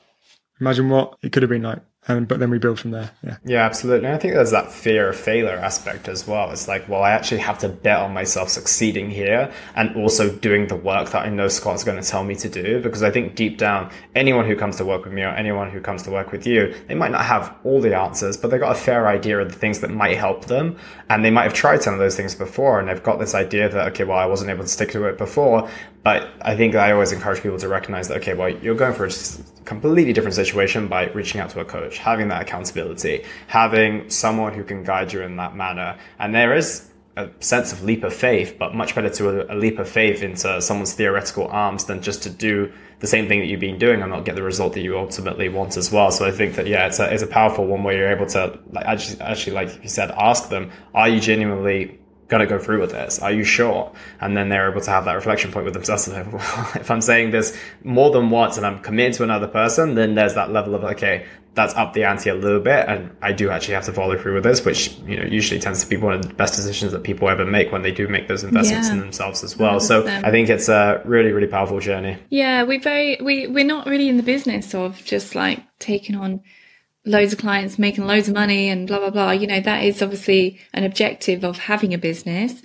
imagine 0.61 0.89
what 0.89 1.17
it 1.23 1.31
could 1.31 1.43
have 1.43 1.49
been 1.49 1.63
like 1.63 1.79
and 2.07 2.27
but 2.27 2.39
then 2.39 2.49
we 2.49 2.57
build 2.57 2.79
from 2.79 2.91
there. 2.91 3.11
Yeah. 3.23 3.37
Yeah, 3.45 3.65
absolutely. 3.65 4.07
And 4.07 4.15
I 4.15 4.17
think 4.17 4.33
there's 4.33 4.51
that 4.51 4.71
fear 4.71 5.09
of 5.09 5.17
failure 5.17 5.57
aspect 5.57 6.07
as 6.07 6.25
well. 6.25 6.49
It's 6.51 6.67
like, 6.67 6.87
well, 6.87 7.03
I 7.03 7.11
actually 7.11 7.41
have 7.41 7.59
to 7.59 7.69
bet 7.69 7.99
on 7.99 8.13
myself 8.13 8.49
succeeding 8.49 9.09
here 9.09 9.51
and 9.75 9.95
also 9.95 10.33
doing 10.33 10.67
the 10.67 10.77
work 10.77 11.09
that 11.11 11.25
I 11.25 11.29
know 11.29 11.49
Scott's 11.49 11.83
going 11.83 12.01
to 12.01 12.07
tell 12.07 12.23
me 12.23 12.35
to 12.35 12.49
do. 12.49 12.81
Because 12.81 13.03
I 13.03 13.11
think 13.11 13.35
deep 13.35 13.57
down, 13.57 13.91
anyone 14.15 14.45
who 14.45 14.55
comes 14.55 14.77
to 14.77 14.85
work 14.85 15.03
with 15.03 15.13
me 15.13 15.23
or 15.23 15.29
anyone 15.29 15.69
who 15.69 15.81
comes 15.81 16.03
to 16.03 16.11
work 16.11 16.31
with 16.31 16.47
you, 16.47 16.73
they 16.87 16.95
might 16.95 17.11
not 17.11 17.25
have 17.25 17.53
all 17.63 17.81
the 17.81 17.95
answers, 17.95 18.37
but 18.37 18.49
they've 18.49 18.59
got 18.59 18.75
a 18.75 18.79
fair 18.79 19.07
idea 19.07 19.37
of 19.39 19.51
the 19.51 19.57
things 19.59 19.81
that 19.81 19.91
might 19.91 20.17
help 20.17 20.45
them. 20.45 20.77
And 21.09 21.25
they 21.25 21.31
might 21.31 21.43
have 21.43 21.53
tried 21.53 21.83
some 21.83 21.93
of 21.93 21.99
those 21.99 22.15
things 22.15 22.33
before 22.33 22.79
and 22.79 22.87
they've 22.87 23.03
got 23.03 23.19
this 23.19 23.35
idea 23.35 23.67
that, 23.67 23.89
okay, 23.89 24.05
well, 24.05 24.17
I 24.17 24.25
wasn't 24.25 24.51
able 24.51 24.63
to 24.63 24.69
stick 24.69 24.91
to 24.91 25.03
it 25.05 25.17
before, 25.17 25.69
but 26.03 26.29
I 26.41 26.55
think 26.55 26.75
I 26.75 26.91
always 26.91 27.11
encourage 27.11 27.41
people 27.41 27.57
to 27.59 27.67
recognize 27.67 28.07
that, 28.07 28.17
okay, 28.17 28.33
well, 28.33 28.49
you're 28.49 28.75
going 28.75 28.93
for 28.93 29.05
a 29.05 29.11
completely 29.65 30.13
different 30.13 30.35
situation 30.35 30.87
by 30.87 31.09
reaching 31.09 31.41
out 31.41 31.49
to 31.51 31.59
a 31.59 31.65
coach, 31.65 31.97
having 31.97 32.29
that 32.29 32.41
accountability, 32.41 33.25
having 33.47 34.09
someone 34.09 34.53
who 34.53 34.63
can 34.63 34.83
guide 34.83 35.11
you 35.11 35.21
in 35.21 35.35
that 35.35 35.55
manner. 35.55 35.97
And 36.17 36.33
there 36.33 36.55
is 36.55 36.89
a 37.17 37.29
sense 37.41 37.73
of 37.73 37.83
leap 37.83 38.03
of 38.03 38.13
faith, 38.13 38.55
but 38.57 38.73
much 38.73 38.95
better 38.95 39.09
to 39.09 39.53
a, 39.53 39.55
leap 39.55 39.77
of 39.77 39.89
faith 39.89 40.23
into 40.23 40.61
someone's 40.61 40.93
theoretical 40.93 41.47
arms 41.47 41.83
than 41.85 42.01
just 42.01 42.23
to 42.23 42.29
do 42.29 42.71
the 42.99 43.07
same 43.07 43.27
thing 43.27 43.39
that 43.39 43.47
you've 43.47 43.59
been 43.59 43.77
doing 43.77 44.01
and 44.01 44.09
not 44.09 44.23
get 44.23 44.35
the 44.35 44.43
result 44.43 44.73
that 44.73 44.81
you 44.81 44.97
ultimately 44.97 45.49
want 45.49 45.75
as 45.75 45.91
well. 45.91 46.11
So 46.11 46.25
I 46.25 46.31
think 46.31 46.55
that, 46.55 46.67
yeah, 46.67 46.87
it's 46.87 46.99
a, 46.99 47.13
it's 47.13 47.23
a 47.23 47.27
powerful 47.27 47.65
one 47.65 47.83
where 47.83 47.95
you're 47.95 48.11
able 48.11 48.27
to 48.27 48.57
like, 48.71 48.85
actually, 48.85 49.19
actually, 49.19 49.53
like 49.53 49.83
you 49.83 49.89
said, 49.89 50.11
ask 50.11 50.49
them, 50.49 50.71
are 50.93 51.09
you 51.09 51.19
genuinely 51.19 51.98
going 52.29 52.39
to 52.39 52.45
go 52.45 52.59
through 52.59 52.79
with 52.79 52.91
this? 52.91 53.19
Are 53.19 53.31
you 53.31 53.43
sure? 53.43 53.91
And 54.21 54.37
then 54.37 54.49
they're 54.49 54.71
able 54.71 54.81
to 54.81 54.89
have 54.89 55.05
that 55.05 55.13
reflection 55.13 55.51
point 55.51 55.65
with 55.65 55.73
themselves. 55.73 56.07
if 56.75 56.89
I'm 56.89 57.01
saying 57.01 57.31
this 57.31 57.57
more 57.83 58.11
than 58.11 58.29
once 58.29 58.55
and 58.55 58.65
I'm 58.65 58.79
committed 58.79 59.15
to 59.15 59.23
another 59.23 59.47
person, 59.47 59.95
then 59.95 60.15
there's 60.15 60.35
that 60.35 60.51
level 60.51 60.75
of, 60.75 60.83
okay, 60.83 61.25
that's 61.55 61.73
up 61.75 61.93
the 61.93 62.03
ante 62.03 62.29
a 62.29 62.35
little 62.35 62.59
bit. 62.59 62.87
And 62.87 63.15
I 63.21 63.33
do 63.33 63.49
actually 63.49 63.73
have 63.73 63.85
to 63.85 63.93
follow 63.93 64.17
through 64.17 64.35
with 64.35 64.43
this, 64.43 64.63
which, 64.63 64.95
you 64.99 65.17
know, 65.17 65.25
usually 65.25 65.59
tends 65.59 65.83
to 65.83 65.89
be 65.89 65.97
one 65.97 66.13
of 66.13 66.21
the 66.21 66.33
best 66.33 66.55
decisions 66.55 66.91
that 66.91 67.03
people 67.03 67.27
ever 67.27 67.45
make 67.45 67.71
when 67.71 67.81
they 67.81 67.91
do 67.91 68.07
make 68.07 68.27
those 68.27 68.43
investments 68.43 68.87
yeah. 68.87 68.93
in 68.93 68.99
themselves 68.99 69.43
as 69.43 69.57
well. 69.57 69.79
100%. 69.79 69.81
So 69.81 70.07
I 70.07 70.29
think 70.29 70.49
it's 70.49 70.69
a 70.69 71.01
really, 71.05 71.31
really 71.31 71.47
powerful 71.47 71.79
journey. 71.79 72.17
Yeah. 72.29 72.63
We 72.63 72.77
very, 72.77 73.17
we, 73.21 73.47
we're 73.47 73.65
not 73.65 73.87
really 73.87 74.07
in 74.07 74.17
the 74.17 74.23
business 74.23 74.75
of 74.75 75.03
just 75.03 75.33
like 75.33 75.63
taking 75.79 76.15
on 76.15 76.41
loads 77.05 77.33
of 77.33 77.39
clients 77.39 77.79
making 77.79 78.05
loads 78.05 78.27
of 78.27 78.33
money 78.33 78.69
and 78.69 78.87
blah 78.87 78.99
blah 78.99 79.09
blah. 79.09 79.31
You 79.31 79.47
know 79.47 79.61
that 79.61 79.83
is 79.83 80.01
obviously 80.01 80.59
an 80.73 80.83
objective 80.83 81.43
of 81.43 81.57
having 81.57 81.93
a 81.93 81.97
business 81.97 82.61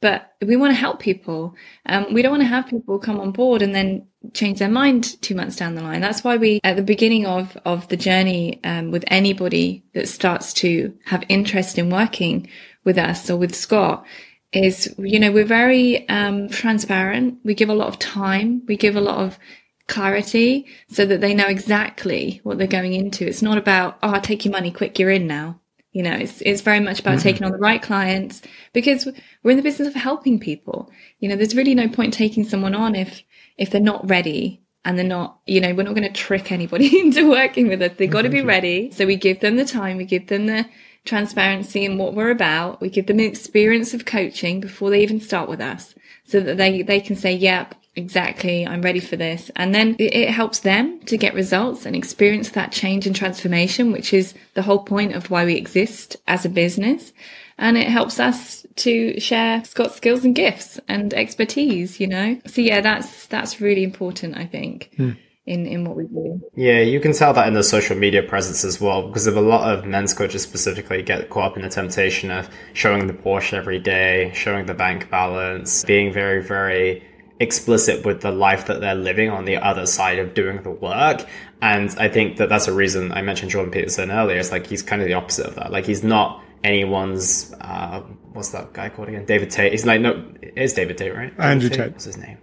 but 0.00 0.32
we 0.40 0.56
want 0.56 0.70
to 0.70 0.78
help 0.78 1.00
people. 1.00 1.56
Um, 1.86 2.12
we 2.12 2.22
don't 2.22 2.30
want 2.30 2.42
to 2.42 2.48
have 2.48 2.68
people 2.68 2.98
come 2.98 3.18
on 3.18 3.32
board 3.32 3.62
and 3.62 3.74
then 3.74 4.06
change 4.32 4.60
their 4.60 4.68
mind 4.68 5.20
two 5.22 5.34
months 5.34 5.56
down 5.56 5.74
the 5.74 5.82
line. 5.82 6.00
That's 6.00 6.22
why 6.22 6.36
we 6.36 6.60
at 6.62 6.76
the 6.76 6.82
beginning 6.82 7.26
of 7.26 7.56
of 7.64 7.88
the 7.88 7.96
journey 7.96 8.60
um, 8.64 8.90
with 8.90 9.04
anybody 9.08 9.84
that 9.94 10.08
starts 10.08 10.52
to 10.54 10.94
have 11.06 11.24
interest 11.28 11.78
in 11.78 11.90
working 11.90 12.48
with 12.84 12.96
us 12.96 13.28
or 13.28 13.36
with 13.36 13.54
scott 13.54 14.06
is 14.52 14.94
you 14.98 15.18
know 15.18 15.32
we're 15.32 15.44
very 15.44 16.08
um, 16.08 16.48
transparent. 16.48 17.38
We 17.44 17.54
give 17.54 17.68
a 17.68 17.74
lot 17.74 17.88
of 17.88 17.98
time. 17.98 18.62
We 18.66 18.76
give 18.76 18.96
a 18.96 19.00
lot 19.00 19.18
of 19.18 19.38
clarity 19.88 20.66
so 20.88 21.04
that 21.06 21.20
they 21.20 21.34
know 21.34 21.46
exactly 21.46 22.40
what 22.44 22.58
they're 22.58 22.66
going 22.66 22.92
into. 22.92 23.26
It's 23.26 23.42
not 23.42 23.58
about, 23.58 23.98
oh, 24.02 24.10
I'll 24.10 24.20
take 24.20 24.44
your 24.44 24.52
money 24.52 24.70
quick, 24.70 24.98
you're 24.98 25.10
in 25.10 25.26
now. 25.26 25.58
You 25.92 26.02
know, 26.02 26.12
it's, 26.12 26.40
it's 26.42 26.60
very 26.60 26.80
much 26.80 27.00
about 27.00 27.14
mm-hmm. 27.14 27.22
taking 27.22 27.44
on 27.44 27.52
the 27.52 27.58
right 27.58 27.82
clients 27.82 28.42
because 28.72 29.08
we're 29.42 29.50
in 29.50 29.56
the 29.56 29.62
business 29.62 29.88
of 29.88 29.94
helping 29.94 30.38
people. 30.38 30.90
You 31.18 31.28
know, 31.28 31.36
there's 31.36 31.56
really 31.56 31.74
no 31.74 31.88
point 31.88 32.14
taking 32.14 32.44
someone 32.44 32.74
on 32.74 32.94
if, 32.94 33.22
if 33.56 33.70
they're 33.70 33.80
not 33.80 34.08
ready 34.08 34.62
and 34.84 34.98
they're 34.98 35.06
not, 35.06 35.40
you 35.46 35.60
know, 35.60 35.74
we're 35.74 35.82
not 35.82 35.94
going 35.94 36.06
to 36.06 36.12
trick 36.12 36.52
anybody 36.52 37.00
into 37.00 37.28
working 37.28 37.68
with 37.68 37.82
us. 37.82 37.92
They've 37.96 38.10
got 38.10 38.22
to 38.22 38.28
be 38.28 38.42
ready. 38.42 38.90
So 38.90 39.06
we 39.06 39.16
give 39.16 39.40
them 39.40 39.56
the 39.56 39.64
time, 39.64 39.96
we 39.96 40.04
give 40.04 40.28
them 40.28 40.46
the 40.46 40.66
transparency 41.04 41.86
and 41.86 41.98
what 41.98 42.14
we're 42.14 42.30
about. 42.30 42.80
We 42.80 42.90
give 42.90 43.06
them 43.06 43.16
the 43.16 43.24
experience 43.24 43.94
of 43.94 44.04
coaching 44.04 44.60
before 44.60 44.90
they 44.90 45.02
even 45.02 45.20
start 45.20 45.48
with 45.48 45.60
us 45.60 45.94
so 46.24 46.40
that 46.40 46.58
they, 46.58 46.82
they 46.82 47.00
can 47.00 47.16
say, 47.16 47.34
yep, 47.34 47.74
exactly, 47.98 48.66
I'm 48.66 48.80
ready 48.80 49.00
for 49.00 49.16
this. 49.16 49.50
And 49.56 49.74
then 49.74 49.96
it, 49.98 50.14
it, 50.14 50.30
helps 50.30 50.60
them 50.60 51.00
to 51.00 51.18
get 51.18 51.34
results 51.34 51.84
and 51.84 51.94
experience 51.94 52.50
that 52.50 52.72
change 52.72 53.06
and 53.06 53.14
transformation, 53.14 53.92
which 53.92 54.14
is 54.14 54.34
the 54.54 54.62
whole 54.62 54.84
point 54.84 55.14
of 55.14 55.30
why 55.30 55.44
we 55.44 55.56
exist 55.56 56.16
as 56.26 56.44
a 56.44 56.48
business. 56.48 57.12
And 57.58 57.76
it 57.76 57.88
helps 57.88 58.20
us 58.20 58.64
to 58.76 59.18
share 59.18 59.64
Scott's 59.64 59.96
skills 59.96 60.24
and 60.24 60.34
gifts 60.34 60.78
and 60.86 61.12
expertise, 61.12 61.98
you 61.98 62.06
know? 62.06 62.40
So 62.46 62.60
yeah, 62.60 62.80
that's, 62.80 63.26
that's 63.26 63.60
really 63.60 63.82
important, 63.82 64.38
I 64.38 64.46
think. 64.46 64.90
Hmm. 64.96 65.10
In, 65.44 65.64
in 65.64 65.86
what 65.86 65.96
we 65.96 66.04
do. 66.04 66.42
Yeah, 66.56 66.80
you 66.80 67.00
can 67.00 67.14
tell 67.14 67.32
that 67.32 67.48
in 67.48 67.54
the 67.54 67.62
social 67.62 67.96
media 67.96 68.22
presence 68.22 68.64
as 68.64 68.82
well, 68.82 69.08
because 69.08 69.26
of 69.26 69.34
a 69.34 69.40
lot 69.40 69.72
of 69.72 69.86
men's 69.86 70.12
coaches 70.12 70.42
specifically 70.42 71.02
get 71.02 71.30
caught 71.30 71.52
up 71.52 71.56
in 71.56 71.62
the 71.62 71.70
temptation 71.70 72.30
of 72.30 72.50
showing 72.74 73.06
the 73.06 73.14
Porsche 73.14 73.54
every 73.54 73.78
day, 73.78 74.30
showing 74.34 74.66
the 74.66 74.74
bank 74.74 75.08
balance, 75.08 75.86
being 75.86 76.12
very, 76.12 76.42
very 76.42 77.02
explicit 77.40 78.04
with 78.04 78.20
the 78.20 78.32
life 78.32 78.66
that 78.66 78.80
they're 78.80 78.94
living 78.94 79.30
on 79.30 79.44
the 79.44 79.56
other 79.56 79.86
side 79.86 80.18
of 80.18 80.34
doing 80.34 80.62
the 80.62 80.70
work. 80.70 81.24
And 81.62 81.94
I 81.98 82.08
think 82.08 82.36
that 82.38 82.48
that's 82.48 82.68
a 82.68 82.72
reason 82.72 83.12
I 83.12 83.22
mentioned 83.22 83.50
Jordan 83.50 83.70
Peterson 83.70 84.10
earlier. 84.10 84.38
It's 84.38 84.52
like 84.52 84.66
he's 84.66 84.82
kind 84.82 85.02
of 85.02 85.08
the 85.08 85.14
opposite 85.14 85.46
of 85.46 85.54
that. 85.56 85.70
Like 85.70 85.86
he's 85.86 86.02
not 86.02 86.42
anyone's, 86.64 87.54
uh, 87.60 88.00
what's 88.32 88.50
that 88.50 88.72
guy 88.72 88.88
called 88.88 89.08
again? 89.08 89.24
David 89.24 89.50
Tate. 89.50 89.72
He's 89.72 89.86
like, 89.86 90.00
no, 90.00 90.32
it 90.42 90.54
is 90.56 90.72
David 90.74 90.98
Tate, 90.98 91.14
right? 91.14 91.32
Andrew 91.38 91.68
Tate. 91.68 91.78
Tate. 91.78 91.92
What's 91.92 92.04
his 92.04 92.16
name? 92.16 92.38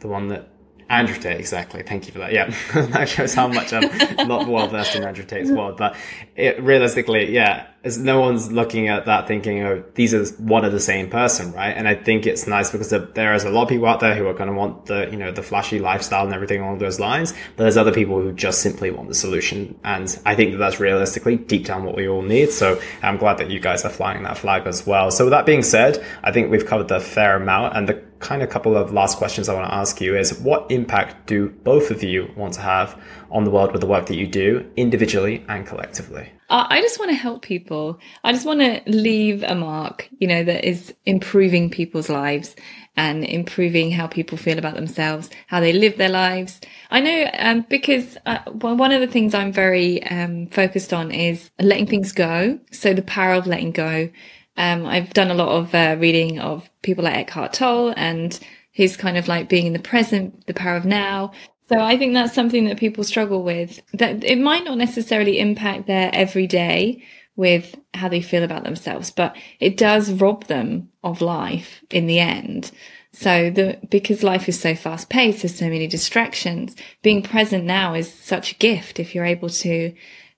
The 0.00 0.08
one 0.08 0.28
that 0.28 0.50
Andrew 0.88 1.16
Tate, 1.16 1.38
exactly. 1.38 1.82
Thank 1.82 2.06
you 2.06 2.12
for 2.12 2.18
that. 2.18 2.32
Yeah, 2.32 2.54
that 2.74 3.08
shows 3.08 3.34
how 3.34 3.48
much 3.48 3.72
I'm 3.72 4.28
not 4.28 4.46
well 4.46 4.68
versed 4.68 4.96
in 4.96 5.04
Andrew 5.04 5.24
Tate's 5.24 5.50
mm. 5.50 5.56
world. 5.56 5.76
But 5.76 5.96
it, 6.36 6.62
realistically, 6.62 7.32
yeah, 7.32 7.68
as 7.84 7.98
no 7.98 8.18
one's 8.18 8.50
looking 8.50 8.88
at 8.88 9.04
that 9.04 9.28
thinking, 9.28 9.62
oh, 9.62 9.84
these 9.94 10.14
are 10.14 10.24
one 10.42 10.64
of 10.64 10.72
the 10.72 10.80
same 10.80 11.10
person, 11.10 11.52
right? 11.52 11.76
And 11.76 11.86
I 11.86 11.94
think 11.94 12.26
it's 12.26 12.46
nice 12.46 12.70
because 12.70 12.88
there 12.88 13.34
is 13.34 13.44
a 13.44 13.50
lot 13.50 13.64
of 13.64 13.68
people 13.68 13.86
out 13.86 14.00
there 14.00 14.14
who 14.14 14.26
are 14.26 14.32
going 14.32 14.48
to 14.48 14.54
want 14.54 14.86
the, 14.86 15.08
you 15.10 15.18
know, 15.18 15.30
the 15.30 15.42
flashy 15.42 15.78
lifestyle 15.78 16.24
and 16.24 16.34
everything 16.34 16.62
along 16.62 16.78
those 16.78 16.98
lines. 16.98 17.32
But 17.56 17.64
there's 17.64 17.76
other 17.76 17.92
people 17.92 18.20
who 18.20 18.32
just 18.32 18.62
simply 18.62 18.90
want 18.90 19.08
the 19.08 19.14
solution. 19.14 19.78
And 19.84 20.18
I 20.24 20.34
think 20.34 20.52
that 20.52 20.58
that's 20.58 20.80
realistically 20.80 21.36
deep 21.36 21.66
down 21.66 21.84
what 21.84 21.94
we 21.94 22.08
all 22.08 22.22
need. 22.22 22.50
So 22.50 22.80
I'm 23.02 23.18
glad 23.18 23.36
that 23.38 23.50
you 23.50 23.60
guys 23.60 23.84
are 23.84 23.90
flying 23.90 24.22
that 24.22 24.38
flag 24.38 24.66
as 24.66 24.86
well. 24.86 25.10
So 25.10 25.24
with 25.24 25.32
that 25.32 25.44
being 25.44 25.62
said, 25.62 26.02
I 26.22 26.32
think 26.32 26.50
we've 26.50 26.66
covered 26.66 26.88
the 26.88 27.00
fair 27.00 27.36
amount 27.36 27.76
and 27.76 27.86
the 27.86 28.02
kind 28.24 28.42
of 28.42 28.48
couple 28.48 28.76
of 28.76 28.92
last 28.92 29.18
questions 29.18 29.48
I 29.48 29.54
want 29.54 29.68
to 29.68 29.74
ask 29.74 30.00
you 30.00 30.16
is 30.16 30.40
what 30.40 30.70
impact 30.70 31.26
do 31.26 31.50
both 31.62 31.90
of 31.90 32.02
you 32.02 32.32
want 32.36 32.54
to 32.54 32.60
have 32.62 33.00
on 33.30 33.44
the 33.44 33.50
world 33.50 33.72
with 33.72 33.82
the 33.82 33.86
work 33.86 34.06
that 34.06 34.16
you 34.16 34.26
do 34.26 34.68
individually 34.76 35.44
and 35.48 35.66
collectively? 35.66 36.32
I 36.50 36.80
just 36.80 36.98
want 36.98 37.10
to 37.10 37.16
help 37.16 37.42
people. 37.42 37.98
I 38.22 38.32
just 38.32 38.46
want 38.46 38.60
to 38.60 38.82
leave 38.86 39.42
a 39.42 39.54
mark, 39.54 40.08
you 40.18 40.28
know, 40.28 40.44
that 40.44 40.64
is 40.64 40.94
improving 41.04 41.70
people's 41.70 42.08
lives 42.08 42.54
and 42.96 43.24
improving 43.24 43.90
how 43.90 44.06
people 44.06 44.38
feel 44.38 44.58
about 44.58 44.74
themselves, 44.74 45.30
how 45.48 45.60
they 45.60 45.72
live 45.72 45.96
their 45.96 46.10
lives. 46.10 46.60
I 46.90 47.00
know 47.00 47.30
um, 47.38 47.66
because 47.68 48.16
uh, 48.24 48.38
one 48.50 48.92
of 48.92 49.00
the 49.00 49.06
things 49.06 49.34
I'm 49.34 49.52
very 49.52 50.02
um, 50.04 50.46
focused 50.46 50.92
on 50.92 51.10
is 51.10 51.50
letting 51.58 51.86
things 51.86 52.12
go. 52.12 52.58
So 52.70 52.94
the 52.94 53.02
power 53.02 53.34
of 53.34 53.46
letting 53.46 53.72
go 53.72 54.10
um, 54.56 54.86
I've 54.86 55.12
done 55.12 55.30
a 55.30 55.34
lot 55.34 55.48
of 55.48 55.74
uh, 55.74 55.96
reading 55.98 56.38
of 56.38 56.68
people 56.82 57.04
like 57.04 57.16
Eckhart 57.16 57.52
Tolle 57.52 57.94
and 57.96 58.38
his 58.70 58.96
kind 58.96 59.16
of 59.16 59.28
like 59.28 59.48
being 59.48 59.66
in 59.66 59.72
the 59.72 59.78
present, 59.78 60.46
the 60.46 60.54
power 60.54 60.76
of 60.76 60.84
now. 60.84 61.32
So 61.68 61.80
I 61.80 61.96
think 61.96 62.12
that's 62.12 62.34
something 62.34 62.66
that 62.66 62.78
people 62.78 63.04
struggle 63.04 63.42
with. 63.42 63.80
That 63.94 64.22
it 64.22 64.38
might 64.38 64.64
not 64.64 64.78
necessarily 64.78 65.38
impact 65.38 65.86
their 65.86 66.10
everyday 66.12 67.02
with 67.36 67.74
how 67.94 68.08
they 68.08 68.20
feel 68.20 68.44
about 68.44 68.64
themselves, 68.64 69.10
but 69.10 69.36
it 69.58 69.76
does 69.76 70.12
rob 70.12 70.44
them 70.44 70.90
of 71.02 71.20
life 71.20 71.82
in 71.90 72.06
the 72.06 72.20
end. 72.20 72.70
So 73.12 73.50
the, 73.50 73.78
because 73.88 74.22
life 74.22 74.48
is 74.48 74.58
so 74.58 74.74
fast 74.74 75.08
paced, 75.08 75.42
there's 75.42 75.54
so 75.54 75.68
many 75.68 75.86
distractions, 75.86 76.74
being 77.02 77.22
present 77.22 77.64
now 77.64 77.94
is 77.94 78.12
such 78.12 78.52
a 78.52 78.56
gift 78.56 78.98
if 78.98 79.14
you're 79.14 79.24
able 79.24 79.50
to 79.50 79.94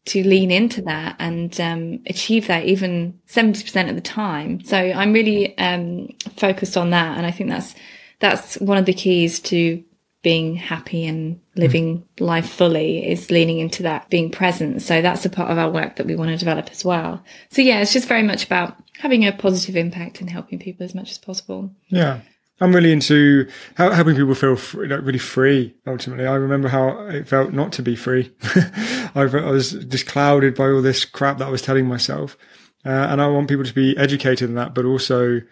to 0.07 0.23
lean 0.27 0.51
into 0.51 0.83
that 0.83 1.17
and 1.19 1.61
um, 1.61 2.01
achieve 2.07 2.47
that 2.47 2.65
even 2.65 3.19
70% 3.29 3.89
of 3.89 3.95
the 3.97 4.01
time. 4.01 4.63
So 4.65 4.77
I'm 4.77 5.13
really 5.13 5.57
um, 5.59 6.09
focused 6.37 6.77
on 6.77 6.91
that. 6.91 7.19
And 7.19 7.27
I 7.27 7.31
think 7.31 7.51
that's, 7.51 7.75
that's 8.21 8.57
one 8.57 8.79
of 8.79 8.87
the 8.87 8.95
keys 8.95 9.41
to 9.41 9.83
being 10.23 10.57
happy 10.57 11.07
and 11.07 11.41
living 11.55 11.99
mm. 11.99 12.27
life 12.27 12.51
fully 12.51 13.09
is 13.09 13.31
leaning 13.31 13.59
into 13.59 13.85
that, 13.85 14.09
being 14.11 14.31
present. 14.31 14.83
So 14.83 15.03
that's 15.03 15.25
a 15.25 15.31
part 15.31 15.51
of 15.51 15.59
our 15.59 15.71
work 15.71 15.97
that 15.97 16.07
we 16.07 16.17
want 16.17 16.31
to 16.31 16.37
develop 16.37 16.71
as 16.71 16.85
well. 16.85 17.23
So 17.51 17.63
yeah, 17.63 17.81
it's 17.81 17.93
just 17.93 18.09
very 18.09 18.23
much 18.23 18.45
about 18.45 18.77
having 18.99 19.27
a 19.27 19.33
positive 19.33 19.77
impact 19.77 20.21
and 20.21 20.31
helping 20.31 20.59
people 20.59 20.85
as 20.85 20.95
much 20.95 21.11
as 21.11 21.19
possible. 21.19 21.71
Yeah. 21.89 22.21
I'm 22.61 22.75
really 22.75 22.93
into 22.93 23.49
helping 23.77 24.17
people 24.17 24.35
feel 24.35 24.57
free, 24.57 24.89
like 24.89 25.03
really 25.03 25.19
free. 25.19 25.75
Ultimately, 25.87 26.27
I 26.27 26.35
remember 26.35 26.69
how 26.69 27.07
it 27.09 27.29
felt 27.29 27.53
not 27.53 27.73
to 27.73 27.83
be 27.83 27.97
free. 27.97 28.33
I 29.15 29.25
was 29.25 29.73
just 29.73 30.07
clouded 30.07 30.55
by 30.55 30.69
all 30.69 30.81
this 30.81 31.05
crap 31.05 31.39
that 31.39 31.49
I 31.49 31.51
was 31.51 31.61
telling 31.61 31.87
myself, 31.87 32.37
uh, 32.85 32.89
and 32.89 33.21
I 33.21 33.29
want 33.29 33.49
people 33.49 33.65
to 33.65 33.75
be 33.75 33.97
educated 33.99 34.49
in 34.49 34.55
that, 34.55 34.75
but 34.75 34.87
also 34.87 35.33
you 35.33 35.43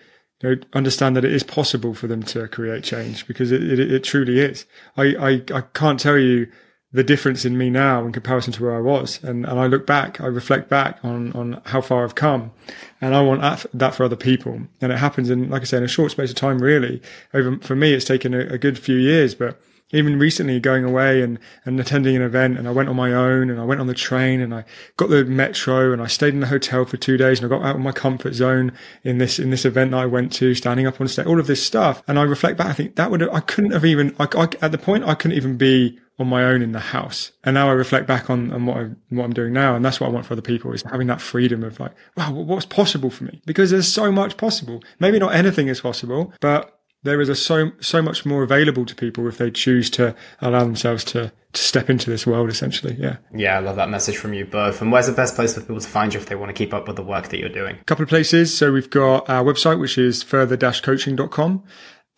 know, 0.42 0.56
understand 0.72 1.16
that 1.16 1.26
it 1.26 1.32
is 1.32 1.42
possible 1.42 1.92
for 1.92 2.06
them 2.06 2.22
to 2.22 2.48
create 2.48 2.84
change 2.84 3.26
because 3.26 3.52
it, 3.52 3.62
it, 3.62 3.78
it 3.78 4.04
truly 4.04 4.40
is. 4.40 4.64
I, 4.96 5.14
I 5.14 5.30
I 5.54 5.60
can't 5.74 6.00
tell 6.00 6.18
you 6.18 6.50
the 6.94 7.02
difference 7.02 7.44
in 7.44 7.58
me 7.58 7.68
now 7.68 8.04
in 8.04 8.12
comparison 8.12 8.52
to 8.52 8.62
where 8.62 8.74
I 8.74 8.80
was. 8.80 9.22
And, 9.24 9.44
and 9.44 9.58
I 9.58 9.66
look 9.66 9.84
back, 9.84 10.20
I 10.20 10.26
reflect 10.26 10.68
back 10.68 11.00
on, 11.02 11.32
on 11.32 11.60
how 11.66 11.80
far 11.80 12.04
I've 12.04 12.14
come 12.14 12.52
and 13.00 13.16
I 13.16 13.20
want 13.20 13.40
that, 13.74 13.94
for 13.94 14.04
other 14.04 14.16
people. 14.16 14.60
And 14.80 14.92
it 14.92 14.98
happens 14.98 15.28
in, 15.28 15.50
like 15.50 15.62
I 15.62 15.64
say, 15.64 15.78
in 15.78 15.82
a 15.82 15.88
short 15.88 16.12
space 16.12 16.30
of 16.30 16.36
time, 16.36 16.60
really. 16.60 17.02
Over, 17.34 17.58
for 17.58 17.74
me, 17.74 17.92
it's 17.94 18.04
taken 18.04 18.32
a, 18.32 18.46
a 18.46 18.58
good 18.58 18.78
few 18.78 18.94
years, 18.94 19.34
but 19.34 19.60
even 19.90 20.20
recently 20.20 20.60
going 20.60 20.84
away 20.84 21.20
and, 21.20 21.40
and 21.64 21.78
attending 21.80 22.14
an 22.14 22.22
event 22.22 22.58
and 22.58 22.68
I 22.68 22.70
went 22.70 22.88
on 22.88 22.94
my 22.94 23.12
own 23.12 23.50
and 23.50 23.60
I 23.60 23.64
went 23.64 23.80
on 23.80 23.88
the 23.88 23.94
train 23.94 24.40
and 24.40 24.54
I 24.54 24.64
got 24.96 25.10
the 25.10 25.24
metro 25.24 25.92
and 25.92 26.00
I 26.00 26.06
stayed 26.06 26.32
in 26.32 26.40
the 26.40 26.46
hotel 26.46 26.84
for 26.84 26.96
two 26.96 27.16
days 27.16 27.40
and 27.40 27.52
I 27.52 27.56
got 27.56 27.64
out 27.64 27.74
of 27.74 27.82
my 27.82 27.92
comfort 27.92 28.34
zone 28.34 28.72
in 29.02 29.18
this, 29.18 29.40
in 29.40 29.50
this 29.50 29.64
event 29.64 29.90
that 29.90 29.98
I 29.98 30.06
went 30.06 30.32
to, 30.34 30.54
standing 30.54 30.86
up 30.86 31.00
on 31.00 31.08
stage, 31.08 31.26
all 31.26 31.40
of 31.40 31.48
this 31.48 31.62
stuff. 31.62 32.04
And 32.06 32.20
I 32.20 32.22
reflect 32.22 32.56
back, 32.56 32.68
I 32.68 32.72
think 32.72 32.94
that 32.94 33.10
would 33.10 33.20
have, 33.20 33.30
I 33.30 33.40
couldn't 33.40 33.72
have 33.72 33.84
even, 33.84 34.14
I, 34.20 34.28
I, 34.36 34.48
at 34.62 34.70
the 34.70 34.78
point, 34.78 35.04
I 35.04 35.14
couldn't 35.14 35.36
even 35.36 35.56
be 35.56 35.98
on 36.18 36.28
my 36.28 36.44
own 36.44 36.62
in 36.62 36.72
the 36.72 36.80
house. 36.80 37.32
And 37.42 37.54
now 37.54 37.68
I 37.68 37.72
reflect 37.72 38.06
back 38.06 38.30
on, 38.30 38.52
on 38.52 38.66
what, 38.66 38.76
I, 38.76 38.90
what 39.08 39.24
I'm 39.24 39.32
doing 39.32 39.52
now. 39.52 39.74
And 39.74 39.84
that's 39.84 40.00
what 40.00 40.08
I 40.08 40.10
want 40.10 40.26
for 40.26 40.34
other 40.34 40.42
people 40.42 40.72
is 40.72 40.82
having 40.82 41.08
that 41.08 41.20
freedom 41.20 41.64
of 41.64 41.80
like, 41.80 41.92
wow, 42.16 42.32
what's 42.32 42.66
possible 42.66 43.10
for 43.10 43.24
me? 43.24 43.42
Because 43.46 43.70
there's 43.70 43.92
so 43.92 44.12
much 44.12 44.36
possible. 44.36 44.82
Maybe 45.00 45.18
not 45.18 45.34
anything 45.34 45.68
is 45.68 45.80
possible, 45.80 46.32
but 46.40 46.78
there 47.02 47.20
is 47.20 47.28
a 47.28 47.34
so, 47.34 47.72
so 47.80 48.00
much 48.00 48.24
more 48.24 48.42
available 48.44 48.86
to 48.86 48.94
people 48.94 49.26
if 49.28 49.38
they 49.38 49.50
choose 49.50 49.90
to 49.90 50.14
allow 50.40 50.60
themselves 50.60 51.02
to, 51.04 51.32
to 51.52 51.62
step 51.62 51.90
into 51.90 52.10
this 52.10 52.26
world 52.26 52.48
essentially. 52.48 52.96
Yeah. 52.98 53.16
Yeah. 53.34 53.56
I 53.56 53.60
love 53.60 53.76
that 53.76 53.90
message 53.90 54.16
from 54.16 54.34
you 54.34 54.44
both. 54.44 54.80
And 54.80 54.92
where's 54.92 55.06
the 55.06 55.12
best 55.12 55.34
place 55.34 55.54
for 55.54 55.60
people 55.60 55.80
to 55.80 55.88
find 55.88 56.14
you 56.14 56.20
if 56.20 56.26
they 56.26 56.36
want 56.36 56.50
to 56.50 56.54
keep 56.54 56.72
up 56.72 56.86
with 56.86 56.96
the 56.96 57.02
work 57.02 57.28
that 57.28 57.40
you're 57.40 57.48
doing? 57.48 57.76
A 57.80 57.84
couple 57.84 58.04
of 58.04 58.08
places. 58.08 58.56
So 58.56 58.72
we've 58.72 58.90
got 58.90 59.28
our 59.28 59.42
website, 59.42 59.80
which 59.80 59.98
is 59.98 60.22
further-coaching.com. 60.22 61.64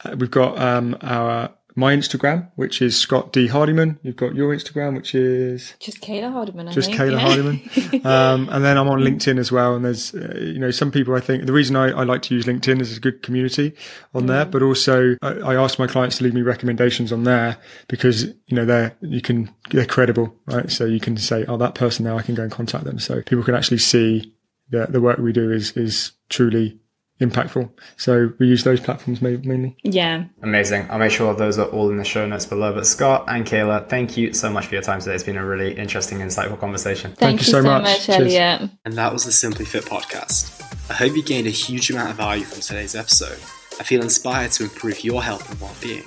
Uh, 0.04 0.16
we've 0.18 0.30
got 0.30 0.58
um, 0.58 0.96
our 1.00 1.55
my 1.76 1.94
Instagram, 1.94 2.50
which 2.56 2.80
is 2.80 2.98
Scott 2.98 3.34
D 3.34 3.46
Hardiman. 3.48 3.98
You've 4.02 4.16
got 4.16 4.34
your 4.34 4.56
Instagram, 4.56 4.96
which 4.96 5.14
is 5.14 5.74
just 5.78 6.00
Kayla 6.00 6.32
Hardiman. 6.32 6.68
I 6.68 6.72
just 6.72 6.88
think. 6.88 7.00
Kayla 7.00 7.12
yeah. 7.12 7.18
Hardiman. 7.18 7.70
Um, 8.06 8.48
and 8.50 8.64
then 8.64 8.78
I'm 8.78 8.88
on 8.88 9.00
LinkedIn 9.00 9.38
as 9.38 9.50
well. 9.50 9.74
And 9.74 9.84
there's, 9.84 10.14
uh, 10.14 10.38
you 10.40 10.58
know, 10.58 10.70
some 10.70 10.90
people 10.90 11.14
I 11.14 11.20
think 11.20 11.44
the 11.44 11.52
reason 11.52 11.76
I, 11.76 11.88
I 11.88 12.04
like 12.04 12.22
to 12.22 12.34
use 12.34 12.44
LinkedIn 12.44 12.80
is 12.80 12.96
a 12.96 13.00
good 13.00 13.22
community 13.22 13.74
on 14.14 14.26
there, 14.26 14.44
but 14.44 14.62
also 14.62 15.16
I, 15.22 15.32
I 15.38 15.54
ask 15.56 15.78
my 15.78 15.86
clients 15.86 16.18
to 16.18 16.24
leave 16.24 16.34
me 16.34 16.42
recommendations 16.42 17.12
on 17.12 17.24
there 17.24 17.58
because, 17.88 18.24
you 18.24 18.56
know, 18.56 18.64
they're, 18.64 18.96
you 19.00 19.20
can, 19.20 19.52
they're 19.70 19.86
credible, 19.86 20.34
right? 20.46 20.70
So 20.70 20.84
you 20.84 21.00
can 21.00 21.16
say, 21.16 21.44
oh, 21.46 21.56
that 21.56 21.74
person 21.74 22.04
now 22.04 22.16
I 22.16 22.22
can 22.22 22.34
go 22.34 22.44
and 22.44 22.52
contact 22.52 22.84
them. 22.84 22.98
So 22.98 23.22
people 23.22 23.44
can 23.44 23.54
actually 23.54 23.78
see 23.78 24.32
that 24.70 24.92
the 24.92 25.00
work 25.00 25.18
we 25.18 25.32
do 25.32 25.50
is, 25.50 25.76
is 25.76 26.12
truly 26.28 26.78
impactful. 27.20 27.70
So 27.96 28.32
we 28.38 28.46
use 28.46 28.64
those 28.64 28.80
platforms 28.80 29.22
mainly. 29.22 29.76
Yeah. 29.82 30.24
Amazing. 30.42 30.86
I'll 30.90 30.98
make 30.98 31.12
sure 31.12 31.34
those 31.34 31.58
are 31.58 31.66
all 31.68 31.90
in 31.90 31.96
the 31.96 32.04
show 32.04 32.26
notes 32.26 32.46
below. 32.46 32.74
But 32.74 32.86
Scott 32.86 33.24
and 33.28 33.46
Kayla, 33.46 33.88
thank 33.88 34.16
you 34.16 34.32
so 34.32 34.50
much 34.50 34.66
for 34.66 34.74
your 34.74 34.82
time 34.82 35.00
today. 35.00 35.14
It's 35.14 35.24
been 35.24 35.36
a 35.36 35.44
really 35.44 35.72
interesting, 35.74 36.18
insightful 36.18 36.58
conversation. 36.60 37.12
Thank, 37.12 37.40
you 37.40 37.46
you 37.46 37.52
so 37.52 37.62
so 37.62 37.68
much. 37.68 37.82
much, 37.84 38.08
Elliot. 38.08 38.70
And 38.84 38.94
that 38.94 39.12
was 39.12 39.24
the 39.24 39.32
Simply 39.32 39.64
Fit 39.64 39.84
podcast. 39.84 40.62
I 40.90 40.94
hope 40.94 41.16
you 41.16 41.22
gained 41.22 41.46
a 41.46 41.50
huge 41.50 41.90
amount 41.90 42.10
of 42.10 42.16
value 42.16 42.44
from 42.44 42.60
today's 42.60 42.94
episode. 42.94 43.38
I 43.80 43.82
feel 43.82 44.02
inspired 44.02 44.52
to 44.52 44.64
improve 44.64 45.02
your 45.04 45.22
health 45.22 45.50
and 45.50 45.60
well-being. 45.60 46.04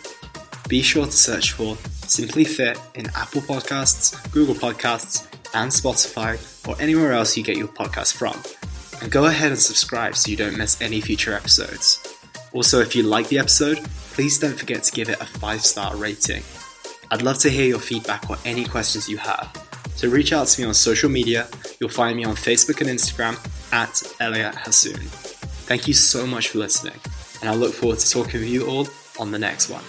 Be 0.68 0.82
sure 0.82 1.05
to 1.05 1.12
search 1.12 1.51
for 1.53 1.76
Simply 2.07 2.43
Fit 2.43 2.80
in 2.95 3.07
Apple 3.16 3.41
Podcasts, 3.41 4.32
Google 4.32 4.55
Podcasts, 4.55 5.26
and 5.53 5.72
Spotify, 5.72 6.38
or 6.68 6.80
anywhere 6.80 7.12
else 7.12 7.36
you 7.36 7.43
get 7.43 7.57
your 7.57 7.68
podcast 7.68 8.14
from. 8.14 8.39
And 9.02 9.12
go 9.12 9.26
ahead 9.26 9.52
and 9.52 9.60
subscribe 9.60 10.16
so 10.16 10.30
you 10.30 10.38
don't 10.38 10.58
miss 10.58 10.82
any 10.82 11.02
future 11.02 11.34
episodes. 11.34 12.18
Also, 12.52 12.80
if 12.80 12.95
you 12.95 13.04
like 13.04 13.28
the 13.30 13.39
episode, 13.39 13.78
please 14.12 14.39
don't 14.39 14.58
forget 14.58 14.84
to 14.84 14.91
give 14.91 15.10
it 15.10 15.22
a 15.22 15.26
5-star 15.26 15.95
rating. 15.95 16.43
I'd 17.12 17.22
love 17.22 17.38
to 17.39 17.50
hear 17.50 17.66
your 17.66 17.80
feedback 17.80 18.30
or 18.30 18.38
any 18.45 18.66
questions 18.66 19.08
you 19.08 19.18
have. 19.18 19.52
So 19.95 20.10
reach 20.10 20.34
out 20.34 20.47
to 20.47 20.62
me 20.62 20.68
on 20.68 20.74
social 20.74 21.10
media. 21.10 21.47
You'll 21.80 21.89
find 21.89 22.18
me 22.18 22.24
on 22.26 22.36
Facebook 22.36 22.82
and 22.82 22.89
Instagram 22.89 23.38
at 23.74 24.02
Elliot 24.20 24.56
Hassoun. 24.56 25.00
Thank 25.66 25.88
you 25.88 25.93
so 25.93 26.26
much 26.26 26.50
for 26.50 26.58
listening, 26.58 27.00
and 27.41 27.50
I 27.50 27.54
look 27.54 27.74
forward 27.74 28.00
to 28.00 28.10
talking 28.10 28.39
with 28.39 28.50
you 28.50 28.68
all 28.68 28.88
on 29.20 29.32
the 29.32 29.39
next 29.39 29.70
one. 29.70 29.84